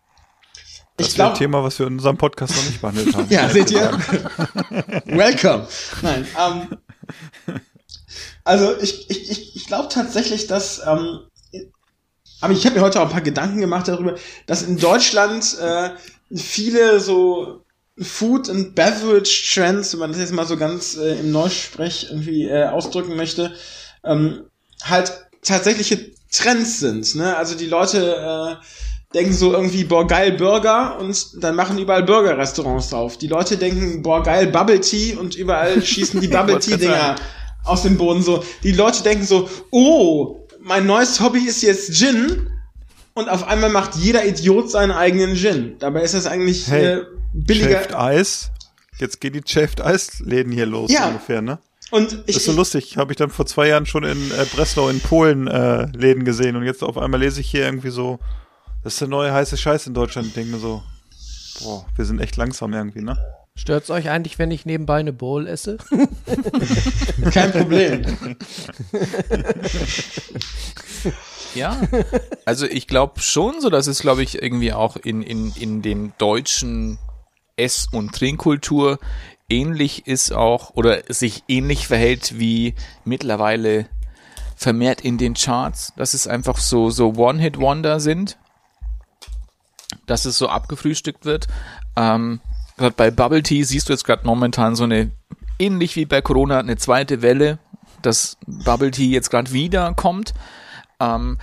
Das 0.97 1.07
ich 1.07 1.11
ist 1.11 1.15
glaube, 1.15 1.33
ein 1.33 1.37
Thema, 1.37 1.61
was 1.61 1.77
wir 1.77 1.87
in 1.87 1.95
unserem 1.95 2.15
Podcast 2.15 2.55
noch 2.55 2.63
nicht 2.63 2.79
behandelt 2.79 3.13
haben. 3.13 3.27
ja, 3.29 3.49
seht 3.49 3.69
ihr? 3.69 3.91
Welcome. 5.07 5.67
Nein, 6.01 6.25
ähm, 6.39 7.57
also 8.45 8.79
ich, 8.79 9.09
ich, 9.09 9.29
ich, 9.29 9.55
ich 9.57 9.67
glaube 9.67 9.89
tatsächlich, 9.89 10.47
dass, 10.47 10.81
ähm, 10.87 11.19
aber 12.41 12.53
ich 12.53 12.65
habe 12.65 12.75
mir 12.75 12.81
heute 12.81 12.99
auch 12.99 13.05
ein 13.05 13.11
paar 13.11 13.21
Gedanken 13.21 13.59
gemacht 13.59 13.87
darüber, 13.87 14.15
dass 14.45 14.63
in 14.63 14.77
Deutschland 14.77 15.57
äh, 15.59 15.91
viele 16.35 16.99
so 16.99 17.61
Food 17.97 18.49
and 18.49 18.75
Beverage 18.75 19.51
Trends, 19.53 19.93
wenn 19.93 19.99
man 19.99 20.11
das 20.11 20.19
jetzt 20.19 20.33
mal 20.33 20.45
so 20.45 20.57
ganz 20.57 20.97
äh, 20.97 21.19
im 21.19 21.31
Neusprech 21.31 22.07
irgendwie 22.09 22.43
äh, 22.43 22.65
ausdrücken 22.65 23.15
möchte, 23.15 23.53
ähm, 24.03 24.43
halt 24.83 25.13
tatsächliche 25.41 26.11
Trends 26.31 26.79
sind. 26.79 27.15
Ne? 27.15 27.35
Also 27.37 27.55
die 27.55 27.67
Leute 27.67 28.59
äh, 28.61 28.65
denken 29.13 29.33
so 29.33 29.53
irgendwie, 29.53 29.85
boah, 29.85 30.05
geil 30.05 30.33
Burger 30.33 30.97
und 30.99 31.41
dann 31.41 31.55
machen 31.55 31.77
überall 31.77 32.03
Burger-Restaurants 32.03 32.89
drauf. 32.89 33.17
Die 33.17 33.27
Leute 33.27 33.55
denken, 33.55 34.01
boah, 34.01 34.21
geil 34.21 34.47
Bubble 34.47 34.81
Tea 34.81 35.15
und 35.15 35.35
überall 35.35 35.81
schießen 35.81 36.19
die 36.19 36.27
Bubble 36.29 36.59
Tea-Dinger 36.59 37.15
aus 37.63 37.83
dem 37.83 37.97
Boden 37.97 38.21
so. 38.21 38.43
Die 38.63 38.73
Leute 38.73 39.03
denken 39.03 39.25
so, 39.25 39.49
oh, 39.71 40.44
mein 40.65 40.85
neues 40.87 41.19
Hobby 41.21 41.39
ist 41.47 41.61
jetzt 41.61 41.93
Gin 41.93 42.49
und 43.13 43.29
auf 43.29 43.47
einmal 43.47 43.69
macht 43.69 43.95
jeder 43.95 44.25
Idiot 44.25 44.69
seinen 44.71 44.91
eigenen 44.91 45.35
Gin. 45.35 45.75
Dabei 45.79 46.01
ist 46.01 46.15
das 46.15 46.25
eigentlich 46.25 46.67
Hey, 46.67 46.99
äh, 46.99 47.05
billiger. 47.33 47.97
Eis. 47.99 48.49
Jetzt 48.97 49.21
gehen 49.21 49.33
die 49.33 49.41
Shaved 49.45 49.79
Eis 49.81 50.19
Läden 50.21 50.51
hier 50.51 50.65
los 50.65 50.91
Ja. 50.91 51.07
ungefähr, 51.09 51.41
ne? 51.41 51.59
Und 51.91 52.13
ich, 52.25 52.25
Das 52.25 52.37
ist 52.37 52.45
so 52.45 52.51
lustig. 52.53 52.97
Habe 52.97 53.13
ich 53.13 53.17
dann 53.17 53.29
vor 53.29 53.45
zwei 53.45 53.67
Jahren 53.67 53.85
schon 53.85 54.03
in 54.03 54.31
äh, 54.31 54.45
Breslau 54.55 54.89
in 54.89 54.99
Polen 55.01 55.47
äh, 55.47 55.85
Läden 55.95 56.25
gesehen 56.25 56.55
und 56.55 56.63
jetzt 56.63 56.83
auf 56.83 56.97
einmal 56.97 57.19
lese 57.19 57.41
ich 57.41 57.49
hier 57.51 57.63
irgendwie 57.65 57.91
so, 57.91 58.19
das 58.83 58.93
ist 58.93 59.01
der 59.01 59.07
neue 59.07 59.31
heiße 59.31 59.55
Scheiß 59.57 59.85
in 59.85 59.93
Deutschland. 59.93 60.27
Ich 60.29 60.33
denke 60.33 60.51
mir 60.51 60.59
so, 60.59 60.81
boah, 61.61 61.85
wir 61.95 62.05
sind 62.05 62.19
echt 62.19 62.37
langsam 62.37 62.73
irgendwie, 62.73 63.01
ne? 63.01 63.15
Stört's 63.57 63.89
euch 63.89 64.09
eigentlich, 64.09 64.37
wenn 64.37 64.51
ich 64.51 64.65
nebenbei 64.65 64.99
eine 64.99 65.13
Bowl 65.13 65.47
esse? 65.47 65.77
kein 67.31 67.51
Problem. 67.51 68.35
Ja, 71.53 71.81
also 72.43 72.65
ich 72.65 72.87
glaube 72.87 73.21
schon 73.21 73.61
so, 73.61 73.69
dass 73.69 73.87
es, 73.87 73.99
glaube 73.99 74.23
ich, 74.23 74.41
irgendwie 74.41 74.73
auch 74.73 74.97
in, 74.97 75.21
in, 75.21 75.53
in 75.55 75.81
den 75.81 76.11
deutschen 76.17 76.99
Ess- 77.55 77.87
und 77.91 78.13
Trinkkultur 78.13 78.99
ähnlich 79.47 80.05
ist 80.05 80.33
auch 80.33 80.71
oder 80.75 81.03
sich 81.07 81.43
ähnlich 81.47 81.87
verhält 81.87 82.37
wie 82.37 82.75
mittlerweile 83.05 83.87
vermehrt 84.57 85.01
in 85.01 85.17
den 85.17 85.33
Charts, 85.33 85.93
dass 85.95 86.13
es 86.13 86.27
einfach 86.27 86.57
so, 86.57 86.89
so 86.89 87.13
One-Hit-Wonder 87.15 88.01
sind, 88.01 88.37
dass 90.07 90.25
es 90.25 90.37
so 90.37 90.49
abgefrühstückt 90.49 91.23
wird. 91.23 91.47
Ähm, 91.95 92.41
gerade 92.77 92.95
bei 92.95 93.11
Bubble 93.11 93.43
Tea 93.43 93.63
siehst 93.63 93.89
du 93.89 93.93
jetzt 93.93 94.05
gerade 94.05 94.25
momentan 94.25 94.75
so 94.75 94.83
eine, 94.83 95.11
ähnlich 95.59 95.95
wie 95.95 96.05
bei 96.05 96.21
Corona, 96.21 96.59
eine 96.59 96.77
zweite 96.77 97.21
Welle, 97.21 97.59
dass 98.01 98.37
Bubble 98.45 98.91
Tea 98.91 99.09
jetzt 99.09 99.29
gerade 99.29 99.51
wieder 99.51 99.93
kommt. 99.93 100.33
Ähm, 100.99 101.37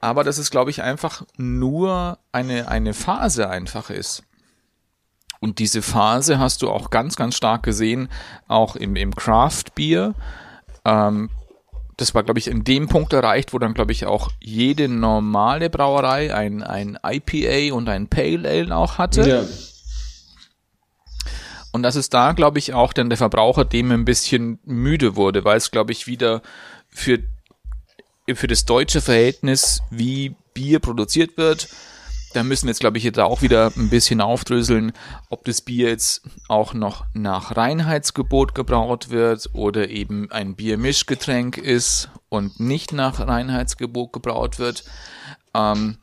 aber 0.00 0.24
dass 0.24 0.38
es, 0.38 0.50
glaube 0.50 0.70
ich, 0.70 0.82
einfach 0.82 1.22
nur 1.36 2.18
eine, 2.32 2.68
eine 2.68 2.92
Phase 2.92 3.48
einfach 3.48 3.88
ist. 3.88 4.24
Und 5.40 5.58
diese 5.58 5.82
Phase 5.82 6.38
hast 6.38 6.62
du 6.62 6.70
auch 6.70 6.90
ganz, 6.90 7.16
ganz 7.16 7.36
stark 7.36 7.62
gesehen, 7.62 8.08
auch 8.48 8.76
im, 8.76 8.96
im 8.96 9.14
Craft 9.14 9.74
Beer. 9.74 10.14
Ähm, 10.84 11.30
das 11.96 12.14
war, 12.14 12.22
glaube 12.22 12.40
ich, 12.40 12.48
in 12.48 12.64
dem 12.64 12.88
Punkt 12.88 13.12
erreicht, 13.12 13.52
wo 13.52 13.58
dann, 13.58 13.74
glaube 13.74 13.92
ich, 13.92 14.06
auch 14.06 14.30
jede 14.40 14.88
normale 14.88 15.70
Brauerei 15.70 16.34
ein, 16.34 16.62
ein 16.62 16.98
IPA 17.04 17.74
und 17.74 17.88
ein 17.88 18.08
Pale 18.08 18.48
Ale 18.48 18.74
auch 18.76 18.98
hatte. 18.98 19.28
Ja. 19.28 19.42
Und 21.72 21.82
dass 21.82 21.96
es 21.96 22.10
da, 22.10 22.32
glaube 22.32 22.58
ich, 22.58 22.74
auch 22.74 22.92
dann 22.92 23.08
der 23.08 23.16
Verbraucher 23.16 23.64
dem 23.64 23.90
ein 23.90 24.04
bisschen 24.04 24.58
müde 24.64 25.16
wurde, 25.16 25.44
weil 25.44 25.56
es, 25.56 25.70
glaube 25.70 25.92
ich, 25.92 26.06
wieder 26.06 26.42
für, 26.88 27.18
für 28.32 28.46
das 28.46 28.66
deutsche 28.66 29.00
Verhältnis, 29.00 29.82
wie 29.90 30.36
Bier 30.52 30.80
produziert 30.80 31.38
wird, 31.38 31.68
da 32.34 32.42
müssen 32.42 32.66
wir 32.66 32.70
jetzt, 32.70 32.80
glaube 32.80 32.98
ich, 32.98 33.04
jetzt 33.04 33.18
auch 33.18 33.42
wieder 33.42 33.72
ein 33.76 33.90
bisschen 33.90 34.20
aufdröseln, 34.20 34.92
ob 35.28 35.44
das 35.44 35.60
Bier 35.60 35.88
jetzt 35.88 36.22
auch 36.48 36.72
noch 36.72 37.04
nach 37.12 37.56
Reinheitsgebot 37.56 38.54
gebraut 38.54 39.10
wird 39.10 39.50
oder 39.52 39.90
eben 39.90 40.30
ein 40.30 40.54
Biermischgetränk 40.54 41.58
ist 41.58 42.10
und 42.28 42.58
nicht 42.58 42.92
nach 42.92 43.20
Reinheitsgebot 43.20 44.12
gebraut 44.12 44.58
wird. 44.58 44.84
Ähm, 45.54 45.98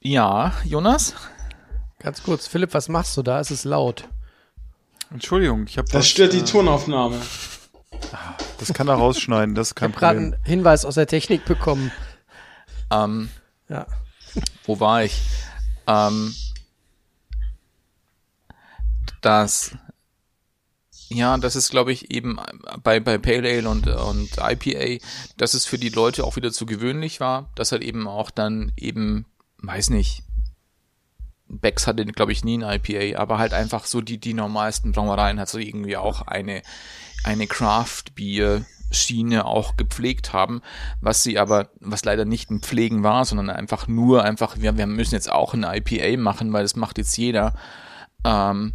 ja, 0.00 0.52
Jonas? 0.64 1.14
Ganz 2.04 2.22
kurz, 2.22 2.46
Philipp, 2.46 2.74
was 2.74 2.88
machst 2.90 3.16
du 3.16 3.22
da? 3.22 3.40
Es 3.40 3.50
ist 3.50 3.64
laut. 3.64 4.06
Entschuldigung, 5.10 5.66
ich 5.66 5.78
habe 5.78 5.88
Das 5.90 6.06
stört 6.06 6.34
die 6.34 6.42
Tonaufnahme. 6.44 7.18
Das 8.58 8.72
kann 8.74 8.88
er 8.88 8.94
rausschneiden, 8.94 9.54
das 9.54 9.68
ist 9.68 9.70
Ich 9.72 9.76
kein 9.76 9.90
habe 9.92 9.98
gerade 10.00 10.14
Problem. 10.18 10.34
einen 10.34 10.44
Hinweis 10.44 10.84
aus 10.84 10.96
der 10.96 11.06
Technik 11.06 11.44
bekommen. 11.46 11.90
Ähm, 12.90 13.30
Ja. 13.68 13.86
wo 14.66 14.80
war 14.80 15.02
ich? 15.04 15.22
Ähm, 15.86 16.34
das, 19.22 19.74
ja, 21.08 21.38
das 21.38 21.56
ist, 21.56 21.70
glaube 21.70 21.92
ich, 21.92 22.10
eben 22.10 22.38
bei, 22.82 23.00
bei 23.00 23.16
Pale 23.16 23.48
Ale 23.48 23.68
und, 23.68 23.86
und 23.86 24.30
IPA, 24.38 25.02
dass 25.38 25.54
es 25.54 25.64
für 25.64 25.78
die 25.78 25.88
Leute 25.88 26.24
auch 26.24 26.36
wieder 26.36 26.52
zu 26.52 26.66
gewöhnlich 26.66 27.20
war, 27.20 27.50
dass 27.54 27.72
halt 27.72 27.82
eben 27.82 28.06
auch 28.06 28.30
dann 28.30 28.72
eben, 28.76 29.24
weiß 29.62 29.88
nicht, 29.90 30.22
Becks 31.58 31.86
hatte, 31.86 32.04
glaube 32.04 32.32
ich, 32.32 32.44
nie 32.44 32.62
ein 32.62 32.80
IPA, 32.80 33.18
aber 33.18 33.38
halt 33.38 33.52
einfach 33.52 33.84
so 33.86 34.00
die, 34.00 34.18
die 34.18 34.34
normalsten 34.34 34.92
Brauereien 34.92 35.40
hat 35.40 35.48
so 35.48 35.58
irgendwie 35.58 35.96
auch 35.96 36.22
eine, 36.22 36.62
eine 37.24 37.46
Craft-Bier 37.46 38.64
Schiene 38.94 39.44
auch 39.44 39.76
gepflegt 39.76 40.32
haben, 40.32 40.62
was 41.00 41.22
sie 41.22 41.38
aber, 41.38 41.70
was 41.80 42.04
leider 42.04 42.24
nicht 42.24 42.50
ein 42.50 42.60
Pflegen 42.60 43.02
war, 43.02 43.24
sondern 43.24 43.50
einfach 43.50 43.88
nur 43.88 44.22
einfach, 44.24 44.56
wir, 44.58 44.76
wir 44.76 44.86
müssen 44.86 45.14
jetzt 45.14 45.30
auch 45.30 45.54
ein 45.54 45.64
IPA 45.64 46.20
machen, 46.20 46.52
weil 46.52 46.62
das 46.62 46.76
macht 46.76 46.98
jetzt 46.98 47.16
jeder. 47.16 47.54
Ähm, 48.24 48.74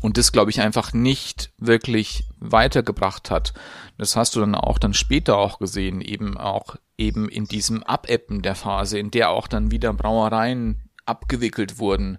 und 0.00 0.16
das, 0.16 0.32
glaube 0.32 0.50
ich, 0.50 0.60
einfach 0.60 0.92
nicht 0.92 1.50
wirklich 1.58 2.24
weitergebracht 2.38 3.30
hat. 3.30 3.52
Das 3.96 4.16
hast 4.16 4.36
du 4.36 4.40
dann 4.40 4.54
auch 4.54 4.78
dann 4.78 4.94
später 4.94 5.36
auch 5.36 5.58
gesehen, 5.58 6.00
eben 6.00 6.36
auch 6.36 6.76
eben 6.96 7.28
in 7.28 7.46
diesem 7.46 7.82
Abebben 7.82 8.42
der 8.42 8.54
Phase, 8.54 8.98
in 8.98 9.10
der 9.10 9.30
auch 9.30 9.48
dann 9.48 9.70
wieder 9.70 9.92
Brauereien 9.92 10.87
abgewickelt 11.08 11.78
wurden, 11.78 12.18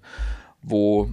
wo 0.62 1.12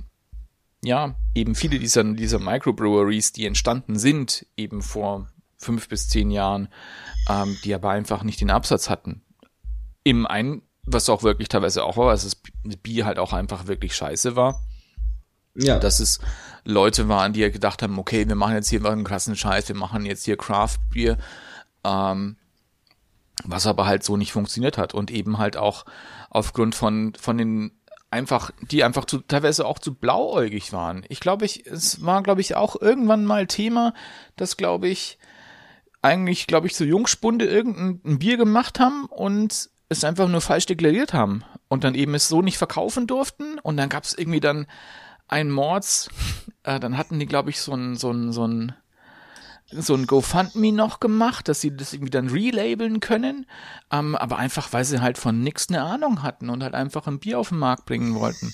ja 0.82 1.14
eben 1.34 1.54
viele 1.54 1.78
dieser, 1.78 2.04
dieser 2.04 2.38
Microbreweries, 2.38 3.32
die 3.32 3.46
entstanden 3.46 3.98
sind, 3.98 4.46
eben 4.56 4.82
vor 4.82 5.28
fünf 5.56 5.88
bis 5.88 6.08
zehn 6.08 6.30
Jahren, 6.30 6.68
ähm, 7.28 7.56
die 7.64 7.74
aber 7.74 7.90
einfach 7.90 8.22
nicht 8.22 8.40
den 8.40 8.50
Absatz 8.50 8.90
hatten. 8.90 9.22
Im 10.04 10.26
einen, 10.26 10.62
was 10.84 11.08
auch 11.08 11.22
wirklich 11.22 11.48
teilweise 11.48 11.82
auch 11.82 11.96
war, 11.96 12.12
dass 12.12 12.22
das 12.22 12.36
Bier 12.76 13.06
halt 13.06 13.18
auch 13.18 13.32
einfach 13.32 13.66
wirklich 13.66 13.96
scheiße 13.96 14.36
war 14.36 14.60
Ja. 15.54 15.78
dass 15.78 16.00
es 16.00 16.20
Leute 16.64 17.08
waren, 17.08 17.32
die 17.32 17.40
ja 17.40 17.48
gedacht 17.48 17.82
haben, 17.82 17.98
okay, 17.98 18.28
wir 18.28 18.34
machen 18.34 18.54
jetzt 18.54 18.68
hier 18.68 18.80
mal 18.80 18.92
einen 18.92 19.04
krassen 19.04 19.36
Scheiß, 19.36 19.68
wir 19.68 19.76
machen 19.76 20.04
jetzt 20.04 20.24
hier 20.24 20.36
Craft 20.36 20.78
Beer, 20.92 21.16
ähm, 21.84 22.36
was 23.44 23.66
aber 23.66 23.86
halt 23.86 24.02
so 24.02 24.16
nicht 24.16 24.32
funktioniert 24.32 24.78
hat 24.78 24.94
und 24.94 25.10
eben 25.10 25.38
halt 25.38 25.56
auch 25.56 25.84
aufgrund 26.30 26.74
von 26.74 27.14
von 27.18 27.38
den 27.38 27.72
einfach, 28.10 28.50
die 28.70 28.84
einfach 28.84 29.04
zu, 29.04 29.18
teilweise 29.18 29.66
auch 29.66 29.78
zu 29.78 29.94
blauäugig 29.94 30.72
waren. 30.72 31.04
Ich 31.08 31.20
glaube, 31.20 31.44
ich, 31.44 31.66
es 31.66 32.04
war, 32.04 32.22
glaube 32.22 32.40
ich, 32.40 32.54
auch 32.54 32.80
irgendwann 32.80 33.24
mal 33.24 33.46
Thema, 33.46 33.94
dass, 34.36 34.56
glaube 34.56 34.88
ich, 34.88 35.18
eigentlich, 36.02 36.46
glaube 36.46 36.66
ich, 36.66 36.76
so 36.76 36.84
Jungspunde 36.84 37.46
irgendein 37.46 38.18
Bier 38.18 38.36
gemacht 38.36 38.78
haben 38.78 39.06
und 39.06 39.70
es 39.88 40.04
einfach 40.04 40.28
nur 40.28 40.40
falsch 40.40 40.66
deklariert 40.66 41.12
haben 41.12 41.44
und 41.68 41.84
dann 41.84 41.94
eben 41.94 42.14
es 42.14 42.28
so 42.28 42.42
nicht 42.42 42.58
verkaufen 42.58 43.06
durften 43.06 43.58
und 43.58 43.76
dann 43.76 43.88
gab 43.88 44.04
es 44.04 44.16
irgendwie 44.16 44.40
dann 44.40 44.66
ein 45.28 45.50
Mords, 45.50 46.08
äh, 46.62 46.78
dann 46.80 46.96
hatten 46.96 47.18
die, 47.18 47.26
glaube 47.26 47.50
ich, 47.50 47.60
so 47.60 47.72
ein, 47.74 47.96
so 47.96 48.10
ein, 48.10 48.32
so 48.32 48.46
ein, 48.46 48.74
so 49.70 49.94
ein 49.94 50.06
GoFundMe 50.06 50.72
noch 50.72 51.00
gemacht, 51.00 51.48
dass 51.48 51.60
sie 51.60 51.76
das 51.76 51.92
irgendwie 51.92 52.10
dann 52.10 52.28
relabeln 52.28 53.00
können, 53.00 53.46
ähm, 53.90 54.14
aber 54.14 54.36
einfach, 54.36 54.72
weil 54.72 54.84
sie 54.84 55.00
halt 55.00 55.18
von 55.18 55.42
nix 55.42 55.68
eine 55.68 55.82
Ahnung 55.82 56.22
hatten 56.22 56.50
und 56.50 56.62
halt 56.62 56.74
einfach 56.74 57.06
ein 57.06 57.18
Bier 57.18 57.38
auf 57.38 57.48
den 57.48 57.58
Markt 57.58 57.84
bringen 57.86 58.14
wollten. 58.14 58.52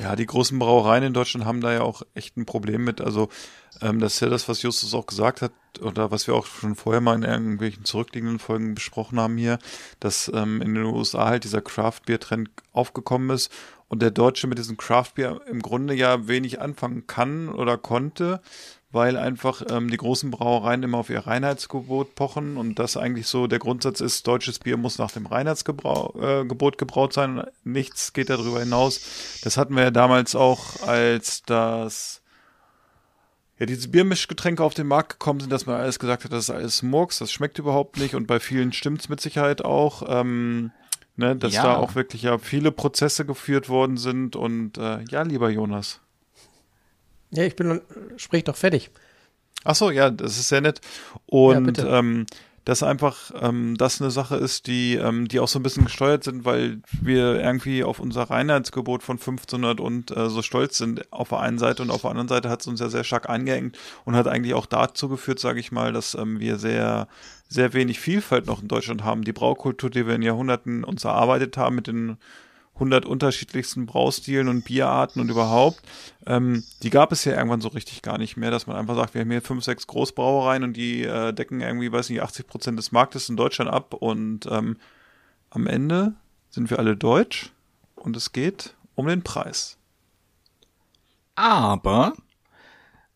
Ja, 0.00 0.14
die 0.14 0.26
großen 0.26 0.58
Brauereien 0.58 1.04
in 1.04 1.14
Deutschland 1.14 1.46
haben 1.46 1.62
da 1.62 1.72
ja 1.72 1.82
auch 1.82 2.02
echt 2.14 2.36
ein 2.36 2.44
Problem 2.44 2.84
mit. 2.84 3.00
Also 3.00 3.30
Ähm, 3.80 3.98
das 4.00 4.14
ist 4.14 4.20
ja 4.20 4.28
das, 4.28 4.48
was 4.48 4.62
Justus 4.62 4.94
auch 4.94 5.06
gesagt 5.06 5.42
hat, 5.42 5.52
oder 5.80 6.10
was 6.10 6.26
wir 6.26 6.34
auch 6.34 6.46
schon 6.46 6.76
vorher 6.76 7.00
mal 7.00 7.16
in 7.16 7.24
irgendwelchen 7.24 7.84
zurückliegenden 7.84 8.38
Folgen 8.38 8.74
besprochen 8.74 9.18
haben 9.18 9.36
hier, 9.36 9.58
dass 10.00 10.30
ähm, 10.32 10.62
in 10.62 10.74
den 10.74 10.84
USA 10.84 11.26
halt 11.26 11.44
dieser 11.44 11.60
Craft-Bier-Trend 11.60 12.50
aufgekommen 12.72 13.30
ist 13.30 13.50
und 13.88 14.00
der 14.00 14.10
Deutsche 14.10 14.46
mit 14.46 14.58
diesem 14.58 14.76
Craft-Bier 14.76 15.40
im 15.48 15.60
Grunde 15.60 15.94
ja 15.94 16.28
wenig 16.28 16.60
anfangen 16.60 17.06
kann 17.06 17.48
oder 17.48 17.76
konnte, 17.76 18.40
weil 18.94 19.16
einfach 19.16 19.62
ähm, 19.68 19.90
die 19.90 19.96
großen 19.96 20.30
Brauereien 20.30 20.82
immer 20.84 20.98
auf 20.98 21.10
ihr 21.10 21.26
Reinheitsgebot 21.26 22.14
pochen 22.14 22.56
und 22.56 22.78
das 22.78 22.96
eigentlich 22.96 23.26
so 23.26 23.46
der 23.48 23.58
Grundsatz 23.58 24.00
ist, 24.00 24.26
deutsches 24.26 24.60
Bier 24.60 24.76
muss 24.76 24.98
nach 24.98 25.10
dem 25.10 25.26
Reinheitsgebot 25.26 26.14
äh, 26.22 26.76
gebraut 26.76 27.12
sein, 27.12 27.42
nichts 27.64 28.12
geht 28.12 28.30
darüber 28.30 28.60
hinaus. 28.60 29.00
Das 29.42 29.56
hatten 29.56 29.74
wir 29.74 29.82
ja 29.82 29.90
damals 29.90 30.34
auch, 30.36 30.86
als 30.86 31.42
das 31.42 32.22
ja, 33.58 33.66
diese 33.66 33.88
Biermischgetränke 33.88 34.62
auf 34.62 34.74
den 34.74 34.86
Markt 34.86 35.10
gekommen 35.10 35.40
sind, 35.40 35.50
dass 35.50 35.66
man 35.66 35.80
alles 35.80 35.98
gesagt 35.98 36.24
hat, 36.24 36.32
das 36.32 36.48
ist 36.48 36.50
alles 36.54 36.82
Murks, 36.82 37.18
das 37.18 37.30
schmeckt 37.32 37.58
überhaupt 37.58 37.98
nicht 37.98 38.14
und 38.14 38.26
bei 38.26 38.40
vielen 38.40 38.72
stimmt's 38.72 39.08
mit 39.08 39.20
Sicherheit 39.20 39.64
auch, 39.64 40.02
ähm, 40.08 40.72
ne, 41.16 41.36
dass 41.36 41.54
Ja. 41.54 41.62
da 41.64 41.76
auch 41.76 41.94
wirklich 41.94 42.22
ja 42.22 42.38
viele 42.38 42.72
Prozesse 42.72 43.24
geführt 43.24 43.68
worden 43.68 43.96
sind 43.96 44.34
und 44.36 44.78
äh, 44.78 45.02
ja, 45.08 45.22
lieber 45.22 45.50
Jonas. 45.50 46.00
Ja, 47.30 47.44
ich 47.44 47.56
bin, 47.56 47.80
sprich 48.16 48.44
doch 48.44 48.56
fertig. 48.56 48.90
Ach 49.64 49.74
so, 49.74 49.90
ja, 49.90 50.10
das 50.10 50.38
ist 50.38 50.48
sehr 50.48 50.60
nett. 50.60 50.80
Ja, 51.14 51.20
Und 51.38 51.64
bitte. 51.64 51.86
ähm, 51.88 52.26
dass 52.64 52.82
einfach 52.82 53.30
ähm, 53.40 53.76
das 53.76 54.00
eine 54.00 54.10
Sache 54.10 54.36
ist, 54.36 54.66
die 54.66 54.94
ähm, 54.94 55.28
die 55.28 55.38
auch 55.38 55.48
so 55.48 55.58
ein 55.58 55.62
bisschen 55.62 55.84
gesteuert 55.84 56.24
sind, 56.24 56.44
weil 56.46 56.80
wir 57.02 57.38
irgendwie 57.38 57.84
auf 57.84 57.98
unser 58.00 58.22
Reinheitsgebot 58.22 59.02
von 59.02 59.18
1500 59.18 59.80
und 59.80 60.16
äh, 60.16 60.30
so 60.30 60.40
stolz 60.40 60.78
sind 60.78 61.12
auf 61.12 61.28
der 61.28 61.40
einen 61.40 61.58
Seite 61.58 61.82
und 61.82 61.90
auf 61.90 62.02
der 62.02 62.10
anderen 62.10 62.28
Seite 62.28 62.48
hat 62.48 62.62
es 62.62 62.66
uns 62.66 62.80
ja 62.80 62.88
sehr 62.88 63.04
stark 63.04 63.28
eingeengt 63.28 63.76
und 64.06 64.16
hat 64.16 64.28
eigentlich 64.28 64.54
auch 64.54 64.66
dazu 64.66 65.08
geführt, 65.08 65.40
sage 65.40 65.60
ich 65.60 65.72
mal, 65.72 65.92
dass 65.92 66.14
ähm, 66.14 66.40
wir 66.40 66.58
sehr 66.58 67.06
sehr 67.48 67.74
wenig 67.74 68.00
Vielfalt 68.00 68.46
noch 68.46 68.62
in 68.62 68.68
Deutschland 68.68 69.04
haben. 69.04 69.22
Die 69.22 69.32
Braukultur, 69.32 69.90
die 69.90 70.06
wir 70.06 70.14
in 70.14 70.22
Jahrhunderten 70.22 70.84
uns 70.84 71.04
erarbeitet 71.04 71.56
haben 71.58 71.76
mit 71.76 71.86
den 71.86 72.16
100 72.74 73.06
unterschiedlichsten 73.06 73.86
Braustilen 73.86 74.48
und 74.48 74.64
Bierarten 74.64 75.20
und 75.20 75.30
überhaupt, 75.30 75.80
ähm, 76.26 76.64
die 76.82 76.90
gab 76.90 77.12
es 77.12 77.24
ja 77.24 77.36
irgendwann 77.36 77.60
so 77.60 77.68
richtig 77.68 78.02
gar 78.02 78.18
nicht 78.18 78.36
mehr, 78.36 78.50
dass 78.50 78.66
man 78.66 78.76
einfach 78.76 78.96
sagt, 78.96 79.14
wir 79.14 79.20
haben 79.20 79.30
hier 79.30 79.42
fünf, 79.42 79.64
sechs 79.64 79.86
Großbrauereien 79.86 80.64
und 80.64 80.76
die 80.76 81.04
äh, 81.04 81.32
decken 81.32 81.60
irgendwie, 81.60 81.92
weiß 81.92 82.10
nicht, 82.10 82.22
80 82.22 82.46
Prozent 82.46 82.78
des 82.78 82.90
Marktes 82.90 83.28
in 83.28 83.36
Deutschland 83.36 83.70
ab 83.70 83.94
und 83.94 84.46
ähm, 84.50 84.76
am 85.50 85.66
Ende 85.66 86.14
sind 86.50 86.70
wir 86.70 86.78
alle 86.78 86.96
deutsch 86.96 87.52
und 87.94 88.16
es 88.16 88.32
geht 88.32 88.74
um 88.96 89.06
den 89.06 89.22
Preis. 89.22 89.78
Aber 91.36 92.14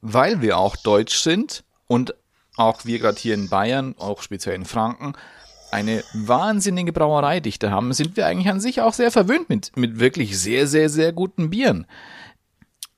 weil 0.01 0.41
wir 0.41 0.59
auch 0.59 0.77
deutsch 0.77 1.19
sind 1.19 1.65
und 1.89 2.15
auch 2.57 2.85
wir 2.85 2.99
gerade 2.99 3.19
hier 3.19 3.35
in 3.35 3.49
Bayern, 3.49 3.95
auch 3.99 4.23
speziell 4.23 4.55
in 4.55 4.65
Franken, 4.65 5.15
eine 5.71 6.03
wahnsinnige 6.15 6.93
Brauereidichte 6.93 7.71
haben, 7.71 7.93
sind 7.93 8.17
wir 8.17 8.27
eigentlich 8.27 8.49
an 8.49 8.61
sich 8.61 8.81
auch 8.81 8.93
sehr 8.95 9.11
verwöhnt 9.11 9.49
mit, 9.49 9.77
mit 9.77 9.99
wirklich 10.01 10.39
sehr, 10.39 10.67
sehr, 10.67 10.89
sehr 10.89 11.13
guten 11.13 11.51
Bieren. 11.51 11.87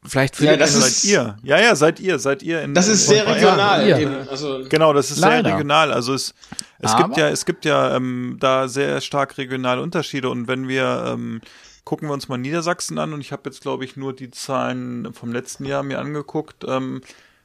Vielleicht 0.02 0.40
Ja, 0.40 0.46
Philipp, 0.52 0.60
das 0.60 0.74
ist- 0.74 1.02
Seid 1.02 1.10
ihr? 1.12 1.36
Ja, 1.42 1.60
ja, 1.60 1.76
seid 1.76 2.00
ihr, 2.00 2.18
seid 2.18 2.42
ihr 2.42 2.62
in 2.62 2.72
Das 2.72 2.88
ist 2.88 3.06
sehr 3.06 3.26
regional. 3.26 3.86
Ja. 3.86 3.98
Eben. 3.98 4.28
Also, 4.30 4.64
Genau, 4.68 4.94
das 4.94 5.10
ist 5.10 5.18
Leider. 5.18 5.44
sehr 5.48 5.54
regional. 5.56 5.92
Also 5.92 6.14
es, 6.14 6.34
es 6.78 6.92
Aber- 6.92 7.04
gibt 7.04 7.16
ja, 7.18 7.28
es 7.28 7.44
gibt 7.44 7.64
ja 7.66 7.94
ähm, 7.96 8.38
da 8.40 8.66
sehr 8.68 9.02
stark 9.02 9.36
regionale 9.36 9.82
Unterschiede. 9.82 10.30
Und 10.30 10.48
wenn 10.48 10.68
wir 10.68 11.04
ähm, 11.08 11.42
gucken 11.84 12.08
wir 12.08 12.14
uns 12.14 12.28
mal 12.28 12.38
Niedersachsen 12.38 12.98
an 12.98 13.12
und 13.12 13.20
ich 13.20 13.30
habe 13.32 13.42
jetzt 13.46 13.60
glaube 13.60 13.84
ich 13.84 13.96
nur 13.96 14.14
die 14.14 14.30
Zahlen 14.30 15.12
vom 15.12 15.32
letzten 15.32 15.66
Jahr 15.66 15.82
mir 15.82 15.98
angeguckt. 15.98 16.64
Ähm, 16.66 17.02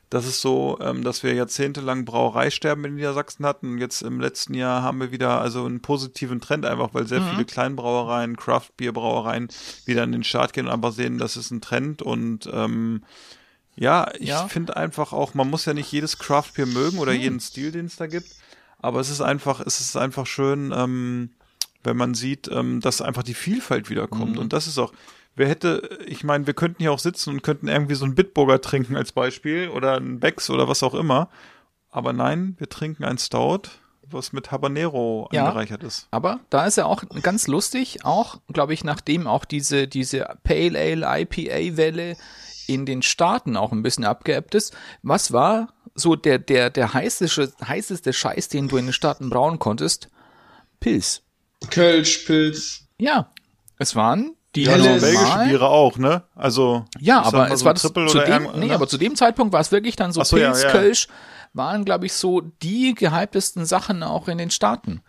das 0.10 0.26
ist 0.28 0.42
so, 0.42 0.78
ähm, 0.82 1.04
dass 1.04 1.24
wir 1.24 1.34
jahrzehntelang 1.34 2.06
Brauereisterben 2.06 2.86
in 2.86 2.96
Niedersachsen 2.96 3.46
hatten 3.46 3.74
und 3.74 3.78
jetzt 3.80 4.02
im 4.02 4.20
letzten 4.20 4.54
Jahr 4.54 4.84
haben 4.84 5.00
wir 5.00 5.12
wieder 5.12 5.42
also 5.42 5.66
einen 5.66 5.82
positiven 5.82 6.40
Trend 6.42 6.66
einfach, 6.66 6.94
weil 6.94 7.08
sehr 7.08 7.22
viele 7.22 7.44
Kleinbrauereien, 7.46 8.38
Craft-Bier-Brauereien 8.38 9.48
wieder 9.86 10.04
in 10.04 10.12
den 10.12 10.24
Start 10.24 10.54
gehen 10.54 10.68
und 10.68 10.72
aber 10.74 10.92
sehen, 10.92 11.18
das 11.18 11.38
ist 11.38 11.52
ein 11.52 11.62
Trend 11.62 12.02
und 12.02 12.50
ähm, 12.54 13.04
ja, 13.76 14.10
ich 14.20 14.30
Ja. 14.30 14.48
finde 14.48 14.78
einfach 14.78 15.12
auch, 15.12 15.34
man 15.34 15.50
muss 15.50 15.66
ja 15.66 15.74
nicht 15.74 15.92
jedes 15.92 16.18
Craft 16.18 16.52
Beer 16.56 16.66
mögen 16.66 16.94
Hm. 16.94 17.00
oder 17.00 17.12
jeden 17.12 17.40
Stil, 17.40 17.72
den 17.72 17.88
es 17.88 17.96
da 17.98 18.08
gibt, 18.08 18.30
aber 18.80 19.00
es 19.00 19.10
ist 19.10 19.22
einfach, 19.22 19.60
es 19.60 19.80
ist 19.82 19.98
einfach 19.98 20.28
schön, 20.28 20.72
ähm, 20.76 21.32
wenn 21.84 21.98
man 21.98 22.14
sieht, 22.14 22.48
ähm, 22.52 22.80
dass 22.80 23.02
einfach 23.02 23.24
die 23.24 23.34
Vielfalt 23.34 23.90
wiederkommt. 23.90 24.34
Mhm. 24.34 24.38
Und 24.40 24.54
das 24.54 24.66
ist 24.68 24.78
auch, 24.80 24.92
wer 25.36 25.48
hätte, 25.48 26.00
ich 26.06 26.24
meine, 26.24 26.48
wir 26.48 26.54
könnten 26.54 26.82
hier 26.82 26.92
auch 26.92 27.00
sitzen 27.00 27.30
und 27.32 27.44
könnten 27.44 27.68
irgendwie 27.68 27.96
so 27.96 28.06
einen 28.06 28.16
Bitburger 28.16 28.62
trinken 28.62 28.96
als 28.96 29.12
Beispiel 29.12 29.70
oder 29.70 29.96
einen 29.96 30.20
Becks 30.20 30.50
oder 30.50 30.68
was 30.68 30.84
auch 30.84 30.94
immer. 30.94 31.30
Aber 31.90 32.14
nein, 32.14 32.56
wir 32.58 32.68
trinken 32.70 33.04
ein 33.06 33.18
Stout, 33.18 33.70
was 34.08 34.34
mit 34.34 34.52
Habanero 34.52 35.30
Ja. 35.32 35.46
angereichert 35.46 35.84
ist. 35.84 36.08
Aber 36.12 36.40
da 36.50 36.66
ist 36.66 36.78
ja 36.78 36.86
auch 36.86 37.04
ganz 37.22 37.48
lustig, 37.48 38.04
auch, 38.06 38.40
glaube 38.52 38.74
ich, 38.74 38.84
nachdem 38.84 39.28
auch 39.28 39.46
diese, 39.46 39.88
diese 39.88 40.28
Pale 40.44 40.78
Ale 40.80 41.22
IPA-Welle 41.22 42.18
in 42.68 42.86
den 42.86 43.02
Staaten 43.02 43.58
auch 43.58 43.72
ein 43.72 43.84
bisschen 43.84 44.06
abgeebbt 44.06 44.56
ist. 44.56 44.76
Was 45.04 45.32
war 45.32 45.74
so 45.94 46.16
der, 46.16 46.40
der, 46.40 46.70
der 46.70 46.94
heißeste, 46.94 47.54
heißeste 47.66 48.12
Scheiß, 48.12 48.50
den 48.50 48.68
du 48.68 48.78
in 48.78 48.86
den 48.88 48.94
Staaten 48.94 49.30
brauen 49.30 49.60
konntest? 49.60 50.10
Pils. 50.80 51.22
Kölsch, 51.70 52.20
Pilz. 52.26 52.88
Ja. 52.98 53.32
Es 53.78 53.96
waren 53.96 54.35
die 54.56 54.64
Ja, 54.64 54.74
Also 54.74 54.86
Helles. 54.88 55.02
belgische 55.02 55.40
Biere 55.48 55.68
auch, 55.70 55.98
ne? 55.98 56.24
Also 56.36 56.86
Ja, 57.00 57.22
aber 57.22 57.52
es 57.52 57.60
so 57.60 57.66
war 57.66 57.74
das, 57.74 57.82
zu 57.84 57.92
oder 57.94 58.24
dem, 58.26 58.48
nee, 58.56 58.68
ne? 58.68 58.74
aber 58.76 58.88
zu 58.88 58.98
dem 58.98 59.16
Zeitpunkt 59.16 59.54
war 59.54 59.60
es 59.62 59.72
wirklich 59.72 59.96
dann 59.96 60.12
so 60.12 60.24
so, 60.24 60.38
ja, 60.38 60.52
Pilz, 60.52 60.64
ja. 60.64 60.72
Kölsch 60.72 61.08
waren, 61.54 61.86
glaube 61.86 62.06
ich, 62.06 62.14
so 62.14 62.42
die 62.42 62.94
gehyptesten 62.96 63.66
Sachen 63.66 64.04
auch 64.04 64.28
in 64.28 64.38
den 64.38 64.52
Staaten, 64.52 65.02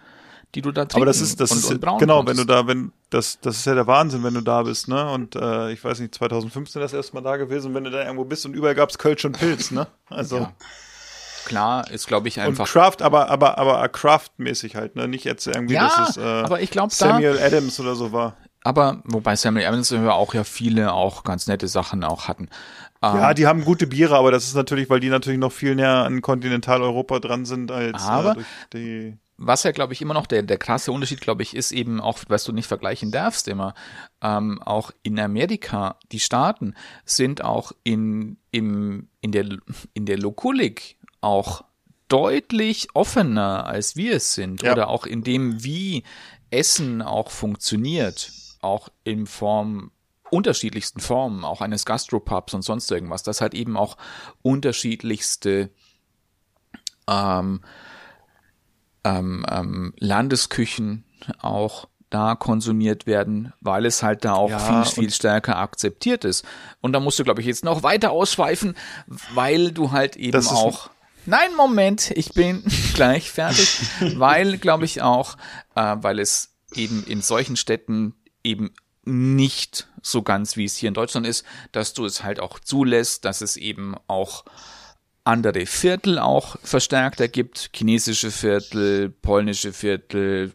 die 0.55 0.63
du 0.63 0.71
da 0.73 0.83
trinken 0.85 0.97
Aber 0.97 1.07
das 1.07 1.21
ist, 1.21 1.41
das 1.41 1.51
und, 1.51 1.59
ist 1.59 1.65
und 1.71 1.81
genau, 1.99 2.19
konntest. 2.19 2.27
wenn 2.39 2.47
du 2.47 2.53
da, 2.53 2.67
wenn 2.67 2.93
das, 3.11 3.39
das 3.41 3.57
ist 3.59 3.67
ja 3.67 3.75
der 3.75 3.87
Wahnsinn, 3.87 4.23
wenn 4.25 4.35
du 4.35 4.41
da 4.43 4.63
bist, 4.63 4.89
ne? 4.89 5.11
Und 5.11 5.37
äh, 5.37 5.71
ich 5.73 5.83
weiß 5.85 6.01
nicht, 6.01 6.15
2015 6.15 6.81
das 6.83 6.93
erste 6.93 7.15
Mal 7.15 7.23
da 7.23 7.37
gewesen, 7.37 7.75
wenn 7.75 7.85
du 7.85 7.91
da 7.91 8.03
irgendwo 8.05 8.25
bist 8.25 8.47
und 8.47 8.55
überall 8.55 8.75
gab's 8.75 8.99
Kölsch 8.99 9.25
und 9.25 9.39
Pilz, 9.39 9.71
ne? 9.71 9.87
Also 10.09 10.39
Ja. 10.39 10.53
Klar, 11.47 11.89
ist, 11.93 12.09
glaube 12.09 12.27
ich, 12.27 12.39
und 12.39 12.43
einfach. 12.45 12.67
Craft, 12.69 13.03
aber 13.03 13.31
aber 13.31 13.57
aber 13.59 13.89
Craft-mäßig 13.89 14.75
halt, 14.75 14.97
ne? 14.97 15.07
Nicht 15.07 15.23
jetzt 15.25 15.47
irgendwie, 15.47 15.75
Ja, 15.75 15.87
dass 15.97 16.11
es 16.11 16.17
äh, 16.17 16.21
aber 16.25 16.61
ich 16.61 16.71
glaub, 16.73 16.91
da- 16.91 16.95
Samuel 16.97 17.39
Adams 17.39 17.79
oder 17.79 17.95
so 17.95 18.11
war. 18.11 18.37
Aber 18.67 19.01
wobei 19.05 19.37
Samuel 19.37 19.65
Evans 19.67 19.93
auch 19.93 20.35
ja 20.35 20.43
viele 20.43 20.93
auch 20.93 21.23
ganz 21.23 21.47
nette 21.47 21.69
Sachen 21.69 22.03
auch 22.03 22.27
hatten. 22.27 22.49
Ähm, 23.01 23.15
Ja, 23.17 23.33
die 23.33 23.47
haben 23.47 23.65
gute 23.65 23.87
Biere, 23.87 24.17
aber 24.17 24.33
das 24.33 24.45
ist 24.45 24.55
natürlich, 24.57 24.91
weil 24.91 24.99
die 24.99 25.09
natürlich 25.09 25.39
noch 25.39 25.53
viel 25.53 25.77
näher 25.77 26.05
an 26.05 26.21
Kontinentaleuropa 26.21 27.21
dran 27.21 27.45
sind 27.45 27.71
als 27.71 28.03
Aber- 28.03 28.33
äh, 28.33 28.35
durch 28.35 28.47
die. 28.73 29.17
was 29.37 29.63
ja, 29.63 29.71
glaube 29.71 29.93
ich, 29.93 30.03
immer 30.03 30.15
noch 30.15 30.27
der, 30.27 30.43
der 30.43 30.59
krasse 30.59 30.91
Unterschied, 30.91 31.21
glaube 31.21 31.43
ich, 31.45 31.55
ist 31.55 31.71
eben 31.71 32.01
auch, 32.01 32.19
was 32.27 32.43
du 32.43 32.53
nicht 32.53 32.67
vergleichen 32.67 33.13
darfst 33.13 33.47
immer, 33.47 33.75
ähm, 34.21 34.61
auch 34.63 34.91
in 35.05 35.21
Amerika, 35.21 35.97
die 36.11 36.19
Staaten 36.21 36.75
sind 37.05 37.45
auch 37.45 37.71
in, 37.85 38.37
im, 38.51 39.09
in 39.21 39.31
der, 39.31 39.47
in 39.95 40.07
der 40.07 40.19
Lokulik 40.19 40.97
auch 41.21 41.63
deutlich 42.09 42.89
offener, 42.95 43.67
als 43.67 43.95
wir 43.95 44.17
es 44.17 44.35
sind. 44.35 44.63
Ja. 44.63 44.73
Oder 44.73 44.89
auch 44.89 45.07
in 45.07 45.23
dem, 45.23 45.63
wie 45.63 46.03
Essen 46.51 47.03
auch 47.03 47.31
funktioniert, 47.31 48.31
auch 48.67 48.89
in 49.05 49.27
Form 49.27 49.91
unterschiedlichsten 50.31 51.01
Formen, 51.01 51.45
auch 51.45 51.61
eines 51.61 51.85
Gastropubs 51.85 52.53
und 52.55 52.63
sonst 52.63 52.91
irgendwas, 52.91 53.23
dass 53.23 53.41
halt 53.41 53.55
eben 53.55 53.77
auch 53.77 53.97
unterschiedlichste 54.43 55.71
ähm, 57.09 57.61
ähm, 59.05 59.47
ähm, 59.49 59.95
Landesküchen 59.99 61.05
auch 61.41 61.89
da 62.11 62.35
konsumiert 62.35 63.07
werden, 63.07 63.53
weil 63.61 63.85
es 63.85 64.03
halt 64.03 64.25
da 64.25 64.35
auch 64.35 64.51
Ja, 64.51 64.85
viel, 64.85 64.93
viel 64.93 65.13
stärker 65.13 65.59
akzeptiert 65.59 66.25
ist. 66.25 66.45
Und 66.81 66.93
da 66.93 67.01
musst 67.01 67.19
du, 67.19 67.25
glaube 67.25 67.41
ich, 67.41 67.47
jetzt 67.47 67.65
noch 67.65 67.83
weiter 67.83 68.11
ausschweifen, 68.13 68.77
weil 69.35 69.73
du 69.73 69.91
halt 69.91 70.17
eben 70.17 70.47
auch. 70.47 70.91
Nein, 71.25 71.55
Moment, 71.57 72.13
ich 72.13 72.33
bin 72.33 72.63
gleich 72.95 73.31
fertig, 73.31 73.81
weil, 74.19 74.59
glaube 74.59 74.85
ich, 74.85 75.03
auch, 75.03 75.37
äh, 75.75 75.97
weil 75.99 76.21
es 76.21 76.55
eben 76.75 77.05
in 77.05 77.23
solchen 77.23 77.57
Städten 77.57 78.15
eben 78.47 78.71
nicht 79.05 79.89
so 80.03 80.23
ganz, 80.23 80.57
wie 80.57 80.65
es 80.65 80.77
hier 80.77 80.89
in 80.89 80.95
Deutschland 80.95 81.27
ist, 81.27 81.45
dass 81.73 81.93
du 81.93 82.05
es 82.05 82.25
halt 82.25 82.41
auch 82.41 82.59
zulässt, 82.59 83.25
dass 83.25 83.41
es 83.41 83.57
eben 83.57 83.95
auch 84.07 84.45
andere 85.25 85.67
Viertel 85.67 86.19
auch 86.19 86.57
verstärkter 86.63 87.29
gibt, 87.29 87.71
chinesische 87.75 88.31
Viertel, 88.31 89.11
polnische 89.11 89.73
Viertel, 89.73 90.53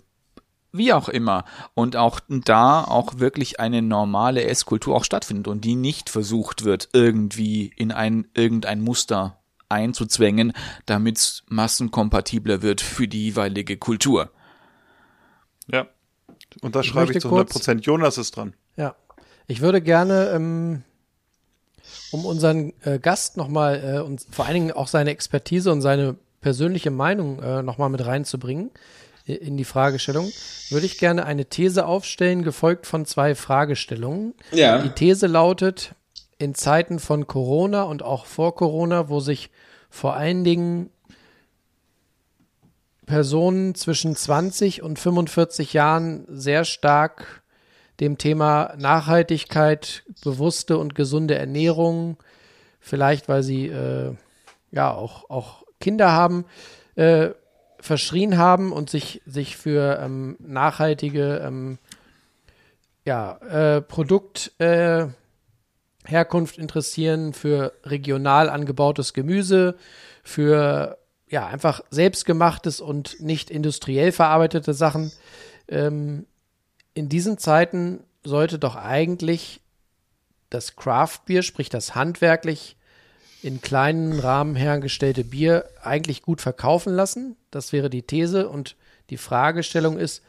wie 0.72 0.93
auch 0.93 1.09
immer. 1.09 1.45
Und 1.73 1.95
auch 1.95 2.19
da 2.27 2.84
auch 2.84 3.19
wirklich 3.19 3.59
eine 3.59 3.81
normale 3.81 4.43
Esskultur 4.45 4.95
auch 4.95 5.03
stattfindet 5.03 5.47
und 5.47 5.65
die 5.65 5.76
nicht 5.76 6.09
versucht 6.09 6.63
wird, 6.63 6.89
irgendwie 6.93 7.73
in 7.76 7.91
ein, 7.91 8.27
irgendein 8.34 8.81
Muster 8.81 9.41
einzuzwängen, 9.68 10.53
damit 10.85 11.18
es 11.18 11.43
massenkompatibler 11.47 12.61
wird 12.61 12.81
für 12.81 13.07
die 13.07 13.26
jeweilige 13.26 13.77
Kultur. 13.77 14.31
Ja. 15.68 15.88
Und 16.61 16.75
da 16.75 16.83
schreibe 16.83 17.11
ich 17.13 17.19
zu 17.19 17.29
kurz- 17.29 17.39
100 17.39 17.49
Prozent. 17.49 17.85
Jonas 17.85 18.17
ist 18.17 18.35
dran. 18.35 18.53
Ja. 18.75 18.95
Ich 19.47 19.61
würde 19.61 19.81
gerne 19.81 20.31
ähm, 20.33 20.83
um 22.11 22.25
unseren 22.25 22.73
äh, 22.83 22.99
Gast 22.99 23.37
nochmal 23.37 23.97
äh, 23.97 23.99
und 23.99 24.25
vor 24.29 24.45
allen 24.45 24.55
Dingen 24.55 24.71
auch 24.71 24.87
seine 24.87 25.11
Expertise 25.11 25.71
und 25.71 25.81
seine 25.81 26.15
persönliche 26.41 26.91
Meinung 26.91 27.41
äh, 27.41 27.61
nochmal 27.63 27.89
mit 27.89 28.05
reinzubringen 28.05 28.71
äh, 29.25 29.33
in 29.33 29.57
die 29.57 29.65
Fragestellung, 29.65 30.31
würde 30.69 30.85
ich 30.85 30.97
gerne 30.97 31.25
eine 31.25 31.45
These 31.45 31.85
aufstellen, 31.85 32.43
gefolgt 32.43 32.85
von 32.85 33.05
zwei 33.05 33.35
Fragestellungen. 33.35 34.33
Ja. 34.51 34.81
Die 34.81 34.89
These 34.89 35.27
lautet, 35.27 35.95
in 36.37 36.55
Zeiten 36.55 36.99
von 36.99 37.27
Corona 37.27 37.83
und 37.83 38.03
auch 38.03 38.25
vor 38.25 38.55
Corona, 38.55 39.09
wo 39.09 39.19
sich 39.19 39.51
vor 39.89 40.15
allen 40.15 40.43
Dingen 40.43 40.89
Personen 43.11 43.75
zwischen 43.75 44.15
20 44.15 44.83
und 44.83 44.97
45 44.97 45.73
Jahren 45.73 46.23
sehr 46.29 46.63
stark 46.63 47.43
dem 47.99 48.17
Thema 48.17 48.73
Nachhaltigkeit, 48.77 50.03
bewusste 50.23 50.77
und 50.77 50.95
gesunde 50.95 51.35
Ernährung, 51.35 52.15
vielleicht 52.79 53.27
weil 53.27 53.43
sie 53.43 53.67
äh, 53.67 54.15
ja 54.71 54.93
auch, 54.93 55.29
auch 55.29 55.65
Kinder 55.81 56.13
haben, 56.13 56.45
äh, 56.95 57.31
verschrien 57.81 58.38
haben 58.38 58.71
und 58.71 58.89
sich, 58.89 59.21
sich 59.25 59.57
für 59.57 59.99
ähm, 60.01 60.38
nachhaltige 60.39 61.41
ähm, 61.45 61.79
ja, 63.03 63.35
äh, 63.39 63.81
Produktherkunft 63.81 66.57
äh, 66.57 66.61
interessieren, 66.61 67.33
für 67.33 67.73
regional 67.83 68.49
angebautes 68.49 69.11
Gemüse, 69.11 69.75
für 70.23 70.97
ja, 71.31 71.47
einfach 71.47 71.81
selbstgemachtes 71.89 72.81
und 72.81 73.19
nicht 73.21 73.49
industriell 73.49 74.11
verarbeitete 74.11 74.73
Sachen. 74.73 75.11
Ähm, 75.67 76.27
in 76.93 77.07
diesen 77.07 77.37
Zeiten 77.37 78.03
sollte 78.23 78.59
doch 78.59 78.75
eigentlich 78.75 79.61
das 80.49 80.75
Craft 80.75 81.19
Bier, 81.25 81.41
sprich 81.41 81.69
das 81.69 81.95
handwerklich 81.95 82.75
in 83.41 83.61
kleinen 83.61 84.19
Rahmen 84.19 84.55
hergestellte 84.55 85.23
Bier 85.23 85.65
eigentlich 85.81 86.21
gut 86.21 86.41
verkaufen 86.41 86.93
lassen. 86.93 87.37
Das 87.49 87.71
wäre 87.71 87.89
die 87.89 88.03
These. 88.03 88.49
Und 88.49 88.75
die 89.09 89.17
Fragestellung 89.17 89.97
ist, 89.97 90.21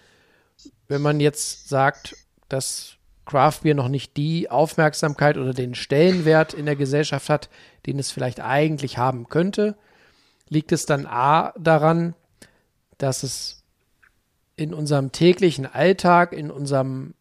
wenn 0.87 1.03
man 1.03 1.19
jetzt 1.19 1.69
sagt, 1.69 2.17
dass 2.49 2.95
Craft 3.27 3.61
Beer 3.65 3.75
noch 3.75 3.89
nicht 3.89 4.17
die 4.17 4.51
Aufmerksamkeit 4.51 5.37
oder 5.37 5.53
den 5.53 5.75
Stellenwert 5.75 6.55
in 6.55 6.65
der 6.65 6.77
Gesellschaft 6.77 7.29
hat, 7.29 7.51
den 7.87 7.99
es 7.99 8.13
vielleicht 8.13 8.41
eigentlich 8.41 8.99
haben 8.99 9.29
könnte, 9.29 9.77
liegt 10.53 10.73
es 10.73 10.87
dann 10.87 11.07
A 11.07 11.53
daran, 11.59 12.15
dass 12.99 13.23
es 13.23 13.63
in 14.57 14.75
unserem 14.75 15.13
täglichen 15.13 15.67
Alltag, 15.67 16.33
in 16.33 16.51
unserem 16.51 17.15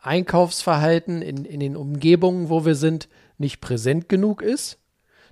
Einkaufsverhalten, 0.00 1.22
in, 1.22 1.44
in 1.44 1.60
den 1.60 1.76
Umgebungen, 1.76 2.48
wo 2.48 2.64
wir 2.64 2.74
sind, 2.74 3.08
nicht 3.38 3.60
präsent 3.60 4.08
genug 4.08 4.42
ist 4.42 4.78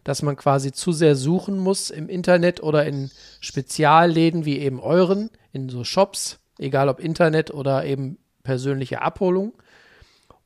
dass 0.04 0.20
man 0.22 0.36
quasi 0.36 0.70
zu 0.70 0.92
sehr 0.92 1.16
suchen 1.16 1.58
muss 1.58 1.90
im 1.90 2.08
Internet 2.08 2.62
oder 2.62 2.86
in 2.86 3.10
Spezialläden 3.40 4.44
wie 4.44 4.58
eben 4.58 4.78
euren, 4.78 5.30
in 5.52 5.70
so 5.70 5.82
Shops, 5.82 6.38
egal 6.58 6.90
ob 6.90 7.00
Internet 7.00 7.50
oder 7.50 7.84
eben 7.84 8.18
persönliche 8.42 9.00
Abholung? 9.00 9.54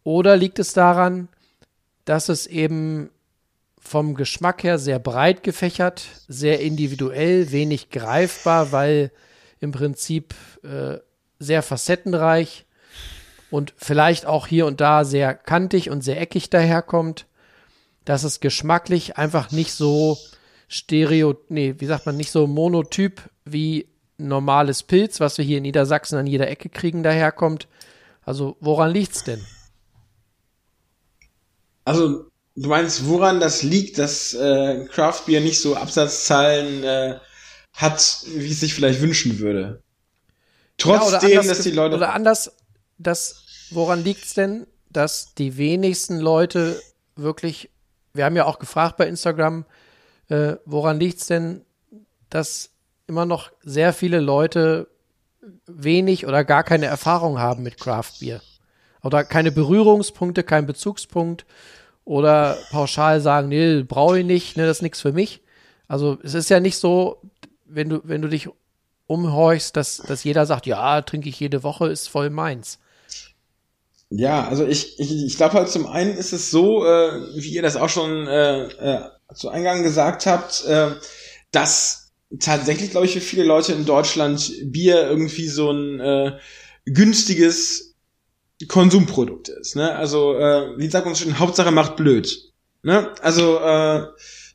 Oder 0.05 0.37
liegt 0.37 0.61
es 0.61 0.73
daran, 0.73 1.29
dass 2.05 2.29
es 2.29 2.47
eben 2.47 3.11
vom 3.89 4.15
Geschmack 4.15 4.63
her 4.63 4.79
sehr 4.79 4.99
breit 4.99 5.43
gefächert, 5.43 6.05
sehr 6.29 6.61
individuell, 6.61 7.51
wenig 7.51 7.91
greifbar, 7.91 8.73
weil 8.73 9.11
im 9.61 9.73
Prinzip 9.73 10.35
äh, 10.63 10.99
sehr 11.39 11.63
facettenreich 11.63 12.67
und 13.51 13.75
vielleicht 13.77 14.27
auch 14.27 14.47
hier 14.47 14.67
und 14.67 14.81
da 14.81 15.05
sehr 15.05 15.35
kantig 15.35 15.91
und 15.91 16.03
sehr 16.03 16.21
eckig 16.21 16.51
daherkommt 16.51 17.27
dass 18.09 18.25
es 18.25 18.41
geschmacklich 18.41 19.19
einfach 19.19 19.51
nicht 19.51 19.75
so 19.75 20.17
stereo, 20.67 21.37
nee, 21.51 21.75
wie 21.77 21.85
sagt 21.85 22.07
man, 22.07 22.17
nicht 22.17 22.31
so 22.31 22.47
monotyp 22.47 23.21
wie 23.45 23.87
normales 24.17 24.83
Pilz, 24.83 25.21
was 25.21 25.37
wir 25.37 25.45
hier 25.45 25.59
in 25.59 25.65
Niedersachsen 25.65 26.17
an 26.17 26.27
jeder 26.27 26.49
Ecke 26.49 26.71
kriegen, 26.71 27.03
daherkommt. 27.03 27.69
Also 28.23 28.57
woran 28.61 28.93
liegt's 28.93 29.25
denn? 29.25 29.45
Also 31.85 32.31
du 32.63 32.69
meinst, 32.69 33.07
woran 33.07 33.41
das 33.41 33.63
liegt, 33.63 33.99
dass 33.99 34.35
äh, 34.35 34.87
Craft 34.87 35.23
Beer 35.27 35.41
nicht 35.41 35.61
so 35.61 35.77
Absatzzahlen 35.77 36.85
äh, 36.85 37.19
hat, 37.75 38.23
wie 38.27 38.51
es 38.51 38.61
sich 38.61 38.75
vielleicht 38.75 39.01
wünschen 39.01 39.39
würde? 39.39 39.83
Trotzdem, 40.77 41.31
ja, 41.31 41.43
dass 41.43 41.63
die 41.63 41.71
Leute 41.71 41.97
oder 41.97 42.15
anders, 42.15 42.53
dass 42.99 43.45
woran 43.71 44.05
liegt's 44.05 44.35
denn, 44.35 44.67
dass 44.91 45.35
die 45.35 45.57
wenigsten 45.57 46.19
Leute 46.19 46.81
wirklich 47.17 47.71
wir 48.19 48.25
haben 48.25 48.37
ja 48.37 48.45
auch 48.45 48.59
gefragt 48.59 48.97
bei 48.97 49.07
Instagram, 49.07 49.65
äh, 50.29 50.57
woran 50.65 51.01
liegt 51.01 51.21
es 51.21 51.27
denn, 51.27 51.65
dass 52.31 52.71
immer 53.07 53.25
noch 53.25 53.51
sehr 53.63 53.93
viele 53.93 54.21
Leute 54.21 54.89
wenig 55.67 56.27
oder 56.27 56.45
gar 56.45 56.65
keine 56.65 56.87
Erfahrung 56.87 57.39
haben 57.39 57.63
mit 57.63 57.79
Craft 57.79 58.21
Beer? 58.21 58.43
Oder 59.03 59.25
keine 59.25 59.53
Berührungspunkte, 59.53 60.43
kein 60.43 60.67
Bezugspunkt 60.67 61.47
oder 62.09 62.57
pauschal 62.71 63.21
sagen, 63.21 63.51
nee, 63.51 63.83
brauche 63.83 64.21
ich 64.21 64.25
nicht, 64.25 64.57
ne, 64.57 64.67
das 64.67 64.79
ist 64.79 64.83
nichts 64.83 65.01
für 65.03 65.13
mich. 65.13 65.43
Also 65.89 66.19
es 66.23 66.33
ist 66.33 66.49
ja 66.49 66.59
nicht 66.59 66.79
so, 66.79 67.21
wenn 67.67 67.91
du, 67.91 68.01
wenn 68.03 68.23
du 68.23 68.29
dich 68.29 68.49
umhorchst, 69.07 69.77
dass, 69.77 69.99
dass 69.99 70.25
jeder 70.25 70.47
sagt, 70.47 70.65
ja, 70.65 71.03
trinke 71.03 71.29
ich 71.29 71.39
jede 71.39 71.63
Woche, 71.63 71.89
ist 71.89 72.09
voll 72.09 72.31
meins. 72.31 72.79
Ja, 74.09 74.49
also 74.49 74.67
ich, 74.67 74.99
ich, 74.99 75.27
ich 75.27 75.37
glaube 75.37 75.53
halt 75.53 75.69
zum 75.69 75.87
einen 75.87 76.17
ist 76.17 76.33
es 76.33 76.51
so, 76.51 76.83
äh, 76.87 77.37
wie 77.37 77.53
ihr 77.53 77.61
das 77.61 77.77
auch 77.77 77.91
schon 77.91 78.27
äh, 78.27 78.63
äh, 78.69 79.01
zu 79.35 79.51
Eingang 79.51 79.83
gesagt 79.83 80.25
habt, 80.25 80.65
äh, 80.65 80.93
dass 81.51 82.13
tatsächlich, 82.41 82.91
glaube 82.91 83.05
ich, 83.05 83.13
für 83.13 83.21
viele 83.21 83.45
Leute 83.45 83.75
in 83.75 83.85
Deutschland 83.85 84.51
Bier 84.65 85.03
irgendwie 85.03 85.49
so 85.49 85.71
ein 85.73 86.01
äh, 86.01 86.39
günstiges 86.87 87.88
Konsumprodukt 88.67 89.49
ist. 89.49 89.77
Ne? 89.77 89.95
Also, 89.95 90.37
äh, 90.37 90.79
wie 90.79 90.89
sagt 90.89 91.07
man 91.07 91.15
schon, 91.15 91.39
Hauptsache 91.39 91.71
macht 91.71 91.97
blöd. 91.97 92.53
Ne? 92.83 93.11
Also, 93.23 93.59
äh, 93.59 94.07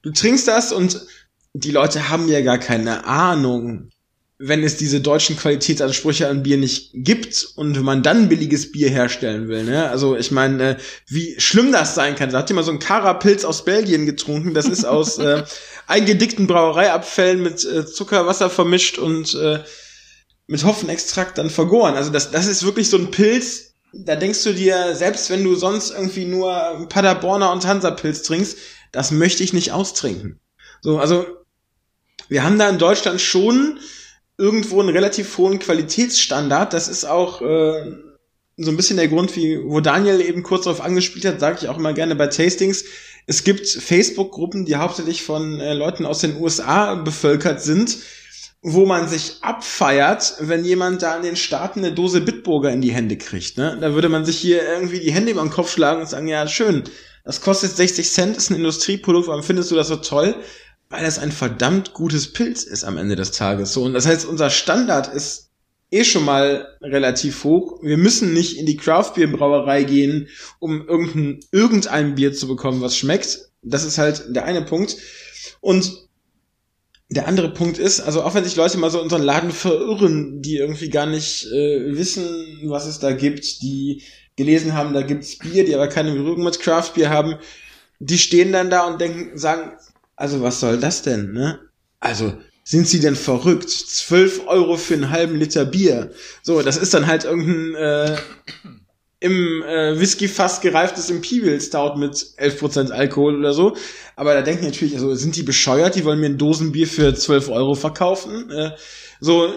du 0.01 0.11
trinkst 0.11 0.47
das 0.47 0.73
und 0.73 1.05
die 1.53 1.71
Leute 1.71 2.09
haben 2.09 2.27
ja 2.27 2.41
gar 2.41 2.57
keine 2.57 3.05
Ahnung, 3.05 3.89
wenn 4.39 4.63
es 4.63 4.75
diese 4.75 4.99
deutschen 4.99 5.37
Qualitätsansprüche 5.37 6.27
an 6.27 6.43
Bier 6.43 6.57
nicht 6.57 6.91
gibt 6.93 7.47
und 7.55 7.81
man 7.81 8.03
dann 8.03 8.27
billiges 8.27 8.71
Bier 8.71 8.89
herstellen 8.89 9.47
will, 9.47 9.63
ne? 9.63 9.89
Also 9.89 10.17
ich 10.17 10.31
meine, 10.31 10.71
äh, 10.71 10.77
wie 11.07 11.39
schlimm 11.39 11.71
das 11.71 11.95
sein 11.95 12.15
kann. 12.15 12.29
Da 12.29 12.39
habt 12.39 12.49
ihr 12.49 12.55
mal 12.55 12.63
so 12.63 12.71
einen 12.71 12.79
Karapilz 12.79 13.45
aus 13.45 13.63
Belgien 13.63 14.05
getrunken. 14.05 14.53
Das 14.53 14.65
ist 14.65 14.83
aus 14.85 15.17
äh, 15.19 15.43
eingedickten 15.87 16.47
Brauereiabfällen 16.47 17.41
mit 17.41 17.63
äh, 17.63 17.85
Zuckerwasser 17.85 18.49
vermischt 18.49 18.97
und 18.97 19.33
äh, 19.35 19.59
mit 20.47 20.65
Hopfenextrakt 20.65 21.37
dann 21.37 21.49
vergoren. 21.49 21.95
Also 21.95 22.09
das, 22.09 22.31
das 22.31 22.47
ist 22.47 22.65
wirklich 22.65 22.89
so 22.89 22.97
ein 22.97 23.11
Pilz, 23.11 23.72
da 23.93 24.15
denkst 24.15 24.43
du 24.43 24.53
dir, 24.53 24.95
selbst 24.95 25.29
wenn 25.29 25.43
du 25.43 25.55
sonst 25.55 25.91
irgendwie 25.91 26.25
nur 26.25 26.87
Paderborner 26.89 27.51
und 27.51 27.65
Hansapilz 27.65 28.23
trinkst, 28.23 28.57
das 28.91 29.11
möchte 29.11 29.43
ich 29.43 29.53
nicht 29.53 29.71
austrinken. 29.71 30.39
So, 30.81 30.99
also 30.99 31.25
wir 32.27 32.43
haben 32.43 32.57
da 32.57 32.69
in 32.69 32.79
Deutschland 32.79 33.21
schon 33.21 33.79
irgendwo 34.37 34.79
einen 34.79 34.89
relativ 34.89 35.37
hohen 35.37 35.59
Qualitätsstandard. 35.59 36.73
Das 36.73 36.87
ist 36.87 37.05
auch 37.05 37.41
äh, 37.41 37.95
so 38.57 38.71
ein 38.71 38.77
bisschen 38.77 38.97
der 38.97 39.07
Grund, 39.07 39.35
wie 39.35 39.59
wo 39.63 39.79
Daniel 39.79 40.21
eben 40.21 40.43
kurz 40.43 40.63
darauf 40.63 40.81
angespielt 40.81 41.25
hat, 41.25 41.39
sage 41.39 41.59
ich 41.61 41.69
auch 41.69 41.77
immer 41.77 41.93
gerne 41.93 42.15
bei 42.15 42.27
Tastings. 42.27 42.85
Es 43.25 43.43
gibt 43.43 43.67
Facebook-Gruppen, 43.67 44.65
die 44.65 44.75
hauptsächlich 44.75 45.23
von 45.23 45.59
äh, 45.59 45.73
Leuten 45.73 46.05
aus 46.05 46.19
den 46.19 46.41
USA 46.41 46.95
bevölkert 46.95 47.61
sind, 47.61 47.97
wo 48.63 48.85
man 48.85 49.07
sich 49.07 49.37
abfeiert, 49.41 50.35
wenn 50.39 50.63
jemand 50.63 51.01
da 51.01 51.15
in 51.17 51.23
den 51.23 51.35
Staaten 51.35 51.79
eine 51.79 51.93
Dose 51.93 52.21
Bitburger 52.21 52.71
in 52.71 52.81
die 52.81 52.93
Hände 52.93 53.17
kriegt. 53.17 53.57
Ne? 53.57 53.77
Da 53.79 53.93
würde 53.93 54.09
man 54.09 54.25
sich 54.25 54.37
hier 54.37 54.65
irgendwie 54.67 55.01
die 55.01 55.11
Hände 55.11 55.31
über 55.31 55.41
den 55.41 55.51
Kopf 55.51 55.71
schlagen 55.71 56.01
und 56.01 56.09
sagen, 56.09 56.27
ja, 56.27 56.47
schön, 56.47 56.83
das 57.25 57.41
kostet 57.41 57.75
60 57.75 58.09
Cent, 58.09 58.37
ist 58.37 58.49
ein 58.49 58.55
Industrieprodukt, 58.55 59.27
warum 59.27 59.43
findest 59.43 59.69
du 59.69 59.75
das 59.75 59.89
so 59.89 59.97
toll? 59.97 60.35
weil 60.93 61.05
es 61.05 61.17
ein 61.17 61.31
verdammt 61.31 61.93
gutes 61.93 62.33
Pilz 62.33 62.61
ist 62.61 62.83
am 62.83 62.97
Ende 62.97 63.15
des 63.15 63.31
Tages. 63.31 63.73
So, 63.73 63.81
und 63.81 63.93
das 63.93 64.05
heißt, 64.05 64.27
unser 64.27 64.51
Standard 64.51 65.11
ist 65.11 65.49
eh 65.89 66.03
schon 66.03 66.23
mal 66.23 66.67
relativ 66.83 67.43
hoch. 67.43 67.79
Wir 67.81 67.97
müssen 67.97 68.31
nicht 68.31 68.59
in 68.59 68.67
die 68.67 68.77
Craft-Bier-Brauerei 68.77 69.85
gehen, 69.85 70.27
um 70.59 70.87
irgendein, 70.87 71.39
irgendein 71.51 72.13
Bier 72.13 72.31
zu 72.33 72.47
bekommen, 72.47 72.81
was 72.81 72.95
schmeckt. 72.95 73.39
Das 73.63 73.83
ist 73.83 73.97
halt 73.97 74.35
der 74.35 74.45
eine 74.45 74.61
Punkt. 74.61 74.97
Und 75.61 76.02
der 77.13 77.27
andere 77.27 77.49
Punkt 77.49 77.77
ist, 77.77 77.99
also 77.99 78.23
auch 78.23 78.33
wenn 78.33 78.43
sich 78.43 78.55
Leute 78.55 78.77
mal 78.77 78.89
so 78.89 78.99
in 78.99 79.05
unseren 79.05 79.23
Laden 79.23 79.51
verirren, 79.51 80.41
die 80.41 80.57
irgendwie 80.57 80.89
gar 80.89 81.05
nicht 81.05 81.45
äh, 81.51 81.95
wissen, 81.97 82.61
was 82.65 82.85
es 82.85 82.99
da 82.99 83.11
gibt, 83.11 83.61
die 83.61 84.03
gelesen 84.35 84.73
haben, 84.73 84.93
da 84.93 85.01
gibt's 85.01 85.37
Bier, 85.37 85.65
die 85.65 85.75
aber 85.75 85.87
keine 85.87 86.13
Berührung 86.13 86.43
mit 86.43 86.59
Craft 86.59 86.93
Bier 86.95 87.09
haben, 87.09 87.35
die 87.99 88.17
stehen 88.17 88.51
dann 88.51 88.69
da 88.69 88.87
und 88.87 88.99
denken, 88.99 89.37
sagen, 89.37 89.73
also 90.15 90.41
was 90.41 90.59
soll 90.59 90.77
das 90.77 91.01
denn, 91.01 91.33
ne? 91.33 91.59
Also, 91.99 92.33
sind 92.63 92.87
sie 92.87 92.99
denn 92.99 93.15
verrückt? 93.15 93.69
12 93.69 94.47
Euro 94.47 94.77
für 94.77 94.93
einen 94.93 95.09
halben 95.09 95.35
Liter 95.35 95.65
Bier. 95.65 96.11
So, 96.41 96.61
das 96.61 96.77
ist 96.77 96.93
dann 96.93 97.07
halt 97.07 97.25
irgendein, 97.25 97.75
äh, 97.75 98.17
im 99.23 99.63
äh, 99.63 99.97
Whisky-Fass 99.97 100.59
gereiftes 100.59 101.09
Imperial 101.09 101.59
Stout 101.61 101.95
mit 101.95 102.13
11% 102.13 102.91
Alkohol 102.91 103.39
oder 103.39 103.53
so. 103.53 103.77
Aber 104.17 104.33
da 104.33 104.41
denken 104.41 104.65
natürlich, 104.65 104.95
also 104.95 105.15
sind 105.15 105.37
die 105.37 105.43
bescheuert, 105.43 105.95
die 105.95 106.03
wollen 106.03 106.19
mir 106.19 106.25
ein 106.25 106.37
Dosenbier 106.37 106.87
für 106.87 107.15
12 107.15 107.47
Euro 107.47 107.73
verkaufen. 107.73 108.51
Äh, 108.51 108.71
so, 109.21 109.49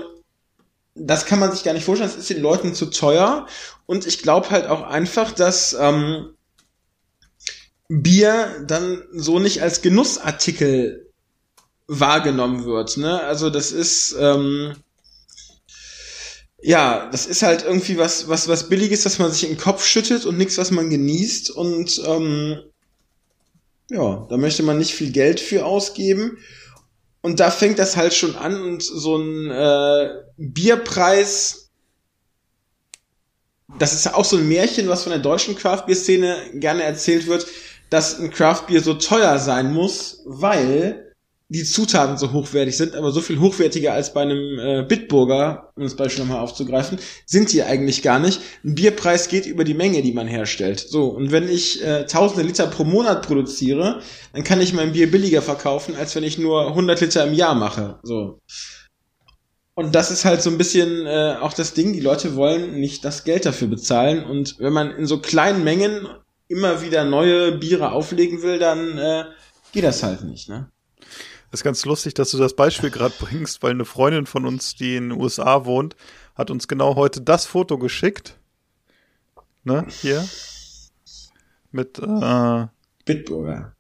das 0.95 1.27
kann 1.27 1.41
man 1.41 1.51
sich 1.51 1.65
gar 1.65 1.75
nicht 1.75 1.85
vorstellen, 1.85 2.09
das 2.09 2.19
ist 2.19 2.31
den 2.31 2.43
Leuten 2.43 2.75
zu 2.75 2.87
teuer. 2.87 3.49
Und 3.87 4.07
ich 4.07 4.23
glaube 4.23 4.51
halt 4.51 4.69
auch 4.69 4.83
einfach, 4.83 5.33
dass 5.33 5.77
ähm, 5.79 6.31
Bier 7.89 8.65
dann 8.69 9.03
so 9.13 9.41
nicht 9.41 9.63
als 9.63 9.83
Genussartikel 9.83 11.11
wahrgenommen 11.89 12.65
wird. 12.67 12.99
Ne? 12.99 13.21
Also 13.21 13.51
das 13.51 13.73
ist 13.73 14.15
ähm, 14.17 14.75
ja, 16.67 17.09
das 17.13 17.27
ist 17.27 17.45
halt 17.45 17.63
irgendwie 17.63 17.97
was, 17.97 18.27
was, 18.27 18.49
was 18.49 18.69
Billiges, 18.69 19.05
dass 19.05 19.21
man 19.21 19.31
sich 19.31 19.45
in 19.45 19.51
den 19.51 19.61
Kopf 19.61 19.87
schüttet 19.87 20.27
und 20.27 20.37
nichts, 20.37 20.59
was 20.59 20.73
man 20.73 20.91
genießt. 20.91 21.51
Und 21.51 22.03
ähm, 22.05 22.61
ja, 23.89 24.27
da 24.29 24.37
möchte 24.37 24.65
man 24.65 24.77
nicht 24.77 24.93
viel 24.93 25.13
Geld 25.13 25.39
für 25.39 25.65
ausgeben. 25.65 26.39
Und 27.21 27.39
da 27.39 27.53
fängt 27.53 27.79
das 27.79 27.97
halt 27.97 28.15
schon 28.15 28.35
an 28.35 28.61
und 28.61 28.83
so 28.83 29.17
ein 29.17 29.49
äh, 29.49 30.09
Bierpreis, 30.39 31.71
das 33.79 33.93
ist 33.93 34.05
ja 34.05 34.15
auch 34.15 34.25
so 34.25 34.37
ein 34.37 34.49
Märchen, 34.49 34.89
was 34.89 35.05
von 35.05 35.11
der 35.11 35.21
deutschen 35.21 35.55
Craft-Bier-Szene 35.55 36.51
gerne 36.55 36.83
erzählt 36.83 37.29
wird, 37.29 37.47
dass 37.91 38.19
ein 38.19 38.33
Craft-Bier 38.33 38.83
so 38.83 38.95
teuer 38.95 39.39
sein 39.39 39.73
muss, 39.73 40.23
weil 40.25 41.06
die 41.49 41.63
Zutaten 41.63 42.19
so 42.19 42.33
hochwertig 42.33 42.77
sind, 42.77 42.97
aber 42.97 43.13
so 43.13 43.21
viel 43.21 43.39
hochwertiger 43.39 43.93
als 43.93 44.13
bei 44.13 44.23
einem 44.23 44.59
äh, 44.59 44.83
Bitburger, 44.83 45.71
um 45.77 45.85
das 45.85 45.95
Beispiel 45.95 46.25
nochmal 46.25 46.43
aufzugreifen, 46.43 46.99
sind 47.25 47.53
die 47.53 47.63
eigentlich 47.63 48.03
gar 48.03 48.19
nicht. 48.19 48.41
Ein 48.65 48.75
Bierpreis 48.75 49.29
geht 49.29 49.47
über 49.47 49.63
die 49.63 49.75
Menge, 49.75 50.03
die 50.03 50.13
man 50.13 50.27
herstellt. 50.27 50.81
So, 50.81 51.07
und 51.07 51.31
wenn 51.31 51.49
ich 51.49 51.85
äh, 51.85 52.05
tausende 52.07 52.43
Liter 52.43 52.67
pro 52.67 52.83
Monat 52.83 53.25
produziere, 53.25 54.01
dann 54.33 54.43
kann 54.43 54.61
ich 54.61 54.73
mein 54.73 54.93
Bier 54.93 55.09
billiger 55.09 55.41
verkaufen, 55.41 55.95
als 55.95 56.17
wenn 56.17 56.25
ich 56.25 56.37
nur 56.37 56.67
100 56.69 57.01
Liter 57.01 57.25
im 57.27 57.35
Jahr 57.35 57.55
mache. 57.55 58.01
So. 58.03 58.41
Und 59.75 59.95
das 59.95 60.11
ist 60.11 60.25
halt 60.25 60.43
so 60.43 60.51
ein 60.51 60.59
bisschen 60.59 61.07
äh, 61.07 61.37
auch 61.41 61.53
das 61.53 61.75
Ding, 61.75 61.93
die 61.93 62.01
Leute 62.01 62.35
wollen 62.35 62.81
nicht 62.81 63.05
das 63.05 63.23
Geld 63.23 63.47
dafür 63.47 63.69
bezahlen. 63.69 64.25
Und 64.25 64.59
wenn 64.59 64.73
man 64.73 64.91
in 64.91 65.07
so 65.07 65.21
kleinen 65.21 65.63
Mengen 65.63 66.09
immer 66.49 66.83
wieder 66.83 67.05
neue 67.05 67.53
Biere 67.53 67.93
auflegen 67.93 68.43
will, 68.43 68.59
dann 68.59 68.99
äh, 68.99 69.25
geht 69.73 69.85
das 69.85 70.03
halt 70.03 70.25
nicht, 70.25 70.49
ne? 70.49 70.71
Ist 71.53 71.65
ganz 71.65 71.85
lustig, 71.85 72.15
dass 72.15 72.31
du 72.31 72.39
das 72.39 72.55
Beispiel 72.55 72.91
gerade 72.91 73.15
bringst, 73.21 73.63
weil 73.63 73.73
eine 73.73 73.85
Freundin 73.85 74.27
von 74.27 74.47
uns, 74.47 74.75
die 74.75 74.97
in 74.97 75.11
den 75.11 75.21
USA 75.21 75.65
wohnt, 75.65 75.97
hat 76.35 76.51
uns 76.51 76.69
genau 76.69 76.97
heute 76.97 77.21
das 77.21 77.47
Foto 77.47 77.79
geschickt. 77.79 78.39
Ne, 79.65 79.85
hier. 79.89 80.25
Mit, 81.73 81.99
äh, 81.99 82.67
Bitburger. 83.05 83.77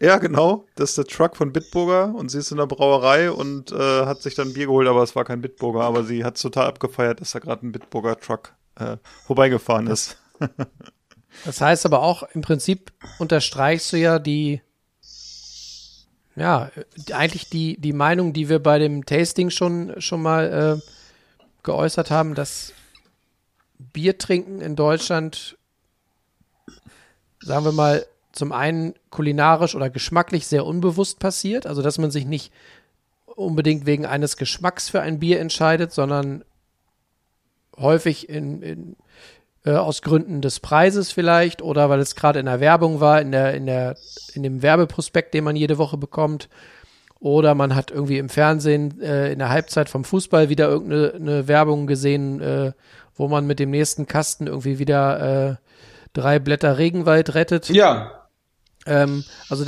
Ja, 0.00 0.18
genau. 0.18 0.66
Das 0.76 0.90
ist 0.90 0.98
der 0.98 1.06
Truck 1.06 1.36
von 1.36 1.52
Bitburger 1.52 2.14
und 2.14 2.30
sie 2.30 2.38
ist 2.38 2.50
in 2.50 2.58
der 2.58 2.66
Brauerei 2.66 3.30
und 3.30 3.72
äh, 3.72 4.06
hat 4.06 4.22
sich 4.22 4.34
dann 4.34 4.52
Bier 4.52 4.66
geholt, 4.66 4.88
aber 4.88 5.02
es 5.02 5.16
war 5.16 5.24
kein 5.24 5.40
Bitburger. 5.40 5.82
Aber 5.82 6.04
sie 6.04 6.24
hat 6.24 6.40
total 6.40 6.66
abgefeiert, 6.66 7.20
dass 7.20 7.32
da 7.32 7.38
gerade 7.40 7.66
ein 7.66 7.72
Bitburger 7.72 8.18
Truck 8.18 8.54
äh, 8.76 8.96
vorbeigefahren 9.26 9.88
ist. 9.88 10.16
das 11.44 11.60
heißt 11.60 11.84
aber 11.84 12.02
auch, 12.02 12.22
im 12.34 12.42
Prinzip 12.42 12.92
unterstreichst 13.18 13.92
du 13.92 13.96
ja 13.96 14.18
die 14.18 14.62
ja, 16.38 16.70
eigentlich 17.12 17.48
die, 17.48 17.80
die 17.80 17.92
Meinung, 17.92 18.32
die 18.32 18.48
wir 18.48 18.58
bei 18.58 18.78
dem 18.78 19.04
Tasting 19.06 19.50
schon, 19.50 20.00
schon 20.00 20.22
mal 20.22 20.80
äh, 20.80 20.92
geäußert 21.62 22.10
haben, 22.10 22.34
dass 22.34 22.72
Biertrinken 23.78 24.60
in 24.60 24.76
Deutschland, 24.76 25.56
sagen 27.40 27.64
wir 27.64 27.72
mal, 27.72 28.06
zum 28.32 28.52
einen 28.52 28.94
kulinarisch 29.10 29.74
oder 29.74 29.90
geschmacklich 29.90 30.46
sehr 30.46 30.64
unbewusst 30.64 31.18
passiert, 31.18 31.66
also 31.66 31.82
dass 31.82 31.98
man 31.98 32.10
sich 32.10 32.24
nicht 32.24 32.52
unbedingt 33.26 33.86
wegen 33.86 34.06
eines 34.06 34.36
Geschmacks 34.36 34.88
für 34.88 35.00
ein 35.00 35.18
Bier 35.18 35.40
entscheidet, 35.40 35.92
sondern 35.92 36.44
häufig 37.76 38.28
in, 38.28 38.62
in 38.62 38.96
äh, 39.64 39.72
aus 39.72 40.02
Gründen 40.02 40.40
des 40.40 40.60
Preises 40.60 41.12
vielleicht 41.12 41.62
oder 41.62 41.90
weil 41.90 42.00
es 42.00 42.14
gerade 42.14 42.38
in 42.38 42.46
der 42.46 42.60
Werbung 42.60 43.00
war, 43.00 43.20
in 43.20 43.32
der, 43.32 43.54
in 43.54 43.66
der, 43.66 43.96
in 44.34 44.42
dem 44.42 44.62
Werbeprospekt, 44.62 45.34
den 45.34 45.44
man 45.44 45.56
jede 45.56 45.78
Woche 45.78 45.96
bekommt. 45.96 46.48
Oder 47.20 47.56
man 47.56 47.74
hat 47.74 47.90
irgendwie 47.90 48.18
im 48.18 48.28
Fernsehen 48.28 49.00
äh, 49.00 49.32
in 49.32 49.40
der 49.40 49.48
Halbzeit 49.48 49.88
vom 49.88 50.04
Fußball 50.04 50.48
wieder 50.48 50.68
irgendeine 50.68 51.48
Werbung 51.48 51.88
gesehen, 51.88 52.40
äh, 52.40 52.72
wo 53.16 53.26
man 53.26 53.46
mit 53.46 53.58
dem 53.58 53.70
nächsten 53.70 54.06
Kasten 54.06 54.46
irgendwie 54.46 54.78
wieder 54.78 55.50
äh, 55.50 55.56
drei 56.12 56.38
Blätter 56.38 56.78
Regenwald 56.78 57.34
rettet. 57.34 57.68
Ja. 57.70 58.28
Ähm, 58.86 59.24
also 59.48 59.64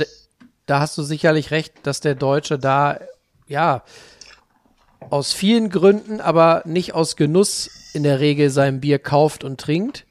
da 0.65 0.79
hast 0.79 0.97
du 0.97 1.03
sicherlich 1.03 1.51
recht, 1.51 1.73
dass 1.83 1.99
der 1.99 2.15
Deutsche 2.15 2.57
da, 2.57 2.99
ja, 3.47 3.83
aus 5.09 5.33
vielen 5.33 5.69
Gründen, 5.69 6.21
aber 6.21 6.61
nicht 6.65 6.93
aus 6.93 7.17
Genuss 7.17 7.69
in 7.93 8.03
der 8.03 8.19
Regel 8.19 8.49
sein 8.49 8.79
Bier 8.81 8.99
kauft 8.99 9.43
und 9.43 9.59
trinkt. 9.59 10.05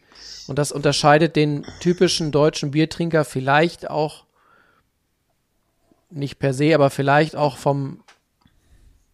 Und 0.46 0.58
das 0.58 0.72
unterscheidet 0.72 1.36
den 1.36 1.64
typischen 1.80 2.32
deutschen 2.32 2.72
Biertrinker 2.72 3.24
vielleicht 3.24 3.88
auch 3.88 4.24
nicht 6.10 6.38
per 6.38 6.52
se, 6.52 6.74
aber 6.74 6.90
vielleicht 6.90 7.36
auch 7.36 7.56
vom, 7.56 8.02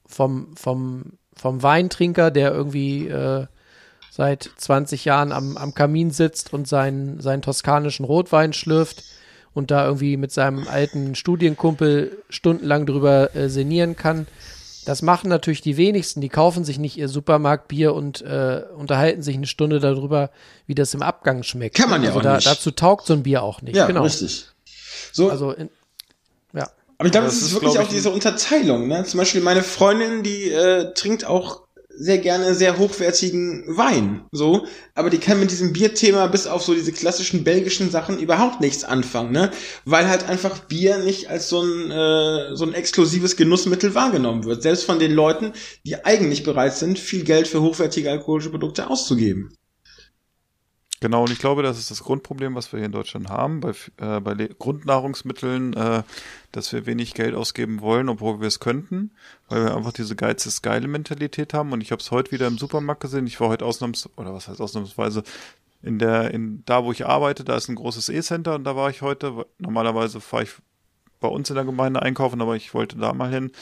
vom, 0.07 0.57
vom, 0.57 1.19
vom 1.35 1.63
Weintrinker, 1.63 2.31
der 2.31 2.53
irgendwie 2.53 3.09
äh, 3.09 3.47
seit 4.11 4.51
20 4.57 5.05
Jahren 5.05 5.33
am, 5.33 5.59
am 5.59 5.75
Kamin 5.75 6.11
sitzt 6.11 6.55
und 6.55 6.67
seinen, 6.67 7.21
seinen 7.21 7.43
toskanischen 7.43 8.07
Rotwein 8.07 8.55
schlürft 8.55 9.05
und 9.53 9.71
da 9.71 9.87
irgendwie 9.87 10.17
mit 10.17 10.33
seinem 10.33 10.67
alten 10.69 11.15
Studienkumpel 11.15 12.23
stundenlang 12.31 12.87
drüber 12.87 13.35
äh, 13.35 13.49
sinnieren 13.49 13.95
kann. 13.97 14.27
Das 14.87 15.03
machen 15.03 15.29
natürlich 15.29 15.61
die 15.63 15.77
wenigsten. 15.77 16.21
Die 16.21 16.29
kaufen 16.29 16.65
sich 16.65 16.79
nicht 16.79 16.97
ihr 16.97 17.09
Supermarktbier 17.09 17.93
und 17.93 18.23
äh, 18.23 18.63
unterhalten 18.77 19.21
sich 19.21 19.37
eine 19.37 19.49
Stunde 19.49 19.81
darüber, 19.81 20.31
wie 20.69 20.77
das 20.77 20.95
im 20.95 21.03
Abgang 21.03 21.43
schmeckt. 21.43 21.77
Kann 21.77 21.91
man 21.91 22.03
ja 22.05 22.11
also 22.11 22.21
auch 22.21 22.23
da, 22.23 22.37
nicht. 22.37 22.47
Dazu 22.47 22.71
taugt 22.71 23.05
so 23.05 23.13
ein 23.13 23.25
Bier 23.25 23.43
auch 23.43 23.63
nicht. 23.63 23.75
Ja, 23.75 23.89
genau. 23.89 24.05
richtig. 24.05 24.47
So, 25.13 25.29
Also 25.29 25.51
in, 25.51 25.71
ja. 26.53 26.71
aber 26.99 27.07
ich 27.07 27.11
glaube, 27.13 27.27
das 27.27 27.35
es 27.35 27.43
ist 27.43 27.49
ist, 27.49 27.55
wirklich 27.55 27.79
auch 27.81 27.89
diese 27.89 28.11
Unterteilung. 28.11 28.87
Ne? 28.87 29.03
Zum 29.05 29.19
Beispiel 29.19 29.41
meine 29.41 29.65
Freundin, 29.65 30.23
die 30.23 30.51
äh, 30.53 30.95
trinkt 30.95 31.25
auch 31.25 31.66
sehr 31.97 32.19
gerne 32.19 32.55
sehr 32.55 32.79
hochwertigen 32.79 33.65
Wein, 33.67 34.25
so, 34.33 34.67
aber 34.95 35.11
die 35.11 35.19
kann 35.19 35.41
mit 35.41 35.51
diesem 35.51 35.73
Bierthema 35.73 36.27
bis 36.27 36.47
auf 36.47 36.63
so 36.63 36.75
diese 36.75 36.93
klassischen 36.93 37.45
belgischen 37.45 37.91
Sachen 37.91 38.19
überhaupt 38.19 38.61
nichts 38.61 38.85
anfangen, 38.85 39.33
ne? 39.33 39.51
Weil 39.85 40.09
halt 40.09 40.29
einfach 40.29 40.61
Bier 40.61 40.99
nicht 40.99 41.31
als 41.31 41.49
so 41.49 41.63
ein 41.63 41.91
äh, 41.91 42.57
so 42.57 42.65
ein 42.65 42.75
exklusives 42.75 43.37
Genussmittel 43.37 43.95
wahrgenommen 43.95 44.45
wird, 44.45 44.63
selbst 44.63 44.85
von 44.85 44.99
den 44.99 45.13
Leuten, 45.13 45.53
die 45.85 46.05
eigentlich 46.05 46.43
bereit 46.43 46.77
sind, 46.77 46.99
viel 46.99 47.25
Geld 47.25 47.49
für 47.49 47.63
hochwertige 47.63 48.11
alkoholische 48.11 48.51
Produkte 48.51 48.89
auszugeben. 48.91 49.57
Genau, 51.07 51.23
und 51.23 51.31
ich 51.31 51.39
glaube, 51.39 51.63
das 51.63 51.79
ist 51.79 51.93
das 51.93 52.03
Grundproblem, 52.03 52.57
was 52.57 52.73
wir 52.73 52.81
hier 52.81 52.87
in 52.87 52.91
Deutschland 52.91 53.29
haben, 53.29 53.61
bei, 53.61 53.75
äh, 53.99 54.19
bei 54.19 54.35
Grundnahrungsmitteln, 54.35 55.73
äh, 55.75 56.03
dass 56.51 56.73
wir 56.73 56.85
wenig 56.85 57.15
Geld 57.15 57.37
ausgeben 57.37 57.81
wollen, 57.81 58.09
obwohl 58.09 58.41
wir 58.41 58.49
es 58.49 58.59
könnten, 58.59 59.13
weil 59.49 59.67
wir 59.67 59.77
einfach 59.77 59.93
diese 59.93 60.17
Geiz 60.17 60.47
ist 60.47 60.63
geile 60.63 60.89
Mentalität 60.89 61.55
haben. 61.55 61.71
Und 61.71 61.81
ich 61.81 61.93
habe 61.93 62.03
es 62.03 62.11
heute 62.11 62.33
wieder 62.33 62.49
im 62.49 62.59
Supermarkt 62.59 63.03
gesehen. 63.03 63.29
Ich 63.29 63.39
war 63.39 63.51
heute 63.51 63.65
ausnahms 63.65 64.11
oder 64.17 64.35
was 64.35 64.49
heißt 64.49 64.61
ausnahmsweise 64.61 65.23
in 65.81 66.01
der, 66.01 66.35
in 66.35 66.65
da 66.67 66.83
wo 66.83 66.91
ich 66.91 67.07
arbeite, 67.07 67.45
da 67.45 67.55
ist 67.55 67.69
ein 67.69 67.77
großes 67.77 68.09
E-Center 68.09 68.57
und 68.57 68.65
da 68.65 68.75
war 68.75 68.91
ich 68.91 69.01
heute. 69.01 69.47
Normalerweise 69.61 70.21
fahre 70.21 70.43
ich 70.43 70.55
bei 71.21 71.29
uns 71.29 71.49
in 71.49 71.57
der 71.57 71.65
Gemeinde 71.65 72.03
einkaufen, 72.03 72.41
aber 72.41 72.57
ich 72.57 72.75
wollte 72.75 72.97
da 72.97 73.13
mal 73.13 73.31
hin. 73.31 73.53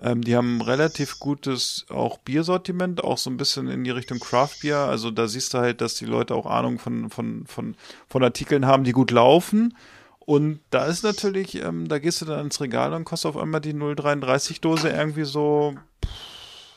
Ähm, 0.00 0.22
die 0.22 0.36
haben 0.36 0.60
relativ 0.60 1.18
gutes 1.18 1.86
auch 1.90 2.18
Biersortiment, 2.18 3.04
auch 3.04 3.18
so 3.18 3.30
ein 3.30 3.36
bisschen 3.36 3.68
in 3.68 3.84
die 3.84 3.90
Richtung 3.90 4.18
Craft 4.18 4.60
Beer. 4.62 4.78
Also 4.78 5.10
da 5.10 5.28
siehst 5.28 5.54
du 5.54 5.58
halt, 5.58 5.80
dass 5.80 5.94
die 5.94 6.06
Leute 6.06 6.34
auch 6.34 6.46
Ahnung 6.46 6.78
von, 6.78 7.10
von, 7.10 7.46
von, 7.46 7.76
von 8.08 8.24
Artikeln 8.24 8.66
haben, 8.66 8.84
die 8.84 8.92
gut 8.92 9.10
laufen. 9.10 9.74
Und 10.24 10.60
da 10.70 10.86
ist 10.86 11.02
natürlich, 11.02 11.62
ähm, 11.62 11.88
da 11.88 11.98
gehst 11.98 12.22
du 12.22 12.24
dann 12.24 12.46
ins 12.46 12.60
Regal 12.60 12.92
und 12.92 13.04
kostet 13.04 13.30
auf 13.30 13.36
einmal 13.36 13.60
die 13.60 13.74
0,33 13.74 14.60
Dose 14.60 14.88
irgendwie 14.88 15.24
so, 15.24 15.74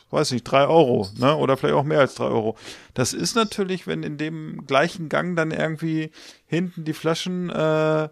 weiß 0.09 0.31
nicht, 0.31 0.43
drei 0.43 0.67
Euro, 0.67 1.09
ne? 1.17 1.35
Oder 1.35 1.55
vielleicht 1.55 1.75
auch 1.75 1.83
mehr 1.83 1.99
als 1.99 2.15
drei 2.15 2.25
Euro. 2.25 2.57
Das 2.93 3.13
ist 3.13 3.35
natürlich, 3.35 3.85
wenn 3.85 4.03
in 4.03 4.17
dem 4.17 4.65
gleichen 4.65 5.09
Gang 5.09 5.35
dann 5.35 5.51
irgendwie 5.51 6.11
hinten 6.47 6.85
die 6.85 6.93
Flaschen 6.93 7.49
äh, 7.49 8.09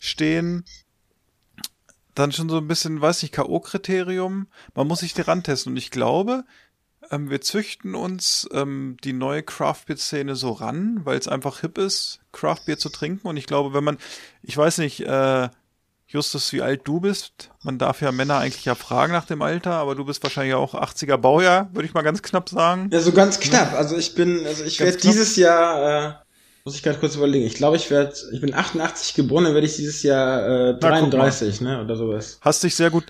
stehen, 0.00 0.64
dann 2.14 2.32
schon 2.32 2.48
so 2.48 2.58
ein 2.58 2.68
bisschen, 2.68 3.00
weiß 3.00 3.22
ich, 3.22 3.32
K.O.-Kriterium. 3.32 4.46
Man 4.74 4.86
muss 4.86 5.00
sich 5.00 5.14
daran 5.14 5.42
testen. 5.42 5.72
Und 5.72 5.76
ich 5.76 5.90
glaube, 5.90 6.44
ähm, 7.10 7.30
wir 7.30 7.40
züchten 7.40 7.94
uns 7.94 8.48
ähm, 8.52 8.96
die 9.04 9.12
neue 9.12 9.42
Craft-Beer-Szene 9.42 10.36
so 10.36 10.52
ran, 10.52 11.00
weil 11.04 11.18
es 11.18 11.28
einfach 11.28 11.60
hip 11.60 11.78
ist, 11.78 12.20
Craft-Bier 12.32 12.78
zu 12.78 12.88
trinken. 12.88 13.26
Und 13.26 13.36
ich 13.36 13.46
glaube, 13.46 13.74
wenn 13.74 13.84
man, 13.84 13.98
ich 14.42 14.56
weiß 14.56 14.78
nicht, 14.78 15.00
äh, 15.00 15.48
Justus, 16.06 16.52
wie 16.52 16.62
alt 16.62 16.82
du 16.84 17.00
bist. 17.00 17.50
Man 17.64 17.78
darf 17.78 18.00
ja 18.00 18.12
Männer 18.12 18.38
eigentlich 18.38 18.64
ja 18.64 18.76
fragen 18.76 19.12
nach 19.12 19.24
dem 19.24 19.42
Alter, 19.42 19.72
aber 19.72 19.96
du 19.96 20.04
bist 20.04 20.22
wahrscheinlich 20.22 20.54
auch 20.54 20.74
80er 20.74 21.16
Baujahr, 21.16 21.70
würde 21.72 21.88
ich 21.88 21.94
mal 21.94 22.02
ganz 22.02 22.22
knapp 22.22 22.48
sagen. 22.48 22.88
Ja, 22.92 23.00
so 23.00 23.10
ganz 23.10 23.40
knapp. 23.40 23.72
Also 23.72 23.96
ich 23.96 24.14
bin, 24.14 24.46
also 24.46 24.62
ich 24.62 24.78
werde 24.78 24.98
dieses 24.98 25.34
Jahr 25.34 26.23
Muss 26.66 26.76
ich 26.76 26.82
gerade 26.82 26.98
kurz 26.98 27.14
überlegen. 27.14 27.44
Ich 27.44 27.56
glaube, 27.56 27.76
ich 27.76 27.90
werde, 27.90 28.14
ich 28.32 28.40
bin 28.40 28.54
88 28.54 29.12
geboren, 29.12 29.44
dann 29.44 29.52
werde 29.52 29.66
ich 29.66 29.76
dieses 29.76 30.02
Jahr 30.02 30.70
äh, 30.70 30.78
Na, 30.80 30.98
guck 31.00 31.10
33, 31.10 31.60
ne, 31.60 31.82
oder 31.82 31.94
sowas. 31.94 32.38
Hast 32.40 32.64
dich 32.64 32.74
sehr 32.74 32.90
gut, 32.90 33.04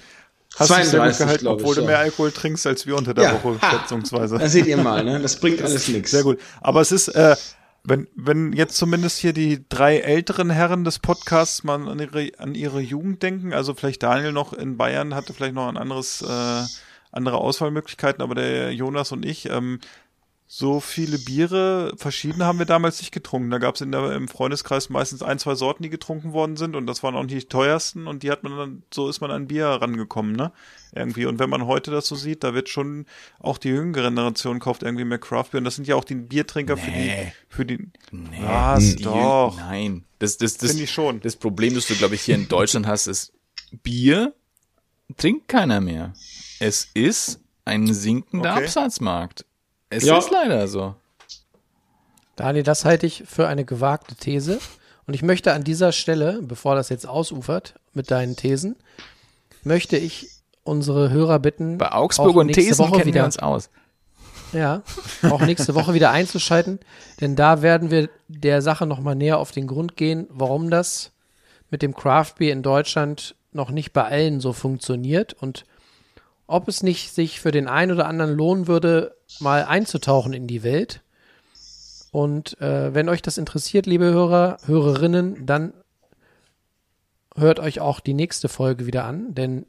hast 0.57 0.71
dich 0.71 0.89
sehr 0.89 0.99
gut 1.01 1.15
32, 1.15 1.19
gehalten, 1.19 1.45
ich, 1.45 1.51
obwohl 1.51 1.75
du 1.77 1.83
so. 1.83 1.87
mehr 1.87 2.01
Alkohol 2.01 2.33
trinkst 2.33 2.67
als 2.67 2.85
wir 2.85 2.97
unter 2.97 3.15
der 3.15 3.25
Ja, 3.25 3.35
Woche, 3.35 3.61
ha. 3.63 3.71
schätzungsweise. 3.71 4.39
Da 4.39 4.49
seht 4.49 4.67
ihr 4.67 4.77
mal, 4.77 5.05
ne? 5.05 5.21
Das 5.21 5.37
bringt 5.37 5.63
alles 5.63 5.87
nichts. 5.87 6.11
Sehr 6.11 6.25
gut. 6.25 6.41
Aber 6.63 6.81
es 6.81 6.91
ist, 6.91 7.07
äh, 7.09 7.37
wenn, 7.85 8.09
wenn 8.17 8.53
jetzt 8.55 8.77
zumindest 8.77 9.19
hier 9.19 9.33
die 9.33 9.65
drei 9.69 9.99
älteren 9.99 10.51
Herren 10.51 10.83
des 10.83 10.99
Podcasts 10.99 11.63
mal 11.63 11.87
an 11.89 12.01
ihre, 12.01 12.33
an 12.39 12.57
ihre 12.57 12.81
Jugend 12.81 13.23
denken, 13.23 13.53
also 13.53 13.73
vielleicht 13.75 14.03
Daniel 14.03 14.33
noch 14.33 14.53
in 14.53 14.77
Bayern 14.77 15.15
hatte 15.15 15.33
vielleicht 15.33 15.55
noch 15.55 15.69
ein 15.69 15.77
anderes, 15.77 16.23
äh, 16.23 16.63
andere 17.13 17.37
Auswahlmöglichkeiten, 17.39 18.21
aber 18.21 18.35
der 18.35 18.73
Jonas 18.73 19.13
und 19.13 19.25
ich, 19.25 19.49
ähm, 19.49 19.79
so 20.47 20.79
viele 20.79 21.19
Biere, 21.19 21.95
verschiedene 21.97 22.45
haben 22.45 22.59
wir 22.59 22.67
damals 22.67 23.01
nicht 23.01 23.13
getrunken. 23.13 23.51
Da 23.51 23.59
gab 23.59 23.75
es 23.77 23.81
im 23.81 24.29
Freundeskreis 24.29 24.91
meistens 24.91 25.23
ein, 25.23 25.39
zwei 25.39 25.55
Sorten, 25.55 25.83
die 25.83 25.89
getrunken 25.91 26.33
worden 26.33 26.57
sind 26.57 26.77
und 26.77 26.87
das 26.87 27.03
waren 27.03 27.17
auch 27.17 27.23
nicht 27.23 27.35
die 27.35 27.49
teuersten 27.49 28.07
und 28.07 28.23
die 28.23 28.31
hat 28.31 28.43
man 28.45 28.57
dann, 28.57 28.83
so 28.93 29.09
ist 29.09 29.21
man 29.21 29.31
an 29.31 29.47
Bier 29.49 29.67
rangekommen, 29.67 30.37
ne? 30.37 30.53
Irgendwie. 30.95 31.27
Und 31.27 31.39
wenn 31.41 31.51
man 31.51 31.67
heute 31.67 31.91
das 31.91 32.07
so 32.07 32.15
sieht, 32.15 32.45
da 32.45 32.55
wird 32.55 32.69
schon 32.69 33.07
auch 33.41 33.59
die 33.59 33.69
jüngere 33.71 34.11
Generation 34.11 34.61
kauft 34.61 34.83
irgendwie 34.83 35.05
mehr 35.05 35.19
Craft 35.19 35.47
Beer 35.51 35.59
und 35.59 35.65
das 35.65 35.77
sind 35.77 35.89
ja 35.89 35.97
auch 35.97 36.05
die 36.05 36.15
Biertrinker 36.15 36.77
für 36.77 36.91
die, 36.91 36.99
Nee. 36.99 37.33
für 37.49 37.65
die, 37.67 37.89
Nee, 38.13 38.39
was, 38.43 38.97
die- 38.97 39.03
doch. 39.03 39.57
Nein. 39.57 40.05
Das, 40.21 40.37
das, 40.39 40.57
das, 40.59 40.71
Finde 40.71 40.85
ich 40.85 40.91
schon. 40.93 41.21
das 41.21 41.37
Problem, 41.37 41.75
das 41.75 41.87
du, 41.87 41.95
glaube 41.97 42.15
ich, 42.15 42.21
hier 42.23 42.35
in 42.37 42.49
Deutschland 42.49 42.87
hast, 42.87 43.07
ist, 43.09 43.33
Bier 43.83 44.35
trinkt 45.17 45.49
keiner 45.49 45.81
mehr. 45.81 46.13
Es 46.61 46.89
ist 46.95 47.41
ein 47.65 47.93
sinkender 47.93 48.53
Okay. 48.53 48.65
Absatzmarkt. 48.65 49.45
Es 49.97 50.05
Ja. 50.05 50.19
ist 50.19 50.31
leider 50.31 50.67
so. 50.69 50.95
Daniel, 52.37 52.65
das 52.65 52.85
halte 52.85 53.07
ich 53.07 53.25
für 53.27 53.47
eine 53.47 53.65
gewagte 53.65 54.15
These. 54.15 54.59
Und 55.07 55.15
ich 55.15 55.23
möchte 55.23 55.53
an 55.53 55.65
dieser 55.65 55.93
Stelle, 55.93 56.41
bevor 56.43 56.75
das 56.75 56.89
jetzt 56.89 57.07
ausufert 57.07 57.75
mit 57.93 58.11
deinen 58.11 58.37
Thesen, 58.37 58.77
möchte 59.63 59.97
ich 59.97 60.29
unsere 60.65 61.11
Hörer 61.11 61.39
bitten, 61.39 61.77
Bei 61.79 61.93
Augsburg 61.93 62.31
auch 62.31 62.35
und 62.41 62.47
nächste 62.47 62.65
Thesen 62.65 62.79
Woche 62.79 62.93
kennen 62.93 63.07
wieder, 63.07 63.21
wir 63.21 63.25
uns 63.27 63.39
aus. 63.39 63.71
Ja, 64.53 64.83
auch 65.23 65.41
nächste 65.43 65.75
Woche 65.75 65.95
wieder 65.95 66.11
einzuschalten, 66.11 66.79
denn 67.21 67.37
da 67.37 67.61
werden 67.61 67.91
wir 67.91 68.09
der 68.29 68.63
Sache 68.63 68.87
nochmal 68.87 69.15
näher 69.17 69.39
auf 69.39 69.51
den 69.51 69.67
Grund 69.67 69.97
gehen, 69.97 70.27
warum 70.31 70.71
das 70.71 71.11
mit 71.71 71.83
dem 71.83 71.95
Craft 71.95 72.35
Beer 72.39 72.53
in 72.53 72.63
Deutschland 72.63 73.35
noch 73.53 73.71
nicht 73.71 73.93
bei 73.93 74.05
allen 74.05 74.41
so 74.41 74.53
funktioniert 74.53 75.35
und 75.35 75.65
ob 76.47 76.69
es 76.69 76.83
nicht 76.83 77.13
sich 77.15 77.41
für 77.41 77.51
den 77.51 77.67
einen 77.69 77.93
oder 77.93 78.07
anderen 78.07 78.35
lohnen 78.35 78.67
würde, 78.69 79.17
mal 79.41 79.65
einzutauchen 79.65 80.33
in 80.33 80.47
die 80.47 80.63
Welt. 80.63 81.03
Und 82.11 82.61
äh, 82.61 82.95
wenn 82.95 83.09
euch 83.09 83.23
das 83.23 83.39
interessiert, 83.39 83.87
liebe 83.87 84.05
Hörer, 84.05 84.59
Hörerinnen, 84.67 85.47
dann 85.47 85.75
hört 87.37 87.59
euch 87.59 87.81
auch 87.81 88.01
die 88.01 88.15
nächste 88.15 88.49
Folge 88.49 88.87
wieder 88.87 89.05
an, 89.05 89.35
denn 89.35 89.67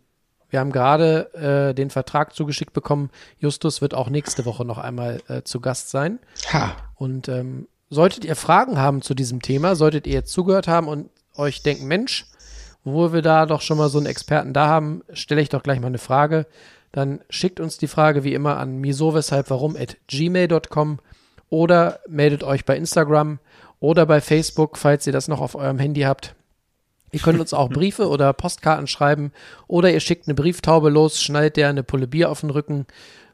wir 0.50 0.60
haben 0.60 0.72
gerade 0.72 1.34
äh, 1.34 1.74
den 1.74 1.90
Vertrag 1.90 2.36
zugeschickt 2.36 2.72
bekommen. 2.72 3.10
Justus 3.40 3.82
wird 3.82 3.94
auch 3.94 4.10
nächste 4.10 4.46
Woche 4.46 4.64
noch 4.64 4.78
einmal 4.78 5.22
äh, 5.28 5.42
zu 5.42 5.60
Gast 5.60 5.90
sein. 5.90 6.20
Ha. 6.54 6.76
Und 6.96 7.28
ähm, 7.28 7.68
solltet 7.90 8.26
ihr 8.26 8.36
Fragen 8.36 8.78
haben 8.78 9.02
zu 9.02 9.16
diesem 9.16 9.42
Thema, 9.42 9.76
solltet 9.76 10.08
ihr 10.08 10.14
jetzt 10.14 10.32
zugehört 10.32 10.68
haben 10.68 10.88
und 10.88 11.10
euch 11.36 11.64
denken, 11.64 11.88
Mensch, 11.88 12.26
wo 12.84 13.12
wir 13.12 13.22
da 13.22 13.46
doch 13.48 13.62
schon 13.62 13.78
mal 13.78 13.90
so 13.90 13.98
einen 13.98 14.08
Experten 14.08 14.54
da 14.54 14.68
haben, 14.68 15.02
stelle 15.12 15.42
ich 15.42 15.50
doch 15.50 15.64
gleich 15.64 15.80
mal 15.80 15.88
eine 15.88 15.98
Frage. 15.98 16.46
Dann 16.96 17.20
schickt 17.30 17.60
uns 17.60 17.78
die 17.78 17.90
Frage 17.90 18.24
wie 18.24 18.34
immer 18.34 18.56
an 18.56 18.78
miso 18.78 19.14
weshalb 19.14 19.50
warum 19.50 19.76
at 19.76 19.98
gmail.com 20.08 21.00
oder 21.50 22.00
meldet 22.08 22.46
euch 22.46 22.64
bei 22.64 22.78
Instagram 22.78 23.40
oder 23.82 24.06
bei 24.06 24.22
Facebook, 24.22 24.78
falls 24.78 25.06
ihr 25.06 25.12
das 25.12 25.28
noch 25.28 25.42
auf 25.42 25.56
eurem 25.56 25.78
Handy 25.78 26.04
habt. 26.04 26.36
Ihr 27.12 27.20
könnt 27.20 27.42
uns 27.42 27.54
auch 27.54 27.68
Briefe 27.74 28.08
oder 28.08 28.32
Postkarten 28.32 28.88
schreiben 28.88 29.34
oder 29.68 29.92
ihr 29.92 30.00
schickt 30.00 30.30
eine 30.30 30.36
Brieftaube 30.36 30.90
los, 30.90 31.22
schnallt 31.22 31.58
der 31.58 31.68
eine 31.68 31.84
Pulle 31.84 32.08
Bier 32.08 32.32
auf 32.32 32.40
den 32.40 32.50
Rücken, 32.50 32.88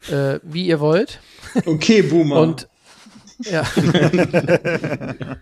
äh, 0.09 0.39
wie 0.41 0.65
ihr 0.65 0.79
wollt. 0.79 1.19
Okay, 1.63 2.01
Boomer. 2.01 2.41
Und 2.41 2.67
ja. 3.41 3.63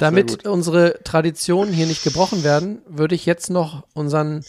Damit 0.00 0.44
unsere 0.44 0.98
Traditionen 1.04 1.72
hier 1.72 1.86
nicht 1.86 2.02
gebrochen 2.02 2.42
werden, 2.42 2.82
würde 2.88 3.14
ich 3.14 3.26
jetzt 3.26 3.48
noch 3.48 3.86
unseren 3.94 4.44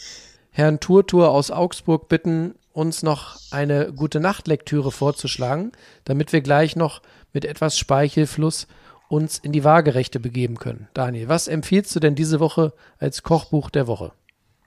Herrn 0.50 0.80
Turtur 0.80 1.30
aus 1.30 1.52
Augsburg 1.52 2.08
bitten, 2.08 2.56
uns 2.74 3.02
noch 3.02 3.36
eine 3.50 3.92
gute 3.92 4.20
Nachtlektüre 4.20 4.92
vorzuschlagen, 4.92 5.72
damit 6.04 6.32
wir 6.32 6.42
gleich 6.42 6.76
noch 6.76 7.00
mit 7.32 7.44
etwas 7.44 7.78
Speichelfluss 7.78 8.66
uns 9.08 9.38
in 9.38 9.52
die 9.52 9.64
Waagerechte 9.64 10.18
begeben 10.18 10.58
können. 10.58 10.88
Daniel, 10.92 11.28
was 11.28 11.46
empfiehlst 11.48 11.94
du 11.94 12.00
denn 12.00 12.14
diese 12.14 12.40
Woche 12.40 12.72
als 12.98 13.22
Kochbuch 13.22 13.70
der 13.70 13.86
Woche? 13.86 14.12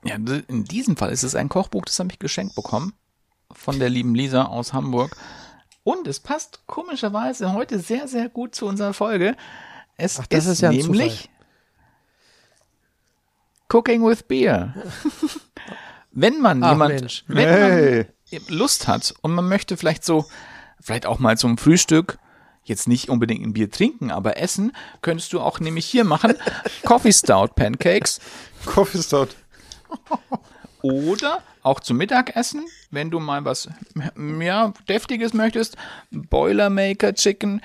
Ja, 0.04 0.14
in 0.14 0.64
diesem 0.64 0.96
Fall 0.96 1.12
ist 1.12 1.22
es 1.22 1.34
ein 1.34 1.48
Kochbuch, 1.48 1.84
das 1.84 1.98
habe 1.98 2.10
ich 2.10 2.18
geschenkt 2.18 2.54
bekommen 2.54 2.94
von 3.52 3.78
der 3.78 3.90
lieben 3.90 4.14
Lisa 4.14 4.44
aus 4.44 4.72
Hamburg. 4.72 5.16
Und 5.84 6.06
es 6.06 6.20
passt 6.20 6.66
komischerweise 6.66 7.52
heute 7.52 7.78
sehr, 7.78 8.08
sehr 8.08 8.28
gut 8.28 8.54
zu 8.54 8.66
unserer 8.66 8.92
Folge. 8.92 9.36
Es 9.96 10.20
Ach, 10.20 10.26
das 10.26 10.46
ist 10.46 10.60
ja 10.60 10.70
ein 10.70 10.76
nämlich 10.76 11.30
Cooking 13.70 14.04
with 14.06 14.22
Beer. 14.22 14.74
wenn 16.20 16.40
man 16.40 16.62
Ach, 16.62 16.72
jemand, 16.72 16.94
Mensch. 17.00 17.24
wenn 17.28 17.48
Hey. 17.48 18.06
man 18.32 18.42
Lust 18.48 18.88
hat 18.88 19.14
und 19.22 19.32
man 19.32 19.48
möchte 19.48 19.76
vielleicht 19.76 20.04
so, 20.04 20.26
vielleicht 20.80 21.06
auch 21.06 21.18
mal 21.18 21.38
zum 21.38 21.58
Frühstück 21.58 22.18
jetzt 22.64 22.88
nicht 22.88 23.08
unbedingt 23.08 23.46
ein 23.46 23.52
Bier 23.54 23.70
trinken, 23.70 24.10
aber 24.10 24.36
essen, 24.36 24.72
könntest 25.00 25.32
du 25.32 25.40
auch 25.40 25.60
nämlich 25.60 25.86
hier 25.86 26.04
machen 26.04 26.34
Coffee 26.84 27.12
Stout 27.12 27.48
Pancakes 27.54 28.20
Coffee 28.66 29.02
Stout. 29.02 29.28
oder 30.82 31.42
auch 31.62 31.80
zum 31.80 31.96
Mittagessen, 31.96 32.66
wenn 32.90 33.10
du 33.10 33.20
mal 33.20 33.44
was 33.44 33.68
ja, 34.40 34.72
deftiges 34.88 35.32
möchtest, 35.34 35.76
Boilermaker 36.10 37.14
Chicken, 37.14 37.62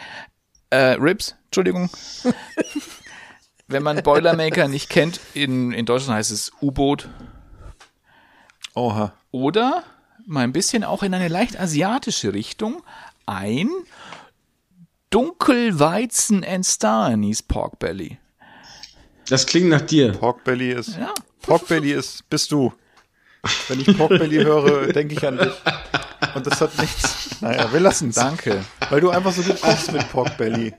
äh, 0.69 0.95
Ribs, 0.99 1.35
Entschuldigung. 1.45 1.89
wenn 3.67 3.83
man 3.83 4.01
Boilermaker 4.03 4.67
nicht 4.67 4.89
kennt, 4.89 5.19
in, 5.33 5.71
in 5.71 5.85
Deutschland 5.85 6.17
heißt 6.17 6.31
es 6.31 6.51
U-Boot 6.61 7.09
Oha. 8.75 9.13
oder 9.31 9.83
mal 10.25 10.43
ein 10.43 10.53
bisschen 10.53 10.83
auch 10.83 11.03
in 11.03 11.13
eine 11.13 11.27
leicht 11.27 11.59
asiatische 11.59 12.33
Richtung 12.33 12.81
ein 13.25 13.69
Dunkelweizen 15.09 16.43
and 16.43 16.65
Star 16.65 17.05
Anise 17.07 17.43
Pork 17.47 17.77
Belly. 17.79 18.17
das 19.29 19.45
klingt 19.45 19.69
nach 19.69 19.81
dir. 19.81 20.11
Pork 20.13 20.43
Belly 20.43 20.71
ist, 20.71 20.97
Ja. 20.97 21.13
Pork 21.41 21.67
Belly 21.67 21.91
ist, 21.93 22.27
bist 22.29 22.51
du. 22.51 22.73
Wenn 23.67 23.81
ich 23.81 23.97
Pork 23.97 24.09
Belly 24.09 24.43
höre, 24.43 24.87
denke 24.93 25.13
ich 25.15 25.27
an 25.27 25.37
dich. 25.37 25.53
Und 26.35 26.47
das 26.47 26.61
hat 26.61 26.77
nichts. 26.79 27.41
Naja, 27.41 27.71
wir 27.71 27.79
lassen 27.81 28.09
es. 28.09 28.15
Danke. 28.15 28.63
Weil 28.89 29.01
du 29.01 29.09
einfach 29.09 29.33
so 29.33 29.41
gut 29.43 29.61
kochst 29.61 29.91
mit 29.91 30.09
Pork 30.11 30.37
Belly. 30.37 30.73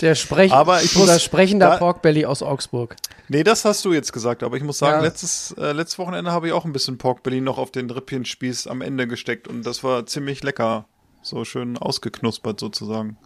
Der 0.00 0.14
Sprech 0.14 0.50
Aber 0.52 0.82
ich 0.82 0.94
muss- 0.96 1.22
sprechender 1.22 1.68
da- 1.70 1.76
Porkbelly 1.76 2.24
aus 2.24 2.42
Augsburg. 2.42 2.96
Nee, 3.32 3.44
das 3.44 3.64
hast 3.64 3.84
du 3.84 3.92
jetzt 3.92 4.12
gesagt, 4.12 4.42
aber 4.42 4.56
ich 4.56 4.64
muss 4.64 4.78
sagen, 4.78 4.98
Ja. 4.98 5.02
letztes, 5.04 5.52
äh, 5.56 5.70
letztes 5.70 6.00
Wochenende 6.00 6.32
habe 6.32 6.48
ich 6.48 6.52
auch 6.52 6.64
ein 6.64 6.72
bisschen 6.72 6.98
Pork 6.98 7.22
Belly 7.22 7.40
noch 7.40 7.58
auf 7.58 7.70
den 7.70 7.88
Rippchenspieß 7.88 8.66
am 8.66 8.80
Ende 8.82 9.06
gesteckt 9.06 9.46
und 9.46 9.64
das 9.64 9.84
war 9.84 10.04
ziemlich 10.06 10.42
lecker. 10.42 10.86
So 11.22 11.44
schön 11.44 11.78
ausgeknuspert 11.78 12.58
sozusagen. 12.58 13.16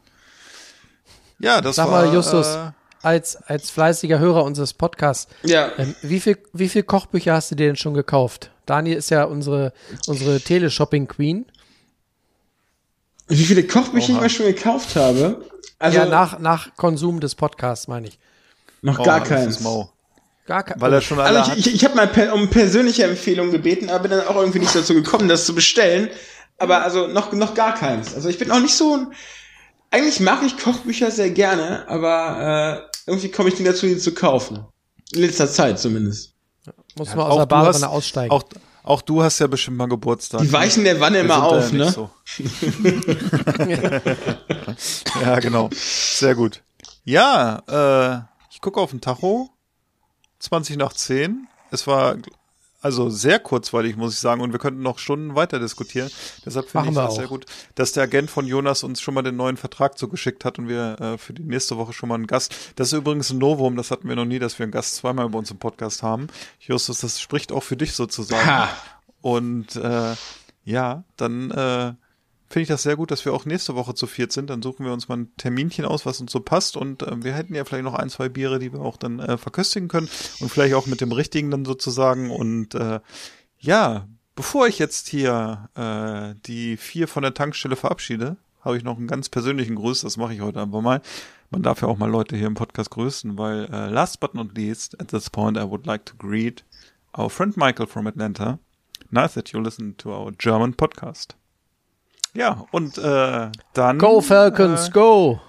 Ja, 1.39 1.63
das 1.63 1.77
Sag 1.77 1.91
war. 1.91 2.05
mal, 2.05 2.13
Justus, 2.15 2.47
Äh, 2.55 2.73
als, 3.01 3.37
als 3.37 3.71
fleißiger 3.71 4.19
Hörer 4.19 4.45
unseres 4.45 4.75
Podcasts, 4.75 5.33
Ja. 5.43 5.73
ähm, 5.79 5.95
wie 6.03 6.21
viel, 6.21 6.37
wie 6.53 6.69
viel 6.69 6.83
Kochbücher 6.83 7.33
hast 7.33 7.51
du 7.51 7.55
dir 7.55 7.69
denn 7.69 7.77
schon 7.77 7.95
gekauft? 7.95 8.51
Daniel 8.67 8.99
ist 8.99 9.09
ja 9.11 9.25
unsere, 9.25 9.73
unsere 10.07 10.39
Teleshopping-Queen. 10.39 11.47
Wie 13.29 13.45
viele 13.47 13.67
Kochbücher 13.67 14.11
ich 14.11 14.15
Oha. 14.17 14.21
mir 14.23 14.29
schon 14.29 14.47
gekauft 14.47 14.97
habe? 14.97 15.43
Also 15.79 15.97
ja, 15.97 16.05
nach, 16.05 16.39
nach 16.41 16.77
Konsum 16.77 17.21
des 17.21 17.35
Podcasts, 17.35 17.89
meine 17.89 18.09
ich. 18.09 18.19
noch 18.83 18.99
oh, 18.99 19.03
gar 19.03 19.27
ist 19.31 19.63
mau. 19.63 19.94
Gar 20.47 20.62
kein, 20.62 20.81
Weil 20.81 20.93
er 20.93 21.01
schon 21.01 21.19
alle 21.19 21.39
Also 21.39 21.53
hat. 21.53 21.59
ich, 21.59 21.66
ich, 21.69 21.75
ich 21.77 21.85
habe 21.85 21.97
mal 21.97 22.07
per, 22.07 22.35
um 22.35 22.51
persönliche 22.51 23.05
Empfehlung 23.05 23.51
gebeten, 23.51 23.89
aber 23.89 24.01
bin 24.01 24.11
dann 24.11 24.27
auch 24.27 24.37
irgendwie 24.37 24.59
nicht 24.59 24.75
dazu 24.75 24.95
gekommen, 24.95 25.29
das 25.29 25.47
zu 25.47 25.55
bestellen. 25.55 26.11
Aber 26.59 26.83
also 26.83 27.07
noch, 27.07 27.33
noch 27.33 27.55
gar 27.55 27.75
keins. 27.75 28.15
Also 28.15 28.29
ich 28.29 28.39
bin 28.39 28.51
auch 28.51 28.61
nicht 28.61 28.75
so 28.75 28.97
ein. 28.97 29.12
Eigentlich 29.91 30.21
mag 30.21 30.43
ich 30.45 30.59
Kochbücher 30.59 31.11
sehr 31.11 31.31
gerne, 31.31 31.89
aber 31.89 32.89
äh, 33.07 33.11
irgendwie 33.11 33.31
komme 33.31 33.49
ich 33.49 33.59
nicht 33.59 33.69
dazu, 33.69 33.87
die 33.87 33.97
zu 33.97 34.12
kaufen. 34.12 34.65
In 35.12 35.21
letzter 35.21 35.49
Zeit 35.49 35.79
zumindest. 35.79 36.35
muss 36.97 37.11
Ja, 37.11 37.16
man 37.16 37.27
auch 37.27 37.31
aus 37.31 37.37
der 37.39 37.47
Badewanne 37.47 37.89
aussteigen. 37.89 38.31
Auch, 38.33 38.43
auch 38.83 39.03
du 39.03 39.23
hast 39.23 39.39
ja 39.39 39.47
bestimmt 39.47 39.77
mal 39.79 39.89
Geburtstag. 39.89 40.41
Die 40.43 40.53
weichen 40.53 40.85
der 40.85 41.01
Wanne 41.01 41.19
Wir 41.19 41.25
immer 41.25 41.45
auf, 41.45 41.73
ja 41.73 41.79
ne? 41.79 41.91
So. 41.93 42.11
ja, 45.23 45.39
genau. 45.41 45.71
Sehr 45.73 46.35
gut. 46.35 46.62
Ja, 47.05 47.62
äh, 47.69 48.21
ich 48.51 48.61
gucke 48.61 48.81
auf 48.81 48.91
den 48.91 49.01
Tacho. 49.01 49.51
20 50.45 50.77
nach 50.77 50.93
10. 50.93 51.49
Es 51.71 51.87
war 51.87 52.16
also 52.85 53.09
sehr 53.09 53.39
kurzweilig, 53.39 53.97
muss 53.97 54.12
ich 54.12 54.21
sagen. 54.21 54.43
Und 54.43 54.53
wir 54.53 54.59
könnten 54.59 54.83
noch 54.83 54.99
Stunden 54.99 55.35
weiter 55.35 55.59
diskutieren. 55.59 56.11
Deshalb 56.45 56.69
finde 56.69 56.91
ich 56.91 56.95
das 56.95 57.15
sehr 57.15 57.29
gut, 57.29 57.47
dass 57.77 57.93
der 57.93 58.03
Agent 58.03 58.31
von 58.31 58.47
Jonas 58.47 58.85
uns 58.85 59.01
schon 59.01 59.15
mal 59.15 59.23
den 59.23 59.37
neuen 59.37 59.57
Vertrag 59.57 59.97
zugeschickt 59.97 60.45
hat 60.45 60.59
und 60.59 60.69
wir 60.69 61.01
äh, 61.01 61.19
für 61.19 61.33
die 61.33 61.43
nächste 61.43 61.79
Woche 61.79 61.95
schon 61.95 62.11
mal 62.11 62.16
einen 62.16 62.27
Gast. 62.27 62.55
Das 62.77 62.89
ist 62.89 62.93
übrigens 62.93 63.31
ein 63.31 63.39
Novum, 63.39 63.77
das 63.77 63.91
hatten 63.91 64.07
wir 64.07 64.16
noch 64.16 64.27
nie, 64.27 64.39
dass 64.39 64.59
wir 64.59 64.65
einen 64.65 64.73
Gast 64.73 64.97
zweimal 64.97 65.31
bei 65.31 65.39
uns 65.39 65.51
im 65.51 65.57
Podcast 65.57 66.03
haben. 66.03 66.27
Justus, 66.61 67.01
das 67.01 67.23
spricht 67.23 67.51
auch 67.51 67.62
für 67.62 67.79
dich 67.79 67.95
sozusagen. 67.95 68.47
Ha. 68.47 68.69
Und 69.23 69.77
äh, 69.77 70.15
ja, 70.66 71.05
dann 71.16 71.51
äh, 71.53 71.95
finde 72.49 72.62
ich 72.62 72.69
das 72.69 72.83
sehr 72.83 72.97
gut, 72.97 73.11
dass 73.11 73.25
wir 73.25 73.33
auch 73.33 73.45
nächste 73.45 73.75
Woche 73.75 73.95
zu 73.95 74.07
viert 74.07 74.33
sind. 74.33 74.51
Dann 74.51 74.62
suchen 74.62 74.85
wir 74.85 74.93
uns 74.93 75.09
mal 75.09 75.19
ein 75.19 75.37
Terminchen 75.37 75.85
aus, 75.85 76.07
was 76.07 76.21
uns 76.21 76.33
so 76.33 76.41
passt. 76.41 76.77
Und 76.77 77.03
äh, 77.03 77.23
wir 77.23 77.35
hätten 77.35 77.55
ja 77.55 77.65
vielleicht 77.65 77.85
noch 77.85 77.95
ein, 77.95 78.11
zwei 78.11 78.29
Biere, 78.29 78.59
die 78.59 78.73
wir 78.73 78.81
auch 78.81 78.97
dann 78.97 79.19
äh, 79.19 79.37
verköstigen 79.37 79.89
können. 79.89 80.09
Und 80.41 80.51
vielleicht 80.51 80.75
auch 80.75 80.87
mit 80.87 81.01
dem 81.01 81.12
richtigen 81.12 81.51
dann 81.51 81.65
sozusagen. 81.65 82.31
Und 82.31 82.75
äh, 82.75 83.01
ja, 83.59 84.07
bevor 84.35 84.66
ich 84.66 84.79
jetzt 84.79 85.09
hier 85.09 85.69
äh, 85.75 86.39
die 86.47 86.77
vier 86.77 87.09
von 87.09 87.23
der 87.23 87.35
Tankstelle 87.35 87.77
verabschiede, 87.77 88.37
habe 88.61 88.77
ich 88.77 88.85
noch 88.85 88.97
einen 88.97 89.09
ganz 89.09 89.29
persönlichen 89.29 89.77
Gruß. 89.77 90.03
Das 90.03 90.16
mache 90.16 90.35
ich 90.35 90.41
heute 90.41 90.61
einfach 90.61 90.81
mal. 90.81 91.03
Man 91.51 91.62
darf 91.62 91.83
ja 91.83 91.89
auch 91.89 91.99
mal 91.99 92.11
Leute 92.11 92.37
hier 92.37 92.47
im 92.47 92.55
Podcast 92.55 92.91
grüßen, 92.91 93.39
weil 93.39 93.66
äh, 93.66 93.89
last 93.89 94.21
but 94.21 94.35
not 94.35 94.57
least, 94.57 95.01
at 95.01 95.09
this 95.09 95.31
point, 95.31 95.57
I 95.57 95.62
would 95.62 95.87
like 95.87 96.07
to 96.07 96.15
greet 96.16 96.65
our 97.16 97.31
friend 97.31 97.57
Michael 97.57 97.87
from 97.87 98.07
Atlanta. 98.07 98.59
Nice 99.11 99.35
that 99.35 99.51
you 99.51 99.61
listen 99.61 99.97
to 99.99 100.11
our 100.11 100.33
German 100.33 100.75
podcast. 100.75 101.37
Ja, 102.35 102.66
und 102.73 102.98
äh, 102.98 103.48
dann. 103.74 103.98
Go 103.98 104.20
Falcons, 104.20 104.89
äh, 104.89 104.90
go! 104.90 105.40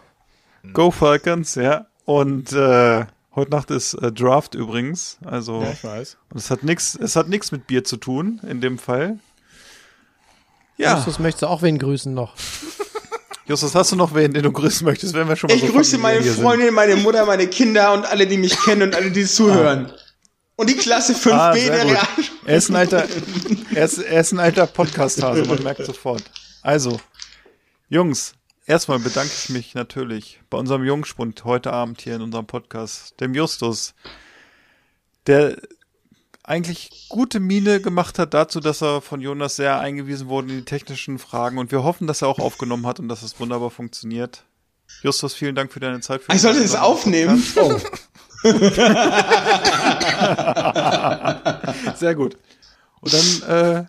Go 0.73 0.91
Falcons, 0.91 1.55
ja. 1.55 1.87
Und 2.05 2.51
äh, 2.53 3.05
heute 3.35 3.51
Nacht 3.51 3.71
ist 3.71 3.95
äh, 3.95 4.11
Draft 4.11 4.55
übrigens. 4.55 5.17
Also 5.25 5.61
Ja, 5.61 5.71
ich 5.71 5.83
weiß. 5.83 6.17
und 6.31 6.37
es 6.37 6.49
hat 6.51 6.63
nichts, 6.63 6.95
es 6.95 7.15
hat 7.15 7.27
nichts 7.29 7.51
mit 7.51 7.67
Bier 7.67 7.83
zu 7.83 7.97
tun 7.97 8.39
in 8.47 8.61
dem 8.61 8.77
Fall. 8.77 9.19
Ja, 10.77 10.95
Justus, 10.97 11.19
möchtest 11.19 11.43
du 11.43 11.47
auch 11.47 11.61
wen 11.61 11.79
grüßen 11.79 12.13
noch? 12.13 12.33
Justus, 13.47 13.75
hast 13.75 13.91
du 13.91 13.95
noch 13.95 14.13
wen, 14.15 14.33
den 14.33 14.43
du 14.43 14.51
grüßen 14.51 14.85
möchtest, 14.85 15.13
wenn 15.13 15.27
wir 15.27 15.35
schon 15.35 15.49
mal 15.49 15.55
Ich 15.55 15.61
so 15.65 15.71
grüße 15.71 15.97
meine 15.99 16.19
hier 16.21 16.33
sind? 16.33 16.43
Freundin, 16.43 16.73
meine 16.73 16.95
Mutter, 16.95 17.25
meine 17.25 17.47
Kinder 17.47 17.93
und 17.93 18.05
alle, 18.05 18.25
die 18.27 18.37
mich 18.37 18.57
kennen 18.63 18.81
und 18.83 18.95
alle, 18.95 19.11
die 19.11 19.23
zuhören. 19.25 19.91
Und 20.55 20.69
die 20.69 20.75
Klasse 20.77 21.13
5b 21.13 21.31
Ah, 21.31 21.53
der. 21.53 21.85
Real. 21.85 21.97
Er 22.45 22.57
ist 22.57 22.69
ein 22.69 22.75
alter, 22.75 23.05
er 23.73 23.85
ist, 23.85 23.97
er 23.99 24.21
ist 24.21 24.31
ein 24.31 24.39
alter 24.39 24.65
Podcast-Hase, 24.67 25.45
man 25.45 25.61
merkt 25.63 25.85
sofort. 25.85 26.23
Also, 26.65 26.99
Jungs, 27.89 28.33
erstmal 28.65 28.97
bedanke 28.97 29.31
ich 29.31 29.49
mich 29.49 29.75
natürlich 29.75 30.41
bei 30.49 30.57
unserem 30.57 30.83
Jungspund 30.83 31.45
heute 31.45 31.71
Abend 31.71 32.01
hier 32.01 32.15
in 32.15 32.23
unserem 32.23 32.47
Podcast, 32.47 33.21
dem 33.21 33.35
Justus, 33.35 33.93
der 35.27 35.57
eigentlich 36.41 37.05
gute 37.07 37.39
Miene 37.39 37.81
gemacht 37.81 38.17
hat 38.17 38.33
dazu, 38.33 38.61
dass 38.61 38.81
er 38.81 39.01
von 39.01 39.21
Jonas 39.21 39.57
sehr 39.57 39.79
eingewiesen 39.79 40.27
wurde 40.27 40.49
in 40.49 40.57
die 40.57 40.65
technischen 40.65 41.19
Fragen 41.19 41.59
und 41.59 41.71
wir 41.71 41.83
hoffen, 41.83 42.07
dass 42.07 42.23
er 42.23 42.29
auch 42.29 42.39
aufgenommen 42.39 42.87
hat 42.87 42.99
und 42.99 43.09
dass 43.09 43.21
es 43.21 43.39
wunderbar 43.39 43.69
funktioniert. 43.69 44.43
Justus, 45.03 45.35
vielen 45.35 45.53
Dank 45.53 45.71
für 45.71 45.79
deine 45.79 45.99
Zeit. 45.99 46.23
Für 46.23 46.33
Ich 46.33 46.41
sollte 46.41 46.63
das 46.63 46.73
aufnehmen. 46.73 47.43
Oh. 47.57 47.77
Sehr 51.95 52.15
gut. 52.15 52.39
Und 53.01 53.13
dann 53.13 53.83
äh, 53.83 53.85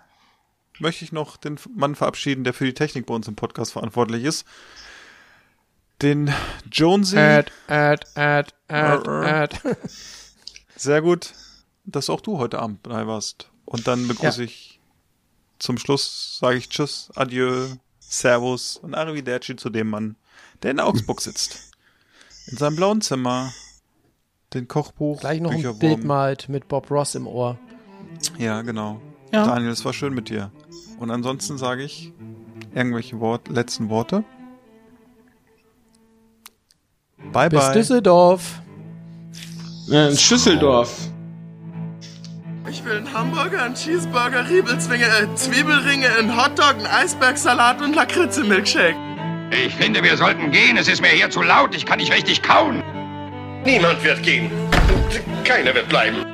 möchte 0.78 1.05
ich 1.05 1.12
noch 1.12 1.36
den 1.36 1.59
Mann 1.74 1.94
verabschieden, 1.94 2.44
der 2.44 2.55
für 2.55 2.65
die 2.65 2.74
Technik 2.74 3.07
bei 3.07 3.15
uns 3.15 3.28
im 3.28 3.36
Podcast 3.36 3.73
verantwortlich 3.73 4.24
ist. 4.24 4.47
Den 6.03 6.32
Jonesy. 6.70 7.16
Ad, 7.16 7.51
ad, 7.69 8.07
ad, 8.15 8.53
ad, 8.69 9.09
ad. 9.09 9.77
Sehr 10.77 11.01
gut, 11.01 11.32
dass 11.85 12.11
auch 12.11 12.20
du 12.20 12.39
heute 12.39 12.59
Abend 12.59 12.86
dabei 12.86 13.07
warst. 13.07 13.51
Und 13.65 13.86
dann 13.86 14.07
begrüße 14.07 14.44
ich 14.44 14.81
zum 15.59 15.78
Schluss, 15.78 16.39
sage 16.39 16.59
ich 16.59 16.69
Tschüss, 16.69 17.11
Adieu, 17.15 17.69
Servus 17.98 18.77
und 18.77 18.94
Arrivederci 18.94 19.57
zu 19.57 19.70
dem 19.70 19.90
Mann, 19.90 20.16
der 20.62 20.73
in 20.73 20.81
Augsburg 20.81 21.20
sitzt. 21.20 21.73
In 22.47 22.59
seinem 22.59 22.77
blauen 22.77 23.01
Zimmer, 23.01 23.53
den 24.55 24.69
Kochbuch, 24.69 25.20
Gleich 25.20 25.40
noch 25.40 25.51
ein. 25.51 25.78
Bild 25.78 26.05
malt 26.05 26.48
mit 26.48 26.69
Bob 26.69 26.90
Ross 26.90 27.15
im 27.15 27.27
Ohr. 27.27 27.59
Ja, 28.39 28.62
genau. 28.62 29.01
Ja. 29.32 29.47
Daniel, 29.47 29.70
es 29.70 29.85
war 29.85 29.93
schön 29.93 30.15
mit 30.15 30.28
dir. 30.28 30.51
Und 30.98 31.11
ansonsten 31.11 31.59
sage 31.59 31.82
ich 31.82 32.12
irgendwelche 32.74 33.20
Wort, 33.20 33.48
letzten 33.48 33.89
Worte. 33.89 34.24
Bye, 37.32 37.48
Bis 37.48 37.61
bye. 37.65 37.73
Düsseldorf. 37.74 38.61
Ja, 39.89 40.09
in 40.09 40.16
Schüsseldorf. 40.16 41.09
Ich 42.69 42.85
will 42.85 42.97
einen 42.97 43.12
Hamburger, 43.12 43.62
einen 43.62 43.74
Cheeseburger, 43.74 44.48
Riebelzwinge, 44.48 45.05
äh, 45.05 45.35
Zwiebelringe, 45.36 46.09
einen 46.19 46.36
Hotdog, 46.36 46.74
einen 46.77 46.86
Eisbergsalat 46.86 47.81
und 47.81 47.94
Lakritze-Milkshake. 47.94 48.97
Ich 49.53 49.74
finde, 49.74 50.03
wir 50.03 50.16
sollten 50.16 50.51
gehen. 50.51 50.77
Es 50.77 50.89
ist 50.89 51.01
mir 51.01 51.09
hier 51.09 51.31
zu 51.31 51.43
laut. 51.43 51.77
Ich 51.77 51.86
kann 51.86 51.98
nicht 51.98 52.12
richtig 52.12 52.43
kauen. 52.43 52.82
Niemand 53.65 54.03
wird 54.03 54.23
gehen. 54.24 54.51
Keiner 55.44 55.74
wird 55.74 55.89
bleiben. 55.89 56.26